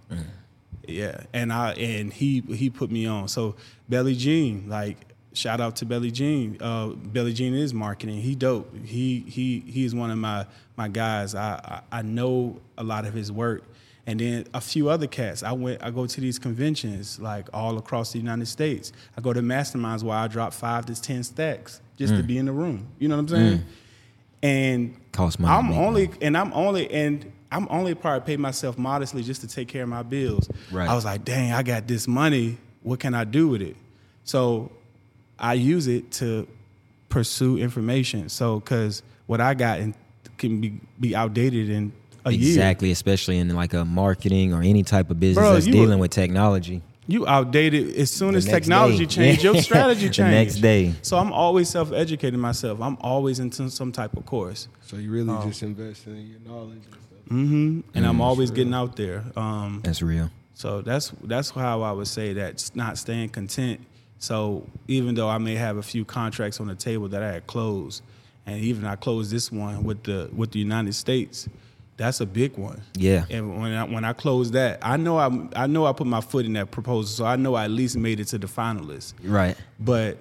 Yeah, 0.86 1.20
and 1.32 1.52
I 1.52 1.72
and 1.72 2.12
he 2.12 2.40
he 2.40 2.70
put 2.70 2.90
me 2.90 3.06
on. 3.06 3.28
So 3.28 3.56
Billy 3.88 4.14
Gene, 4.14 4.68
like 4.68 4.96
shout 5.38 5.60
out 5.60 5.76
to 5.76 5.86
Billy 5.86 6.10
Gene. 6.10 6.58
Uh, 6.60 6.88
Billy 6.88 7.32
Gene 7.32 7.54
is 7.54 7.72
marketing. 7.72 8.20
He 8.20 8.34
dope. 8.34 8.74
He 8.84 9.20
he 9.20 9.60
he 9.60 9.84
is 9.84 9.94
one 9.94 10.10
of 10.10 10.18
my 10.18 10.46
my 10.76 10.88
guys. 10.88 11.34
I, 11.34 11.82
I 11.92 11.98
I 11.98 12.02
know 12.02 12.60
a 12.76 12.82
lot 12.84 13.06
of 13.06 13.14
his 13.14 13.30
work. 13.32 13.62
And 14.06 14.20
then 14.20 14.46
a 14.54 14.60
few 14.62 14.88
other 14.88 15.06
cats. 15.06 15.42
I 15.42 15.52
went. 15.52 15.82
I 15.82 15.90
go 15.90 16.06
to 16.06 16.20
these 16.20 16.38
conventions 16.38 17.20
like 17.20 17.48
all 17.52 17.76
across 17.76 18.10
the 18.10 18.18
United 18.18 18.46
States. 18.46 18.90
I 19.18 19.20
go 19.20 19.34
to 19.34 19.42
masterminds 19.42 20.02
where 20.02 20.16
I 20.16 20.28
drop 20.28 20.54
five 20.54 20.86
to 20.86 21.00
ten 21.00 21.22
stacks 21.22 21.82
just 21.98 22.14
to 22.14 22.22
be 22.22 22.38
in 22.38 22.46
the 22.46 22.52
room. 22.52 22.86
You 22.98 23.08
know 23.08 23.16
what 23.16 23.20
I'm 23.20 23.28
saying? 23.28 23.64
And 24.42 25.12
Cost 25.12 25.38
money 25.38 25.54
I'm 25.54 25.72
only 25.72 26.10
and 26.22 26.38
I'm 26.38 26.54
only 26.54 26.90
and 26.90 27.30
I'm 27.52 27.66
only 27.70 27.94
probably 27.94 28.24
pay 28.26 28.36
myself 28.38 28.78
modestly 28.78 29.22
just 29.22 29.42
to 29.42 29.46
take 29.46 29.68
care 29.68 29.82
of 29.82 29.90
my 29.90 30.02
bills. 30.02 30.48
Right. 30.70 30.88
I 30.88 30.94
was 30.94 31.04
like, 31.04 31.24
dang, 31.24 31.52
I 31.52 31.62
got 31.62 31.86
this 31.86 32.08
money. 32.08 32.56
What 32.82 33.00
can 33.00 33.14
I 33.14 33.24
do 33.24 33.48
with 33.48 33.60
it? 33.62 33.76
So 34.24 34.70
I 35.38 35.54
use 35.54 35.86
it 35.86 36.10
to 36.12 36.46
pursue 37.08 37.58
information. 37.58 38.28
So 38.28 38.60
because 38.60 39.02
what 39.26 39.40
I 39.40 39.54
got 39.54 39.80
in, 39.80 39.94
can 40.36 40.60
be 40.60 40.80
be 41.00 41.14
outdated 41.16 41.68
in 41.70 41.92
a 42.24 42.30
year. 42.32 42.48
exactly, 42.50 42.90
especially 42.90 43.38
in 43.38 43.54
like 43.54 43.74
a 43.74 43.84
marketing 43.84 44.52
or 44.52 44.62
any 44.62 44.82
type 44.82 45.10
of 45.10 45.18
business 45.18 45.42
Bro, 45.44 45.52
that's 45.54 45.66
you 45.66 45.72
dealing 45.72 45.98
a- 45.98 45.98
with 45.98 46.10
technology. 46.10 46.82
You 47.10 47.26
outdated 47.26 47.96
as 47.96 48.10
soon 48.10 48.32
The 48.32 48.38
as 48.38 48.44
technology 48.44 49.06
day. 49.06 49.14
changed, 49.14 49.42
your 49.42 49.56
strategy 49.62 50.08
The 50.08 50.24
next 50.24 50.56
day. 50.56 50.92
So 51.00 51.16
I'm 51.16 51.32
always 51.32 51.70
self-educating 51.70 52.38
myself. 52.38 52.82
I'm 52.82 52.98
always 53.00 53.40
into 53.40 53.70
some 53.70 53.92
type 53.92 54.14
of 54.18 54.26
course. 54.26 54.68
So 54.82 54.96
you 54.98 55.10
really 55.10 55.30
Oh. 55.30 55.46
just 55.48 55.62
investing 55.62 56.16
in 56.16 56.26
your 56.28 56.40
knowledge 56.40 56.82
and 56.84 56.94
stuff. 56.94 57.28
hmm 57.28 57.80
And 57.94 58.04
I'm 58.06 58.18
Mm, 58.18 58.20
always 58.20 58.50
sure. 58.50 58.56
getting 58.56 58.74
out 58.74 58.96
there. 58.96 59.24
Um, 59.36 59.80
That's 59.82 60.02
real. 60.02 60.30
So 60.52 60.82
that's 60.82 61.12
that's 61.24 61.48
how 61.50 61.80
I 61.82 61.92
would 61.92 62.08
say 62.08 62.34
that 62.34 62.70
not 62.74 62.98
staying 62.98 63.30
content. 63.30 63.80
So 64.18 64.66
even 64.88 65.14
though 65.14 65.28
I 65.28 65.38
may 65.38 65.54
have 65.54 65.76
a 65.76 65.82
few 65.82 66.04
contracts 66.04 66.60
on 66.60 66.66
the 66.66 66.74
table 66.74 67.08
that 67.08 67.22
I 67.22 67.32
had 67.32 67.46
closed, 67.46 68.02
and 68.46 68.60
even 68.60 68.84
I 68.84 68.96
closed 68.96 69.30
this 69.30 69.52
one 69.52 69.84
with 69.84 70.02
the 70.04 70.28
with 70.34 70.50
the 70.52 70.58
United 70.58 70.94
States, 70.94 71.48
that's 71.96 72.20
a 72.20 72.26
big 72.26 72.56
one. 72.56 72.80
Yeah. 72.94 73.24
And 73.30 73.60
when 73.60 73.72
I, 73.72 73.84
when 73.84 74.04
I 74.04 74.12
closed 74.12 74.52
that, 74.54 74.78
I 74.82 74.96
know 74.96 75.18
I 75.18 75.30
I 75.54 75.66
know 75.66 75.86
I 75.86 75.92
put 75.92 76.06
my 76.06 76.20
foot 76.20 76.46
in 76.46 76.54
that 76.54 76.70
proposal, 76.70 77.24
so 77.24 77.24
I 77.26 77.36
know 77.36 77.54
I 77.54 77.64
at 77.64 77.70
least 77.70 77.96
made 77.96 78.18
it 78.20 78.26
to 78.28 78.38
the 78.38 78.46
finalists. 78.46 79.14
Right. 79.22 79.56
But 79.78 80.18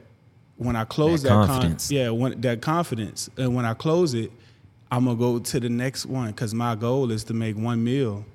when 0.57 0.75
I 0.75 0.85
close 0.85 1.21
That 1.23 1.29
that, 1.29 1.35
con- 1.35 1.47
confidence. 1.47 1.91
yeah, 1.91 2.09
when, 2.09 2.41
that 2.41 2.61
confidence, 2.61 3.29
and 3.37 3.55
when 3.55 3.63
I 3.65 3.73
close 3.75 4.13
it, 4.15 4.31
I'm 4.91 5.05
gonna 5.05 5.17
go 5.17 5.39
to 5.39 5.59
the 5.59 5.69
next 5.69 6.05
one 6.07 6.27
because 6.31 6.53
my 6.53 6.75
goal 6.75 7.11
is 7.11 7.23
to 7.25 7.33
make 7.33 7.55
one 7.57 7.83
meal, 7.83 8.25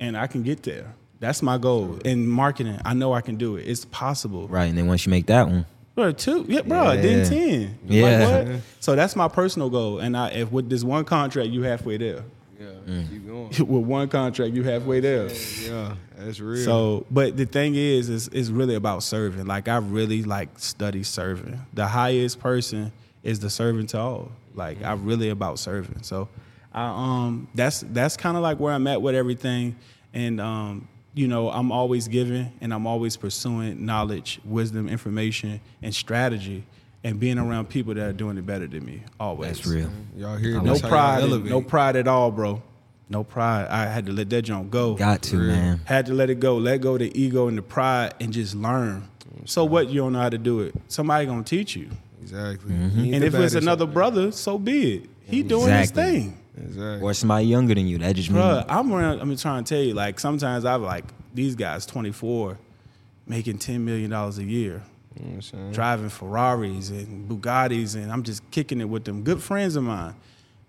and 0.00 0.16
I 0.16 0.26
can 0.26 0.42
get 0.42 0.62
there. 0.64 0.94
That's 1.20 1.42
my 1.42 1.56
goal 1.58 1.98
in 2.04 2.28
marketing. 2.28 2.78
I 2.84 2.92
know 2.94 3.12
I 3.14 3.20
can 3.22 3.36
do 3.36 3.56
it. 3.56 3.62
It's 3.66 3.84
possible. 3.86 4.48
Right. 4.48 4.66
And 4.66 4.76
then 4.76 4.86
once 4.86 5.06
you 5.06 5.10
make 5.10 5.26
that 5.26 5.48
one, 5.48 5.64
Bro, 5.94 6.12
two, 6.12 6.44
yeah, 6.46 6.60
bro, 6.60 6.94
then 6.98 7.26
ten. 7.26 7.78
Yeah. 7.86 8.02
Like, 8.28 8.46
what? 8.48 8.60
So 8.80 8.94
that's 8.96 9.16
my 9.16 9.28
personal 9.28 9.70
goal, 9.70 9.98
and 10.00 10.14
I 10.14 10.28
if 10.28 10.52
with 10.52 10.68
this 10.68 10.84
one 10.84 11.06
contract, 11.06 11.48
you 11.48 11.62
halfway 11.62 11.96
there. 11.96 12.22
Yeah, 12.60 12.66
Mm. 12.86 13.08
keep 13.10 13.26
going. 13.26 13.48
with 13.66 13.86
one 13.86 14.08
contract, 14.10 14.52
you 14.52 14.62
halfway 14.62 15.00
there. 15.00 15.30
Yeah, 15.64 15.94
that's 16.18 16.38
real. 16.38 16.62
So, 16.62 17.06
but 17.10 17.38
the 17.38 17.46
thing 17.46 17.76
is, 17.76 18.10
is 18.10 18.28
it's 18.28 18.50
really 18.50 18.74
about 18.74 19.04
serving. 19.04 19.46
Like 19.46 19.68
I 19.68 19.78
really 19.78 20.22
like 20.22 20.58
study 20.58 21.02
serving. 21.02 21.58
The 21.72 21.86
highest 21.86 22.40
person 22.40 22.92
is 23.22 23.40
the 23.40 23.48
servant 23.48 23.88
to 23.90 23.98
all. 23.98 24.32
Like 24.54 24.82
I 24.82 24.92
really 24.92 25.30
about 25.30 25.58
serving. 25.58 26.02
So, 26.02 26.28
I 26.74 26.88
um 26.88 27.48
that's 27.54 27.80
that's 27.92 28.18
kind 28.18 28.36
of 28.36 28.42
like 28.42 28.60
where 28.60 28.74
I'm 28.74 28.86
at 28.86 29.00
with 29.00 29.14
everything, 29.14 29.76
and 30.12 30.42
um 30.42 30.88
you 31.16 31.26
know 31.26 31.50
I'm 31.50 31.72
always 31.72 32.06
giving 32.06 32.52
and 32.60 32.72
I'm 32.72 32.86
always 32.86 33.16
pursuing 33.16 33.84
knowledge, 33.84 34.38
wisdom, 34.44 34.88
information, 34.88 35.60
and 35.82 35.92
strategy, 35.92 36.62
and 37.02 37.18
being 37.18 37.38
around 37.38 37.68
people 37.68 37.94
that 37.94 38.06
are 38.06 38.12
doing 38.12 38.36
it 38.38 38.46
better 38.46 38.66
than 38.68 38.84
me. 38.84 39.02
Always. 39.18 39.56
that's 39.56 39.66
real. 39.66 39.90
y'all 40.16 40.36
hear 40.36 40.60
I 40.60 40.62
No 40.62 40.74
that's 40.74 40.80
how 40.82 40.88
y'all 40.88 41.18
pride. 41.28 41.32
in- 41.32 41.48
No 41.48 41.60
pride 41.62 41.96
at 41.96 42.06
all, 42.06 42.30
bro. 42.30 42.62
No 43.08 43.22
pride. 43.24 43.68
I 43.68 43.86
had 43.86 44.06
to 44.06 44.12
let 44.12 44.28
that 44.30 44.42
jump 44.42 44.70
go. 44.70 44.94
Got 44.94 45.22
to, 45.22 45.36
Real. 45.38 45.46
man. 45.46 45.80
Had 45.84 46.06
to 46.06 46.12
let 46.14 46.28
it 46.28 46.40
go. 46.40 46.56
Let 46.56 46.80
go 46.80 46.94
of 46.94 46.98
the 46.98 47.20
ego 47.20 47.46
and 47.48 47.56
the 47.56 47.62
pride 47.62 48.14
and 48.20 48.32
just 48.32 48.54
learn. 48.56 49.08
So 49.44 49.64
what? 49.64 49.88
You 49.88 50.00
don't 50.00 50.12
know 50.12 50.18
how 50.20 50.28
to 50.28 50.38
do 50.38 50.60
it. 50.60 50.74
Somebody 50.88 51.24
gonna 51.26 51.44
teach 51.44 51.76
you. 51.76 51.88
Exactly. 52.20 52.72
Mm-hmm. 52.74 53.14
And 53.14 53.22
if 53.24 53.32
it's 53.34 53.54
another 53.54 53.86
brother, 53.86 54.32
so 54.32 54.58
be 54.58 54.94
it. 54.96 55.10
He 55.24 55.44
doing 55.44 55.68
Exactly. 55.68 56.02
his 56.02 56.24
thing. 56.24 56.38
Exactly. 56.56 57.00
or 57.02 57.12
somebody 57.14 57.46
younger 57.46 57.74
than 57.74 57.86
you. 57.86 57.98
That 57.98 58.16
just 58.16 58.30
means 58.30 58.64
I'm 58.68 58.92
around, 58.92 59.20
I'm 59.20 59.36
trying 59.36 59.64
to 59.64 59.74
tell 59.74 59.82
you, 59.82 59.94
like 59.94 60.18
sometimes 60.18 60.64
I've 60.64 60.80
like 60.80 61.04
these 61.34 61.54
guys 61.54 61.84
24 61.86 62.58
making 63.26 63.58
10 63.58 63.84
million 63.84 64.10
dollars 64.10 64.38
a 64.38 64.44
year. 64.44 64.82
You 65.16 65.22
know 65.22 65.28
what 65.28 65.34
I'm 65.34 65.42
saying? 65.42 65.72
driving 65.72 66.08
Ferraris 66.08 66.90
and 66.90 67.28
Bugattis, 67.28 67.94
and 67.94 68.12
I'm 68.12 68.22
just 68.22 68.48
kicking 68.50 68.80
it 68.80 68.88
with 68.88 69.04
them 69.04 69.22
good 69.22 69.42
friends 69.42 69.76
of 69.76 69.84
mine. 69.84 70.14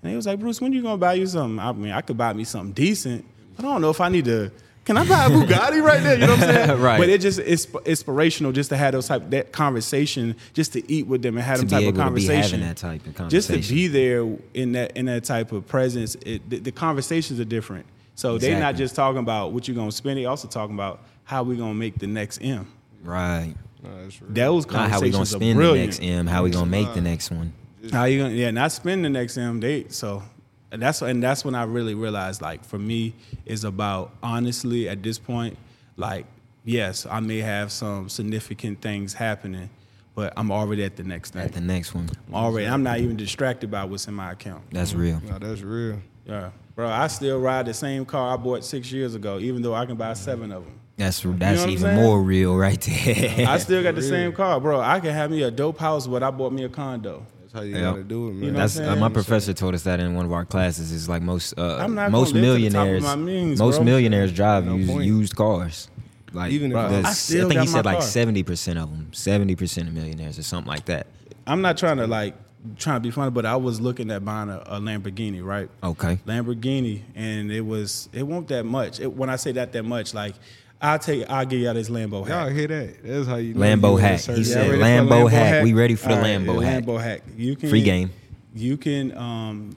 And 0.02 0.10
he 0.12 0.16
was 0.16 0.26
like, 0.26 0.40
Bruce, 0.40 0.62
when 0.62 0.74
you 0.74 0.82
gonna 0.82 0.98
buy 0.98 1.14
you 1.14 1.26
something? 1.26 1.60
I 1.60 1.72
mean, 1.74 1.92
I 1.92 2.02
could 2.02 2.18
buy 2.18 2.34
me 2.34 2.44
something 2.44 2.72
decent, 2.74 3.26
but 3.56 3.66
I 3.66 3.68
don't 3.70 3.82
know 3.82 3.90
if 3.90 4.00
I 4.02 4.10
need 4.10 4.26
to. 4.26 4.52
Can 4.88 4.96
I 4.96 5.06
buy 5.06 5.26
a 5.26 5.30
Bugatti 5.30 5.84
right 5.84 6.02
there? 6.02 6.14
You 6.18 6.28
know 6.28 6.36
what 6.36 6.44
I'm 6.44 6.56
saying? 6.56 6.80
Right. 6.88 6.98
But 6.98 7.10
it 7.10 7.20
just 7.20 7.40
it's 7.40 7.68
inspirational 7.86 8.54
just 8.54 8.70
to 8.70 8.78
have 8.78 8.94
those 8.94 9.10
type 9.10 9.30
that 9.32 9.52
conversation, 9.52 10.34
just 10.54 10.72
to 10.74 10.92
eat 10.92 11.08
with 11.08 11.22
them 11.22 11.36
and 11.36 11.46
have 11.46 11.60
to 11.60 11.66
them 11.66 11.68
be 11.68 11.72
type 11.72 11.82
able 11.82 11.90
of 11.90 11.96
to 12.08 12.14
be 12.14 12.26
conversation. 12.28 12.62
having 12.62 12.68
that 12.68 12.78
type 12.78 13.06
of 13.06 13.14
conversation. 13.14 13.30
just 13.60 13.68
to 13.68 13.74
be 13.76 13.88
there 13.88 14.38
in 14.54 14.72
that 14.72 14.96
in 14.96 15.08
that 15.08 15.26
type 15.26 15.52
of 15.52 15.68
presence, 15.68 16.16
it, 16.26 16.50
the, 16.50 16.60
the 16.60 16.72
conversations 16.72 17.38
are 17.42 17.46
different. 17.46 17.86
So 18.16 18.38
they're 18.38 18.62
not 18.62 18.76
just 18.76 18.96
talking 18.96 19.20
about 19.20 19.52
what 19.52 19.68
you're 19.68 19.76
gonna 19.76 19.92
spend; 19.92 20.20
they 20.20 20.26
also 20.26 20.48
talking 20.48 20.76
about 20.76 21.04
how 21.26 21.44
we 21.44 21.58
gonna 21.58 21.74
make 21.74 22.00
the 22.00 22.08
next 22.08 22.42
M. 22.42 22.72
right. 23.04 23.56
No, 23.84 23.90
that's 24.04 24.22
real. 24.22 24.32
Those 24.32 24.72
Not 24.72 24.90
how 24.90 25.02
we 25.02 25.10
gonna 25.10 25.26
spend 25.26 25.60
the 25.60 25.74
next 25.76 26.02
M, 26.02 26.28
how 26.28 26.44
we 26.44 26.50
gonna 26.50 26.66
make 26.66 26.94
the 26.94 27.02
next 27.02 27.30
one. 27.30 27.52
How 27.92 28.06
you 28.06 28.22
gonna 28.22 28.36
yeah, 28.36 28.52
not 28.52 28.72
spend 28.72 29.04
the 29.04 29.10
next 29.10 29.38
M 29.38 29.60
date. 29.60 29.92
So 29.92 30.24
and 30.72 30.82
that's 30.82 31.02
and 31.02 31.24
that's 31.24 31.46
when 31.46 31.56
I 31.56 31.64
really 31.64 31.96
realized 31.96 32.42
like 32.42 32.64
for 32.64 32.80
me 32.80 33.14
is 33.46 33.64
about 33.64 34.12
honestly 34.22 34.90
at 34.90 35.02
this 35.04 35.18
point, 35.20 35.58
like, 35.96 36.26
yes, 36.66 37.06
I 37.10 37.20
may 37.20 37.40
have 37.40 37.72
some 37.72 38.10
significant 38.10 38.82
things 38.82 39.14
happening, 39.14 39.70
but 40.16 40.34
I'm 40.36 40.52
already 40.52 40.84
at 40.84 40.96
the 40.96 41.04
next 41.04 41.34
thing. 41.34 41.44
At 41.44 41.54
the 41.54 41.62
next 41.62 41.94
one. 41.94 42.10
I'm 42.28 42.36
already 42.36 42.68
I'm 42.68 42.84
not 42.84 43.00
even 43.00 43.16
distracted 43.16 43.72
by 43.72 43.86
what's 43.86 44.08
in 44.08 44.14
my 44.14 44.32
account. 44.32 44.64
That's 44.72 44.94
real. 44.94 45.22
No, 45.22 45.40
that's 45.40 45.62
real. 45.62 46.00
Yeah. 46.26 46.52
Bro, 46.76 46.90
I 46.90 47.08
still 47.08 47.40
ride 47.40 47.66
the 47.66 47.74
same 47.74 48.06
car 48.06 48.34
I 48.34 48.38
bought 48.38 48.64
six 48.64 48.92
years 48.92 49.16
ago, 49.16 49.40
even 49.40 49.62
though 49.62 49.74
I 49.74 49.86
can 49.86 49.96
buy 49.96 50.14
seven 50.14 50.52
of 50.52 50.64
them. 50.64 50.80
That's 50.98 51.22
that's 51.22 51.60
what 51.60 51.68
I'm 51.68 51.70
even 51.70 51.96
more 51.96 52.22
real 52.22 52.56
right 52.56 52.82
there. 52.82 53.48
I 53.48 53.58
still 53.60 53.84
got 53.84 53.96
the 53.96 54.02
same 54.16 54.34
car, 54.34 54.60
bro. 54.60 54.82
I 54.82 55.00
can 55.00 55.12
have 55.12 55.30
me 55.32 55.44
a 55.44 55.52
dope 55.52 55.78
house, 55.78 56.08
but 56.08 56.24
I 56.24 56.32
bought 56.32 56.54
me 56.54 56.64
a 56.64 56.70
condo. 56.70 57.26
That's 57.58 57.74
how 57.74 57.80
you 57.80 57.84
Yeah. 57.84 57.92
gotta 57.92 58.04
do 58.04 58.28
it, 58.28 58.34
man. 58.34 58.44
You 58.44 58.52
know 58.52 58.60
That's 58.60 58.76
what 58.78 58.88
I'm 58.88 58.98
uh, 58.98 59.02
my 59.02 59.10
professor 59.10 59.54
told 59.54 59.74
us 59.76 59.84
that 59.84 60.00
in 60.00 60.14
one 60.16 60.26
of 60.26 60.32
our 60.32 60.46
classes. 60.46 60.92
Is 60.92 61.10
like 61.10 61.22
most 61.22 61.58
uh, 61.58 61.78
I'm 61.78 61.96
not 61.96 62.12
most 62.12 62.34
gonna 62.34 62.46
live 62.46 62.58
to 62.60 62.64
the 62.64 62.70
top 62.70 62.82
of 62.82 62.88
millionaires 62.88 63.18
means, 63.18 63.60
most 63.60 63.76
bro. 63.78 63.86
millionaires 63.86 64.32
drive 64.32 64.66
No 64.66 64.76
used, 64.76 65.06
used 65.06 65.36
cars. 65.36 65.90
Like 66.34 66.52
Even 66.52 66.72
if 66.72 66.78
I- 66.78 66.82
I 66.88 67.00
I, 67.00 67.14
think 67.14 67.54
he 67.54 67.68
said 67.68 67.86
my 67.86 67.94
like 67.94 68.04
seventy 68.04 68.44
percent 68.44 68.78
of 68.80 68.90
them, 68.90 69.10
seventy 69.14 69.56
percent 69.56 69.88
of 69.88 69.94
millionaires 69.94 70.38
or 70.38 70.44
something 70.44 70.70
like 70.70 70.86
that. 70.86 71.08
I'm 71.46 71.62
not 71.62 71.78
trying 71.78 71.98
to 71.98 72.08
like 72.08 72.36
trying 72.78 72.98
to 72.98 73.00
be 73.02 73.12
funny, 73.12 73.32
but 73.32 73.46
I 73.46 73.56
was 73.56 73.80
looking 73.80 74.12
at 74.12 74.26
buying 74.26 74.50
a, 74.50 74.58
a 74.66 74.80
Lamborghini, 74.80 75.44
right? 75.44 75.70
Okay. 75.84 76.20
Lamborghini, 76.28 77.04
and 77.16 77.52
it 77.52 77.62
was 77.62 78.10
it 78.12 78.24
won't 78.24 78.50
that 78.50 78.66
much. 78.66 79.00
It, 79.00 79.14
when 79.14 79.30
I 79.30 79.38
say 79.38 79.54
that 79.54 79.72
that 79.72 79.84
much, 79.84 80.14
like 80.14 80.36
I'll 80.82 81.00
take 81.00 81.30
I'll 81.30 81.46
give 81.46 81.62
y'all 81.62 81.74
this 81.74 81.90
Lambo 81.90 82.28
Y'all 82.28 82.50
hear 82.50 82.68
that? 82.68 83.04
That's 83.04 83.28
how 83.28 83.38
you 83.38 83.54
know 83.54 83.62
Lambo 83.62 83.92
you 83.92 83.98
hack. 83.98 84.22
He 84.22 84.34
Y'all 84.34 84.44
said 84.44 84.70
ready 84.70 84.82
for 84.82 84.86
Lambo 84.86 85.32
hack. 85.32 85.64
We 85.64 85.74
ready 85.74 85.96
for 85.96 86.10
the 86.10 86.16
All 86.16 86.22
right, 86.22 86.40
Lambo 86.40 86.64
hack. 86.64 86.84
Lambo 86.84 87.02
hack. 87.02 87.22
You 87.36 87.56
can 87.56 87.70
Free 87.70 87.82
game. 87.82 88.12
You 88.54 88.78
can 88.78 89.18
um, 89.18 89.76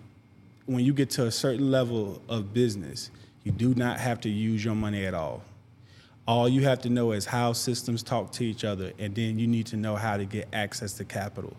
when 0.66 0.84
you 0.84 0.92
get 0.92 1.10
to 1.10 1.26
a 1.26 1.30
certain 1.30 1.70
level 1.70 2.22
of 2.28 2.52
business, 2.52 3.10
you 3.44 3.52
do 3.52 3.74
not 3.74 3.98
have 3.98 4.20
to 4.20 4.28
use 4.28 4.64
your 4.64 4.74
money 4.74 5.04
at 5.06 5.14
all. 5.14 5.42
All 6.28 6.48
you 6.48 6.62
have 6.62 6.80
to 6.82 6.90
know 6.90 7.12
is 7.12 7.26
how 7.26 7.54
systems 7.54 8.02
talk 8.02 8.30
to 8.32 8.44
each 8.44 8.64
other, 8.64 8.92
and 8.98 9.14
then 9.14 9.38
you 9.38 9.46
need 9.46 9.66
to 9.66 9.76
know 9.76 9.96
how 9.96 10.16
to 10.16 10.24
get 10.24 10.48
access 10.52 10.92
to 10.94 11.04
capital. 11.04 11.56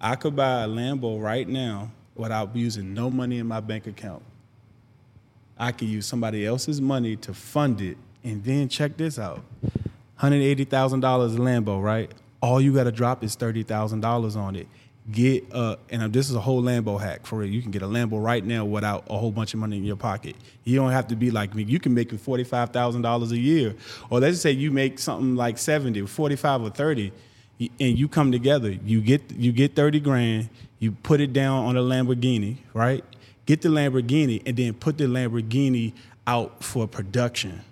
I 0.00 0.16
could 0.16 0.36
buy 0.36 0.64
a 0.64 0.68
Lambo 0.68 1.22
right 1.22 1.48
now 1.48 1.90
without 2.14 2.54
using 2.54 2.92
no 2.92 3.10
money 3.10 3.38
in 3.38 3.46
my 3.46 3.60
bank 3.60 3.86
account. 3.86 4.22
I 5.58 5.72
could 5.72 5.88
use 5.88 6.06
somebody 6.06 6.44
else's 6.44 6.80
money 6.80 7.16
to 7.16 7.32
fund 7.32 7.80
it, 7.80 7.96
and 8.28 8.44
then 8.44 8.68
check 8.68 8.96
this 8.98 9.18
out: 9.18 9.42
hundred 10.16 10.42
eighty 10.42 10.64
thousand 10.64 11.00
dollars 11.00 11.34
Lambo, 11.36 11.82
right? 11.82 12.12
All 12.42 12.60
you 12.60 12.74
got 12.74 12.84
to 12.84 12.92
drop 12.92 13.24
is 13.24 13.34
thirty 13.34 13.62
thousand 13.62 14.00
dollars 14.00 14.36
on 14.36 14.54
it. 14.54 14.68
Get 15.10 15.46
uh, 15.54 15.76
and 15.88 16.12
this 16.12 16.28
is 16.28 16.36
a 16.36 16.40
whole 16.40 16.62
Lambo 16.62 17.00
hack 17.00 17.24
for 17.24 17.38
real. 17.38 17.48
You 17.48 17.62
can 17.62 17.70
get 17.70 17.80
a 17.80 17.86
Lambo 17.86 18.22
right 18.22 18.44
now 18.44 18.66
without 18.66 19.04
a 19.08 19.16
whole 19.16 19.30
bunch 19.30 19.54
of 19.54 19.60
money 19.60 19.78
in 19.78 19.84
your 19.84 19.96
pocket. 19.96 20.36
You 20.64 20.76
don't 20.76 20.90
have 20.90 21.08
to 21.08 21.16
be 21.16 21.30
like 21.30 21.54
me. 21.54 21.62
You 21.62 21.80
can 21.80 21.94
make 21.94 22.10
thousand 22.10 23.02
dollars 23.02 23.32
a 23.32 23.38
year, 23.38 23.74
or 24.10 24.20
let's 24.20 24.40
say 24.40 24.50
you 24.52 24.70
make 24.70 24.98
something 24.98 25.34
like 25.34 25.56
70, 25.56 26.06
45 26.06 26.62
or 26.62 26.70
thirty, 26.70 27.12
and 27.58 27.98
you 27.98 28.08
come 28.08 28.30
together. 28.30 28.70
You 28.70 29.00
get 29.00 29.22
you 29.30 29.52
get 29.52 29.74
thirty 29.74 30.00
grand. 30.00 30.50
You 30.80 30.92
put 30.92 31.22
it 31.22 31.32
down 31.32 31.64
on 31.64 31.76
a 31.78 31.80
Lamborghini, 31.80 32.58
right? 32.74 33.02
Get 33.46 33.62
the 33.62 33.70
Lamborghini 33.70 34.42
and 34.44 34.54
then 34.54 34.74
put 34.74 34.98
the 34.98 35.04
Lamborghini 35.04 35.94
out 36.26 36.62
for 36.62 36.86
production 36.86 37.62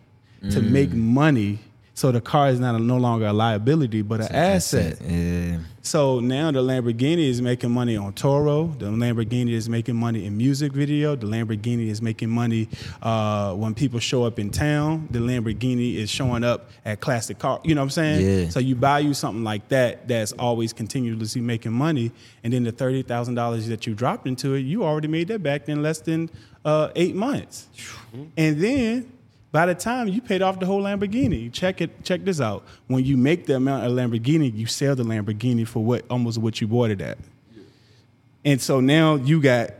to 0.50 0.60
make 0.60 0.92
money. 0.92 1.58
So 1.94 2.12
the 2.12 2.20
car 2.20 2.50
is 2.50 2.60
not 2.60 2.74
a, 2.74 2.78
no 2.78 2.98
longer 2.98 3.24
a 3.24 3.32
liability, 3.32 4.02
but 4.02 4.20
an 4.20 4.30
asset. 4.30 5.00
Yeah. 5.00 5.60
So 5.80 6.20
now 6.20 6.50
the 6.50 6.60
Lamborghini 6.60 7.26
is 7.26 7.40
making 7.40 7.70
money 7.70 7.96
on 7.96 8.12
Turo. 8.12 8.78
The 8.78 8.84
Lamborghini 8.86 9.52
is 9.52 9.66
making 9.70 9.96
money 9.96 10.26
in 10.26 10.36
music 10.36 10.72
video. 10.72 11.16
The 11.16 11.26
Lamborghini 11.26 11.88
is 11.88 12.02
making 12.02 12.28
money 12.28 12.68
uh, 13.00 13.54
when 13.54 13.74
people 13.74 13.98
show 13.98 14.24
up 14.24 14.38
in 14.38 14.50
town. 14.50 15.08
The 15.10 15.20
Lamborghini 15.20 15.94
is 15.94 16.10
showing 16.10 16.44
up 16.44 16.68
at 16.84 17.00
classic 17.00 17.38
car. 17.38 17.60
You 17.64 17.74
know 17.74 17.80
what 17.80 17.84
I'm 17.84 17.90
saying? 17.90 18.42
Yeah. 18.42 18.48
So 18.50 18.60
you 18.60 18.74
buy 18.74 18.98
you 18.98 19.14
something 19.14 19.42
like 19.42 19.66
that 19.70 20.06
that's 20.06 20.32
always 20.32 20.74
continuously 20.74 21.40
making 21.40 21.72
money, 21.72 22.12
and 22.44 22.52
then 22.52 22.64
the 22.64 22.72
thirty 22.72 23.04
thousand 23.04 23.36
dollars 23.36 23.68
that 23.68 23.86
you 23.86 23.94
dropped 23.94 24.26
into 24.26 24.52
it, 24.52 24.60
you 24.60 24.84
already 24.84 25.08
made 25.08 25.28
that 25.28 25.42
back 25.42 25.66
in 25.70 25.82
less 25.82 26.00
than 26.00 26.28
uh, 26.66 26.90
eight 26.94 27.14
months, 27.14 27.68
and 28.36 28.60
then. 28.60 29.12
By 29.56 29.64
the 29.64 29.74
time 29.74 30.06
you 30.08 30.20
paid 30.20 30.42
off 30.42 30.60
the 30.60 30.66
whole 30.66 30.82
Lamborghini, 30.82 31.50
check 31.50 31.80
it. 31.80 32.04
Check 32.04 32.26
this 32.26 32.42
out. 32.42 32.62
When 32.88 33.02
you 33.02 33.16
make 33.16 33.46
the 33.46 33.56
amount 33.56 33.86
of 33.86 33.92
Lamborghini, 33.92 34.54
you 34.54 34.66
sell 34.66 34.94
the 34.94 35.02
Lamborghini 35.02 35.66
for 35.66 35.82
what 35.82 36.04
almost 36.10 36.36
what 36.36 36.60
you 36.60 36.66
bought 36.66 36.90
it 36.90 37.00
at. 37.00 37.16
And 38.44 38.60
so 38.60 38.80
now 38.80 39.14
you 39.14 39.40
got 39.40 39.70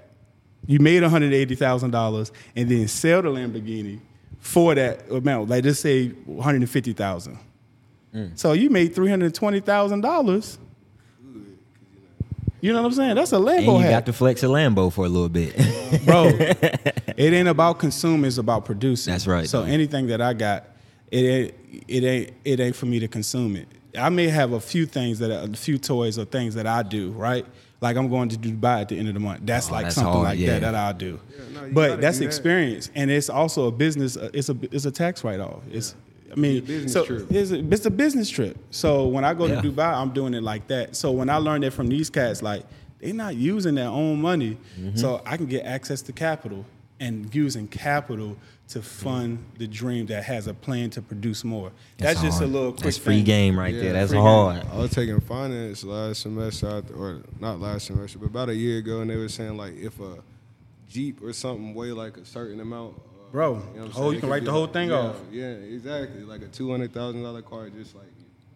you 0.66 0.78
made 0.78 1.02
one 1.02 1.10
hundred 1.10 1.34
eighty 1.34 1.56
thousand 1.56 1.90
dollars, 1.90 2.32
and 2.56 2.70
then 2.70 2.88
sell 2.88 3.20
the 3.20 3.28
Lamborghini 3.28 4.00
for 4.38 4.74
that 4.74 5.10
amount. 5.10 5.50
Like 5.50 5.62
just 5.62 5.82
say 5.82 6.08
one 6.08 6.42
hundred 6.42 6.66
fifty 6.70 6.94
thousand. 6.94 7.38
Mm. 8.14 8.38
So 8.38 8.54
you 8.54 8.70
made 8.70 8.94
three 8.94 9.10
hundred 9.10 9.34
twenty 9.34 9.60
thousand 9.60 10.00
dollars. 10.00 10.58
You 12.61 12.72
know 12.72 12.80
what 12.82 12.88
I'm 12.88 12.94
saying? 12.94 13.14
That's 13.16 13.32
a 13.32 13.36
Lambo. 13.36 13.59
And 13.59 13.66
Lambo 13.66 13.74
you 13.78 13.82
hack. 13.82 13.90
got 13.90 14.07
to 14.07 14.12
flex 14.12 14.42
a 14.42 14.46
Lambo 14.46 14.92
for 14.92 15.04
a 15.04 15.09
little 15.09 15.28
bit. 15.28 15.54
bro. 16.07 16.26
it 16.30 17.32
ain't 17.32 17.48
about 17.48 17.78
consuming; 17.78 18.24
it's 18.26 18.38
about 18.38 18.64
producing. 18.64 19.12
That's 19.12 19.26
right, 19.26 19.48
So 19.48 19.62
though. 19.62 19.66
anything 19.70 20.07
that 20.09 20.20
I 20.20 20.32
got, 20.32 20.64
it 21.11 21.18
ain't 21.18 21.54
it 21.88 22.04
ain't 22.04 22.30
it 22.44 22.61
ain't 22.61 22.76
for 22.76 22.86
me 22.86 22.98
to 23.00 23.09
consume 23.09 23.57
it. 23.57 23.68
I 23.98 24.09
may 24.11 24.28
have 24.28 24.52
a 24.52 24.61
few 24.61 24.84
things 24.86 25.18
that 25.20 25.30
a 25.30 25.48
few 25.57 25.78
toys 25.78 26.18
or 26.18 26.24
things 26.24 26.54
that 26.54 26.66
I 26.66 26.82
do 26.82 27.11
right. 27.12 27.46
Like 27.80 27.96
I'm 27.96 28.09
going 28.09 28.30
to 28.30 28.36
Dubai 28.36 28.80
at 28.82 28.88
the 28.88 28.98
end 28.98 29.09
of 29.09 29.14
the 29.14 29.20
month. 29.20 29.40
That's 29.44 29.68
Oh, 29.68 29.72
like 29.72 29.84
that's 29.84 29.94
something 29.96 30.12
hard, 30.14 30.24
like 30.24 30.38
yeah. 30.38 30.59
that 30.59 30.61
that 30.62 30.74
I'll 30.74 30.94
do. 30.94 31.20
no, 31.52 31.68
but 31.72 32.00
that's 32.00 32.16
do 32.18 32.24
that. 32.24 32.26
experience, 32.26 32.90
and 32.94 33.11
it's 33.11 33.28
also 33.28 33.66
a 33.66 33.72
business. 33.72 34.16
uh, 34.16 34.30
It's 34.32 34.48
a 34.48 34.57
it's 34.72 34.86
a 34.86 34.90
tax 34.90 35.22
write 35.24 35.40
off. 35.40 35.62
It's 35.70 35.94
I 35.94 35.96
mean, 36.37 36.64
business 36.64 36.93
so 36.93 37.05
trip. 37.05 37.26
it's 37.30 37.51
a, 37.51 37.59
it's 37.59 37.87
a 37.87 37.91
business 37.91 38.28
trip. 38.30 38.57
So 38.70 39.07
when 39.09 39.24
I 39.24 39.34
go 39.34 39.47
Yeah. 39.47 39.61
to 39.61 39.70
Dubai, 39.72 39.93
I'm 39.95 40.11
doing 40.11 40.34
it 40.34 40.43
like 40.43 40.66
that. 40.68 40.95
So 40.97 41.11
when 41.12 41.28
I 41.30 41.37
learned 41.37 41.64
it 41.64 41.72
from 41.72 41.89
these 41.89 42.11
cats, 42.11 42.43
like 42.43 42.64
they're 43.01 43.12
not 43.14 43.37
using 43.37 43.74
their 43.74 43.89
own 43.89 44.20
money, 44.20 44.57
Mm-hmm. 44.78 44.97
so 44.97 45.22
I 45.26 45.37
can 45.37 45.47
get 45.47 45.64
access 45.64 46.03
to 46.03 46.12
capital 46.12 46.64
and 47.01 47.34
using 47.34 47.68
capital 47.68 48.37
to 48.68 48.82
fund 48.82 49.39
the 49.59 49.66
dream 49.66 50.07
that 50.07 50.24
has 50.24 50.47
a 50.49 50.55
plan 50.55 50.91
to 50.91 51.01
produce 51.03 51.45
more. 51.45 51.70
That's, 51.99 52.20
just 52.20 52.39
hard. 52.39 52.51
a 52.51 52.53
little 52.53 52.72
quick 52.72 52.84
That's 52.84 52.99
free 52.99 53.16
thing. 53.16 53.24
game 53.24 53.59
right 53.59 53.72
Yeah, 53.74 53.80
there. 53.82 53.93
That's 53.93 54.11
free 54.11 54.20
hard. 54.20 54.64
I 54.72 54.76
was 54.78 54.91
taking 54.91 55.20
finance 55.20 55.84
last 55.84 56.22
semester, 56.22 56.82
or 56.97 57.20
not 57.39 57.61
last 57.61 57.87
semester, 57.87 58.18
but 58.18 58.26
about 58.26 58.49
a 58.49 58.55
year 58.57 58.78
ago, 58.78 59.03
and 59.03 59.11
they 59.11 59.16
were 59.16 59.28
saying 59.28 59.57
like 59.57 59.76
if 59.76 60.01
a 60.01 60.18
Jeep 60.89 61.22
or 61.22 61.32
something 61.32 61.74
weigh 61.74 61.93
like 61.93 62.16
a 62.16 62.24
certain 62.24 62.59
amount, 62.61 62.95
Bro, 63.37 63.57
what 63.57 63.82
I'm 63.84 63.93
oh, 63.97 64.11
you 64.12 64.18
can 64.20 64.30
write 64.30 64.47
the 64.47 64.51
whole 64.51 64.62
like- 64.62 64.72
thing 64.72 64.89
yeah, 64.89 64.95
off. 64.97 65.16
Yeah, 65.30 65.51
exactly. 65.51 66.22
Like 66.22 66.41
a 66.41 66.47
two 66.47 66.70
hundred 66.70 66.95
thousand 66.95 67.22
dollar 67.22 67.43
car 67.43 67.68
just 67.68 67.95
like 67.95 68.07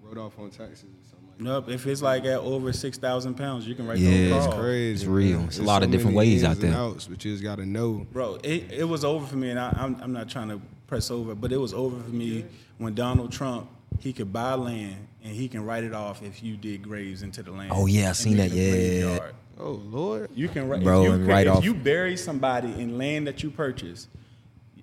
wrote 0.03 0.17
off 0.17 0.39
on 0.39 0.49
taxes 0.49 0.85
or 0.85 1.05
something 1.11 1.29
like 1.29 1.37
that. 1.37 1.45
Nope, 1.45 1.69
if 1.69 1.87
it's 1.87 2.01
like 2.01 2.25
at 2.25 2.39
over 2.39 2.73
six 2.73 2.97
thousand 2.97 3.35
pounds, 3.35 3.69
you 3.69 3.75
can 3.75 3.87
write 3.87 3.99
Yeah, 3.99 4.09
the 4.09 4.17
it's 4.17 4.31
whole 4.31 4.39
It's 4.39 4.47
car 4.47 4.55
off. 4.55 4.61
crazy. 4.63 4.93
It's 4.95 5.05
real. 5.05 5.37
man. 5.41 5.47
It's 5.49 5.57
a 5.57 5.59
There's 5.59 5.67
lot 5.67 5.83
of 5.83 5.91
different 5.91 6.17
ways 6.17 6.45
out 6.45 6.57
there. 6.61 6.73
Outs, 6.75 7.09
but 7.09 7.23
you 7.23 7.31
just 7.31 7.43
gotta 7.45 7.67
know. 7.67 8.07
Bro, 8.11 8.39
it, 8.43 8.73
it 8.73 8.85
was 8.89 9.05
over 9.05 9.27
for 9.27 9.37
me, 9.37 9.51
and 9.51 9.61
I, 9.61 9.71
I'm, 9.77 10.01
I'm 10.01 10.15
not 10.15 10.31
trying 10.31 10.49
to 10.49 10.59
press 10.87 11.11
over, 11.11 11.35
but 11.35 11.53
it 11.53 11.59
was 11.59 11.75
over 11.75 12.03
for 12.03 12.09
me 12.09 12.47
when 12.79 12.95
Donald 12.95 13.33
Trump 13.33 13.69
he 13.99 14.15
could 14.15 14.33
buy 14.33 14.55
land 14.55 14.97
and 15.23 15.35
he 15.35 15.47
can 15.47 15.63
write 15.63 15.85
it 15.85 15.93
off 15.93 16.23
if 16.23 16.43
you 16.43 16.57
dig 16.57 16.85
graves 16.85 17.23
into 17.23 17.43
the 17.43 17.51
land. 17.51 17.71
Oh, 17.71 17.85
yeah, 17.85 18.05
I 18.05 18.07
and 18.07 18.17
seen 18.17 18.39
that, 18.39 18.51
it 18.51 18.55
yeah. 18.55 18.71
graveyard. 18.71 19.35
Oh 19.59 19.73
Lord. 19.73 20.31
You 20.35 20.49
can 20.49 20.71
write, 20.71 20.83
Bro, 20.83 21.03
if 21.03 21.07
you, 21.09 21.13
and 21.17 21.29
write 21.29 21.47
if 21.49 21.53
off- 21.57 21.65
you 21.65 21.75
bury 21.75 22.17
somebody 22.17 22.69
in 22.81 22.97
land 22.97 23.27
that 23.27 23.43
you 23.43 23.51
purchased. 23.51 24.09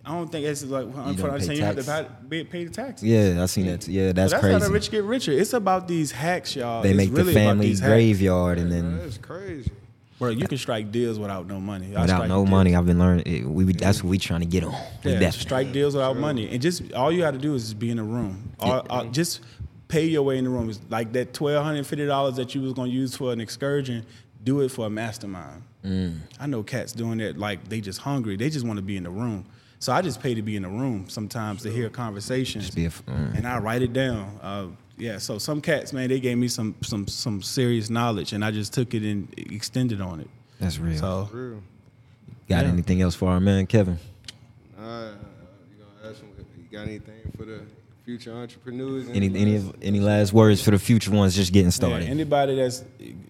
I 0.07 0.11
don't 0.11 0.31
think 0.31 0.45
it's 0.45 0.63
like 0.63 0.85
don't 0.95 1.17
pay 1.17 1.39
saying 1.39 1.59
you 1.59 1.65
have 1.65 1.75
to 1.75 1.83
tax. 1.83 2.09
pay, 2.29 2.43
pay 2.45 2.63
the 2.63 2.69
taxes. 2.71 3.05
Yeah, 3.07 3.43
I 3.43 3.45
seen 3.47 3.65
that. 3.67 3.85
Yeah, 3.87 4.13
that's, 4.13 4.31
So 4.31 4.39
that's 4.39 4.63
how 4.63 4.67
the 4.69 4.73
rich 4.73 4.89
get 4.89 5.03
richer. 5.03 5.33
It's 5.33 5.51
about 5.51 5.87
these 5.87 6.11
hacks, 6.11 6.55
y'all. 6.55 6.81
they 6.81 6.91
It's 6.91 6.97
make 6.97 7.09
really 7.11 7.33
the 7.33 7.39
about 7.41 7.49
family 7.49 7.67
these 7.67 7.79
hacks. 7.81 7.89
graveyard 7.91 8.57
and 8.57 8.71
then 8.71 8.97
That's 8.99 9.17
crazy. 9.17 9.69
Bro, 10.17 10.29
you 10.29 10.47
can 10.47 10.57
strike 10.57 10.91
deals 10.91 11.19
without 11.19 11.45
no 11.45 11.59
money. 11.59 11.93
I 11.95 12.01
without 12.01 12.27
no 12.29 12.37
deals. 12.37 12.49
money, 12.49 12.75
I've 12.75 12.85
been 12.85 12.97
learning. 12.99 13.25
It, 13.27 13.43
we 13.45 13.65
that's 13.73 14.01
what 14.01 14.09
we 14.09 14.17
trying 14.17 14.39
to 14.39 14.45
get 14.47 14.63
on. 14.63 14.73
Yeah, 15.03 15.29
strike 15.31 15.71
deals 15.73 15.93
without 15.93 16.15
money, 16.17 16.49
and 16.49 16.61
just 16.61 16.93
all 16.93 17.11
you 17.11 17.19
got 17.21 17.31
to 17.31 17.37
do 17.37 17.53
is 17.53 17.63
just 17.63 17.77
be 17.77 17.91
in 17.91 17.97
the 17.97 18.03
room. 18.03 18.51
All, 18.59 18.85
all- 18.89 19.05
just 19.05 19.41
pay 19.89 20.05
your 20.05 20.23
way 20.23 20.37
in 20.37 20.45
the 20.45 20.49
room. 20.49 20.69
It's 20.69 20.79
like 20.89 21.11
that 21.13 21.33
twelve 21.33 21.63
hundred 21.63 21.85
fifty 21.85 22.05
dollars 22.05 22.35
that 22.37 22.55
you 22.55 22.61
was 22.61 22.73
gonna 22.73 22.89
use 22.89 23.15
for 23.15 23.31
an 23.33 23.39
excursion. 23.41 24.05
Do 24.43 24.61
it 24.61 24.69
for 24.71 24.87
a 24.87 24.89
mastermind. 24.89 25.63
Mm. 25.85 26.17
I 26.39 26.47
know 26.47 26.63
cats 26.63 26.93
doing 26.93 27.17
that 27.19 27.37
like 27.37 27.67
they 27.67 27.79
just 27.81 27.99
hungry. 27.99 28.37
They 28.37 28.49
just 28.49 28.65
want 28.65 28.77
to 28.77 28.83
be 28.83 28.97
in 28.97 29.03
the 29.03 29.09
room. 29.11 29.45
So 29.79 29.93
I 29.93 30.01
just 30.01 30.21
pay 30.21 30.33
to 30.33 30.41
be 30.41 30.55
in 30.55 30.63
the 30.63 30.69
room 30.69 31.07
sometimes 31.07 31.61
to 31.63 31.69
hear 31.71 31.89
conversations, 31.89 32.65
Just 32.65 32.75
be 32.75 32.85
a 32.85 32.87
f- 32.87 33.03
mm. 33.05 33.35
and 33.37 33.47
I 33.47 33.59
write 33.59 33.81
it 33.83 33.93
down. 33.93 34.39
Uh, 34.41 34.67
yeah, 34.97 35.19
so 35.19 35.37
some 35.37 35.61
cats, 35.61 35.93
man, 35.93 36.09
they 36.09 36.19
gave 36.19 36.37
me 36.37 36.47
some 36.47 36.73
some 36.81 37.07
some 37.07 37.41
serious 37.43 37.89
knowledge, 37.89 38.33
and 38.33 38.43
I 38.43 38.49
just 38.51 38.73
took 38.73 38.93
it 38.95 39.03
and 39.03 39.31
extended 39.37 40.01
on 40.01 40.19
it. 40.19 40.29
That's 40.59 40.79
real. 40.79 40.97
So 40.97 41.29
Real. 41.31 41.61
Got 42.49 42.65
yeah. 42.65 42.71
anything 42.71 43.01
else 43.01 43.13
for 43.13 43.29
our 43.29 43.39
man 43.39 43.67
Kevin? 43.67 43.99
Uh, 44.79 44.81
you 44.81 45.83
gonna 45.83 46.09
ask 46.11 46.21
him 46.21 46.29
if 46.39 46.45
he 46.55 46.63
got 46.75 46.87
anything 46.87 47.31
for 47.37 47.45
the 47.45 47.61
future 48.05 48.33
entrepreneurs? 48.33 49.07
Any 49.09 49.27
any 49.39 49.55
of, 49.57 49.75
any 49.83 49.99
last 49.99 50.33
words 50.33 50.63
for 50.63 50.71
the 50.71 50.79
future 50.79 51.11
ones 51.11 51.35
just 51.35 51.53
getting 51.53 51.67
Yeah, 51.67 51.71
started? 51.71 52.09
anybody 52.09 52.55
that's 52.55 52.83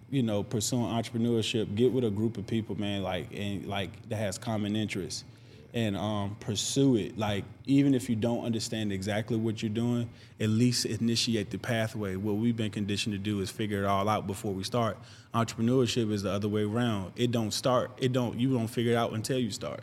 you 0.09 0.23
know 0.23 0.43
pursuing 0.43 0.85
entrepreneurship, 0.85 1.75
get 1.75 1.91
with 1.91 2.05
a 2.05 2.09
group 2.11 2.37
of 2.37 2.47
people, 2.47 2.79
man, 2.79 3.03
like 3.03 3.27
and 3.35 3.65
like 3.65 3.89
that 4.07 4.15
has 4.17 4.37
common 4.37 4.75
interests, 4.77 5.25
and 5.73 5.95
um, 5.97 6.35
pursue 6.39 6.95
it. 6.95 7.17
Like 7.17 7.43
even 7.65 7.93
if 7.93 8.09
you 8.09 8.15
don't 8.15 8.43
understand 8.45 8.91
exactly 8.91 9.37
what 9.37 9.61
you're 9.61 9.69
doing, 9.69 10.09
at 10.39 10.49
least 10.49 10.85
initiate 10.85 11.49
the 11.51 11.57
pathway. 11.57 12.15
What 12.15 12.35
we've 12.37 12.55
been 12.55 12.71
conditioned 12.71 13.13
to 13.13 13.19
do 13.19 13.41
is 13.41 13.49
figure 13.51 13.83
it 13.83 13.85
all 13.85 14.07
out 14.09 14.27
before 14.27 14.53
we 14.53 14.63
start. 14.63 14.97
Entrepreneurship 15.33 16.11
is 16.11 16.23
the 16.23 16.31
other 16.31 16.47
way 16.47 16.63
around. 16.63 17.11
It 17.15 17.31
don't 17.31 17.51
start. 17.51 17.91
It 17.97 18.11
don't. 18.13 18.39
You 18.39 18.53
don't 18.53 18.67
figure 18.67 18.93
it 18.93 18.95
out 18.95 19.11
until 19.13 19.37
you 19.39 19.51
start. 19.51 19.81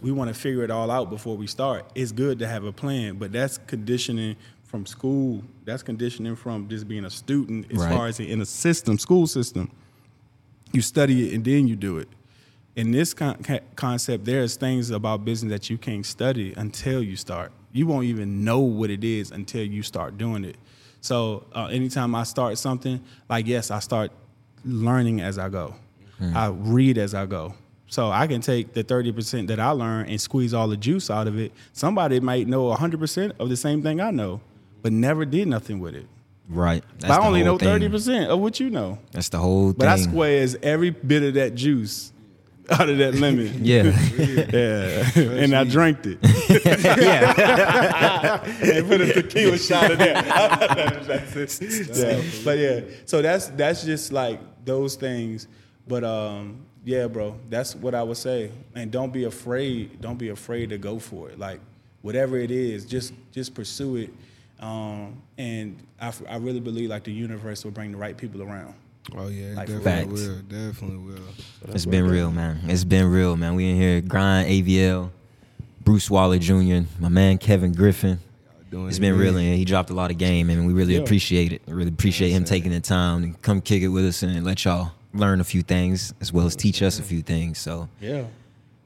We 0.00 0.10
want 0.10 0.28
to 0.28 0.34
figure 0.34 0.62
it 0.64 0.70
all 0.70 0.90
out 0.90 1.10
before 1.10 1.36
we 1.36 1.46
start. 1.46 1.84
It's 1.94 2.12
good 2.12 2.38
to 2.38 2.46
have 2.46 2.64
a 2.64 2.72
plan, 2.72 3.16
but 3.16 3.30
that's 3.30 3.58
conditioning 3.58 4.36
from 4.64 4.86
school. 4.86 5.42
That's 5.66 5.82
conditioning 5.82 6.34
from 6.34 6.66
just 6.68 6.88
being 6.88 7.04
a 7.04 7.10
student 7.10 7.66
as 7.70 7.76
Right. 7.78 7.92
far 7.94 8.06
as 8.06 8.18
in 8.20 8.40
a 8.40 8.46
system, 8.46 8.98
school 8.98 9.26
system. 9.26 9.70
You 10.72 10.80
study 10.80 11.28
it 11.28 11.34
and 11.34 11.44
then 11.44 11.68
you 11.68 11.76
do 11.76 11.98
it. 11.98 12.08
In 12.76 12.92
this 12.92 13.12
con- 13.14 13.36
concept, 13.74 14.24
there's 14.24 14.56
things 14.56 14.90
about 14.90 15.24
business 15.24 15.50
that 15.50 15.70
you 15.70 15.76
can't 15.76 16.06
study 16.06 16.54
until 16.56 17.02
you 17.02 17.16
start. 17.16 17.52
You 17.72 17.86
won't 17.86 18.06
even 18.06 18.44
know 18.44 18.60
what 18.60 18.90
it 18.90 19.04
is 19.04 19.30
until 19.30 19.64
you 19.64 19.82
start 19.82 20.16
doing 20.18 20.44
it. 20.44 20.56
So, 21.00 21.46
uh, 21.54 21.66
anytime 21.66 22.14
I 22.14 22.24
start 22.24 22.58
something, 22.58 23.02
like 23.28 23.46
yes, 23.46 23.70
I 23.70 23.80
start 23.80 24.12
learning 24.64 25.20
as 25.20 25.38
I 25.38 25.48
go. 25.48 25.74
I 26.34 26.48
read 26.48 26.98
as 26.98 27.14
I 27.14 27.24
go. 27.24 27.54
So 27.86 28.10
I 28.10 28.26
can 28.26 28.42
take 28.42 28.74
the 28.74 28.84
30% 28.84 29.46
that 29.48 29.58
I 29.58 29.70
learn 29.70 30.06
and 30.06 30.20
squeeze 30.20 30.52
all 30.52 30.68
the 30.68 30.76
juice 30.76 31.10
out 31.10 31.26
of 31.26 31.38
it. 31.38 31.50
Somebody 31.72 32.20
might 32.20 32.46
know 32.46 32.70
100% 32.74 33.32
of 33.40 33.48
the 33.48 33.56
same 33.56 33.82
thing 33.82 34.00
I 34.00 34.10
know, 34.10 34.42
but 34.82 34.92
never 34.92 35.24
did 35.24 35.48
nothing 35.48 35.80
with 35.80 35.94
it. 35.94 36.06
right. 36.48 36.84
I 37.04 37.26
only 37.26 37.42
know 37.42 37.56
thing. 37.56 37.68
30% 37.68 38.26
of 38.28 38.38
what 38.38 38.60
you 38.60 38.68
know. 38.70 38.98
That's 39.12 39.30
the 39.30 39.38
whole 39.38 39.70
thing. 39.70 39.78
But 39.78 39.88
I 39.88 39.96
thing. 39.96 40.10
squeeze 40.10 40.56
every 40.62 40.90
bit 40.90 41.22
of 41.22 41.34
that 41.34 41.54
juice 41.54 42.12
out 42.80 42.88
of 42.88 42.98
that 42.98 43.14
lemon. 43.16 43.64
yeah. 43.64 43.82
Yeah. 44.52 45.42
and 45.42 45.54
I 45.54 45.64
drank 45.64 45.98
it. 46.06 46.18
Yeah. 47.00 48.42
and 48.44 48.88
put 48.88 49.00
a 49.00 49.12
tequila 49.12 49.58
shot 49.58 49.90
in 49.92 49.98
there. 49.98 50.14
Yeah. 50.14 51.20
But 52.44 52.58
yeah, 52.58 52.80
so 53.06 53.22
that's 53.22 53.46
that's 53.48 53.84
just 53.84 54.12
like 54.12 54.40
those 54.64 54.96
things. 54.96 55.46
But 55.86 56.04
um, 56.04 56.64
yeah, 56.84 57.06
bro, 57.08 57.38
that's 57.48 57.74
what 57.74 57.94
I 57.94 58.02
would 58.02 58.16
say. 58.16 58.50
And 58.74 58.90
don't 58.90 59.12
be 59.12 59.24
afraid. 59.24 60.00
Don't 60.00 60.18
be 60.18 60.28
afraid 60.30 60.70
to 60.70 60.78
go 60.78 60.98
for 60.98 61.30
it. 61.30 61.38
Like 61.38 61.60
whatever 62.02 62.38
it 62.38 62.50
is, 62.50 62.84
just 62.84 63.12
just 63.32 63.54
pursue 63.54 63.96
it. 63.96 64.10
Um, 64.60 65.22
and 65.38 65.78
I 66.00 66.36
really 66.36 66.60
believe 66.60 66.90
like 66.90 67.04
the 67.04 67.12
universe 67.12 67.64
will 67.64 67.70
bring 67.72 67.92
the 67.92 67.98
right 67.98 68.16
people 68.16 68.42
around. 68.42 68.74
Oh 69.16 69.28
yeah, 69.28 69.54
Like, 69.54 69.66
definitely 69.68 69.82
Facts. 69.82 70.06
will. 70.12 70.36
Definitely 70.48 70.96
will. 70.98 71.74
It's 71.74 71.86
been 71.86 72.06
real, 72.06 72.30
man. 72.30 72.60
It's 72.68 72.84
been 72.84 73.06
real, 73.10 73.36
man. 73.36 73.54
We 73.54 73.70
in 73.70 73.76
here, 73.76 74.00
grind 74.00 74.48
AVL, 74.48 75.10
Bruce 75.82 76.10
Waller 76.10 76.38
Jr., 76.38 76.80
my 76.98 77.08
man 77.08 77.38
Kevin 77.38 77.72
Griffin. 77.72 78.18
Doing 78.70 78.86
It's 78.88 78.98
it 78.98 79.00
been 79.00 79.18
real, 79.18 79.36
and 79.36 79.56
he 79.56 79.64
dropped 79.64 79.90
a 79.90 79.94
lot 79.94 80.10
of 80.12 80.18
game, 80.18 80.48
and 80.48 80.64
we 80.66 80.72
really 80.72 80.94
Yeah. 80.94 81.00
appreciate 81.00 81.52
it. 81.52 81.62
Really 81.66 81.88
appreciate 81.88 82.30
him 82.30 82.44
taking 82.44 82.70
the 82.70 82.78
time 82.80 83.32
to 83.32 83.38
come 83.40 83.60
kick 83.60 83.82
it 83.82 83.88
with 83.88 84.06
us 84.06 84.22
and 84.22 84.44
let 84.44 84.64
y'all 84.64 84.92
learn 85.12 85.40
a 85.40 85.44
few 85.44 85.62
things 85.62 86.14
as 86.20 86.32
well 86.32 86.46
as 86.46 86.54
teach 86.54 86.80
us 86.82 87.00
a 87.00 87.02
few 87.02 87.20
things. 87.20 87.58
So 87.58 87.88
Yeah. 88.00 88.22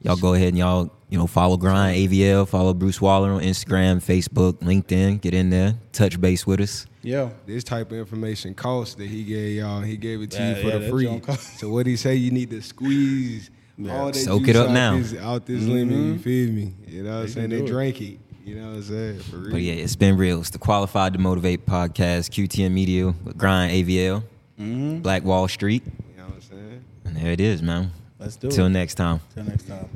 y'all 0.01 0.15
go 0.15 0.33
ahead 0.33 0.49
and 0.49 0.57
y'all 0.57 0.89
you 1.09 1.19
know 1.19 1.27
follow 1.27 1.55
Grind 1.55 1.95
AVL, 1.97 2.47
follow 2.47 2.73
Bruce 2.73 2.99
Waller 2.99 3.29
on 3.33 3.41
Instagram, 3.41 3.97
Facebook, 4.03 4.53
LinkedIn. 4.61 5.21
Get 5.21 5.35
in 5.35 5.51
there, 5.51 5.75
touch 5.93 6.19
base 6.19 6.47
with 6.47 6.61
us. 6.61 6.87
Yeah. 7.05 7.29
This 7.45 7.63
type 7.63 7.91
of 7.91 7.97
information 7.97 8.53
costs 8.53 8.95
that 8.95 9.07
he 9.07 9.23
gave 9.23 9.57
y'all. 9.57 9.81
He 9.81 9.97
gave 9.97 10.21
it 10.21 10.31
to 10.31 10.39
Yeah, 10.39 10.49
you 10.49 10.61
for 10.61 10.67
yeah, 10.67 10.77
the 10.79 10.89
free. 10.89 11.21
So 11.59 11.69
what 11.69 11.85
he 11.85 11.95
say? 11.95 12.15
You 12.15 12.31
need 12.31 12.49
to 12.49 12.61
squeeze 12.61 13.51
all 13.89 14.07
that 14.07 14.15
Soak 14.15 14.41
juice 14.41 14.49
it 14.49 14.55
up 14.55 14.69
out 14.69 14.73
now. 14.73 14.97
This, 14.97 15.15
out 15.17 15.45
this 15.45 15.61
mm-hmm. 15.61 15.71
lemon. 15.71 16.13
You 16.13 16.19
feel 16.19 16.51
me? 16.51 16.73
You 16.87 17.03
know 17.03 17.15
what 17.15 17.21
I'm 17.23 17.27
saying? 17.27 17.49
They 17.49 17.59
do 17.59 17.65
it. 17.65 17.67
drank 17.67 18.01
it. 18.01 18.19
You 18.43 18.55
know 18.55 18.67
what 18.67 18.75
I'm 18.75 18.83
saying? 18.83 19.19
For 19.19 19.37
real. 19.37 19.51
But 19.51 19.61
yeah, 19.61 19.73
it's 19.73 19.95
been 19.95 20.17
real. 20.17 20.39
It's 20.39 20.51
the 20.51 20.59
Qualified 20.59 21.13
to 21.13 21.19
Motivate 21.19 21.65
podcast, 21.65 22.29
QTM 22.29 22.71
Media 22.71 23.07
with 23.23 23.37
Grind 23.37 23.71
AVL, 23.71 24.23
mm-hmm. 24.59 24.99
Black 24.99 25.23
Wall 25.23 25.47
Street, 25.47 25.83
You 25.85 26.17
know 26.17 26.25
what 26.25 26.35
I'm 26.35 26.41
saying? 26.41 26.83
and 27.05 27.17
there 27.17 27.31
it 27.31 27.41
is, 27.41 27.61
man. 27.61 27.91
Let's 28.19 28.35
do 28.35 28.49
Till 28.49 28.67
it. 28.67 28.69
next 28.69 28.95
time. 28.95 29.19
Till 29.33 29.45
next 29.45 29.67
time. 29.67 29.89